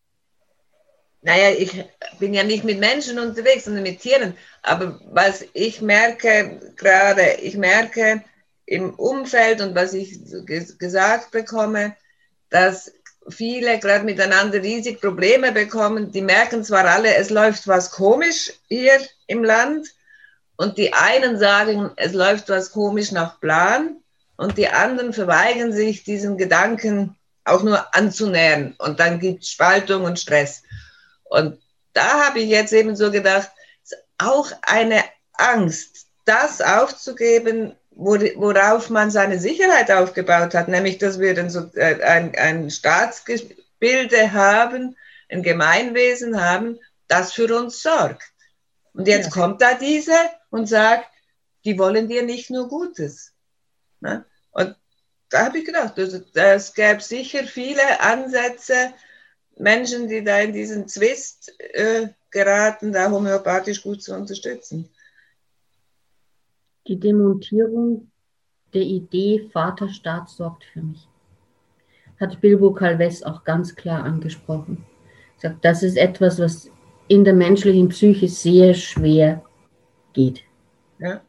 Naja, 1.23 1.51
ich 1.51 1.85
bin 2.21 2.33
ja 2.33 2.45
nicht 2.45 2.65
mit 2.65 2.79
Menschen 2.79 3.19
unterwegs, 3.19 3.65
sondern 3.65 3.83
mit 3.83 4.01
Tieren. 4.01 4.37
Aber 4.63 5.01
was 5.11 5.45
ich 5.53 5.81
merke 5.81 6.61
gerade, 6.77 7.39
ich 7.43 7.57
merke 7.57 8.23
im 8.67 8.95
Umfeld 8.95 9.61
und 9.61 9.75
was 9.75 9.95
ich 9.95 10.21
gesagt 10.79 11.31
bekomme, 11.31 11.97
dass 12.51 12.93
viele 13.31 13.79
gerade 13.79 14.05
miteinander 14.05 14.63
riesig 14.63 15.01
Probleme 15.01 15.53
bekommen. 15.53 16.13
Die 16.13 16.23
merken 16.23 16.65
zwar 16.65 16.85
alle, 16.85 17.15
es 17.15 17.31
läuft 17.31 17.67
was 17.67 17.91
komisch 17.91 18.53
hier 18.69 19.01
im 19.27 19.45
Land. 19.45 19.89
Und 20.57 20.77
die 20.77 20.93
einen 20.93 21.39
sagen, 21.39 21.91
es 21.97 22.13
läuft 22.13 22.49
was 22.49 22.73
komisch 22.73 23.13
nach 23.13 23.41
Plan. 23.41 23.97
Und 24.37 24.59
die 24.59 24.69
anderen 24.69 25.13
verweigern 25.13 25.73
sich, 25.73 26.05
diesen 26.05 26.37
Gedanken 26.37 27.17
auch 27.45 27.63
nur 27.63 27.95
anzunähern. 27.95 28.75
Und 28.79 29.01
dann 29.01 29.21
gibt 29.21 29.43
es 29.43 29.51
Spaltung 29.51 30.05
und 30.05 30.19
Stress. 30.19 30.63
Und 31.29 31.61
da 31.93 32.27
habe 32.27 32.41
ich 32.41 32.49
jetzt 32.49 32.73
eben 32.73 32.97
so 32.97 33.11
gedacht, 33.11 33.51
auch 34.19 34.51
eine 34.63 35.03
Angst, 35.35 36.07
das 36.25 36.61
aufzugeben, 36.61 37.75
wo- 37.91 38.19
worauf 38.37 38.91
man 38.91 39.11
seine 39.11 39.39
Sicherheit 39.39 39.91
aufgebaut 39.91 40.55
hat, 40.55 40.69
nämlich 40.69 40.99
dass 40.99 41.19
wir 41.19 41.35
dann 41.35 41.51
so 41.51 41.71
äh, 41.75 42.03
ein, 42.03 42.35
ein 42.37 42.71
Staatsgebilde 42.71 44.33
haben, 44.33 44.97
ein 45.31 45.43
Gemeinwesen 45.43 46.43
haben, 46.43 46.79
das 47.07 47.33
für 47.33 47.55
uns 47.57 47.83
sorgt. 47.83 48.23
Und 48.93 49.07
jetzt 49.09 49.27
Ja. 49.27 49.33
kommt 49.43 49.63
da 49.63 49.75
diese 49.75 50.15
und 50.51 50.69
sagt, 50.69 51.07
die 51.65 51.79
wollen 51.79 52.09
dir 52.09 52.23
nicht 52.23 52.51
nur 52.51 52.69
Gutes. 52.69 53.33
Ne? 54.01 54.25
Und 54.51 54.77
da 55.31 55.47
habe 55.47 55.59
ich 55.59 55.65
gedacht, 55.65 55.99
es 55.99 56.75
gäbe 56.75 57.01
sicher 57.01 57.45
viele 57.45 58.01
Ansätze, 58.01 58.93
Menschen, 59.59 60.09
die 60.09 60.23
da 60.23 60.39
in 60.41 60.53
diesen 60.53 60.89
Zwist 60.89 61.53
äh, 61.59 62.09
geraten, 62.31 62.93
da 62.93 63.11
homöopathisch 63.11 63.83
gut 63.83 64.03
zu 64.03 64.15
unterstützen. 64.15 64.89
Die 66.87 66.99
Demontierung 66.99 68.11
der 68.73 68.83
Idee 68.83 69.49
Vaterstaat 69.53 70.29
sorgt 70.29 70.65
für 70.65 70.83
mich. 70.83 71.09
Hat 72.21 72.41
Bilbo 72.41 72.73
Calves 72.73 73.23
auch 73.23 73.45
ganz 73.45 73.75
klar 73.75 74.05
angesprochen. 74.05 74.85
Sagt, 75.37 75.65
das 75.65 75.83
ist 75.83 75.97
etwas, 75.97 76.39
was 76.39 76.71
in 77.07 77.25
der 77.25 77.35
menschlichen 77.35 77.89
Psyche 77.89 78.29
sehr 78.29 78.75
schwer 78.75 79.43
geht. 80.13 80.43
Ja, 80.99 81.21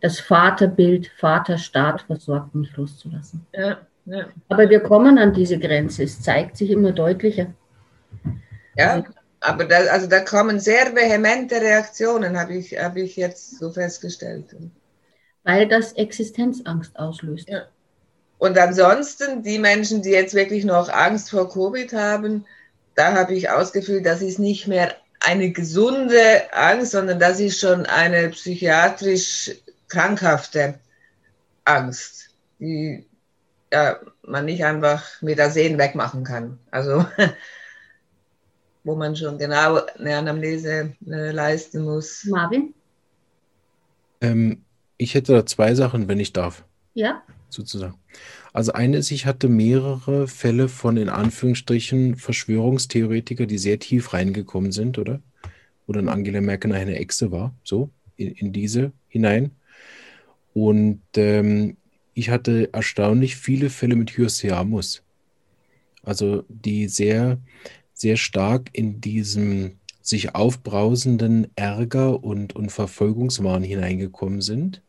Das 0.00 0.20
Vaterbild, 0.20 1.08
Vaterstaat 1.18 2.02
versorgt 2.02 2.54
mich 2.54 2.74
loszulassen. 2.76 3.46
ja, 3.52 3.78
ja. 4.06 4.28
Aber 4.48 4.70
wir 4.70 4.80
kommen 4.80 5.18
an 5.18 5.34
diese 5.34 5.58
Grenze. 5.58 6.04
Es 6.04 6.22
zeigt 6.22 6.56
sich 6.56 6.70
immer 6.70 6.92
deutlicher. 6.92 7.52
Ja. 8.76 9.04
Aber 9.40 9.64
da, 9.64 9.78
also 9.86 10.08
da 10.08 10.20
kommen 10.20 10.58
sehr 10.58 10.94
vehemente 10.96 11.60
Reaktionen, 11.60 12.38
habe 12.38 12.54
ich, 12.54 12.76
habe 12.76 13.00
ich 13.02 13.16
jetzt 13.16 13.58
so 13.58 13.70
festgestellt. 13.70 14.46
weil 15.44 15.68
das 15.68 15.92
Existenzangst 15.92 16.98
auslöst. 16.98 17.48
Ja. 17.48 17.66
Und 18.38 18.58
ansonsten, 18.58 19.42
die 19.42 19.58
Menschen, 19.58 20.02
die 20.02 20.10
jetzt 20.10 20.34
wirklich 20.34 20.64
noch 20.64 20.88
Angst 20.88 21.30
vor 21.30 21.48
Covid 21.48 21.92
haben, 21.92 22.46
da 22.94 23.14
habe 23.14 23.34
ich 23.34 23.50
ausgefühlt, 23.50 24.06
das 24.06 24.22
ist 24.22 24.38
nicht 24.38 24.66
mehr 24.66 24.94
eine 25.20 25.50
gesunde 25.50 26.52
Angst, 26.52 26.92
sondern 26.92 27.18
das 27.18 27.40
ist 27.40 27.60
schon 27.60 27.86
eine 27.86 28.30
psychiatrisch 28.30 29.52
krankhafte 29.88 30.78
Angst, 31.64 32.30
die 32.58 33.06
ja, 33.72 33.98
man 34.22 34.44
nicht 34.44 34.64
einfach 34.64 35.04
mit 35.20 35.38
der 35.38 35.50
Sehen 35.50 35.78
wegmachen 35.78 36.24
kann. 36.24 36.58
Also 36.70 37.06
wo 38.88 38.96
man 38.96 39.14
schon 39.14 39.38
genau 39.38 39.80
eine 39.98 40.16
Anamnese 40.16 40.94
äh, 41.06 41.30
leisten 41.30 41.82
muss. 41.84 42.24
Marvin? 42.24 42.74
Ähm, 44.20 44.62
ich 44.96 45.14
hätte 45.14 45.32
da 45.32 45.46
zwei 45.46 45.74
Sachen, 45.74 46.08
wenn 46.08 46.18
ich 46.18 46.32
darf. 46.32 46.64
Ja? 46.94 47.22
sozusagen. 47.50 47.98
Also 48.52 48.72
eine 48.72 48.98
ist, 48.98 49.10
ich 49.10 49.26
hatte 49.26 49.48
mehrere 49.48 50.28
Fälle 50.28 50.68
von 50.68 50.96
in 50.96 51.08
Anführungsstrichen 51.08 52.16
Verschwörungstheoretiker, 52.16 53.46
die 53.46 53.58
sehr 53.58 53.78
tief 53.78 54.12
reingekommen 54.12 54.72
sind, 54.72 54.98
oder? 54.98 55.20
Wo 55.86 55.92
dann 55.92 56.08
Angela 56.08 56.40
Merkel 56.40 56.72
eine 56.72 56.96
Echse 56.96 57.30
war, 57.30 57.54
so 57.62 57.90
in, 58.16 58.32
in 58.32 58.52
diese 58.52 58.92
hinein. 59.08 59.52
Und 60.54 61.02
ähm, 61.16 61.76
ich 62.14 62.30
hatte 62.30 62.72
erstaunlich 62.72 63.36
viele 63.36 63.70
Fälle 63.70 63.96
mit 63.96 64.10
Hyoscyamus. 64.10 65.02
Also 66.02 66.44
die 66.48 66.88
sehr, 66.88 67.38
sehr 67.98 68.16
stark 68.16 68.70
in 68.72 69.00
diesem 69.00 69.72
sich 70.00 70.34
aufbrausenden 70.34 71.48
Ärger 71.54 72.24
und, 72.24 72.56
und 72.56 72.70
Verfolgungswahn 72.72 73.62
hineingekommen 73.62 74.40
sind 74.40 74.82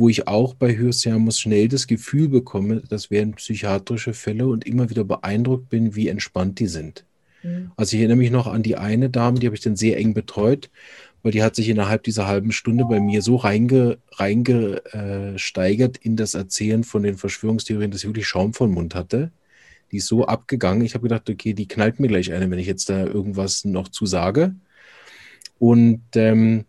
wo 0.00 0.08
ich 0.08 0.26
auch 0.26 0.54
bei 0.54 0.76
Hyoscyamus 0.76 1.38
schnell 1.38 1.68
das 1.68 1.86
Gefühl 1.86 2.28
bekomme, 2.28 2.82
das 2.88 3.10
wären 3.10 3.34
psychiatrische 3.34 4.14
Fälle 4.14 4.48
und 4.48 4.66
immer 4.66 4.90
wieder 4.90 5.04
beeindruckt 5.04 5.68
bin, 5.68 5.94
wie 5.94 6.08
entspannt 6.08 6.58
die 6.58 6.66
sind. 6.66 7.04
Mhm. 7.42 7.70
Also 7.76 7.94
ich 7.94 8.00
erinnere 8.00 8.16
mich 8.16 8.30
noch 8.30 8.46
an 8.46 8.62
die 8.62 8.76
eine 8.76 9.10
Dame, 9.10 9.38
die 9.38 9.46
habe 9.46 9.56
ich 9.56 9.62
dann 9.62 9.76
sehr 9.76 9.98
eng 9.98 10.14
betreut, 10.14 10.70
weil 11.22 11.32
die 11.32 11.42
hat 11.42 11.54
sich 11.54 11.68
innerhalb 11.68 12.02
dieser 12.02 12.26
halben 12.26 12.50
Stunde 12.50 12.86
bei 12.86 12.98
mir 12.98 13.20
so 13.20 13.36
reinge, 13.36 13.98
reingesteigert 14.12 15.98
in 15.98 16.16
das 16.16 16.34
Erzählen 16.34 16.82
von 16.82 17.02
den 17.02 17.18
Verschwörungstheorien, 17.18 17.90
dass 17.90 18.00
ich 18.00 18.08
wirklich 18.08 18.26
Schaum 18.26 18.54
vom 18.54 18.72
Mund 18.72 18.94
hatte. 18.94 19.30
Die 19.92 19.98
ist 19.98 20.06
so 20.06 20.26
abgegangen. 20.26 20.84
Ich 20.84 20.94
habe 20.94 21.02
gedacht, 21.02 21.28
okay, 21.28 21.54
die 21.54 21.68
knallt 21.68 22.00
mir 22.00 22.08
gleich 22.08 22.32
eine, 22.32 22.50
wenn 22.50 22.58
ich 22.58 22.66
jetzt 22.66 22.88
da 22.88 23.04
irgendwas 23.06 23.64
noch 23.64 23.88
zu 23.88 24.06
sage. 24.06 24.54
Und 25.58 26.02
ähm, 26.14 26.64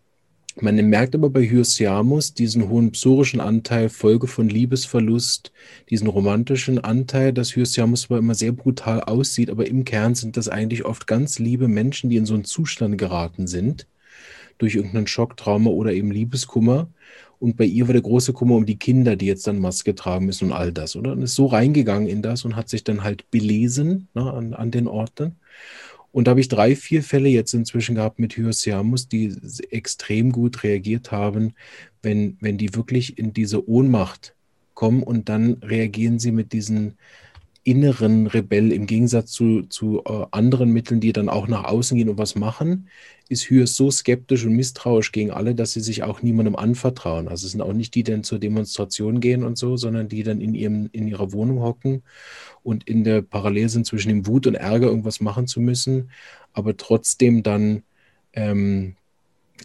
man 0.60 0.76
merkt 0.76 1.14
aber 1.14 1.30
bei 1.30 1.48
Hyoscyamus 1.48 2.34
diesen 2.34 2.68
hohen 2.68 2.92
psorischen 2.92 3.40
Anteil, 3.40 3.88
Folge 3.88 4.26
von 4.26 4.50
Liebesverlust, 4.50 5.50
diesen 5.88 6.08
romantischen 6.08 6.78
Anteil, 6.78 7.32
dass 7.32 7.56
Hyoscyamus 7.56 8.02
zwar 8.02 8.18
immer 8.18 8.34
sehr 8.34 8.52
brutal 8.52 9.00
aussieht, 9.00 9.48
aber 9.48 9.66
im 9.66 9.86
Kern 9.86 10.14
sind 10.14 10.36
das 10.36 10.50
eigentlich 10.50 10.84
oft 10.84 11.06
ganz 11.06 11.38
liebe 11.38 11.68
Menschen, 11.68 12.10
die 12.10 12.16
in 12.16 12.26
so 12.26 12.34
einen 12.34 12.44
Zustand 12.44 12.98
geraten 12.98 13.46
sind, 13.46 13.86
durch 14.58 14.74
irgendeinen 14.74 15.06
Schocktrauma 15.06 15.70
oder 15.70 15.92
eben 15.94 16.10
Liebeskummer. 16.10 16.88
Und 17.42 17.56
bei 17.56 17.64
ihr 17.64 17.88
war 17.88 17.92
der 17.92 18.02
große 18.02 18.32
Kummer 18.32 18.54
um 18.54 18.66
die 18.66 18.78
Kinder, 18.78 19.16
die 19.16 19.26
jetzt 19.26 19.48
dann 19.48 19.58
Maske 19.58 19.96
tragen 19.96 20.26
müssen 20.26 20.44
und 20.44 20.52
all 20.52 20.70
das, 20.70 20.94
oder? 20.94 21.10
Und 21.10 21.22
ist 21.22 21.34
so 21.34 21.46
reingegangen 21.46 22.06
in 22.06 22.22
das 22.22 22.44
und 22.44 22.54
hat 22.54 22.68
sich 22.68 22.84
dann 22.84 23.02
halt 23.02 23.28
belesen 23.32 24.06
ne, 24.14 24.32
an, 24.32 24.54
an 24.54 24.70
den 24.70 24.86
Orten. 24.86 25.34
Und 26.12 26.28
da 26.28 26.30
habe 26.30 26.40
ich 26.40 26.46
drei, 26.46 26.76
vier 26.76 27.02
Fälle 27.02 27.28
jetzt 27.28 27.52
inzwischen 27.52 27.96
gehabt 27.96 28.20
mit 28.20 28.36
Hyoscyamus, 28.36 29.08
die 29.08 29.34
extrem 29.70 30.30
gut 30.30 30.62
reagiert 30.62 31.10
haben, 31.10 31.54
wenn, 32.00 32.36
wenn 32.40 32.58
die 32.58 32.76
wirklich 32.76 33.18
in 33.18 33.32
diese 33.32 33.68
Ohnmacht 33.68 34.36
kommen 34.74 35.02
und 35.02 35.28
dann 35.28 35.54
reagieren 35.64 36.20
sie 36.20 36.30
mit 36.30 36.52
diesen 36.52 36.96
inneren 37.64 38.26
Rebell 38.26 38.72
im 38.72 38.86
Gegensatz 38.86 39.30
zu, 39.30 39.62
zu 39.62 40.02
äh, 40.04 40.26
anderen 40.32 40.70
Mitteln, 40.70 41.00
die 41.00 41.12
dann 41.12 41.28
auch 41.28 41.46
nach 41.46 41.64
außen 41.64 41.96
gehen 41.96 42.08
und 42.08 42.18
was 42.18 42.34
machen, 42.34 42.88
ist 43.28 43.48
Hyos 43.48 43.76
so 43.76 43.90
skeptisch 43.90 44.44
und 44.44 44.54
misstrauisch 44.54 45.12
gegen 45.12 45.30
alle, 45.30 45.54
dass 45.54 45.72
sie 45.72 45.80
sich 45.80 46.02
auch 46.02 46.22
niemandem 46.22 46.56
anvertrauen. 46.56 47.28
Also 47.28 47.46
es 47.46 47.52
sind 47.52 47.62
auch 47.62 47.72
nicht 47.72 47.94
die, 47.94 48.02
die 48.02 48.12
dann 48.12 48.24
zur 48.24 48.38
Demonstration 48.38 49.20
gehen 49.20 49.44
und 49.44 49.56
so, 49.56 49.76
sondern 49.76 50.08
die 50.08 50.22
dann 50.22 50.40
in, 50.40 50.54
ihrem, 50.54 50.90
in 50.92 51.06
ihrer 51.06 51.32
Wohnung 51.32 51.60
hocken 51.60 52.02
und 52.62 52.88
in 52.88 53.04
der 53.04 53.22
Parallel 53.22 53.68
sind 53.68 53.86
zwischen 53.86 54.08
dem 54.08 54.26
Wut 54.26 54.46
und 54.46 54.54
Ärger 54.54 54.88
irgendwas 54.88 55.20
machen 55.20 55.46
zu 55.46 55.60
müssen, 55.60 56.10
aber 56.52 56.76
trotzdem 56.76 57.42
dann 57.42 57.84
ähm, 58.32 58.96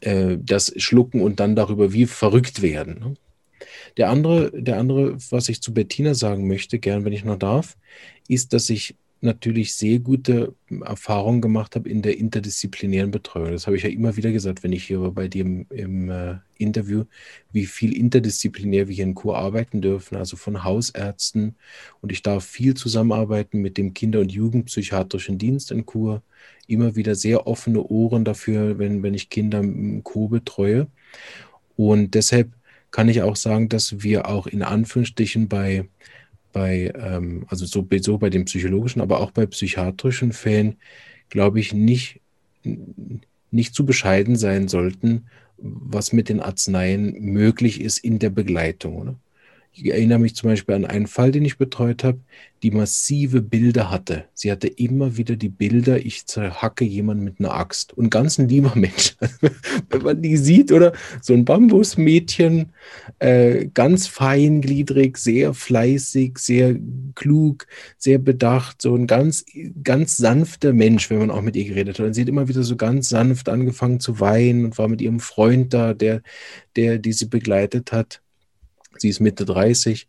äh, 0.01 0.37
das 0.39 0.73
schlucken 0.77 1.21
und 1.21 1.39
dann 1.39 1.55
darüber 1.55 1.93
wie 1.93 2.05
verrückt 2.05 2.61
werden. 2.61 2.99
Ne? 2.99 3.13
Der 3.95 4.09
andere, 4.09 4.51
der 4.53 4.77
andere, 4.77 5.17
was 5.31 5.49
ich 5.49 5.61
zu 5.61 5.73
Bettina 5.73 6.13
sagen 6.13 6.47
möchte, 6.47 6.79
gern, 6.79 7.05
wenn 7.05 7.13
ich 7.13 7.23
noch 7.23 7.37
darf, 7.37 7.77
ist, 8.27 8.53
dass 8.53 8.69
ich 8.69 8.95
natürlich 9.21 9.73
sehr 9.73 9.99
gute 9.99 10.53
Erfahrungen 10.85 11.41
gemacht 11.41 11.75
habe 11.75 11.89
in 11.89 12.01
der 12.01 12.17
interdisziplinären 12.17 13.11
Betreuung. 13.11 13.51
Das 13.51 13.65
habe 13.65 13.75
ich 13.75 13.83
ja 13.83 13.89
immer 13.89 14.15
wieder 14.15 14.31
gesagt, 14.31 14.63
wenn 14.63 14.71
ich 14.71 14.83
hier 14.83 15.01
war 15.01 15.11
bei 15.11 15.27
dir 15.27 15.41
im, 15.41 15.65
im 15.69 16.09
äh, 16.09 16.35
Interview, 16.57 17.05
wie 17.51 17.65
viel 17.65 17.95
interdisziplinär 17.97 18.87
wir 18.87 18.95
hier 18.95 19.05
in 19.05 19.15
Kur 19.15 19.37
arbeiten 19.37 19.81
dürfen, 19.81 20.17
also 20.17 20.37
von 20.37 20.63
Hausärzten. 20.63 21.55
Und 22.01 22.11
ich 22.11 22.21
darf 22.21 22.45
viel 22.45 22.75
zusammenarbeiten 22.75 23.59
mit 23.59 23.77
dem 23.77 23.93
Kinder- 23.93 24.19
und 24.19 24.31
Jugendpsychiatrischen 24.31 25.37
Dienst 25.37 25.71
in 25.71 25.85
Kur. 25.85 26.21
Immer 26.67 26.95
wieder 26.95 27.15
sehr 27.15 27.47
offene 27.47 27.83
Ohren 27.83 28.23
dafür, 28.23 28.77
wenn, 28.77 29.01
wenn 29.01 29.13
ich 29.13 29.29
Kinder 29.29 29.59
im 29.59 30.03
Kur 30.03 30.29
betreue. 30.29 30.87
Und 31.75 32.13
deshalb 32.13 32.51
kann 32.97 33.09
ich 33.09 33.21
auch 33.21 33.35
sagen, 33.35 33.69
dass 33.69 34.01
wir 34.01 34.27
auch 34.27 34.47
in 34.47 34.63
Anführungsstrichen 34.63 35.47
bei 35.47 35.85
bei, 36.51 36.91
ähm, 36.95 37.45
also 37.47 37.67
so, 37.67 37.87
so 38.01 38.17
bei 38.17 38.31
den 38.31 38.45
psychologischen, 38.45 39.03
aber 39.03 39.19
auch 39.19 39.29
bei 39.29 39.45
psychiatrischen 39.45 40.33
Fällen, 40.33 40.77
glaube 41.29 41.59
ich, 41.59 41.73
nicht, 41.73 42.21
nicht 43.51 43.75
zu 43.75 43.85
bescheiden 43.85 44.35
sein 44.35 44.67
sollten, 44.67 45.27
was 45.59 46.11
mit 46.11 46.27
den 46.27 46.39
Arzneien 46.39 47.13
möglich 47.21 47.81
ist 47.81 47.99
in 47.99 48.17
der 48.17 48.31
Begleitung. 48.31 48.95
Oder? 48.95 49.15
Ich 49.79 49.91
erinnere 49.91 50.17
mich 50.17 50.35
zum 50.35 50.49
Beispiel 50.49 50.73
an 50.73 50.85
einen 50.85 51.05
Fall, 51.05 51.31
den 51.31 51.45
ich 51.45 51.59
betreut 51.59 52.03
habe, 52.03 52.19
die 52.63 52.71
massive 52.71 53.43
Bilder 53.43 53.91
hatte. 53.91 54.25
Sie 54.33 54.51
hatte 54.51 54.67
immer 54.67 55.17
wieder 55.17 55.35
die 55.35 55.49
Bilder, 55.49 56.03
ich 56.03 56.25
zerhacke 56.25 56.83
jemanden 56.83 57.23
mit 57.23 57.39
einer 57.39 57.53
Axt. 57.53 57.93
Und 57.93 58.09
ganz 58.09 58.39
ein 58.39 58.49
lieber 58.49 58.71
Mensch, 58.75 59.15
wenn 59.89 60.01
man 60.01 60.19
die 60.23 60.35
sieht, 60.37 60.71
oder 60.71 60.93
so 61.21 61.33
ein 61.33 61.45
Bambusmädchen, 61.45 62.73
äh, 63.19 63.67
ganz 63.67 64.07
feingliedrig, 64.07 65.17
sehr 65.17 65.53
fleißig, 65.53 66.39
sehr 66.39 66.75
klug, 67.13 67.67
sehr 67.99 68.17
bedacht, 68.17 68.81
so 68.81 68.95
ein 68.95 69.05
ganz, 69.05 69.45
ganz 69.83 70.17
sanfter 70.17 70.73
Mensch, 70.73 71.11
wenn 71.11 71.19
man 71.19 71.29
auch 71.29 71.43
mit 71.43 71.55
ihr 71.55 71.65
geredet 71.65 71.99
hat. 71.99 72.07
Und 72.07 72.13
sie 72.15 72.21
hat 72.21 72.29
immer 72.29 72.47
wieder 72.47 72.63
so 72.63 72.77
ganz 72.77 73.09
sanft 73.09 73.47
angefangen 73.47 73.99
zu 73.99 74.19
weinen 74.19 74.65
und 74.65 74.77
war 74.79 74.87
mit 74.87 75.01
ihrem 75.01 75.19
Freund 75.19 75.71
da, 75.75 75.93
der, 75.93 76.23
der, 76.75 76.97
die 76.97 77.13
sie 77.13 77.27
begleitet 77.27 77.91
hat 77.91 78.21
Sie 79.01 79.09
ist 79.09 79.19
Mitte 79.19 79.45
30 79.45 80.07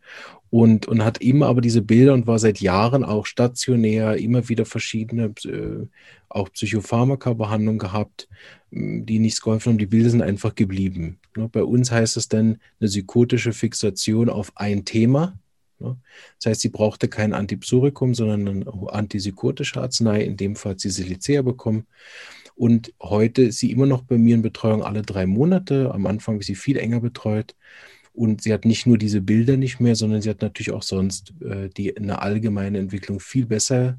und, 0.50 0.86
und 0.86 1.04
hat 1.04 1.20
immer 1.20 1.46
aber 1.46 1.60
diese 1.60 1.82
Bilder 1.82 2.14
und 2.14 2.26
war 2.26 2.38
seit 2.38 2.60
Jahren 2.60 3.04
auch 3.04 3.26
stationär, 3.26 4.16
immer 4.16 4.48
wieder 4.48 4.64
verschiedene, 4.64 5.34
äh, 5.44 5.86
auch 6.28 6.50
Psychopharmaka-Behandlungen 6.50 7.78
gehabt, 7.78 8.28
die 8.70 9.18
nichts 9.18 9.40
geholfen 9.40 9.70
haben. 9.70 9.78
Die 9.78 9.86
Bilder 9.86 10.10
sind 10.10 10.22
einfach 10.22 10.54
geblieben. 10.54 11.18
Ne? 11.36 11.48
Bei 11.48 11.64
uns 11.64 11.90
heißt 11.90 12.16
es 12.16 12.28
dann 12.28 12.58
eine 12.80 12.88
psychotische 12.88 13.52
Fixation 13.52 14.28
auf 14.28 14.52
ein 14.56 14.84
Thema. 14.84 15.38
Ne? 15.78 15.96
Das 16.38 16.50
heißt, 16.50 16.60
sie 16.62 16.68
brauchte 16.68 17.08
kein 17.08 17.32
Antipsurikum, 17.32 18.14
sondern 18.14 18.48
eine 18.48 18.92
antipsychotische 18.92 19.80
Arznei. 19.80 20.22
In 20.22 20.36
dem 20.36 20.56
Fall 20.56 20.78
sie 20.78 20.90
Silicea 20.90 21.42
bekommen. 21.42 21.86
Und 22.54 22.92
heute 23.00 23.42
ist 23.42 23.60
sie 23.60 23.70
immer 23.70 23.86
noch 23.86 24.02
bei 24.02 24.18
mir 24.18 24.34
in 24.34 24.42
Betreuung 24.42 24.82
alle 24.82 25.02
drei 25.02 25.26
Monate. 25.26 25.92
Am 25.94 26.06
Anfang 26.06 26.40
ich 26.40 26.46
sie 26.46 26.56
viel 26.56 26.76
enger 26.76 27.00
betreut. 27.00 27.54
Und 28.18 28.42
sie 28.42 28.52
hat 28.52 28.64
nicht 28.64 28.84
nur 28.84 28.98
diese 28.98 29.20
Bilder 29.20 29.56
nicht 29.56 29.78
mehr, 29.78 29.94
sondern 29.94 30.20
sie 30.20 30.28
hat 30.28 30.42
natürlich 30.42 30.72
auch 30.72 30.82
sonst 30.82 31.34
äh, 31.40 31.68
die 31.68 31.96
eine 31.96 32.20
allgemeine 32.20 32.78
Entwicklung 32.78 33.20
viel 33.20 33.46
besser 33.46 33.96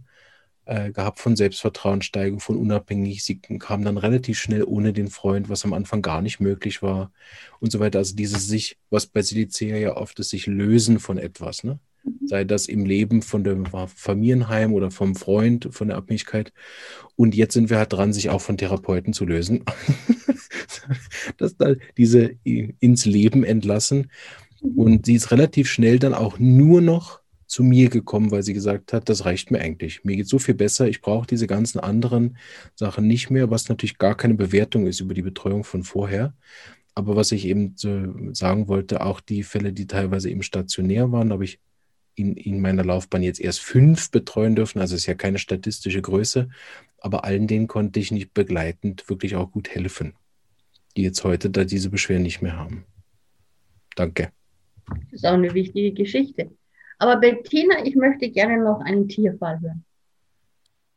äh, 0.65 0.91
gehabt 0.91 1.19
von 1.19 1.37
Selbstvertrauenssteigerung, 1.37 2.41
von 2.41 2.57
unabhängig. 2.57 3.23
Sie 3.23 3.39
kam 3.39 3.85
dann 3.85 3.97
relativ 3.97 4.37
schnell 4.37 4.65
ohne 4.65 4.91
den 4.91 5.07
Freund, 5.07 5.47
was 5.47 5.63
am 5.63 5.71
Anfang 5.71 6.01
gar 6.01 6.21
nicht 6.21 6.41
möglich 6.41 6.81
war 6.81 7.13
und 7.61 7.71
so 7.71 7.79
weiter. 7.79 7.99
Also 7.99 8.13
dieses 8.13 8.45
sich, 8.45 8.77
was 8.89 9.05
bei 9.05 9.21
Silicea 9.21 9.77
ja 9.77 9.95
oft 9.95 10.19
ist, 10.19 10.31
sich 10.31 10.47
lösen 10.47 10.99
von 10.99 11.17
etwas, 11.17 11.63
ne? 11.63 11.79
Mhm. 12.03 12.27
sei 12.27 12.43
das 12.43 12.67
im 12.67 12.85
Leben 12.85 13.21
von 13.21 13.45
dem 13.45 13.67
Familienheim 13.87 14.73
oder 14.73 14.91
vom 14.91 15.15
Freund, 15.15 15.69
von 15.71 15.87
der 15.87 15.95
Abhängigkeit. 15.95 16.51
Und 17.15 17.35
jetzt 17.35 17.53
sind 17.53 17.69
wir 17.69 17.77
halt 17.77 17.93
dran, 17.93 18.11
sich 18.11 18.29
auch 18.29 18.41
von 18.41 18.57
Therapeuten 18.57 19.13
zu 19.13 19.25
lösen. 19.25 19.63
dass 21.37 21.57
da 21.57 21.73
diese 21.97 22.35
ins 22.43 23.05
Leben 23.05 23.43
entlassen. 23.43 24.09
Und 24.61 25.05
sie 25.05 25.15
ist 25.15 25.31
relativ 25.31 25.69
schnell 25.69 25.99
dann 25.99 26.13
auch 26.13 26.37
nur 26.39 26.81
noch 26.81 27.19
zu 27.49 27.63
mir 27.63 27.89
gekommen, 27.89 28.29
weil 28.29 28.43
sie 28.43 28.53
gesagt 28.53 28.93
hat, 28.93 29.09
das 29.09 29.25
reicht 29.25 29.49
mir 29.49 29.59
eigentlich. 29.59 30.03
Mir 30.03 30.15
geht 30.15 30.27
so 30.27 30.37
viel 30.37 30.53
besser. 30.53 30.87
Ich 30.87 31.01
brauche 31.01 31.25
diese 31.25 31.47
ganzen 31.47 31.79
anderen 31.79 32.37
Sachen 32.75 33.07
nicht 33.07 33.31
mehr, 33.31 33.49
was 33.49 33.67
natürlich 33.69 33.97
gar 33.97 34.15
keine 34.15 34.35
Bewertung 34.35 34.85
ist 34.85 34.99
über 34.99 35.15
die 35.15 35.23
Betreuung 35.23 35.63
von 35.63 35.83
vorher. 35.83 36.33
Aber 36.93 37.15
was 37.15 37.31
ich 37.31 37.45
eben 37.45 37.73
sagen 38.33 38.67
wollte, 38.67 39.01
auch 39.01 39.19
die 39.19 39.43
Fälle, 39.43 39.73
die 39.73 39.87
teilweise 39.87 40.29
eben 40.29 40.43
stationär 40.43 41.11
waren, 41.11 41.31
habe 41.31 41.43
ich 41.43 41.59
in, 42.13 42.35
in 42.35 42.61
meiner 42.61 42.83
Laufbahn 42.83 43.23
jetzt 43.23 43.39
erst 43.39 43.61
fünf 43.61 44.11
betreuen 44.11 44.55
dürfen. 44.55 44.79
Also 44.79 44.95
ist 44.95 45.07
ja 45.07 45.15
keine 45.15 45.39
statistische 45.39 46.01
Größe. 46.01 46.49
Aber 46.99 47.23
allen 47.23 47.47
denen 47.47 47.67
konnte 47.67 47.99
ich 47.99 48.11
nicht 48.11 48.33
begleitend 48.33 49.09
wirklich 49.09 49.35
auch 49.35 49.51
gut 49.51 49.69
helfen 49.69 50.13
die 50.99 51.05
jetzt 51.05 51.23
heute 51.23 51.49
da 51.49 51.63
diese 51.63 51.89
Beschwerden 51.89 52.23
nicht 52.23 52.41
mehr 52.41 52.57
haben. 52.57 52.85
Danke. 53.95 54.33
Das 54.85 54.97
ist 55.13 55.25
auch 55.25 55.33
eine 55.33 55.53
wichtige 55.53 55.93
Geschichte. 55.93 56.51
Aber 56.97 57.15
Bettina, 57.15 57.85
ich 57.85 57.95
möchte 57.95 58.29
gerne 58.29 58.61
noch 58.61 58.81
einen 58.81 59.07
Tierfall 59.07 59.61
hören. 59.61 59.85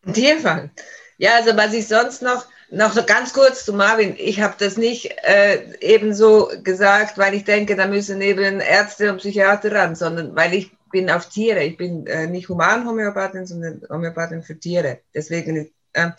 Ein 0.04 0.14
Tierfall? 0.14 0.70
Ja, 1.18 1.36
also 1.36 1.56
was 1.56 1.72
ich 1.72 1.86
sonst 1.86 2.20
noch, 2.20 2.46
noch 2.72 2.92
so 2.92 3.04
ganz 3.04 3.32
kurz 3.32 3.64
zu 3.64 3.74
Marvin, 3.74 4.16
ich 4.18 4.40
habe 4.40 4.56
das 4.58 4.76
nicht 4.76 5.14
äh, 5.22 5.72
ebenso 5.80 6.50
gesagt, 6.64 7.16
weil 7.16 7.34
ich 7.34 7.44
denke, 7.44 7.76
da 7.76 7.86
müssen 7.86 8.20
eben 8.20 8.58
Ärzte 8.58 9.12
und 9.12 9.18
Psychiater 9.18 9.70
ran, 9.70 9.94
sondern 9.94 10.34
weil 10.34 10.52
ich 10.54 10.72
bin 10.90 11.10
auf 11.10 11.28
Tiere. 11.28 11.62
Ich 11.62 11.76
bin 11.76 12.08
äh, 12.08 12.26
nicht 12.26 12.48
Humanhomöopathin, 12.48 13.46
sondern 13.46 13.82
Homöopathin 13.88 14.42
für 14.42 14.58
Tiere. 14.58 15.02
Deswegen, 15.14 15.70
äh, 15.92 16.10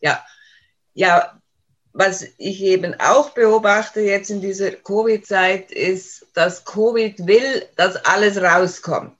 ja, 0.00 0.24
ja, 0.94 1.40
was 1.98 2.26
ich 2.36 2.62
eben 2.62 2.94
auch 3.00 3.30
beobachte 3.30 4.02
jetzt 4.02 4.28
in 4.28 4.42
dieser 4.42 4.70
Covid-Zeit, 4.70 5.70
ist, 5.70 6.26
dass 6.34 6.66
Covid 6.66 7.26
will, 7.26 7.66
dass 7.76 7.96
alles 8.04 8.36
rauskommt. 8.36 9.16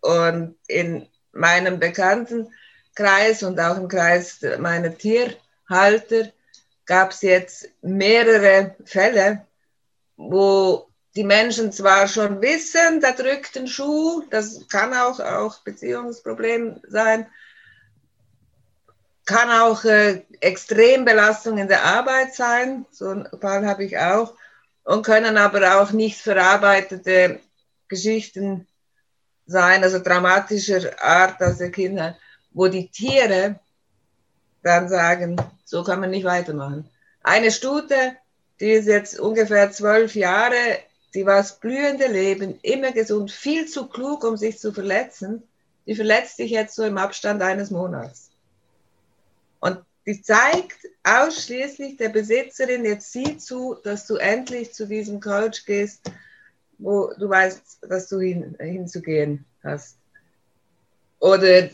Und 0.00 0.56
in 0.68 1.06
meinem 1.32 1.78
Bekanntenkreis 1.78 3.42
und 3.42 3.60
auch 3.60 3.76
im 3.76 3.88
Kreis 3.88 4.40
meiner 4.58 4.96
Tierhalter 4.96 6.32
gab 6.86 7.10
es 7.10 7.20
jetzt 7.20 7.68
mehrere 7.82 8.74
Fälle, 8.86 9.46
wo 10.16 10.88
die 11.14 11.24
Menschen 11.24 11.72
zwar 11.72 12.08
schon 12.08 12.40
wissen, 12.40 13.02
da 13.02 13.12
drückt 13.12 13.58
ein 13.58 13.68
Schuh, 13.68 14.22
das 14.30 14.66
kann 14.68 14.94
auch, 14.94 15.20
auch 15.20 15.58
Beziehungsproblem 15.60 16.80
sein, 16.88 17.26
kann 19.24 19.50
auch 19.50 19.84
äh, 19.84 20.22
Extrembelastung 20.40 21.58
in 21.58 21.68
der 21.68 21.84
Arbeit 21.84 22.34
sein, 22.34 22.86
so 22.90 23.08
einen 23.08 23.28
Fall 23.40 23.66
habe 23.66 23.84
ich 23.84 23.98
auch, 23.98 24.34
und 24.84 25.04
können 25.04 25.36
aber 25.36 25.80
auch 25.80 25.92
nicht 25.92 26.20
verarbeitete 26.20 27.40
Geschichten 27.88 28.66
sein, 29.46 29.84
also 29.84 29.98
dramatischer 30.00 31.00
Art 31.02 31.40
aus 31.42 31.58
der 31.58 31.70
Kindheit, 31.70 32.16
wo 32.50 32.66
die 32.68 32.88
Tiere 32.88 33.60
dann 34.62 34.88
sagen, 34.88 35.36
so 35.64 35.84
kann 35.84 36.00
man 36.00 36.10
nicht 36.10 36.24
weitermachen. 36.24 36.88
Eine 37.22 37.50
Stute, 37.50 38.16
die 38.60 38.72
ist 38.72 38.86
jetzt 38.86 39.18
ungefähr 39.18 39.70
zwölf 39.70 40.14
Jahre, 40.14 40.78
die 41.14 41.26
war 41.26 41.36
das 41.36 41.58
blühende 41.60 42.06
Leben, 42.06 42.58
immer 42.62 42.92
gesund, 42.92 43.30
viel 43.30 43.66
zu 43.66 43.86
klug, 43.86 44.24
um 44.24 44.36
sich 44.36 44.58
zu 44.58 44.72
verletzen. 44.72 45.42
Die 45.86 45.94
verletzt 45.94 46.36
sich 46.36 46.50
jetzt 46.50 46.74
so 46.74 46.84
im 46.84 46.96
Abstand 46.96 47.42
eines 47.42 47.70
Monats. 47.70 48.31
Und 49.62 49.78
die 50.06 50.20
zeigt 50.20 50.88
ausschließlich 51.04 51.96
der 51.96 52.08
Besitzerin, 52.08 52.84
jetzt 52.84 53.12
sieh 53.12 53.38
zu, 53.38 53.76
dass 53.84 54.08
du 54.08 54.16
endlich 54.16 54.74
zu 54.74 54.88
diesem 54.88 55.20
Coach 55.20 55.64
gehst, 55.64 56.10
wo 56.78 57.12
du 57.16 57.28
weißt, 57.28 57.78
dass 57.88 58.08
du 58.08 58.18
hin, 58.18 58.56
hinzugehen 58.58 59.44
hast. 59.62 59.98
Oder 61.20 61.70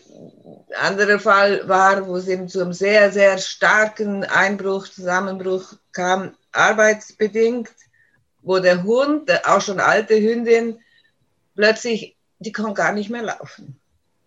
anderer 0.79 1.19
Fall 1.19 1.67
war, 1.67 2.07
wo 2.07 2.17
es 2.17 2.29
eben 2.29 2.47
zu 2.47 2.61
einem 2.61 2.75
sehr, 2.75 3.11
sehr 3.11 3.39
starken 3.39 4.23
Einbruch, 4.25 4.87
Zusammenbruch 4.87 5.73
kam, 5.93 6.37
arbeitsbedingt, 6.53 7.71
wo 8.43 8.59
der 8.59 8.83
Hund, 8.83 9.31
auch 9.47 9.63
schon 9.63 9.81
alte 9.81 10.21
Hündin, 10.21 10.79
plötzlich, 11.55 12.19
die 12.39 12.53
konnte 12.53 12.75
gar 12.75 12.93
nicht 12.93 13.09
mehr 13.09 13.23
laufen. 13.23 13.81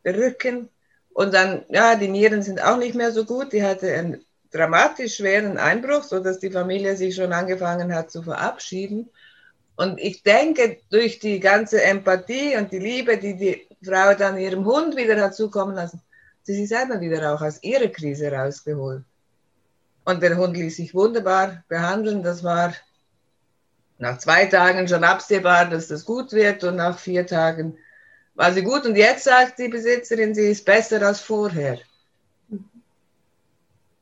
Der 0.04 0.18
Rücken 0.18 0.70
und 1.14 1.34
dann, 1.34 1.64
ja, 1.70 1.96
die 1.96 2.08
Nieren 2.08 2.42
sind 2.42 2.64
auch 2.64 2.78
nicht 2.78 2.96
mehr 2.96 3.12
so 3.12 3.26
gut. 3.26 3.54
Die 3.54 3.64
hatte 3.64 3.94
einen 3.94 4.26
dramatisch 4.52 5.18
schweren 5.18 5.58
Einbruch, 5.58 6.04
sodass 6.04 6.40
die 6.40 6.52
Familie 6.52 6.96
sich 6.96 7.16
schon 7.16 7.34
angefangen 7.34 7.94
hat 7.94 8.12
zu 8.12 8.22
verabschieden. 8.22 9.10
Und 9.76 10.00
ich 10.00 10.24
denke, 10.24 10.78
durch 10.90 11.20
die 11.20 11.40
ganze 11.40 11.82
Empathie 11.82 12.56
und 12.58 12.72
die 12.72 12.80
Liebe, 12.80 13.18
die 13.18 13.36
die 13.36 13.68
Frau 13.84 14.14
dann 14.14 14.38
ihrem 14.38 14.66
Hund 14.66 14.96
wieder 14.96 15.20
hat 15.22 15.36
zukommen 15.36 15.76
lassen, 15.76 16.02
sie 16.44 16.54
sich 16.54 16.70
selber 16.70 17.02
wieder 17.02 17.34
auch 17.34 17.42
aus 17.42 17.64
ihrer 17.64 17.88
Krise 17.88 18.32
rausgeholt. 18.32 19.04
Und 20.04 20.22
der 20.22 20.38
Hund 20.38 20.56
ließ 20.56 20.76
sich 20.76 20.94
wunderbar 20.94 21.64
behandeln. 21.68 22.24
Das 22.24 22.44
war 22.44 22.74
nach 23.98 24.18
zwei 24.18 24.46
Tagen 24.46 24.88
schon 24.88 25.04
absehbar, 25.04 25.70
dass 25.70 25.88
das 25.88 26.06
gut 26.06 26.32
wird 26.32 26.64
und 26.64 26.76
nach 26.76 26.98
vier 26.98 27.26
Tagen 27.26 27.78
war 28.36 28.54
sie 28.54 28.64
gut. 28.64 28.86
Und 28.86 28.96
jetzt 28.96 29.24
sagt 29.24 29.60
die 29.60 29.68
Besitzerin, 29.68 30.34
sie 30.34 30.48
ist 30.48 30.66
besser 30.66 31.02
als 31.06 31.20
vorher. 31.20 31.80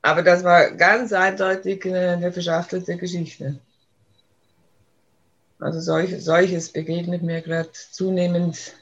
Aber 0.01 0.21
das 0.21 0.43
war 0.43 0.71
ganz 0.71 1.11
eindeutig 1.11 1.85
eine, 1.85 2.31
verschachtelte 2.31 2.97
Geschichte. 2.97 3.59
Also 5.59 5.81
solch, 5.81 6.23
solches 6.23 6.71
begegnet 6.71 7.21
mir 7.21 7.41
gerade 7.41 7.69
zunehmend 7.73 8.73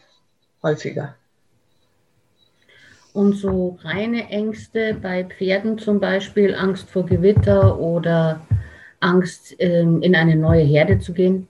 häufiger. 0.61 1.15
Und 3.13 3.33
so 3.33 3.79
reine 3.81 4.29
Ängste 4.29 4.93
bei 4.93 5.23
Pferden 5.23 5.79
zum 5.79 5.99
Beispiel, 5.99 6.53
Angst 6.53 6.87
vor 6.87 7.03
Gewitter 7.07 7.79
oder 7.79 8.45
Angst, 8.99 9.55
ähm, 9.57 10.03
in 10.03 10.15
eine 10.15 10.35
neue 10.35 10.63
Herde 10.63 10.99
zu 10.99 11.13
gehen? 11.13 11.47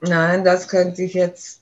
Nein, 0.00 0.44
das 0.44 0.68
könnte 0.68 1.02
ich 1.02 1.14
jetzt. 1.14 1.60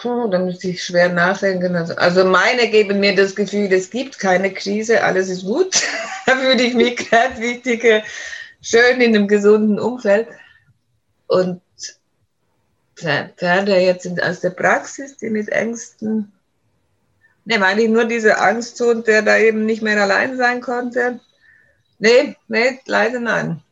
Puh, 0.00 0.28
da 0.28 0.38
müsste 0.38 0.68
ich 0.68 0.82
schwer 0.82 1.10
nachdenken. 1.10 1.76
Also, 1.76 1.94
also 1.96 2.24
meine 2.24 2.68
geben 2.68 3.00
mir 3.00 3.14
das 3.14 3.36
Gefühl, 3.36 3.70
es 3.70 3.90
gibt 3.90 4.18
keine 4.18 4.50
Krise, 4.50 5.04
alles 5.04 5.28
ist 5.28 5.44
gut. 5.44 5.82
da 6.26 6.36
fühle 6.36 6.62
ich 6.62 6.74
mich 6.74 6.96
gerade 6.96 7.38
wichtig, 7.38 7.84
schön 8.62 9.00
in 9.00 9.14
einem 9.14 9.28
gesunden 9.28 9.78
Umfeld. 9.78 10.28
Und 11.26 11.60
Pferde 12.96 13.76
jetzt 13.76 14.04
sind 14.04 14.22
aus 14.22 14.40
der 14.40 14.50
Praxis, 14.50 15.18
die 15.18 15.28
mit 15.28 15.50
Ängsten. 15.50 16.32
Ne, 17.44 17.58
meine 17.58 17.82
ich 17.82 17.88
nur 17.90 18.04
diese 18.06 18.38
Angsthund, 18.38 19.06
der 19.06 19.22
da 19.22 19.36
eben 19.36 19.66
nicht 19.66 19.82
mehr 19.82 20.00
allein 20.00 20.36
sein 20.36 20.62
konnte. 20.62 21.20
Nee, 21.98 22.36
nee, 22.48 22.80
leider 22.86 23.20
nein. 23.20 23.62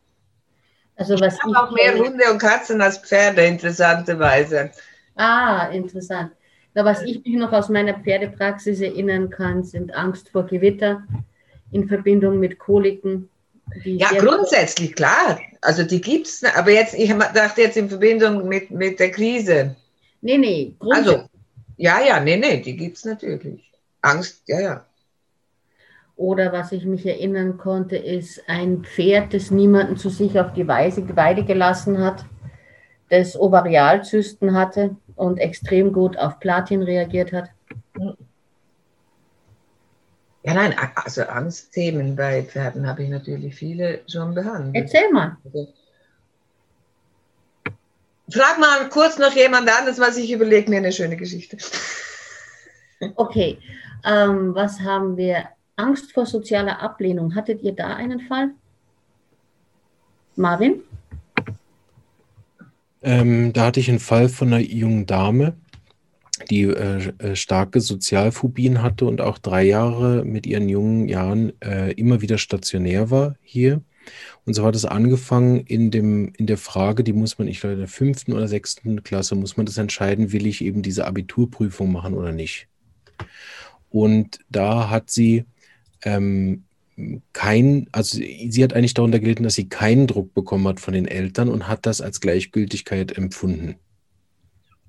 Also 0.96 1.18
was 1.20 1.34
ich 1.34 1.42
habe 1.42 1.58
auch 1.58 1.70
mehr 1.70 1.94
Hunde 1.94 2.30
und 2.30 2.38
Katzen 2.38 2.82
als 2.82 2.98
Pferde, 2.98 3.44
interessanterweise. 3.46 4.72
Ah, 5.18 5.68
interessant. 5.72 6.30
Na, 6.74 6.84
was 6.84 7.02
ich 7.02 7.24
mich 7.24 7.34
noch 7.34 7.52
aus 7.52 7.68
meiner 7.68 7.94
Pferdepraxis 7.94 8.80
erinnern 8.80 9.30
kann, 9.30 9.64
sind 9.64 9.92
Angst 9.94 10.28
vor 10.28 10.46
Gewitter 10.46 11.02
in 11.72 11.88
Verbindung 11.88 12.38
mit 12.38 12.58
Koliken. 12.58 13.28
Ja, 13.84 14.10
grundsätzlich, 14.10 14.94
klar. 14.94 15.40
Also 15.60 15.82
die 15.82 16.00
gibt 16.00 16.28
es, 16.28 16.44
aber 16.44 16.70
jetzt, 16.70 16.94
ich 16.94 17.12
dachte 17.12 17.62
jetzt 17.62 17.76
in 17.76 17.88
Verbindung 17.88 18.46
mit, 18.46 18.70
mit 18.70 19.00
der 19.00 19.10
Krise. 19.10 19.74
Nee, 20.20 20.38
nee, 20.38 20.76
Also, 20.78 21.24
ja, 21.76 22.00
ja, 22.00 22.20
nee, 22.20 22.36
nee, 22.36 22.60
die 22.60 22.76
gibt 22.76 22.96
es 22.96 23.04
natürlich. 23.04 23.72
Angst, 24.00 24.42
ja, 24.46 24.60
ja. 24.60 24.86
Oder 26.14 26.52
was 26.52 26.70
ich 26.70 26.84
mich 26.84 27.04
erinnern 27.06 27.58
konnte, 27.58 27.96
ist 27.96 28.40
ein 28.48 28.84
Pferd, 28.84 29.34
das 29.34 29.50
niemanden 29.50 29.96
zu 29.96 30.10
sich 30.10 30.38
auf 30.38 30.52
die 30.52 30.66
Weide 30.68 31.44
gelassen 31.44 31.98
hat, 31.98 32.24
das 33.10 33.38
Ovarialzysten 33.38 34.54
hatte 34.54 34.96
und 35.18 35.38
extrem 35.38 35.92
gut 35.92 36.16
auf 36.16 36.40
Platin 36.40 36.82
reagiert 36.82 37.32
hat. 37.32 37.50
Ja, 40.44 40.54
nein, 40.54 40.74
also 40.94 41.22
Angstthemen 41.22 42.16
bei 42.16 42.42
Pferden 42.42 42.86
habe 42.86 43.02
ich 43.02 43.10
natürlich 43.10 43.54
viele 43.54 44.00
schon 44.08 44.34
behandelt. 44.34 44.74
Erzähl 44.74 45.10
mal. 45.12 45.36
Also, 45.44 45.68
frag 48.30 48.58
mal 48.58 48.88
kurz 48.88 49.18
noch 49.18 49.34
jemand 49.34 49.68
anderes, 49.68 49.98
was 49.98 50.16
ich 50.16 50.30
überlege 50.30 50.70
mir 50.70 50.78
eine 50.78 50.92
schöne 50.92 51.16
Geschichte. 51.16 51.58
Okay, 53.14 53.58
ähm, 54.04 54.56
was 54.56 54.80
haben 54.80 55.16
wir 55.16 55.50
Angst 55.76 56.12
vor 56.12 56.26
sozialer 56.26 56.82
Ablehnung. 56.82 57.36
Hattet 57.36 57.62
ihr 57.62 57.72
da 57.72 57.94
einen 57.94 58.18
Fall? 58.18 58.50
Marvin? 60.34 60.82
Ähm, 63.02 63.52
da 63.52 63.66
hatte 63.66 63.80
ich 63.80 63.88
einen 63.88 64.00
Fall 64.00 64.28
von 64.28 64.48
einer 64.48 64.60
jungen 64.60 65.06
Dame, 65.06 65.54
die 66.50 66.62
äh, 66.62 67.12
äh, 67.18 67.36
starke 67.36 67.80
Sozialphobien 67.80 68.82
hatte 68.82 69.04
und 69.04 69.20
auch 69.20 69.38
drei 69.38 69.64
Jahre 69.64 70.24
mit 70.24 70.46
ihren 70.46 70.68
jungen 70.68 71.08
Jahren 71.08 71.52
äh, 71.60 71.92
immer 71.92 72.20
wieder 72.20 72.38
stationär 72.38 73.10
war 73.10 73.36
hier. 73.42 73.82
Und 74.44 74.54
so 74.54 74.64
hat 74.64 74.74
es 74.74 74.84
angefangen 74.84 75.60
in, 75.60 75.90
dem, 75.90 76.32
in 76.38 76.46
der 76.46 76.56
Frage, 76.56 77.04
die 77.04 77.12
muss 77.12 77.38
man, 77.38 77.48
ich 77.48 77.60
glaube, 77.60 77.74
in 77.74 77.80
der 77.80 77.88
fünften 77.88 78.32
oder 78.32 78.48
sechsten 78.48 79.02
Klasse, 79.02 79.34
muss 79.34 79.56
man 79.56 79.66
das 79.66 79.76
entscheiden, 79.76 80.32
will 80.32 80.46
ich 80.46 80.64
eben 80.64 80.82
diese 80.82 81.06
Abiturprüfung 81.06 81.92
machen 81.92 82.14
oder 82.14 82.32
nicht. 82.32 82.68
Und 83.90 84.38
da 84.48 84.90
hat 84.90 85.10
sie 85.10 85.44
ähm, 86.04 86.64
kein, 87.32 87.88
also 87.92 88.18
sie 88.18 88.64
hat 88.64 88.72
eigentlich 88.72 88.94
darunter 88.94 89.20
gelitten, 89.20 89.44
dass 89.44 89.54
sie 89.54 89.68
keinen 89.68 90.06
Druck 90.06 90.34
bekommen 90.34 90.66
hat 90.66 90.80
von 90.80 90.94
den 90.94 91.06
Eltern 91.06 91.48
und 91.48 91.68
hat 91.68 91.86
das 91.86 92.00
als 92.00 92.20
Gleichgültigkeit 92.20 93.16
empfunden. 93.16 93.76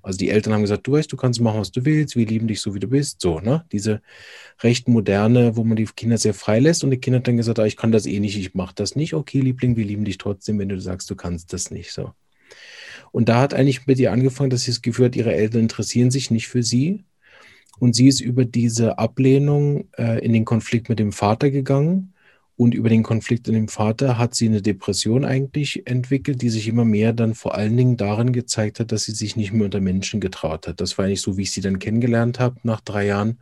Also 0.02 0.18
die 0.18 0.30
Eltern 0.30 0.54
haben 0.54 0.62
gesagt, 0.62 0.86
du 0.86 0.92
weißt, 0.92 1.12
du 1.12 1.16
kannst 1.16 1.40
machen, 1.40 1.60
was 1.60 1.72
du 1.72 1.84
willst, 1.84 2.16
wir 2.16 2.26
lieben 2.26 2.48
dich 2.48 2.60
so, 2.62 2.74
wie 2.74 2.80
du 2.80 2.88
bist. 2.88 3.20
So, 3.20 3.40
ne? 3.40 3.66
Diese 3.70 4.00
recht 4.62 4.88
moderne, 4.88 5.56
wo 5.56 5.64
man 5.64 5.76
die 5.76 5.84
Kinder 5.84 6.16
sehr 6.16 6.32
frei 6.32 6.58
lässt 6.58 6.82
und 6.82 6.90
die 6.90 6.96
Kinder 6.96 7.20
dann 7.20 7.36
gesagt, 7.36 7.58
ah, 7.58 7.66
ich 7.66 7.76
kann 7.76 7.92
das 7.92 8.06
eh 8.06 8.18
nicht, 8.18 8.38
ich 8.38 8.54
mache 8.54 8.74
das 8.74 8.96
nicht. 8.96 9.14
Okay, 9.14 9.40
Liebling, 9.40 9.76
wir 9.76 9.84
lieben 9.84 10.04
dich 10.04 10.16
trotzdem, 10.16 10.58
wenn 10.58 10.70
du 10.70 10.80
sagst, 10.80 11.10
du 11.10 11.16
kannst 11.16 11.52
das 11.52 11.70
nicht. 11.70 11.92
So. 11.92 12.12
Und 13.12 13.28
da 13.28 13.40
hat 13.40 13.52
eigentlich 13.52 13.86
mit 13.86 13.98
ihr 13.98 14.10
angefangen, 14.10 14.50
dass 14.50 14.62
sie 14.62 14.70
das 14.70 14.82
Gefühl 14.82 15.06
hat, 15.06 15.16
ihre 15.16 15.34
Eltern 15.34 15.62
interessieren 15.62 16.10
sich 16.10 16.30
nicht 16.30 16.48
für 16.48 16.62
sie 16.62 17.04
und 17.78 17.94
sie 17.94 18.08
ist 18.08 18.20
über 18.20 18.44
diese 18.44 18.98
Ablehnung 18.98 19.88
äh, 19.96 20.24
in 20.24 20.32
den 20.32 20.44
Konflikt 20.44 20.88
mit 20.88 20.98
dem 20.98 21.12
Vater 21.12 21.50
gegangen. 21.50 22.12
Und 22.56 22.74
über 22.74 22.90
den 22.90 23.02
Konflikt 23.02 23.46
mit 23.46 23.56
dem 23.56 23.68
Vater 23.68 24.18
hat 24.18 24.34
sie 24.34 24.46
eine 24.46 24.60
Depression 24.60 25.24
eigentlich 25.24 25.86
entwickelt, 25.86 26.42
die 26.42 26.50
sich 26.50 26.68
immer 26.68 26.84
mehr 26.84 27.14
dann 27.14 27.34
vor 27.34 27.54
allen 27.54 27.74
Dingen 27.74 27.96
darin 27.96 28.34
gezeigt 28.34 28.80
hat, 28.80 28.92
dass 28.92 29.04
sie 29.04 29.12
sich 29.12 29.34
nicht 29.34 29.52
mehr 29.52 29.64
unter 29.64 29.80
Menschen 29.80 30.20
getraut 30.20 30.68
hat. 30.68 30.78
Das 30.78 30.98
war 30.98 31.06
eigentlich 31.06 31.22
so, 31.22 31.38
wie 31.38 31.42
ich 31.42 31.52
sie 31.52 31.62
dann 31.62 31.78
kennengelernt 31.78 32.38
habe 32.38 32.56
nach 32.62 32.82
drei 32.82 33.06
Jahren, 33.06 33.38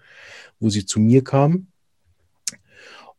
wo 0.60 0.70
sie 0.70 0.86
zu 0.86 1.00
mir 1.00 1.24
kam. 1.24 1.66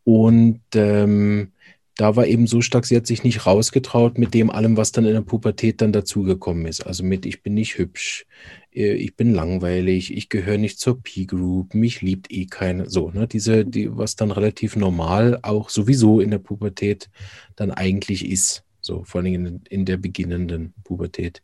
Und 0.05 0.61
ähm, 0.73 1.51
da 1.97 2.15
war 2.15 2.25
eben 2.25 2.47
so 2.47 2.61
stark, 2.61 2.85
sie 2.85 2.95
hat 2.95 3.05
sich 3.05 3.25
nicht 3.25 3.45
rausgetraut 3.45 4.17
mit 4.17 4.33
dem 4.33 4.49
allem, 4.49 4.77
was 4.77 4.93
dann 4.93 5.03
in 5.03 5.13
der 5.13 5.21
Pubertät 5.21 5.81
dann 5.81 5.91
dazugekommen 5.91 6.65
ist. 6.65 6.87
Also 6.87 7.03
mit, 7.03 7.25
ich 7.25 7.43
bin 7.43 7.55
nicht 7.55 7.77
hübsch, 7.77 8.25
ich 8.71 9.15
bin 9.15 9.33
langweilig, 9.33 10.15
ich 10.15 10.29
gehöre 10.29 10.57
nicht 10.57 10.79
zur 10.79 11.01
P-Group, 11.01 11.73
mich 11.73 12.01
liebt 12.01 12.31
eh 12.31 12.45
keiner. 12.45 12.89
So, 12.89 13.09
ne, 13.11 13.27
diese, 13.27 13.65
die, 13.65 13.95
was 13.95 14.15
dann 14.15 14.31
relativ 14.31 14.75
normal 14.75 15.39
auch 15.41 15.69
sowieso 15.69 16.19
in 16.19 16.31
der 16.31 16.39
Pubertät 16.39 17.09
dann 17.55 17.71
eigentlich 17.71 18.29
ist. 18.29 18.63
So, 18.81 19.03
vor 19.03 19.21
allem 19.21 19.45
in, 19.45 19.61
in 19.69 19.85
der 19.85 19.97
beginnenden 19.97 20.73
Pubertät. 20.83 21.41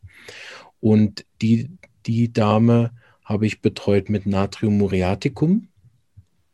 Und 0.80 1.26
die, 1.42 1.70
die 2.06 2.32
Dame 2.32 2.92
habe 3.24 3.46
ich 3.46 3.60
betreut 3.60 4.08
mit 4.08 4.26
Natrium 4.26 4.78
muriaticum. 4.78 5.68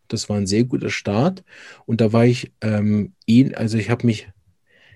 Das 0.08 0.28
war 0.28 0.36
ein 0.36 0.46
sehr 0.46 0.64
guter 0.64 0.90
Start. 0.90 1.44
Und 1.86 2.00
da 2.00 2.12
war 2.12 2.24
ich, 2.24 2.50
ähm, 2.62 3.12
also 3.54 3.78
ich 3.78 3.90
habe 3.90 4.06
mich 4.06 4.28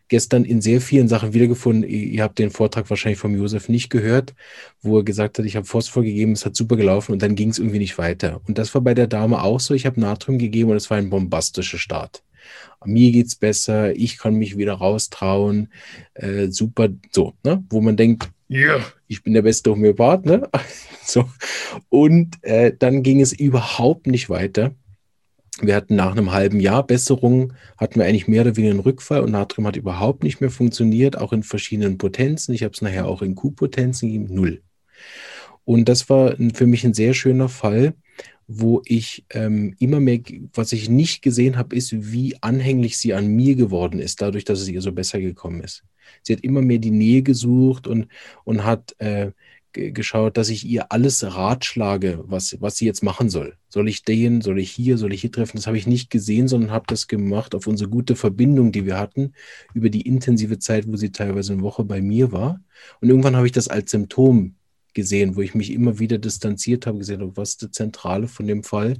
gestern 0.09 0.45
in 0.45 0.61
sehr 0.61 0.81
vielen 0.81 1.09
Sachen 1.09 1.35
wiedergefunden. 1.35 1.89
Ihr 1.89 2.23
habt 2.23 2.39
den 2.39 2.51
Vortrag 2.51 2.89
wahrscheinlich 2.91 3.19
vom 3.19 3.37
Josef 3.37 3.69
nicht 3.69 3.91
gehört, 3.91 4.35
wo 4.83 4.99
er 4.99 5.05
gesagt 5.05 5.39
hat, 5.39 5.47
ich 5.47 5.57
habe 5.57 5.67
Phosphor 5.67 6.03
gegeben, 6.03 6.33
es 6.33 6.47
hat 6.47 6.57
super 6.57 6.77
gelaufen 6.77 7.13
und 7.13 7.23
dann 7.23 7.35
ging 7.35 7.51
es 7.51 7.59
irgendwie 7.59 7.79
nicht 7.79 7.99
weiter. 7.99 8.41
Und 8.47 8.59
das 8.59 8.75
war 8.75 8.83
bei 8.83 8.95
der 8.95 9.07
Dame 9.07 9.43
auch 9.43 9.61
so. 9.61 9.75
Ich 9.75 9.87
habe 9.87 10.01
Natrium 10.01 10.39
gegeben 10.39 10.71
und 10.71 10.77
es 10.77 10.91
war 10.91 10.99
ein 10.99 11.11
bombastischer 11.11 11.79
Start. 11.79 12.23
Mir 12.85 13.11
geht 13.11 13.27
es 13.27 13.35
besser, 13.35 13.97
ich 13.97 14.19
kann 14.19 14.35
mich 14.35 14.57
wieder 14.57 14.75
raustrauen, 14.75 15.73
äh, 16.15 16.49
super, 16.49 16.89
so, 17.11 17.35
ne? 17.43 17.65
wo 17.69 17.81
man 17.81 17.97
denkt, 17.97 18.31
ja, 18.49 18.77
yeah, 18.77 18.87
ich 19.09 19.25
bin 19.25 19.35
der 19.35 19.43
beste 19.43 19.71
Homöopath, 19.71 20.25
ne? 20.25 20.49
so. 21.03 21.29
Und 21.89 22.37
äh, 22.43 22.73
dann 22.79 23.03
ging 23.03 23.21
es 23.21 23.33
überhaupt 23.33 24.07
nicht 24.07 24.31
weiter. 24.31 24.73
Wir 25.63 25.75
hatten 25.75 25.97
nach 25.97 26.13
einem 26.13 26.33
halben 26.33 26.61
Jahr 26.61 26.87
Besserung, 26.87 27.55
hatten 27.79 27.99
wir 27.99 28.05
eigentlich 28.05 28.29
mehr 28.29 28.43
oder 28.43 28.57
weniger 28.57 28.73
einen 28.73 28.81
Rückfall 28.81 29.23
und 29.23 29.31
Natrium 29.31 29.67
hat 29.67 29.77
überhaupt 29.77 30.23
nicht 30.23 30.41
mehr 30.41 30.51
funktioniert, 30.51 31.17
auch 31.17 31.33
in 31.33 31.43
verschiedenen 31.43 31.97
Potenzen. 31.97 32.55
Ich 32.55 32.63
habe 32.63 32.75
es 32.75 32.83
nachher 32.83 33.07
auch 33.07 33.23
in 33.23 33.35
Q-Potenzen 33.35 34.09
gegeben, 34.09 34.35
null. 34.35 34.63
Und 35.65 35.89
das 35.89 36.09
war 36.11 36.37
für 36.55 36.67
mich 36.67 36.85
ein 36.85 36.95
sehr 36.95 37.15
schöner 37.15 37.49
Fall, 37.49 37.95
wo 38.47 38.83
ich 38.85 39.25
ähm, 39.31 39.75
immer 39.79 39.99
mehr, 39.99 40.21
was 40.53 40.73
ich 40.73 40.89
nicht 40.89 41.23
gesehen 41.23 41.57
habe, 41.57 41.75
ist, 41.75 42.13
wie 42.13 42.37
anhänglich 42.43 42.99
sie 42.99 43.15
an 43.15 43.27
mir 43.27 43.57
geworden 43.57 43.99
ist, 43.99 44.21
dadurch, 44.23 44.45
dass 44.45 44.61
es 44.61 44.69
ihr 44.69 44.83
so 44.83 44.93
besser 44.93 45.21
gekommen 45.21 45.63
ist. 45.63 45.83
Sie 46.23 46.33
hat 46.33 46.45
immer 46.45 46.63
mehr 46.63 46.79
die 46.79 46.93
Nähe 46.93 47.23
gesucht 47.23 47.87
und, 47.87 48.07
und 48.45 48.65
hat 48.65 48.95
äh, 48.99 49.33
geschaut, 49.77 50.37
dass 50.37 50.49
ich 50.49 50.65
ihr 50.65 50.91
alles 50.91 51.23
ratschlage, 51.23 52.25
was, 52.27 52.57
was 52.61 52.77
sie 52.77 52.87
jetzt 52.87 53.03
machen 53.03 53.29
soll. 53.29 53.57
Soll 53.69 53.89
ich 53.89 54.03
den, 54.03 54.41
soll 54.41 54.59
ich 54.59 54.71
hier, 54.71 54.97
soll 54.99 55.13
ich 55.13 55.21
hier 55.21 55.33
treffen? 55.33 55.57
Das 55.57 55.67
habe 55.67 55.77
ich 55.77 55.87
nicht 55.87 56.11
gesehen, 56.11 56.49
sondern 56.49 56.71
habe 56.71 56.87
das 56.89 57.07
gemacht 57.07 57.55
auf 57.55 57.67
unsere 57.67 57.91
gute 57.91 58.17
Verbindung, 58.17 58.73
die 58.73 58.87
wir 58.87 58.99
hatten, 58.99 59.33
über 59.75 59.91
die 59.91 60.03
intensive 60.03 60.59
Zeit, 60.59 60.89
wo 60.89 60.97
sie 60.97 61.13
teilweise 61.13 61.53
eine 61.53 61.63
Woche 61.63 61.85
bei 61.85 62.01
mir 62.01 62.33
war. 62.33 62.61
Und 63.01 63.11
irgendwann 63.11 63.37
habe 63.37 63.47
ich 63.47 63.53
das 63.53 63.69
als 63.69 63.91
Symptom 63.91 64.57
gesehen, 64.95 65.37
wo 65.37 65.43
ich 65.43 65.55
mich 65.55 65.71
immer 65.73 65.99
wieder 65.99 66.19
distanziert 66.19 66.87
habe, 66.87 66.99
gesehen 66.99 67.21
habe, 67.21 67.37
was 67.37 67.51
ist 67.51 67.63
die 67.63 67.71
Zentrale 67.71 68.29
von 68.29 68.47
dem 68.47 68.63
Fall. 68.63 68.95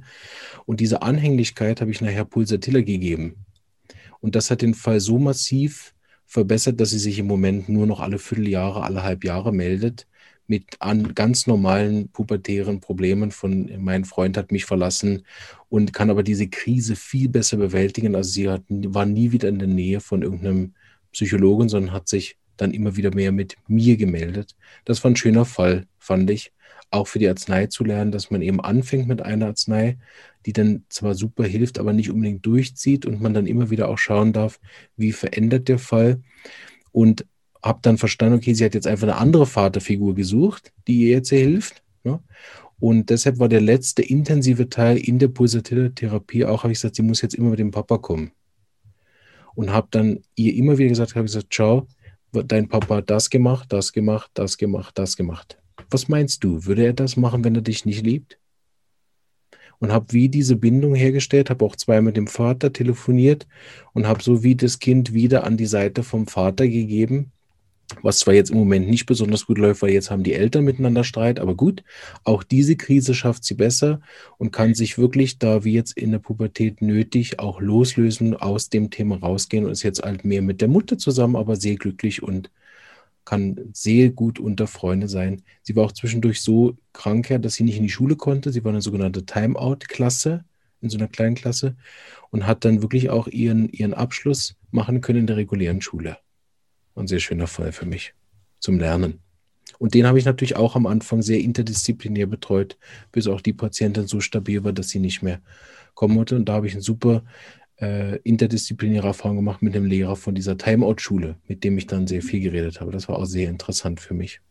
Und 0.65 0.79
diese 0.79 1.01
Anhänglichkeit 1.01 1.81
habe 1.81 1.91
ich 1.91 2.01
nachher 2.01 2.25
Pulsatilla 2.25 2.81
gegeben. 2.81 3.45
Und 4.19 4.35
das 4.35 4.51
hat 4.51 4.61
den 4.61 4.75
Fall 4.75 4.99
so 4.99 5.17
massiv 5.17 5.93
verbessert, 6.25 6.79
dass 6.79 6.91
sie 6.91 6.99
sich 6.99 7.17
im 7.19 7.25
Moment 7.25 7.69
nur 7.69 7.87
noch 7.87 7.99
alle 7.99 8.19
Vierteljahre, 8.19 8.83
alle 8.83 9.03
halb 9.03 9.23
Jahre 9.23 9.53
meldet 9.53 10.07
mit 10.47 10.77
an 10.79 11.13
ganz 11.13 11.45
normalen 11.45 12.09
pubertären 12.09 12.79
Problemen 12.79 13.31
von 13.31 13.69
mein 13.79 14.05
Freund 14.05 14.37
hat 14.37 14.51
mich 14.51 14.65
verlassen 14.65 15.23
und 15.69 15.93
kann 15.93 16.09
aber 16.09 16.23
diese 16.23 16.47
Krise 16.47 16.95
viel 16.95 17.29
besser 17.29 17.57
bewältigen. 17.57 18.15
Also 18.15 18.31
sie 18.31 18.49
hat, 18.49 18.63
war 18.69 19.05
nie 19.05 19.31
wieder 19.31 19.49
in 19.49 19.59
der 19.59 19.67
Nähe 19.67 19.99
von 19.99 20.21
irgendeinem 20.21 20.73
Psychologen, 21.11 21.69
sondern 21.69 21.93
hat 21.93 22.07
sich 22.07 22.37
dann 22.55 22.71
immer 22.71 22.95
wieder 22.95 23.13
mehr 23.13 23.31
mit 23.31 23.55
mir 23.67 23.97
gemeldet. 23.97 24.55
Das 24.85 25.03
war 25.03 25.11
ein 25.11 25.15
schöner 25.15 25.45
Fall, 25.45 25.85
fand 25.99 26.29
ich. 26.29 26.53
Auch 26.89 27.07
für 27.07 27.19
die 27.19 27.27
Arznei 27.27 27.67
zu 27.67 27.83
lernen, 27.83 28.11
dass 28.13 28.31
man 28.31 28.41
eben 28.41 28.61
anfängt 28.61 29.07
mit 29.07 29.21
einer 29.21 29.47
Arznei, 29.47 29.97
die 30.45 30.53
dann 30.53 30.85
zwar 30.87 31.15
super 31.15 31.43
hilft, 31.43 31.79
aber 31.79 31.91
nicht 31.91 32.09
unbedingt 32.09 32.45
durchzieht 32.45 33.05
und 33.05 33.21
man 33.21 33.33
dann 33.33 33.45
immer 33.45 33.69
wieder 33.69 33.89
auch 33.89 33.97
schauen 33.97 34.31
darf, 34.31 34.59
wie 34.95 35.11
verändert 35.11 35.67
der 35.67 35.79
Fall. 35.79 36.21
Und 36.93 37.25
habe 37.67 37.79
dann 37.81 37.97
verstanden, 37.97 38.37
okay, 38.37 38.53
sie 38.53 38.65
hat 38.65 38.73
jetzt 38.73 38.87
einfach 38.87 39.07
eine 39.07 39.17
andere 39.17 39.45
Vaterfigur 39.45 40.15
gesucht, 40.15 40.73
die 40.87 41.01
ihr 41.03 41.09
jetzt 41.09 41.29
hilft. 41.29 41.83
Ne? 42.03 42.19
Und 42.79 43.09
deshalb 43.09 43.39
war 43.39 43.49
der 43.49 43.61
letzte 43.61 44.03
intensive 44.03 44.69
Teil 44.69 44.97
in 44.97 45.19
der 45.19 45.29
Pulsatilla-Therapie 45.29 46.45
auch, 46.45 46.63
habe 46.63 46.73
ich 46.73 46.79
gesagt, 46.79 46.95
sie 46.95 47.01
muss 47.01 47.21
jetzt 47.21 47.35
immer 47.35 47.49
mit 47.49 47.59
dem 47.59 47.71
Papa 47.71 47.97
kommen. 47.97 48.31
Und 49.55 49.71
habe 49.71 49.87
dann 49.89 50.19
ihr 50.35 50.53
immer 50.53 50.77
wieder 50.77 50.89
gesagt, 50.89 51.15
habe 51.15 51.25
gesagt, 51.25 51.47
schau, 51.53 51.87
dein 52.31 52.67
Papa 52.67 52.97
hat 52.97 53.09
das 53.09 53.29
gemacht, 53.29 53.73
das 53.73 53.91
gemacht, 53.91 54.29
das 54.35 54.57
gemacht, 54.57 54.97
das 54.97 55.17
gemacht. 55.17 55.57
Was 55.89 56.07
meinst 56.07 56.43
du, 56.43 56.65
würde 56.65 56.85
er 56.85 56.93
das 56.93 57.17
machen, 57.17 57.43
wenn 57.43 57.55
er 57.55 57.61
dich 57.61 57.85
nicht 57.85 58.05
liebt? 58.05 58.37
Und 59.79 59.91
habe 59.91 60.11
wie 60.11 60.29
diese 60.29 60.55
Bindung 60.55 60.95
hergestellt, 60.95 61.49
habe 61.49 61.63
auch 61.65 61.75
zweimal 61.75 62.03
mit 62.03 62.17
dem 62.17 62.27
Vater 62.27 62.73
telefoniert 62.73 63.47
und 63.93 64.07
habe 64.07 64.23
so 64.23 64.43
wie 64.43 64.55
das 64.55 64.79
Kind 64.79 65.13
wieder 65.13 65.43
an 65.43 65.57
die 65.57 65.67
Seite 65.67 66.03
vom 66.03 66.27
Vater 66.27 66.67
gegeben, 66.67 67.31
was 68.01 68.19
zwar 68.19 68.33
jetzt 68.33 68.51
im 68.51 68.57
Moment 68.57 68.89
nicht 68.89 69.05
besonders 69.05 69.45
gut 69.45 69.57
läuft, 69.57 69.81
weil 69.81 69.91
jetzt 69.91 70.11
haben 70.11 70.23
die 70.23 70.33
Eltern 70.33 70.65
miteinander 70.65 71.03
Streit, 71.03 71.39
aber 71.39 71.55
gut, 71.55 71.83
auch 72.23 72.43
diese 72.43 72.75
Krise 72.75 73.13
schafft 73.13 73.43
sie 73.45 73.53
besser 73.53 74.01
und 74.37 74.51
kann 74.51 74.73
sich 74.73 74.97
wirklich, 74.97 75.39
da 75.39 75.63
wie 75.63 75.73
jetzt 75.73 75.97
in 75.97 76.11
der 76.11 76.19
Pubertät 76.19 76.81
nötig, 76.81 77.39
auch 77.39 77.61
loslösen, 77.61 78.35
aus 78.35 78.69
dem 78.69 78.89
Thema 78.89 79.17
rausgehen 79.17 79.65
und 79.65 79.71
ist 79.71 79.83
jetzt 79.83 80.03
halt 80.03 80.25
mehr 80.25 80.41
mit 80.41 80.61
der 80.61 80.67
Mutter 80.67 80.97
zusammen, 80.97 81.35
aber 81.35 81.55
sehr 81.55 81.75
glücklich 81.75 82.21
und 82.23 82.51
kann 83.25 83.57
sehr 83.73 84.09
gut 84.09 84.39
unter 84.39 84.67
Freunde 84.67 85.09
sein. 85.09 85.41
Sie 85.61 85.75
war 85.75 85.85
auch 85.85 85.91
zwischendurch 85.91 86.41
so 86.41 86.77
krank, 86.93 87.27
dass 87.41 87.55
sie 87.55 87.63
nicht 87.63 87.77
in 87.77 87.83
die 87.83 87.89
Schule 87.89 88.15
konnte. 88.15 88.51
Sie 88.53 88.63
war 88.63 88.71
eine 88.71 88.81
sogenannte 88.81 89.25
Timeout-Klasse, 89.25 90.45
in 90.81 90.89
so 90.89 90.97
einer 90.97 91.07
kleinen 91.07 91.35
Klasse 91.35 91.75
und 92.29 92.45
hat 92.45 92.63
dann 92.63 92.81
wirklich 92.81 93.09
auch 93.09 93.27
ihren, 93.27 93.67
ihren 93.69 93.93
Abschluss 93.93 94.55
machen 94.71 95.01
können 95.01 95.19
in 95.19 95.27
der 95.27 95.37
regulären 95.37 95.81
Schule 95.81 96.17
ein 96.99 97.07
sehr 97.07 97.19
schöner 97.19 97.47
Fall 97.47 97.71
für 97.71 97.85
mich 97.85 98.13
zum 98.59 98.79
Lernen. 98.79 99.19
Und 99.79 99.93
den 99.93 100.07
habe 100.07 100.17
ich 100.17 100.25
natürlich 100.25 100.55
auch 100.55 100.75
am 100.75 100.87
Anfang 100.87 101.21
sehr 101.21 101.39
interdisziplinär 101.39 102.25
betreut, 102.25 102.77
bis 103.11 103.27
auch 103.27 103.41
die 103.41 103.53
Patientin 103.53 104.07
so 104.07 104.19
stabil 104.19 104.63
war, 104.63 104.73
dass 104.73 104.89
sie 104.89 104.99
nicht 104.99 105.21
mehr 105.21 105.41
kommen 105.93 106.15
wollte. 106.17 106.35
Und 106.35 106.49
da 106.49 106.53
habe 106.53 106.67
ich 106.67 106.73
eine 106.73 106.81
super 106.81 107.23
äh, 107.79 108.17
interdisziplinäre 108.21 109.07
Erfahrung 109.07 109.37
gemacht 109.37 109.61
mit 109.61 109.75
dem 109.75 109.85
Lehrer 109.85 110.15
von 110.15 110.33
dieser 110.33 110.57
Timeout-Schule, 110.57 111.35
mit 111.47 111.63
dem 111.63 111.77
ich 111.77 111.87
dann 111.87 112.07
sehr 112.07 112.21
viel 112.21 112.39
geredet 112.39 112.81
habe. 112.81 112.91
Das 112.91 113.07
war 113.07 113.19
auch 113.19 113.25
sehr 113.25 113.49
interessant 113.49 113.99
für 113.99 114.13
mich. 114.13 114.41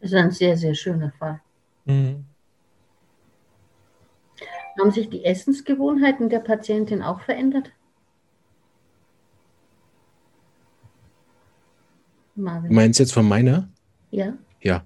Das 0.00 0.12
ist 0.12 0.16
ein 0.16 0.30
sehr, 0.30 0.56
sehr 0.56 0.74
schöner 0.74 1.12
Fall. 1.18 1.40
Mhm. 1.86 2.26
Haben 4.78 4.90
sich 4.90 5.08
die 5.08 5.24
Essensgewohnheiten 5.24 6.28
der 6.28 6.40
Patientin 6.40 7.02
auch 7.02 7.20
verändert? 7.20 7.72
Marvin. 12.36 12.70
Du 12.70 12.74
meinst 12.74 12.98
jetzt 13.00 13.12
von 13.12 13.26
meiner? 13.26 13.68
Ja. 14.10 14.34
Ja. 14.60 14.84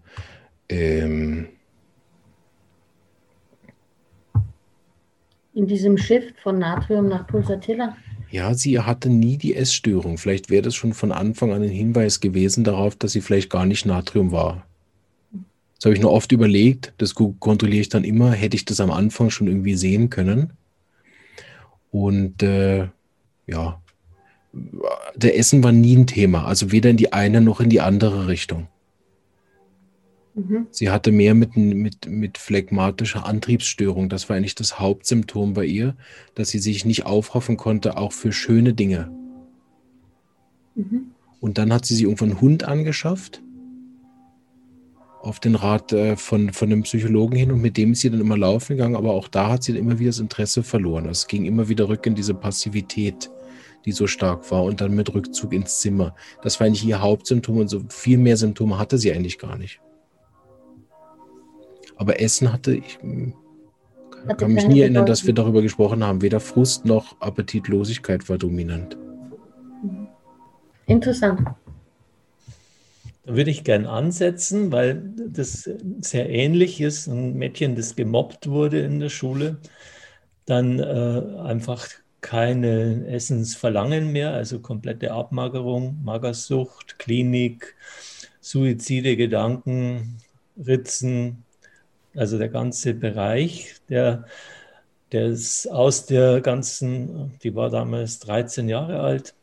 Ähm. 0.69 1.49
In 5.55 5.67
diesem 5.67 5.99
Shift 5.99 6.39
von 6.41 6.59
Natrium 6.59 7.09
nach 7.09 7.27
Pulsatilla? 7.27 7.97
Ja, 8.31 8.55
sie 8.55 8.79
hatte 8.79 9.09
nie 9.09 9.39
die 9.39 9.57
Essstörung. 9.57 10.19
Vielleicht 10.19 10.51
wäre 10.51 10.63
das 10.63 10.75
schon 10.75 10.93
von 10.93 11.13
Anfang 11.13 11.53
an 11.53 11.63
ein 11.63 11.69
Hinweis 11.69 12.21
gewesen 12.21 12.63
darauf, 12.63 12.95
dass 12.95 13.13
sie 13.13 13.23
vielleicht 13.23 13.51
gar 13.51 13.65
nicht 13.65 13.87
Natrium 13.87 14.33
war. 14.33 14.67
Das 15.77 15.87
habe 15.87 15.95
ich 15.95 16.01
nur 16.01 16.13
oft 16.13 16.31
überlegt. 16.33 16.93
Das 16.99 17.15
kontrolliere 17.15 17.81
ich 17.81 17.89
dann 17.89 18.05
immer. 18.05 18.33
Hätte 18.33 18.57
ich 18.57 18.65
das 18.65 18.81
am 18.81 18.91
Anfang 18.91 19.31
schon 19.31 19.47
irgendwie 19.47 19.77
sehen 19.77 20.11
können. 20.11 20.53
Und 21.91 22.43
äh, 22.43 22.89
ja, 23.47 23.81
der 25.15 25.39
Essen 25.39 25.63
war 25.63 25.73
nie 25.73 25.97
ein 25.97 26.07
Thema, 26.07 26.47
also 26.47 26.73
weder 26.73 26.91
in 26.91 26.97
die 26.97 27.13
eine 27.13 27.41
noch 27.41 27.61
in 27.61 27.71
die 27.71 27.81
andere 27.81 28.29
Richtung. 28.29 28.69
Mhm. 30.35 30.67
Sie 30.71 30.91
hatte 30.91 31.13
mehr 31.13 31.35
mit, 31.35 31.57
mit, 31.57 32.09
mit 32.09 32.39
phlegmatischer 32.39 33.27
Antriebsstörung. 33.27 34.09
Das 34.09 34.29
war 34.29 34.37
eigentlich 34.37 34.55
das 34.55 34.79
Hauptsymptom 34.79 35.55
bei 35.55 35.65
ihr, 35.65 35.97
dass 36.35 36.49
sie 36.49 36.59
sich 36.59 36.85
nicht 36.85 37.07
aufhoffen 37.07 37.57
konnte, 37.57 37.97
auch 37.97 38.13
für 38.13 38.33
schöne 38.33 38.75
Dinge. 38.75 39.11
Mhm. 40.75 41.13
Und 41.41 41.59
dann 41.59 41.73
hat 41.73 41.87
sie 41.87 41.95
sich 41.95 42.05
irgendwann 42.05 42.31
einen 42.31 42.41
Hund 42.41 42.65
angeschafft, 42.65 43.43
auf 45.21 45.41
den 45.41 45.57
Rat 45.57 45.93
äh, 45.93 46.17
von, 46.17 46.53
von 46.53 46.71
einem 46.71 46.83
Psychologen 46.83 47.37
hin 47.37 47.51
und 47.51 47.61
mit 47.61 47.77
dem 47.77 47.93
ist 47.93 48.01
sie 48.01 48.11
dann 48.11 48.21
immer 48.21 48.39
laufen 48.39 48.77
gegangen, 48.77 48.97
aber 48.97 49.13
auch 49.13 49.29
da 49.29 49.51
hat 49.51 49.63
sie 49.65 49.73
dann 49.73 49.83
immer 49.83 49.99
wieder 49.99 50.11
das 50.11 50.21
Interesse 50.21 50.63
verloren. 50.63 51.07
Es 51.07 51.27
ging 51.27 51.45
immer 51.45 51.69
wieder 51.69 51.89
rück 51.89 52.07
in 52.07 52.15
diese 52.15 52.35
Passivität 52.35 53.31
die 53.89 53.93
so 53.93 54.07
stark 54.07 54.51
war 54.51 54.65
und 54.65 54.83
dann 54.83 54.95
mit 54.95 55.15
Rückzug 55.15 55.55
ins 55.55 55.81
Zimmer. 55.81 56.15
Das 56.43 56.61
war 56.61 56.67
eigentlich 56.67 56.85
ihr 56.85 57.01
Hauptsymptom 57.01 57.57
und 57.57 57.69
so 57.69 57.81
viel 57.89 58.19
mehr 58.19 58.37
Symptome 58.37 58.79
hatte 58.79 58.99
sie 58.99 59.11
eigentlich 59.11 59.39
gar 59.39 59.57
nicht. 59.57 59.81
Aber 61.97 62.21
Essen 62.21 62.53
hatte 62.53 62.75
ich, 62.75 62.99
hm, 63.01 63.33
kann, 64.27 64.37
kann 64.37 64.53
mich 64.53 64.69
nie 64.69 64.81
erinnern, 64.81 65.07
dass 65.07 65.27
wir 65.27 65.33
darüber 65.33 65.63
gesprochen 65.63 66.05
haben. 66.05 66.21
Weder 66.21 66.39
Frust 66.39 66.85
noch 66.85 67.19
Appetitlosigkeit 67.21 68.29
war 68.29 68.37
dominant. 68.37 68.99
Mhm. 69.83 70.09
Interessant. 70.87 71.41
Da 73.25 73.35
würde 73.37 73.51
ich 73.51 73.65
gern 73.65 73.87
ansetzen, 73.87 74.71
weil 74.71 75.03
das 75.29 75.71
sehr 76.01 76.29
ähnlich 76.29 76.83
ist. 76.83 77.07
Ein 77.07 77.37
Mädchen, 77.37 77.75
das 77.75 77.97
gemobbt 77.97 78.51
wurde 78.51 78.81
in 78.81 79.01
der 79.01 79.09
Schule, 79.09 79.57
dann 80.45 80.79
äh, 80.79 81.39
einfach 81.43 81.89
keine 82.21 83.07
Essensverlangen 83.09 84.13
mehr, 84.13 84.33
also 84.33 84.61
komplette 84.61 85.13
Abmagerung, 85.13 86.03
Magersucht, 86.05 86.99
Klinik, 86.99 87.77
Suizide, 88.41 89.17
Gedanken, 89.17 90.19
Ritzen, 90.57 91.45
also 92.17 92.39
der 92.39 92.49
ganze 92.49 92.95
Bereich, 92.95 93.77
der, 93.89 94.27
der 95.13 95.29
ist 95.29 95.67
aus 95.69 96.07
der 96.07 96.41
ganzen, 96.41 97.39
die 97.43 97.55
war 97.55 97.71
damals 97.71 98.21
13 98.21 98.69
Jahre 98.69 99.01
alt, 99.01 99.35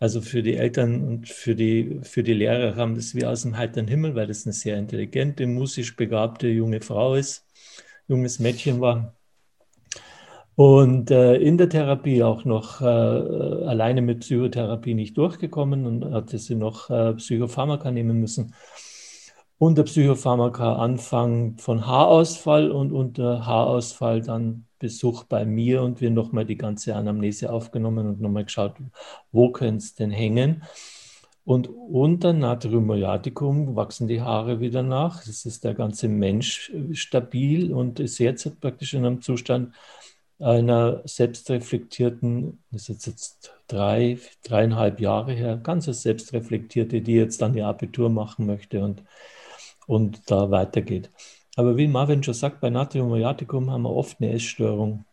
also 0.00 0.20
für 0.22 0.42
die 0.42 0.56
Eltern 0.56 1.02
und 1.04 1.28
für 1.28 1.54
die, 1.56 2.00
für 2.04 2.22
die 2.22 2.34
Lehrer 2.34 2.74
kam 2.74 2.94
das 2.94 3.14
wie 3.14 3.26
aus 3.26 3.42
dem 3.42 3.56
heiteren 3.56 3.88
Himmel, 3.88 4.14
weil 4.14 4.28
das 4.28 4.46
eine 4.46 4.52
sehr 4.54 4.78
intelligente, 4.78 5.46
musisch 5.46 5.96
begabte 5.96 6.48
junge 6.48 6.80
Frau 6.82 7.16
ist, 7.16 7.46
junges 8.08 8.38
Mädchen 8.40 8.80
war. 8.80 9.17
Und 10.58 11.12
äh, 11.12 11.36
in 11.36 11.56
der 11.56 11.68
Therapie 11.68 12.24
auch 12.24 12.44
noch 12.44 12.80
äh, 12.80 12.84
alleine 12.84 14.02
mit 14.02 14.20
Psychotherapie 14.20 14.94
nicht 14.94 15.16
durchgekommen 15.16 15.86
und 15.86 16.12
hatte 16.12 16.36
sie 16.36 16.56
noch 16.56 16.90
äh, 16.90 17.14
Psychopharmaka 17.14 17.92
nehmen 17.92 18.18
müssen. 18.18 18.56
Unter 19.58 19.84
Psychopharmaka 19.84 20.74
Anfang 20.74 21.58
von 21.58 21.86
Haarausfall 21.86 22.72
und 22.72 22.90
unter 22.90 23.46
Haarausfall 23.46 24.20
dann 24.20 24.66
Besuch 24.80 25.22
bei 25.22 25.44
mir 25.44 25.80
und 25.82 26.00
wir 26.00 26.10
nochmal 26.10 26.44
die 26.44 26.56
ganze 26.56 26.96
Anamnese 26.96 27.52
aufgenommen 27.52 28.08
und 28.08 28.20
nochmal 28.20 28.42
geschaut, 28.42 28.74
wo 29.30 29.52
könnte 29.52 29.84
es 29.84 29.94
denn 29.94 30.10
hängen. 30.10 30.64
Und 31.44 31.68
unter 31.68 32.32
Natrium 32.32 32.88
wachsen 33.76 34.08
die 34.08 34.22
Haare 34.22 34.58
wieder 34.58 34.82
nach. 34.82 35.24
Das 35.24 35.46
ist 35.46 35.62
der 35.62 35.74
ganze 35.74 36.08
Mensch 36.08 36.72
stabil 36.94 37.72
und 37.72 38.00
ist 38.00 38.18
jetzt 38.18 38.60
praktisch 38.60 38.94
in 38.94 39.06
einem 39.06 39.22
Zustand, 39.22 39.72
einer 40.40 41.02
selbstreflektierten, 41.04 42.62
das 42.70 42.88
ist 42.88 43.06
jetzt 43.06 43.52
drei, 43.66 44.18
dreieinhalb 44.44 45.00
Jahre 45.00 45.32
her, 45.32 45.56
ganz 45.56 45.86
selbstreflektierte, 45.86 47.00
die 47.00 47.14
jetzt 47.14 47.42
dann 47.42 47.54
ihr 47.54 47.66
Abitur 47.66 48.08
machen 48.08 48.46
möchte 48.46 48.82
und, 48.84 49.02
und 49.86 50.30
da 50.30 50.50
weitergeht. 50.50 51.10
Aber 51.56 51.76
wie 51.76 51.88
Marvin 51.88 52.22
schon 52.22 52.34
sagt, 52.34 52.60
bei 52.60 52.70
Natrium 52.70 53.08
muriaticum 53.08 53.70
haben 53.70 53.82
wir 53.82 53.94
oft 53.94 54.20
eine 54.20 54.32
Essstörung. 54.32 55.04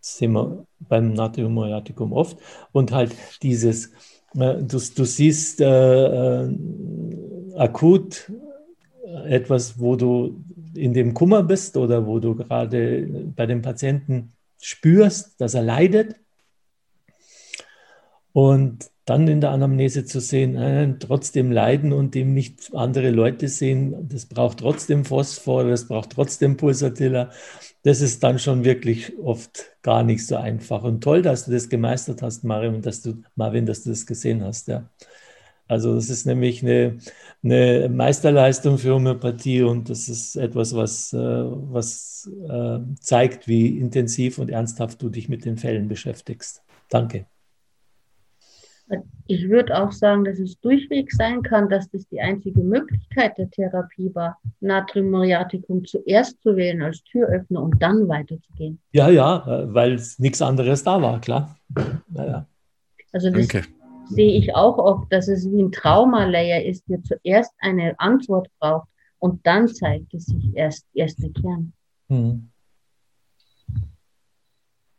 Das 0.00 0.18
sehen 0.18 0.32
wir 0.32 0.64
beim 0.78 1.14
Natrium 1.14 1.52
muriaticum 1.54 2.12
oft. 2.12 2.38
Und 2.70 2.92
halt 2.92 3.12
dieses, 3.42 3.88
äh, 4.36 4.62
du, 4.62 4.78
du 4.78 5.04
siehst 5.04 5.60
äh, 5.60 6.44
äh 6.44 6.56
akut 7.56 8.30
etwas, 9.24 9.80
wo 9.80 9.96
du 9.96 10.44
in 10.76 10.94
dem 10.94 11.14
Kummer 11.14 11.42
bist 11.42 11.76
oder 11.76 12.06
wo 12.06 12.18
du 12.18 12.34
gerade 12.34 13.06
bei 13.34 13.46
dem 13.46 13.62
Patienten 13.62 14.32
spürst, 14.60 15.40
dass 15.40 15.54
er 15.54 15.62
leidet. 15.62 16.16
Und 18.32 18.90
dann 19.06 19.28
in 19.28 19.40
der 19.40 19.50
Anamnese 19.50 20.04
zu 20.04 20.20
sehen, 20.20 20.56
äh, 20.56 20.98
trotzdem 20.98 21.52
leiden 21.52 21.92
und 21.92 22.14
dem 22.16 22.34
nicht 22.34 22.74
andere 22.74 23.10
Leute 23.10 23.46
sehen, 23.48 24.08
das 24.08 24.26
braucht 24.26 24.58
trotzdem 24.58 25.04
Phosphor, 25.04 25.64
das 25.64 25.86
braucht 25.86 26.10
trotzdem 26.10 26.56
Pulsatilla. 26.56 27.30
Das 27.84 28.00
ist 28.00 28.24
dann 28.24 28.40
schon 28.40 28.64
wirklich 28.64 29.16
oft 29.20 29.66
gar 29.82 30.02
nicht 30.02 30.26
so 30.26 30.36
einfach. 30.36 30.82
Und 30.82 31.04
toll, 31.04 31.22
dass 31.22 31.44
du 31.44 31.52
das 31.52 31.68
gemeistert 31.68 32.20
hast, 32.20 32.42
Marvin, 32.42 32.82
dass 32.82 33.00
du, 33.00 33.22
Marvin, 33.36 33.64
dass 33.64 33.84
du 33.84 33.90
das 33.90 34.06
gesehen 34.06 34.42
hast. 34.42 34.66
Ja. 34.66 34.90
Also 35.68 35.94
das 35.94 36.10
ist 36.10 36.26
nämlich 36.26 36.62
eine, 36.62 36.98
eine 37.42 37.88
Meisterleistung 37.88 38.78
für 38.78 38.94
Homöopathie 38.94 39.62
und 39.62 39.90
das 39.90 40.08
ist 40.08 40.36
etwas, 40.36 40.74
was, 40.74 41.12
äh, 41.12 41.18
was 41.18 42.30
äh, 42.48 42.78
zeigt, 43.00 43.48
wie 43.48 43.78
intensiv 43.78 44.38
und 44.38 44.50
ernsthaft 44.50 45.02
du 45.02 45.08
dich 45.08 45.28
mit 45.28 45.44
den 45.44 45.56
Fällen 45.56 45.88
beschäftigst. 45.88 46.62
Danke. 46.88 47.26
Ich 49.26 49.48
würde 49.48 49.76
auch 49.82 49.90
sagen, 49.90 50.24
dass 50.24 50.38
es 50.38 50.60
durchweg 50.60 51.10
sein 51.10 51.42
kann, 51.42 51.68
dass 51.68 51.90
das 51.90 52.06
die 52.06 52.20
einzige 52.20 52.60
Möglichkeit 52.60 53.36
der 53.36 53.50
Therapie 53.50 54.14
war, 54.14 54.38
Natrium 54.60 55.10
Muriaticum 55.10 55.84
zuerst 55.84 56.40
zu 56.42 56.54
wählen 56.54 56.80
als 56.82 57.02
Türöffner 57.02 57.60
und 57.60 57.82
dann 57.82 58.06
weiterzugehen. 58.06 58.78
Ja, 58.92 59.08
ja, 59.08 59.64
weil 59.74 60.00
nichts 60.18 60.40
anderes 60.40 60.84
da 60.84 61.02
war, 61.02 61.20
klar. 61.20 61.56
Ja, 62.14 62.26
ja. 62.26 62.46
Also 63.12 63.30
das 63.30 63.48
Danke. 63.48 63.68
Sehe 64.08 64.38
ich 64.38 64.54
auch 64.54 64.78
oft, 64.78 65.12
dass 65.12 65.28
es 65.28 65.50
wie 65.50 65.62
ein 65.62 65.72
Traumalayer 65.72 66.64
ist, 66.64 66.84
der 66.88 67.02
zuerst 67.02 67.52
eine 67.58 67.98
Antwort 67.98 68.48
braucht 68.58 68.88
und 69.18 69.46
dann 69.46 69.68
zeigt 69.68 70.14
es 70.14 70.26
sich 70.26 70.54
erst, 70.54 70.86
erst 70.94 71.22
der 71.22 71.30
Kern. 71.30 71.72
Hm. 72.08 72.50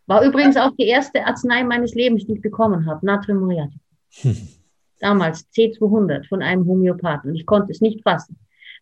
War 0.07 0.23
übrigens 0.23 0.55
auch 0.55 0.71
die 0.77 0.87
erste 0.87 1.25
Arznei 1.25 1.63
meines 1.63 1.93
Lebens, 1.93 2.25
die 2.25 2.33
ich 2.33 2.41
bekommen 2.41 2.85
habe, 2.85 3.05
Natrium 3.05 3.39
Muriaticum. 3.39 3.79
Damals 4.99 5.45
C200 5.53 6.27
von 6.27 6.41
einem 6.41 6.65
Homöopathen. 6.65 7.35
Ich 7.35 7.45
konnte 7.45 7.71
es 7.71 7.81
nicht 7.81 8.01
fassen. 8.03 8.37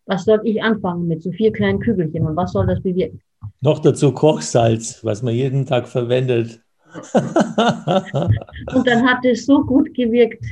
Was 0.06 0.24
soll 0.24 0.40
ich 0.44 0.62
anfangen 0.62 1.08
mit 1.08 1.22
so 1.22 1.32
vier 1.32 1.52
kleinen 1.52 1.80
Kügelchen 1.80 2.26
und 2.26 2.36
was 2.36 2.52
soll 2.52 2.66
das 2.66 2.80
bewirken? 2.80 3.20
Noch 3.60 3.80
dazu 3.80 4.12
Kochsalz, 4.12 5.04
was 5.04 5.22
man 5.22 5.34
jeden 5.34 5.66
Tag 5.66 5.88
verwendet. 5.88 6.60
Und 8.74 8.86
dann 8.86 9.06
hat 9.06 9.24
es 9.24 9.46
so 9.46 9.62
gut 9.64 9.94
gewirkt, 9.94 10.44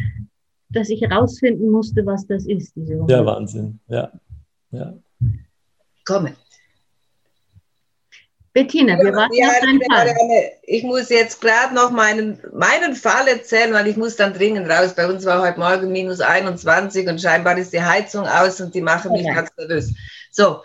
dass 0.70 0.88
ich 0.88 1.00
herausfinden 1.00 1.70
musste, 1.70 2.04
was 2.04 2.26
das 2.26 2.46
ist. 2.46 2.74
Diese 2.76 3.04
Der 3.06 3.24
Wahnsinn, 3.24 3.80
ja. 3.88 4.10
ja. 4.70 4.94
Kommen. 6.04 6.34
Bettina, 8.54 8.96
wir 8.98 9.12
warten 9.12 9.34
ja, 9.34 9.48
auf 9.48 9.60
deinen 9.60 9.82
Fall. 9.82 10.14
Ich 10.62 10.84
muss 10.84 11.08
jetzt 11.08 11.40
gerade 11.40 11.74
noch 11.74 11.90
meinen, 11.90 12.40
meinen 12.52 12.94
Fall 12.94 13.26
erzählen, 13.26 13.72
weil 13.72 13.88
ich 13.88 13.96
muss 13.96 14.14
dann 14.14 14.32
dringend 14.32 14.70
raus. 14.70 14.94
Bei 14.94 15.08
uns 15.08 15.24
war 15.26 15.42
heute 15.42 15.58
Morgen 15.58 15.90
minus 15.90 16.20
21 16.20 17.08
und 17.08 17.20
scheinbar 17.20 17.58
ist 17.58 17.72
die 17.72 17.82
Heizung 17.82 18.26
aus 18.26 18.60
und 18.60 18.72
die 18.72 18.80
machen 18.80 19.10
mich 19.10 19.26
ganz 19.26 19.50
nervös. 19.58 19.92
So, 20.30 20.62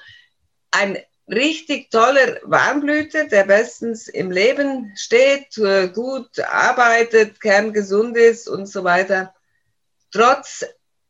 ein 0.70 0.98
richtig 1.30 1.92
toller 1.92 2.40
Warmblüter, 2.44 3.26
der 3.26 3.44
bestens 3.44 4.08
im 4.08 4.32
Leben 4.32 4.94
steht, 4.96 5.56
gut 5.94 6.40
arbeitet, 6.40 7.40
kerngesund 7.40 8.18
ist 8.18 8.48
und 8.48 8.66
so 8.66 8.84
weiter. 8.84 9.34
Trotz 10.12 10.66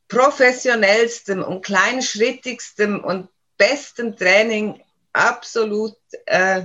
professionellstem 0.07 1.43
und 1.43 1.63
kleinschrittigstem 1.63 3.03
und 3.03 3.29
bestem 3.57 4.15
Training 4.17 4.81
absolut 5.13 5.95
äh, 6.25 6.63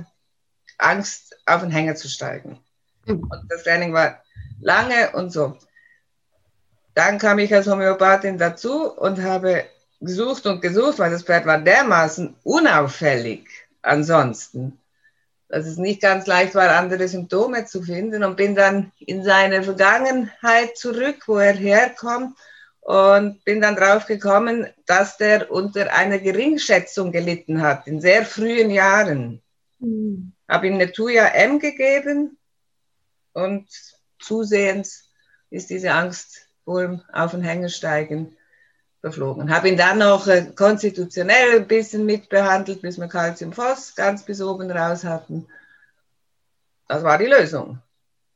Angst, 0.77 1.37
auf 1.45 1.61
den 1.61 1.71
Hänger 1.71 1.95
zu 1.95 2.09
steigen. 2.09 2.59
Mhm. 3.05 3.23
Und 3.23 3.45
das 3.49 3.63
Training 3.63 3.93
war 3.93 4.21
lange 4.59 5.11
und 5.11 5.31
so. 5.31 5.57
Dann 6.93 7.19
kam 7.19 7.39
ich 7.39 7.53
als 7.53 7.67
Homöopathin 7.67 8.37
dazu 8.37 8.91
und 8.91 9.21
habe 9.21 9.65
gesucht 10.01 10.45
und 10.45 10.61
gesucht, 10.61 10.99
weil 10.99 11.11
das 11.11 11.23
Pferd 11.23 11.45
war 11.45 11.59
dermaßen 11.59 12.35
unauffällig 12.43 13.47
ansonsten, 13.81 14.79
dass 15.47 15.65
es 15.65 15.77
nicht 15.77 16.01
ganz 16.01 16.27
leicht 16.27 16.55
war, 16.55 16.69
andere 16.75 17.07
Symptome 17.07 17.65
zu 17.65 17.81
finden 17.81 18.23
und 18.23 18.35
bin 18.35 18.55
dann 18.55 18.91
in 18.99 19.23
seine 19.23 19.63
Vergangenheit 19.63 20.77
zurück, 20.77 21.23
wo 21.27 21.37
er 21.37 21.53
herkommt 21.53 22.35
und 22.81 23.43
bin 23.45 23.61
dann 23.61 23.75
drauf 23.75 24.05
gekommen, 24.05 24.67
dass 24.85 25.17
der 25.17 25.51
unter 25.51 25.93
einer 25.93 26.19
Geringschätzung 26.19 27.11
gelitten 27.11 27.61
hat 27.61 27.87
in 27.87 28.01
sehr 28.01 28.25
frühen 28.25 28.69
Jahren. 28.69 29.41
Mhm. 29.79 30.33
Habe 30.47 30.67
ihm 30.67 30.75
eine 30.75 30.91
Tuya 30.91 31.27
M 31.27 31.59
gegeben 31.59 32.37
und 33.33 33.67
zusehends 34.19 35.09
ist 35.49 35.69
diese 35.69 35.91
Angst 35.91 36.47
vor 36.63 36.81
dem 36.81 37.01
Auf- 37.11 37.33
und 37.33 37.43
Hängersteigen 37.43 38.37
verflogen. 39.05 39.53
Habe 39.53 39.69
ihn 39.69 39.77
dann 39.77 39.99
noch 39.99 40.25
äh, 40.25 40.47
konstitutionell 40.55 41.57
ein 41.57 41.67
bisschen 41.67 42.07
mitbehandelt, 42.07 42.81
bis 42.81 42.97
wir 42.97 43.07
Calciumphos 43.07 43.93
ganz 43.93 44.25
bis 44.25 44.41
oben 44.41 44.71
raus 44.71 45.03
hatten. 45.03 45.45
Das 46.87 47.03
war 47.03 47.19
die 47.19 47.27
Lösung. 47.27 47.77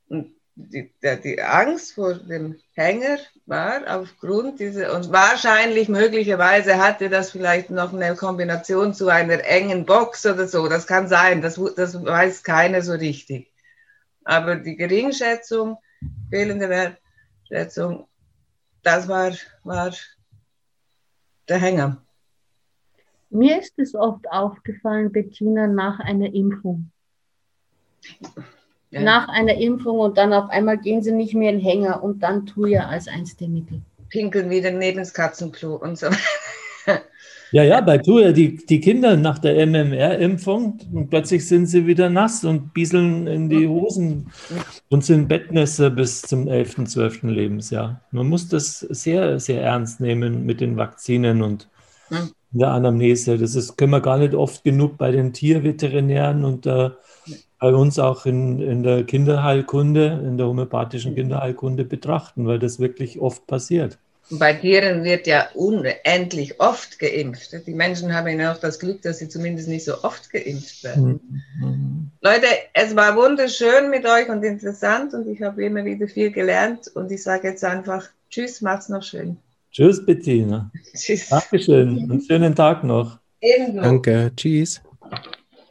Und 0.10 0.36
die, 0.54 0.94
der, 1.02 1.18
die 1.18 1.42
Angst 1.42 1.94
vor 1.94 2.14
dem 2.14 2.60
Hänger 2.74 3.18
war 3.48 3.82
aufgrund 3.88 4.60
dieser, 4.60 4.96
und 4.96 5.12
wahrscheinlich 5.12 5.90
möglicherweise 5.90 6.78
hatte 6.78 7.10
das 7.10 7.32
vielleicht 7.32 7.72
noch 7.72 7.92
eine 7.92 8.16
Kombination 8.16 8.94
zu 8.94 9.08
einer 9.08 9.44
engen 9.44 9.88
Box 9.88 10.28
oder 10.28 10.48
so. 10.48 10.68
Das 10.68 10.86
kann 10.86 11.08
sein, 11.08 11.42
das, 11.42 11.60
das 11.76 11.96
weiß 12.06 12.44
keiner 12.44 12.84
so 12.84 12.94
richtig. 12.94 13.52
Aber 14.24 14.56
die 14.58 14.76
Geringschätzung, 14.76 15.80
fehlende 16.30 16.70
Wertschätzung, 16.70 18.08
das 18.84 19.08
war, 19.08 19.32
war 19.64 19.92
der 21.50 21.58
Hänger. 21.58 22.02
Mir 23.30 23.60
ist 23.60 23.78
es 23.78 23.96
oft 23.96 24.30
aufgefallen, 24.32 25.12
Bettina, 25.12 25.68
nach 25.68 26.00
einer 26.00 26.34
Impfung 26.34 26.92
ja. 28.92 29.02
nach 29.02 29.28
einer 29.30 29.56
Impfung 29.56 30.00
und 30.00 30.18
dann 30.18 30.34
auf 30.34 30.50
einmal 30.50 30.78
gehen 30.78 31.02
sie 31.02 31.12
nicht 31.12 31.34
mehr 31.34 31.52
in 31.52 31.60
Hänger 31.60 32.04
und 32.04 32.22
dann 32.24 32.46
Thuja 32.46 32.88
als 32.88 33.08
eins 33.08 33.38
der 33.38 33.48
Mittel. 33.48 33.82
Pinkeln 34.10 34.50
wieder 34.50 34.72
neben 34.72 34.98
das 34.98 35.14
Katzenklo 35.14 35.76
und 35.76 35.98
so 35.98 36.08
Ja, 37.52 37.64
ja, 37.64 37.82
bei 37.82 37.98
Thuja, 37.98 38.32
die, 38.32 38.58
die 38.58 38.80
Kinder 38.80 39.18
nach 39.18 39.40
der 39.40 39.66
MMR-Impfung, 39.66 41.08
plötzlich 41.10 41.48
sind 41.48 41.66
sie 41.66 41.88
wieder 41.88 42.10
nass 42.10 42.46
und 42.46 42.74
bieseln 42.74 43.26
in 43.26 43.50
die 43.50 43.68
Hosen 43.68 44.32
und 44.90 45.04
sind 45.04 45.28
Bettnässe 45.28 45.90
bis 45.90 46.22
zum 46.22 46.48
11., 46.48 46.86
12. 46.86 47.24
Lebensjahr. 47.24 48.02
Man 48.12 48.28
muss 48.28 48.50
das 48.50 48.80
sehr, 48.80 49.40
sehr 49.40 49.64
ernst 49.64 50.00
nehmen 50.00 50.46
mit 50.46 50.62
den 50.62 50.78
Vakzinen 50.78 51.42
und 51.42 51.68
hm. 52.10 52.30
der 52.52 52.70
Anamnese. 52.70 53.40
Das 53.40 53.56
ist, 53.56 53.78
können 53.78 53.92
wir 53.92 54.02
gar 54.02 54.20
nicht 54.20 54.36
oft 54.36 54.64
genug 54.64 54.98
bei 55.00 55.10
den 55.10 55.34
Tierveterinären 55.34 56.46
und 56.46 56.68
äh, 56.68 56.92
bei 57.60 57.74
uns 57.74 57.98
auch 57.98 58.28
in, 58.28 58.62
in 58.62 58.84
der 58.84 59.04
Kinderheilkunde, 59.04 60.24
in 60.24 60.38
der 60.38 60.48
homöopathischen 60.48 61.16
Kinderheilkunde 61.16 61.84
betrachten, 61.84 62.46
weil 62.46 62.60
das 62.60 62.80
wirklich 62.80 63.20
oft 63.20 63.48
passiert. 63.48 63.98
Bei 64.32 64.54
Tieren 64.54 65.04
wird 65.04 65.26
ja 65.26 65.50
unendlich 65.56 66.60
oft 66.60 67.00
geimpft. 67.00 67.56
Die 67.66 67.74
Menschen 67.74 68.14
haben 68.14 68.40
ja 68.40 68.54
auch 68.54 68.60
das 68.60 68.80
Glück, 68.80 69.02
dass 69.02 69.20
sie 69.20 69.28
zumindest 69.28 69.68
nicht 69.68 69.86
so 69.86 70.04
oft 70.04 70.30
geimpft 70.32 70.84
werden. 70.84 71.44
Mhm. 71.60 72.12
Leute, 72.22 72.46
es 72.74 72.96
war 72.96 73.16
wunderschön 73.16 73.90
mit 73.90 74.06
euch 74.06 74.30
und 74.30 74.44
interessant 74.44 75.14
und 75.14 75.28
ich 75.28 75.42
habe 75.42 75.64
immer 75.64 75.84
wieder 75.84 76.08
viel 76.08 76.32
gelernt 76.32 76.92
und 76.94 77.12
ich 77.12 77.24
sage 77.24 77.48
jetzt 77.48 77.64
einfach 77.64 78.10
Tschüss, 78.30 78.62
macht's 78.62 78.90
noch 78.90 79.02
schön. 79.02 79.38
Tschüss, 79.72 80.06
Bettina. 80.06 80.72
Tschüss. 80.96 81.30
Dankeschön 81.30 82.10
und 82.12 82.24
schönen 82.24 82.56
Tag 82.56 82.84
noch. 82.84 83.20
Ebenso. 83.42 83.82
Danke, 83.82 84.32
tschüss. 84.36 84.82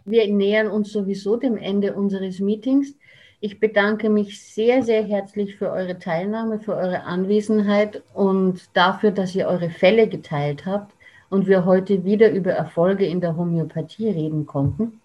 Wir 0.04 0.26
nähern 0.32 0.68
uns 0.68 0.90
sowieso 0.90 1.36
dem 1.36 1.56
Ende 1.56 1.94
unseres 1.94 2.40
Meetings. 2.40 2.94
Ich 3.40 3.60
bedanke 3.60 4.10
mich 4.10 4.42
sehr, 4.42 4.82
sehr 4.82 5.04
herzlich 5.04 5.56
für 5.56 5.70
eure 5.70 5.98
Teilnahme, 6.00 6.58
für 6.58 6.74
eure 6.74 7.04
Anwesenheit 7.04 8.02
und 8.12 8.68
dafür, 8.74 9.12
dass 9.12 9.34
ihr 9.34 9.46
eure 9.46 9.70
Fälle 9.70 10.08
geteilt 10.08 10.66
habt 10.66 10.92
und 11.30 11.46
wir 11.46 11.64
heute 11.64 12.04
wieder 12.04 12.32
über 12.32 12.50
Erfolge 12.50 13.06
in 13.06 13.20
der 13.20 13.36
Homöopathie 13.36 14.10
reden 14.10 14.46
konnten. 14.46 15.00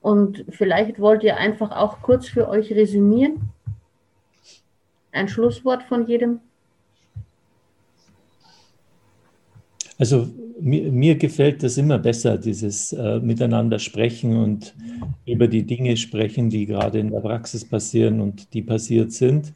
Und 0.00 0.44
vielleicht 0.50 1.00
wollt 1.00 1.24
ihr 1.24 1.36
einfach 1.36 1.72
auch 1.72 2.00
kurz 2.00 2.28
für 2.28 2.48
euch 2.48 2.72
resümieren. 2.72 3.50
Ein 5.10 5.28
Schlusswort 5.28 5.82
von 5.82 6.06
jedem. 6.06 6.40
Also 10.02 10.28
mir, 10.60 10.90
mir, 10.90 11.14
gefällt 11.14 11.62
das 11.62 11.78
immer 11.78 11.96
besser, 11.96 12.36
dieses 12.36 12.92
äh, 12.92 13.20
Miteinander 13.20 13.78
sprechen 13.78 14.36
und 14.36 14.74
über 15.26 15.46
die 15.46 15.62
Dinge 15.62 15.96
sprechen, 15.96 16.50
die 16.50 16.66
gerade 16.66 16.98
in 16.98 17.12
der 17.12 17.20
Praxis 17.20 17.64
passieren 17.64 18.20
und 18.20 18.52
die 18.52 18.62
passiert 18.62 19.12
sind. 19.12 19.54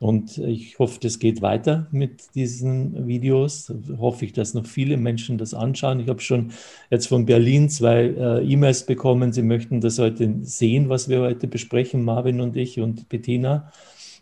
Und 0.00 0.38
ich 0.38 0.76
hoffe, 0.80 0.98
das 1.00 1.20
geht 1.20 1.40
weiter 1.40 1.86
mit 1.92 2.34
diesen 2.34 3.06
Videos. 3.06 3.72
Hoffe 3.96 4.24
ich, 4.24 4.32
dass 4.32 4.54
noch 4.54 4.66
viele 4.66 4.96
Menschen 4.96 5.38
das 5.38 5.54
anschauen. 5.54 6.00
Ich 6.00 6.08
habe 6.08 6.20
schon 6.20 6.50
jetzt 6.90 7.06
von 7.06 7.24
Berlin 7.24 7.68
zwei 7.68 8.06
äh, 8.06 8.42
E-Mails 8.44 8.86
bekommen. 8.86 9.32
Sie 9.32 9.42
möchten 9.42 9.80
das 9.80 10.00
heute 10.00 10.34
sehen, 10.42 10.88
was 10.88 11.08
wir 11.08 11.20
heute 11.20 11.46
besprechen, 11.46 12.02
Marvin 12.02 12.40
und 12.40 12.56
ich 12.56 12.80
und 12.80 13.08
Bettina 13.08 13.70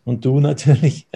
und 0.09 0.25
du 0.25 0.41
natürlich. 0.49 1.07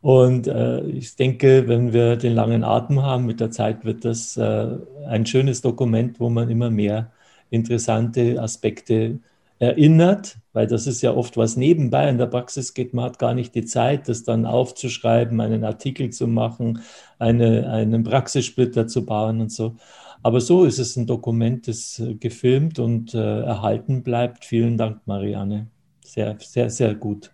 Und 0.00 0.46
äh, 0.48 0.80
ich 0.82 1.16
denke, 1.16 1.68
wenn 1.68 1.92
wir 1.92 2.16
den 2.16 2.34
langen 2.34 2.64
Atem 2.64 3.02
haben, 3.02 3.26
mit 3.26 3.40
der 3.40 3.50
Zeit 3.50 3.84
wird 3.84 4.04
das 4.04 4.36
äh, 4.36 4.68
ein 5.08 5.26
schönes 5.26 5.62
Dokument, 5.62 6.20
wo 6.20 6.28
man 6.28 6.50
immer 6.50 6.70
mehr 6.70 7.12
interessante 7.50 8.40
Aspekte 8.42 9.20
erinnert, 9.58 10.36
weil 10.52 10.66
das 10.66 10.86
ist 10.86 11.02
ja 11.02 11.14
oft 11.14 11.36
was 11.36 11.56
nebenbei. 11.56 12.08
In 12.08 12.18
der 12.18 12.26
Praxis 12.26 12.74
geht 12.74 12.92
man 12.94 13.06
hat 13.06 13.18
gar 13.18 13.32
nicht 13.32 13.54
die 13.54 13.64
Zeit, 13.64 14.08
das 14.08 14.24
dann 14.24 14.44
aufzuschreiben, 14.44 15.40
einen 15.40 15.64
Artikel 15.64 16.10
zu 16.10 16.26
machen, 16.26 16.80
eine, 17.18 17.70
einen 17.70 18.02
Praxissplitter 18.02 18.86
zu 18.88 19.06
bauen 19.06 19.40
und 19.40 19.52
so. 19.52 19.76
Aber 20.22 20.40
so 20.40 20.64
ist 20.64 20.78
es 20.78 20.96
ein 20.96 21.06
Dokument, 21.06 21.68
das 21.68 22.02
gefilmt 22.20 22.78
und 22.80 23.14
äh, 23.14 23.42
erhalten 23.42 24.02
bleibt. 24.02 24.44
Vielen 24.44 24.76
Dank, 24.76 25.06
Marianne. 25.06 25.68
Sehr, 26.04 26.36
sehr, 26.40 26.68
sehr 26.70 26.94
gut. 26.94 27.30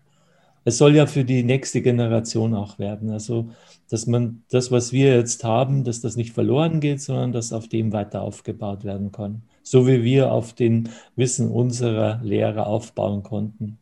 Es 0.65 0.79
soll 0.79 0.95
ja 0.95 1.07
für 1.07 1.25
die 1.25 1.43
nächste 1.43 1.83
Generation 1.83 2.55
auch 2.55 2.79
werden. 2.79 3.11
Also, 3.11 3.51
dass 3.91 4.07
man 4.07 4.43
das, 4.51 4.71
was 4.71 4.93
wir 4.93 5.17
jetzt 5.17 5.45
haben, 5.45 5.85
dass 5.85 6.01
das 6.01 6.17
nicht 6.17 6.33
verloren 6.33 6.81
geht, 6.81 7.01
sondern 7.01 7.33
dass 7.33 7.53
auf 7.53 7.69
dem 7.69 7.93
weiter 7.93 8.23
aufgebaut 8.23 8.85
werden 8.85 9.13
kann 9.13 9.43
so 9.63 9.87
wie 9.87 10.03
wir 10.03 10.33
auf 10.33 10.53
den 10.53 10.89
Wissen 11.17 11.51
unserer 11.51 12.21
Lehrer 12.23 12.67
aufbauen 12.67 13.23
konnten. 13.23 13.79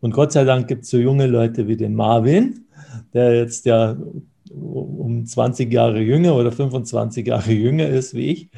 Und 0.00 0.12
Gott 0.12 0.32
sei 0.32 0.44
Dank 0.44 0.68
gibt 0.68 0.84
es 0.84 0.90
so 0.90 0.98
junge 0.98 1.26
Leute 1.26 1.66
wie 1.68 1.76
den 1.76 1.94
Marvin, 1.94 2.66
der 3.12 3.36
jetzt 3.36 3.64
ja 3.64 3.96
um 4.50 5.24
20 5.24 5.72
Jahre 5.72 6.00
jünger 6.00 6.36
oder 6.36 6.52
25 6.52 7.26
Jahre 7.26 7.52
jünger 7.52 7.88
ist 7.88 8.14
wie 8.14 8.30
ich 8.30 8.50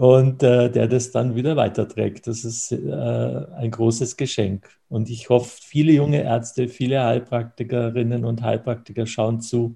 und 0.00 0.42
äh, 0.42 0.70
der 0.70 0.88
das 0.88 1.10
dann 1.10 1.34
wieder 1.34 1.56
weiterträgt. 1.56 2.26
Das 2.26 2.42
ist 2.46 2.72
äh, 2.72 2.76
ein 2.80 3.70
großes 3.70 4.16
Geschenk. 4.16 4.70
Und 4.88 5.10
ich 5.10 5.28
hoffe, 5.28 5.58
viele 5.60 5.92
junge 5.92 6.22
Ärzte, 6.22 6.68
viele 6.68 7.04
Heilpraktikerinnen 7.04 8.24
und 8.24 8.40
Heilpraktiker 8.40 9.04
schauen 9.04 9.42
zu 9.42 9.74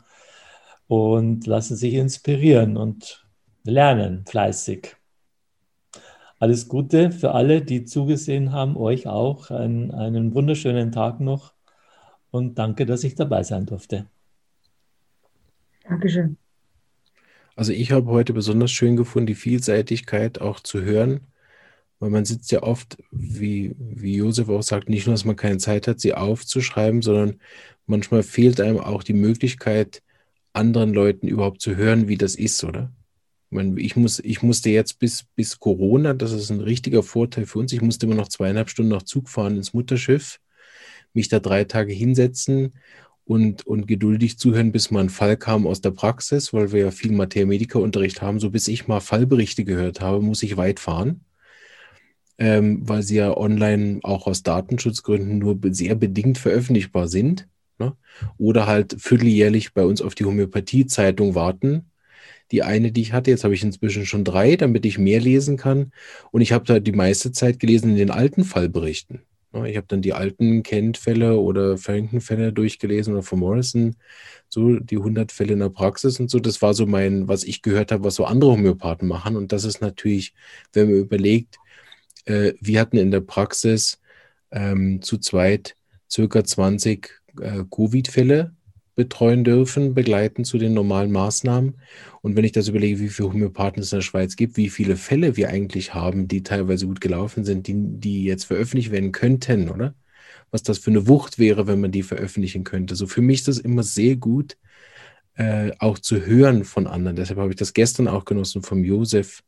und 0.89 1.47
lassen 1.47 1.77
sich 1.77 1.93
inspirieren 1.93 2.79
und 2.79 3.27
lernen 3.65 4.25
fleißig. 4.27 4.97
Alles 6.39 6.69
Gute 6.69 7.11
für 7.11 7.33
alle, 7.33 7.61
die 7.61 7.85
zugesehen 7.85 8.51
haben, 8.51 8.79
euch 8.79 9.07
auch. 9.07 9.51
Einen, 9.51 9.91
einen 9.91 10.35
wunderschönen 10.35 10.91
Tag 10.91 11.21
noch 11.21 11.53
und 12.31 12.59
danke, 12.59 12.87
dass 12.87 13.05
ich 13.05 13.15
dabei 13.15 13.43
sein 13.43 13.67
durfte. 13.67 14.07
Dankeschön. 15.87 16.39
Also 17.57 17.73
ich 17.73 17.93
habe 17.93 18.11
heute 18.11 18.33
besonders 18.33 18.73
schön 18.73 18.97
gefunden, 18.97 19.27
die 19.27 19.35
Vielseitigkeit 19.35 20.41
auch 20.41 20.61
zu 20.61 20.83
hören, 20.83 21.21
weil 22.01 22.11
man 22.11 22.25
sitzt 22.25 22.51
ja 22.53 22.63
oft, 22.63 22.99
wie, 23.11 23.75
wie 23.79 24.17
Josef 24.17 24.49
auch 24.49 24.63
sagt, 24.63 24.89
nicht 24.89 25.07
nur, 25.07 25.15
dass 25.15 25.25
man 25.25 25.37
keine 25.37 25.59
Zeit 25.59 25.87
hat, 25.87 26.01
sie 26.01 26.15
aufzuschreiben, 26.15 27.03
sondern 27.03 27.41
manchmal 27.87 28.23
fehlt 28.23 28.61
einem 28.61 28.81
auch 28.81 29.03
die 29.03 29.15
Möglichkeit, 29.15 30.03
anderen 30.53 30.95
Leuten 30.95 31.29
überhaupt 31.29 31.61
zu 31.61 31.77
hören, 31.77 32.09
wie 32.09 32.17
das 32.17 32.35
ist, 32.37 32.63
oder? 32.65 32.93
ich, 33.77 33.95
muss, 33.95 34.19
ich 34.19 34.43
musste 34.43 34.71
jetzt 34.71 34.99
bis, 34.99 35.25
bis 35.37 35.61
Corona, 35.61 36.13
das 36.13 36.33
ist 36.33 36.51
ein 36.51 36.61
richtiger 36.61 37.03
Vorteil 37.03 37.47
für 37.47 37.61
uns, 37.61 37.73
ich 37.73 37.83
musste 37.83 38.07
immer 38.07 38.17
noch 38.17 38.29
zweieinhalb 38.29 38.69
Stunden 38.69 38.91
nach 38.91 39.05
Zug 39.05 39.29
fahren 39.29 39.57
ins 39.57 39.73
Mutterschiff, 39.73 40.41
mich 41.13 41.29
da 41.29 41.39
drei 41.39 41.65
Tage 41.65 41.93
hinsetzen 41.93 42.73
und, 43.25 43.67
und 43.67 43.87
geduldig 43.87 44.39
zuhören, 44.39 44.73
bis 44.73 44.91
mal 44.91 45.01
ein 45.01 45.11
Fall 45.11 45.37
kam 45.37 45.67
aus 45.67 45.81
der 45.81 45.91
Praxis, 45.91 46.53
weil 46.53 46.73
wir 46.73 46.81
ja 46.81 46.91
viel 46.91 47.13
Materia-Medica-Unterricht 47.13 48.23
haben. 48.23 48.41
So 48.41 48.51
bis 48.51 48.69
ich 48.69 48.87
mal 48.89 49.01
Fallberichte 49.01 49.65
gehört 49.65 50.01
habe, 50.01 50.21
muss 50.21 50.43
ich 50.43 50.57
weit 50.57 50.81
fahren, 50.81 51.23
ähm, 52.39 52.89
weil 52.89 53.03
sie 53.03 53.17
ja 53.17 53.37
online 53.37 54.01
auch 54.03 54.27
aus 54.27 54.43
Datenschutzgründen 54.43 55.39
nur 55.39 55.59
sehr 55.71 55.95
bedingt 55.95 56.39
veröffentlichbar 56.39 57.09
sind. 57.09 57.49
Ne? 57.79 57.97
Oder 58.39 58.67
halt 58.67 58.97
vierteljährlich 58.99 59.73
bei 59.73 59.85
uns 59.85 60.03
auf 60.03 60.15
die 60.15 60.25
Homöopathie-Zeitung 60.25 61.35
warten 61.35 61.91
die 62.51 62.63
eine, 62.63 62.93
die 62.93 63.01
ich 63.01 63.13
hatte, 63.13 63.31
jetzt 63.31 63.45
habe 63.45 63.55
ich 63.55 63.63
inzwischen 63.63 64.07
schon 64.07 64.25
drei, 64.25 64.57
damit 64.57 64.85
ich 64.87 64.99
mehr 64.99 65.21
lesen 65.21 65.57
kann. 65.57 65.93
Und 66.31 66.41
ich 66.41 66.53
habe 66.53 66.65
da 66.65 66.79
die 66.79 66.93
meiste 66.93 67.33
Zeit 67.33 67.59
gelesen 67.59 67.91
in 67.91 67.97
den 67.97 68.11
alten 68.11 68.45
Fallberichten. 68.45 69.23
Ich 69.67 69.77
habe 69.77 69.87
dann 69.87 70.03
die 70.03 70.13
alten 70.13 70.63
Kent-Fälle 70.63 71.39
oder 71.39 71.79
Farrington-Fälle 71.79 72.53
durchgelesen 72.53 73.15
oder 73.15 73.23
von 73.23 73.39
Morrison, 73.39 73.97
so 74.49 74.79
die 74.81 74.97
100 74.97 75.31
Fälle 75.31 75.53
in 75.53 75.61
der 75.61 75.69
Praxis 75.69 76.19
und 76.19 76.31
so. 76.31 76.41
Das 76.41 76.61
war 76.61 76.75
so 76.75 76.87
mein, 76.87 77.29
was 77.29 77.45
ich 77.45 77.63
gehört 77.63 77.93
habe, 77.93 78.05
was 78.05 78.17
so 78.17 78.25
andere 78.25 78.53
Homöopathen 78.53 79.07
machen. 79.07 79.37
Und 79.37 79.53
das 79.53 79.65
ist 79.65 79.81
natürlich, 79.81 80.35
wenn 80.73 80.91
man 80.91 80.99
überlegt, 80.99 81.59
äh, 82.25 82.55
wir 82.61 82.81
hatten 82.81 82.97
in 82.97 83.11
der 83.11 83.21
Praxis 83.21 84.01
ähm, 84.51 85.03
zu 85.03 85.19
zweit 85.19 85.77
circa 86.11 86.45
20 86.45 87.11
äh, 87.41 87.65
Covid-Fälle 87.71 88.55
betreuen 88.95 89.45
dürfen, 89.45 89.95
begleiten 89.95 90.45
zu 90.45 90.59
den 90.59 90.75
normalen 90.75 91.11
Maßnahmen. 91.13 91.75
Und 92.23 92.37
wenn 92.37 92.45
ich 92.45 92.53
das 92.53 92.69
überlege, 92.69 93.01
wie 93.01 93.09
viele 93.09 93.33
Homöopathen 93.33 93.83
es 93.83 93.93
in 93.93 93.99
der 93.99 94.03
Schweiz 94.03 94.37
gibt, 94.37 94.57
wie 94.57 94.71
viele 94.71 94.97
Fälle 94.97 95.37
wir 95.37 95.49
eigentlich 95.49 95.95
haben, 95.95 96.29
die 96.29 96.43
teilweise 96.43 96.87
gut 96.87 97.01
gelaufen 97.01 97.45
sind, 97.45 97.67
die, 97.67 97.75
die 97.77 98.25
jetzt 98.25 98.45
veröffentlicht 98.45 98.91
werden 98.93 99.13
könnten, 99.13 99.69
oder? 99.71 99.95
Was 100.51 100.63
das 100.63 100.79
für 100.79 100.91
eine 100.91 101.09
Wucht 101.09 101.39
wäre, 101.39 101.67
wenn 101.67 101.81
man 101.81 101.91
die 101.91 102.05
veröffentlichen 102.05 102.65
könnte. 102.65 102.95
So 102.95 103.07
für 103.07 103.23
mich 103.23 103.41
ist 103.41 103.49
das 103.49 103.59
immer 103.59 103.83
sehr 103.83 104.17
gut, 104.17 104.57
äh, 105.37 105.73
auch 105.81 105.99
zu 105.99 106.25
hören 106.25 106.65
von 106.65 106.87
anderen. 106.87 107.17
Deshalb 107.17 107.39
habe 107.41 107.51
ich 107.51 107.57
das 107.57 107.75
gestern 107.75 108.07
auch 108.09 108.25
genossen 108.25 108.63
vom 108.63 108.85
Josef, 108.85 109.43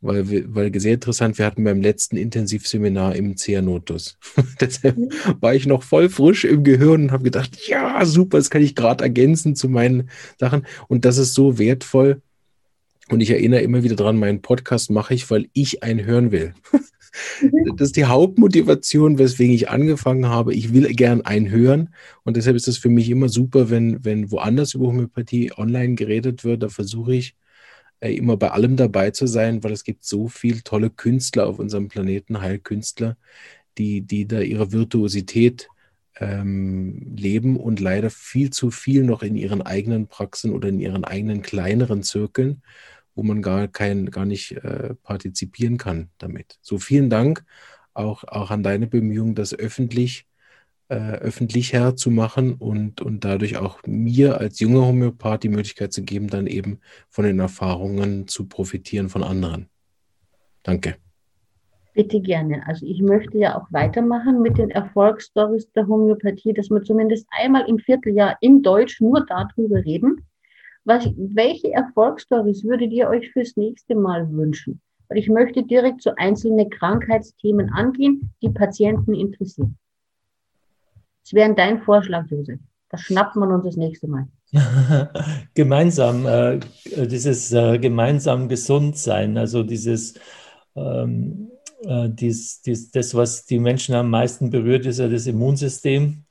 weil, 0.00 0.30
wir, 0.30 0.54
weil 0.54 0.80
sehr 0.80 0.94
interessant, 0.94 1.38
wir 1.38 1.44
hatten 1.44 1.64
beim 1.64 1.82
letzten 1.82 2.16
Intensivseminar 2.16 3.14
im 3.16 3.36
Cyanotus. 3.36 4.18
Deshalb 4.60 4.96
mhm. 4.96 5.10
war 5.40 5.54
ich 5.54 5.66
noch 5.66 5.82
voll 5.82 6.08
frisch 6.08 6.44
im 6.44 6.64
Gehirn 6.64 7.04
und 7.04 7.12
habe 7.12 7.24
gedacht, 7.24 7.58
ja, 7.66 8.04
super, 8.06 8.38
das 8.38 8.50
kann 8.50 8.62
ich 8.62 8.74
gerade 8.74 9.04
ergänzen 9.04 9.54
zu 9.54 9.68
meinen 9.68 10.10
Sachen. 10.38 10.66
Und 10.88 11.04
das 11.04 11.18
ist 11.18 11.34
so 11.34 11.58
wertvoll. 11.58 12.22
Und 13.10 13.20
ich 13.20 13.30
erinnere 13.30 13.60
immer 13.60 13.82
wieder 13.82 13.96
dran, 13.96 14.18
meinen 14.18 14.40
Podcast 14.40 14.90
mache 14.90 15.14
ich, 15.14 15.30
weil 15.30 15.48
ich 15.52 15.82
einen 15.82 16.04
hören 16.04 16.32
will. 16.32 16.54
Mhm. 16.72 16.80
Das 17.76 17.88
ist 17.88 17.96
die 17.96 18.04
Hauptmotivation, 18.04 19.18
weswegen 19.18 19.52
ich 19.52 19.68
angefangen 19.68 20.26
habe. 20.26 20.54
Ich 20.54 20.72
will 20.72 20.86
gern 20.94 21.22
einen 21.22 21.50
hören. 21.50 21.92
Und 22.22 22.36
deshalb 22.36 22.54
ist 22.54 22.68
es 22.68 22.78
für 22.78 22.88
mich 22.88 23.10
immer 23.10 23.28
super, 23.28 23.68
wenn, 23.68 24.04
wenn 24.04 24.30
woanders 24.30 24.74
über 24.74 24.86
Homöopathie 24.86 25.50
online 25.56 25.96
geredet 25.96 26.44
wird. 26.44 26.62
Da 26.62 26.68
versuche 26.68 27.16
ich, 27.16 27.34
immer 28.08 28.36
bei 28.36 28.50
allem 28.50 28.76
dabei 28.76 29.10
zu 29.10 29.26
sein, 29.26 29.62
weil 29.62 29.72
es 29.72 29.84
gibt 29.84 30.04
so 30.04 30.28
viele 30.28 30.62
tolle 30.62 30.90
Künstler 30.90 31.46
auf 31.46 31.58
unserem 31.58 31.88
Planeten, 31.88 32.40
Heilkünstler, 32.40 33.16
die, 33.78 34.02
die 34.02 34.26
da 34.26 34.40
ihre 34.40 34.72
Virtuosität 34.72 35.68
ähm, 36.16 37.14
leben 37.16 37.56
und 37.56 37.80
leider 37.80 38.10
viel 38.10 38.50
zu 38.50 38.70
viel 38.70 39.04
noch 39.04 39.22
in 39.22 39.36
ihren 39.36 39.62
eigenen 39.62 40.06
Praxen 40.06 40.52
oder 40.52 40.68
in 40.68 40.80
ihren 40.80 41.04
eigenen 41.04 41.42
kleineren 41.42 42.02
Zirkeln, 42.02 42.62
wo 43.14 43.22
man 43.22 43.42
gar, 43.42 43.68
kein, 43.68 44.10
gar 44.10 44.26
nicht 44.26 44.52
äh, 44.52 44.94
partizipieren 45.02 45.78
kann 45.78 46.10
damit. 46.18 46.58
So 46.62 46.78
vielen 46.78 47.10
Dank 47.10 47.44
auch, 47.94 48.24
auch 48.24 48.50
an 48.50 48.62
deine 48.62 48.86
Bemühungen, 48.86 49.34
das 49.34 49.54
öffentlich 49.54 50.26
äh, 50.90 51.12
öffentlich 51.18 51.72
herzumachen 51.72 52.54
und, 52.54 53.00
und 53.00 53.24
dadurch 53.24 53.56
auch 53.56 53.78
mir 53.86 54.38
als 54.38 54.58
junger 54.58 54.86
Homöopath 54.86 55.44
die 55.44 55.48
Möglichkeit 55.48 55.92
zu 55.92 56.02
geben, 56.02 56.26
dann 56.28 56.48
eben 56.48 56.80
von 57.08 57.24
den 57.24 57.38
Erfahrungen 57.38 58.26
zu 58.26 58.48
profitieren 58.48 59.08
von 59.08 59.22
anderen. 59.22 59.68
Danke. 60.64 60.96
Bitte 61.94 62.20
gerne. 62.20 62.66
Also 62.66 62.86
ich 62.86 63.00
möchte 63.02 63.38
ja 63.38 63.56
auch 63.56 63.66
weitermachen 63.70 64.42
mit 64.42 64.58
den 64.58 64.70
Erfolgsstories 64.70 65.70
der 65.72 65.86
Homöopathie, 65.86 66.52
dass 66.52 66.70
wir 66.70 66.82
zumindest 66.82 67.26
einmal 67.30 67.68
im 67.68 67.78
Vierteljahr 67.78 68.36
in 68.40 68.62
Deutsch 68.62 69.00
nur 69.00 69.24
darüber 69.26 69.84
reden. 69.84 70.26
Was, 70.84 71.08
welche 71.16 71.72
Erfolgsstories 71.72 72.64
würdet 72.64 72.92
ihr 72.92 73.08
euch 73.08 73.30
fürs 73.30 73.56
nächste 73.56 73.94
Mal 73.94 74.28
wünschen? 74.32 74.80
Weil 75.08 75.18
ich 75.18 75.28
möchte 75.28 75.62
direkt 75.62 76.02
zu 76.02 76.16
einzelnen 76.18 76.68
Krankheitsthemen 76.68 77.70
angehen, 77.70 78.32
die 78.42 78.50
Patienten 78.50 79.14
interessieren. 79.14 79.76
Was 81.30 81.34
wäre 81.34 81.54
dein 81.54 81.80
Vorschlag, 81.82 82.26
Josef? 82.28 82.58
Das 82.88 83.02
schnappt 83.02 83.36
man 83.36 83.52
uns 83.52 83.64
das 83.64 83.76
nächste 83.76 84.08
Mal. 84.08 84.26
gemeinsam, 85.54 86.26
äh, 86.26 86.58
dieses 87.06 87.52
äh, 87.52 87.78
gemeinsam 87.78 88.48
gesund 88.48 88.98
sein, 88.98 89.38
also 89.38 89.62
dieses, 89.62 90.14
ähm, 90.74 91.52
äh, 91.84 92.08
dies, 92.08 92.62
dies, 92.62 92.90
das, 92.90 93.14
was 93.14 93.46
die 93.46 93.60
Menschen 93.60 93.94
am 93.94 94.10
meisten 94.10 94.50
berührt, 94.50 94.86
ist 94.86 94.98
ja 94.98 95.06
das 95.06 95.28
Immunsystem. 95.28 96.24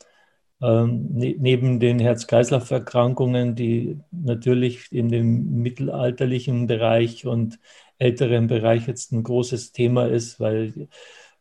Ähm, 0.61 1.07
ne 1.13 1.33
neben 1.39 1.79
den 1.79 1.99
Herz-Kreislauf-Erkrankungen, 1.99 3.55
die 3.55 3.99
natürlich 4.11 4.91
in 4.91 5.07
dem 5.07 5.61
mittelalterlichen 5.61 6.67
Bereich 6.67 7.25
und 7.25 7.57
älteren 7.99 8.47
Bereich 8.47 8.85
jetzt 8.85 9.13
ein 9.13 9.23
großes 9.23 9.71
Thema 9.71 10.07
ist, 10.07 10.41
weil 10.41 10.89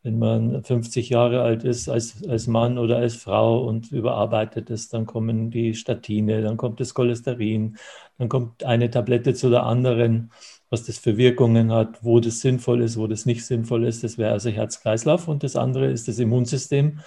wenn 0.09 0.19
man 0.19 0.65
50 0.65 1.11
Jahre 1.11 1.43
alt 1.43 1.65
ist 1.65 1.89
als, 1.89 2.27
als 2.27 2.47
Mann 2.47 2.79
oder 2.79 2.97
als 2.97 3.17
Frau 3.17 3.65
und 3.67 3.93
überarbeitet 3.93 4.71
ist, 4.71 4.95
dann 4.95 5.05
kommen 5.05 5.51
die 5.51 5.75
Statine, 5.75 6.41
dann 6.41 6.57
kommt 6.57 6.81
das 6.81 6.95
Cholesterin, 6.95 7.77
dann 8.17 8.29
kommt 8.29 8.65
eine 8.65 8.91
Tablette 8.91 9.35
zu 9.35 9.51
der 9.51 9.65
anderen, 9.65 10.31
was 10.71 10.85
das 10.85 10.99
für 10.99 11.17
Wirkungen 11.19 11.73
hat, 11.73 12.03
wo 12.03 12.21
das 12.21 12.41
sinnvoll 12.41 12.83
ist, 12.83 12.97
wo 12.97 13.07
das 13.07 13.27
nicht 13.27 13.45
sinnvoll 13.45 13.85
ist. 13.85 14.03
Das 14.03 14.17
wäre 14.17 14.33
also 14.33 14.49
Herz-Kreislauf 14.49 15.29
und 15.29 15.43
das 15.43 15.57
andere 15.57 15.91
ist 15.91 16.09
das 16.09 16.19
Immunsystem 16.19 17.01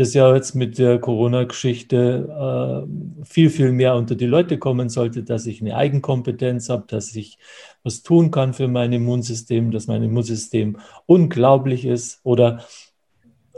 das 0.00 0.14
ja 0.14 0.34
jetzt 0.34 0.54
mit 0.54 0.78
der 0.78 0.98
Corona-Geschichte 0.98 2.86
äh, 3.20 3.24
viel, 3.26 3.50
viel 3.50 3.70
mehr 3.70 3.96
unter 3.96 4.14
die 4.14 4.24
Leute 4.24 4.56
kommen 4.56 4.88
sollte, 4.88 5.22
dass 5.22 5.44
ich 5.44 5.60
eine 5.60 5.76
Eigenkompetenz 5.76 6.70
habe, 6.70 6.84
dass 6.86 7.14
ich 7.14 7.36
was 7.82 8.02
tun 8.02 8.30
kann 8.30 8.54
für 8.54 8.66
mein 8.66 8.94
Immunsystem, 8.94 9.70
dass 9.70 9.88
mein 9.88 10.02
Immunsystem 10.02 10.78
unglaublich 11.04 11.84
ist 11.84 12.20
oder 12.22 12.64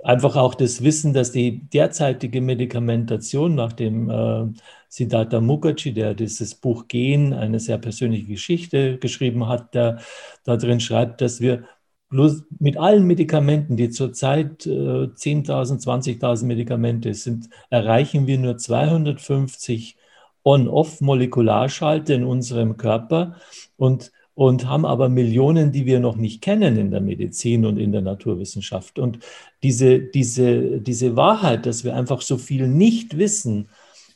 einfach 0.03 0.35
auch 0.35 0.57
das 0.57 0.83
Wissen, 0.83 1.13
dass 1.13 1.31
die 1.31 1.61
derzeitige 1.71 2.41
Medikamentation 2.41 3.55
nach 3.55 3.73
dem 3.73 4.11
äh, 4.11 4.47
Siddhartha 4.89 5.41
Mukherjee, 5.41 5.93
der 5.93 6.15
dieses 6.15 6.57
Buch 6.57 6.89
Gen, 6.89 7.35
eine 7.35 7.61
sehr 7.61 7.79
persönliche 7.79 8.27
Geschichte 8.27 8.99
geschrieben 8.99 9.47
hat, 9.47 9.75
der 9.75 10.01
da 10.43 10.57
drin 10.57 10.81
schreibt, 10.81 11.21
dass 11.21 11.41
wir 11.41 11.63
bloß 12.13 12.45
mit 12.61 12.77
allen 12.77 13.07
Medikamenten, 13.07 13.77
die 13.77 13.89
zurzeit 13.91 14.67
äh, 14.67 14.71
10.000, 14.71 15.83
20.000 15.83 16.45
Medikamente 16.45 17.15
sind, 17.15 17.49
erreichen 17.71 18.27
wir 18.27 18.39
nur 18.39 18.59
250 18.59 19.97
On-Off-Molekularschalter 20.45 22.15
in 22.15 22.25
unserem 22.25 22.77
Körper 22.77 23.37
und, 23.77 24.13
und 24.35 24.69
haben 24.69 24.85
aber 24.85 25.09
Millionen, 25.09 25.73
die 25.73 25.87
wir 25.87 26.01
noch 26.01 26.17
nicht 26.17 26.43
kennen 26.43 26.77
in 26.77 26.91
der 26.91 27.01
Medizin 27.01 27.65
und 27.65 27.79
in 27.79 27.93
der 27.93 28.03
Naturwissenschaft. 28.03 28.99
Und 28.99 29.21
diese, 29.63 29.99
diese, 30.01 30.81
diese 30.81 31.17
Wahrheit, 31.17 31.65
dass 31.65 31.83
wir 31.83 31.97
einfach 31.97 32.21
so 32.21 32.37
viel 32.37 32.69
nicht 32.69 33.17
wissen, 33.17 33.69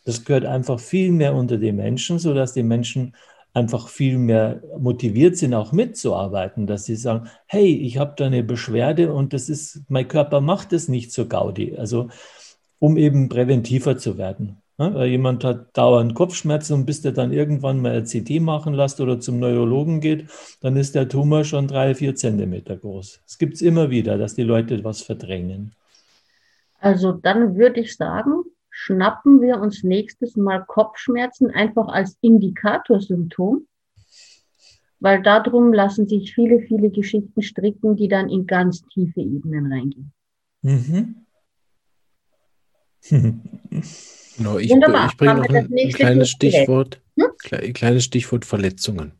das 0.04 0.24
gehört 0.24 0.44
einfach 0.44 0.78
viel 0.78 1.12
mehr 1.12 1.34
unter 1.34 1.56
die 1.56 1.72
Menschen, 1.72 2.18
sodass 2.18 2.52
die 2.52 2.62
Menschen 2.62 3.14
einfach 3.56 3.88
viel 3.88 4.18
mehr 4.18 4.60
motiviert 4.78 5.38
sind, 5.38 5.54
auch 5.54 5.72
mitzuarbeiten, 5.72 6.66
dass 6.66 6.84
sie 6.84 6.94
sagen, 6.94 7.30
hey, 7.46 7.74
ich 7.74 7.96
habe 7.96 8.12
da 8.14 8.26
eine 8.26 8.44
Beschwerde 8.44 9.14
und 9.14 9.32
das 9.32 9.48
ist, 9.48 9.80
mein 9.88 10.06
Körper 10.06 10.42
macht 10.42 10.74
es 10.74 10.88
nicht 10.88 11.10
so 11.10 11.26
Gaudi. 11.26 11.74
Also 11.74 12.08
um 12.78 12.98
eben 12.98 13.30
präventiver 13.30 13.96
zu 13.96 14.18
werden. 14.18 14.58
Weil 14.76 15.06
jemand 15.06 15.42
hat 15.42 15.74
dauernd 15.74 16.14
Kopfschmerzen 16.14 16.74
und 16.74 16.84
bis 16.84 17.00
der 17.00 17.12
dann 17.12 17.32
irgendwann 17.32 17.80
mal 17.80 18.02
CT 18.02 18.42
machen 18.42 18.74
lässt 18.74 19.00
oder 19.00 19.20
zum 19.20 19.38
Neurologen 19.38 20.00
geht, 20.00 20.26
dann 20.60 20.76
ist 20.76 20.94
der 20.94 21.08
Tumor 21.08 21.44
schon 21.44 21.66
drei, 21.66 21.94
vier 21.94 22.14
Zentimeter 22.14 22.76
groß. 22.76 23.22
Es 23.26 23.38
gibt 23.38 23.54
es 23.54 23.62
immer 23.62 23.88
wieder, 23.88 24.18
dass 24.18 24.34
die 24.34 24.42
Leute 24.42 24.84
was 24.84 25.00
verdrängen. 25.00 25.72
Also 26.78 27.12
dann 27.12 27.56
würde 27.56 27.80
ich 27.80 27.96
sagen, 27.96 28.44
schnappen 28.86 29.40
wir 29.40 29.58
uns 29.58 29.82
nächstes 29.82 30.36
Mal 30.36 30.64
Kopfschmerzen 30.64 31.50
einfach 31.50 31.88
als 31.88 32.16
Indikatorsymptom, 32.20 33.66
weil 35.00 35.22
darum 35.22 35.72
lassen 35.72 36.06
sich 36.06 36.32
viele, 36.32 36.60
viele 36.60 36.90
Geschichten 36.90 37.42
stricken, 37.42 37.96
die 37.96 38.06
dann 38.06 38.28
in 38.28 38.46
ganz 38.46 38.82
tiefe 38.86 39.20
Ebenen 39.20 39.72
reingehen. 39.72 40.12
Mhm. 40.62 41.26
Genau, 44.36 44.58
ich, 44.58 44.70
Wunderbar. 44.70 45.08
ich 45.08 45.16
bringe 45.16 45.34
noch 45.36 45.48
ein, 45.48 45.72
ein 45.72 45.88
kleines 45.92 46.28
Stichwort, 46.28 47.00
hm? 47.18 47.72
kleines 47.72 48.04
Stichwort 48.04 48.44
Verletzungen. 48.44 49.12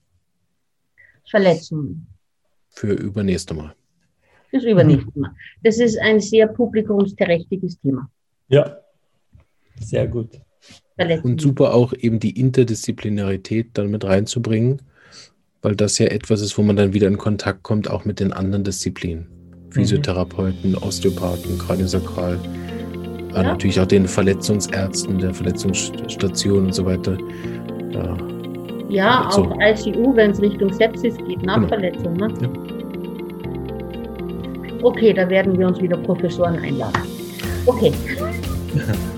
Verletzungen. 1.31 2.07
Für 2.69 2.93
übernächste 2.93 3.55
Mal. 3.55 3.75
Fürs 4.51 4.65
übernächste 4.65 5.19
Mal. 5.19 5.31
Das 5.63 5.79
ist 5.79 5.99
ein 5.99 6.21
sehr 6.21 6.49
publikumsträchtiges 6.49 7.81
Thema. 7.81 8.11
Ja, 8.49 8.77
sehr 9.81 10.07
gut. 10.07 10.41
Und 11.23 11.41
super 11.41 11.75
auch 11.75 11.93
eben 11.93 12.21
die 12.21 12.39
Interdisziplinarität 12.41 13.71
dann 13.75 13.91
mit 13.91 14.05
reinzubringen, 14.05 14.81
weil 15.61 15.77
das 15.77 15.99
ja 15.99 16.07
etwas 16.07 16.41
ist, 16.41 16.57
wo 16.57 16.63
man 16.63 16.77
dann 16.77 16.95
wieder 16.95 17.09
in 17.09 17.19
Kontakt 17.19 17.63
kommt, 17.63 17.91
auch 17.91 18.05
mit 18.05 18.19
den 18.21 18.33
anderen 18.33 18.65
Disziplinen. 18.65 19.27
Physiotherapeuten, 19.71 20.75
Osteopathen, 20.75 21.59
Kraniosakral, 21.59 22.39
ja. 23.35 23.43
natürlich 23.43 23.79
auch 23.79 23.87
den 23.87 24.09
Verletzungsärzten, 24.09 25.19
der 25.19 25.35
Verletzungsstation 25.35 26.67
und 26.67 26.75
so 26.75 26.87
weiter. 26.87 27.19
Ja, 27.93 28.17
ja 28.89 29.31
so. 29.31 29.45
auch 29.45 29.59
ICU, 29.61 30.17
wenn 30.17 30.31
es 30.31 30.41
Richtung 30.41 30.73
Sepsis 30.73 31.19
geht, 31.19 31.43
nach 31.43 31.57
genau. 31.57 31.69
Verletzung. 31.69 32.15
Ne? 32.15 32.33
Ja. 32.41 32.49
Okay, 34.83 35.13
da 35.13 35.29
werden 35.29 35.59
wir 35.59 35.67
uns 35.67 35.81
wieder 35.81 35.99
Professoren 35.99 36.59
einladen. 36.59 37.03
Okay. 37.67 37.93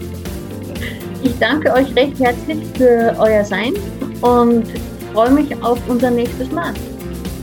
Ich 1.23 1.39
danke 1.39 1.73
euch 1.73 1.95
recht 1.97 2.19
herzlich 2.21 2.59
für 2.77 3.15
euer 3.19 3.45
Sein 3.45 3.75
und 4.21 4.65
freue 5.13 5.31
mich 5.31 5.63
auf 5.63 5.79
unser 5.89 6.11
nächstes 6.11 6.51
Mal. 6.53 6.73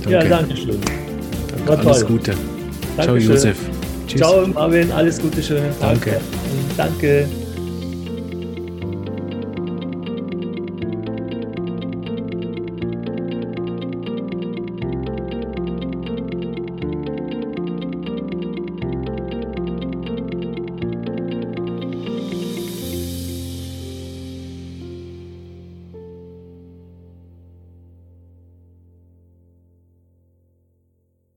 Danke. 0.03 0.11
Ja, 0.11 0.23
danke 0.23 0.55
schön. 0.55 0.79
Danke, 1.65 1.87
alles 1.87 1.99
toll. 1.99 2.07
Gute. 2.09 2.33
Dankeschön. 2.95 2.97
Ciao, 2.97 3.15
Josef. 3.17 3.57
Tschüss. 4.07 4.21
Ciao, 4.21 4.47
Marvin. 4.47 4.91
Alles 4.91 5.19
Gute, 5.19 5.41
schönen 5.41 5.71
Tag. 5.79 5.99
Danke. 6.01 6.21
Danke. 6.77 7.44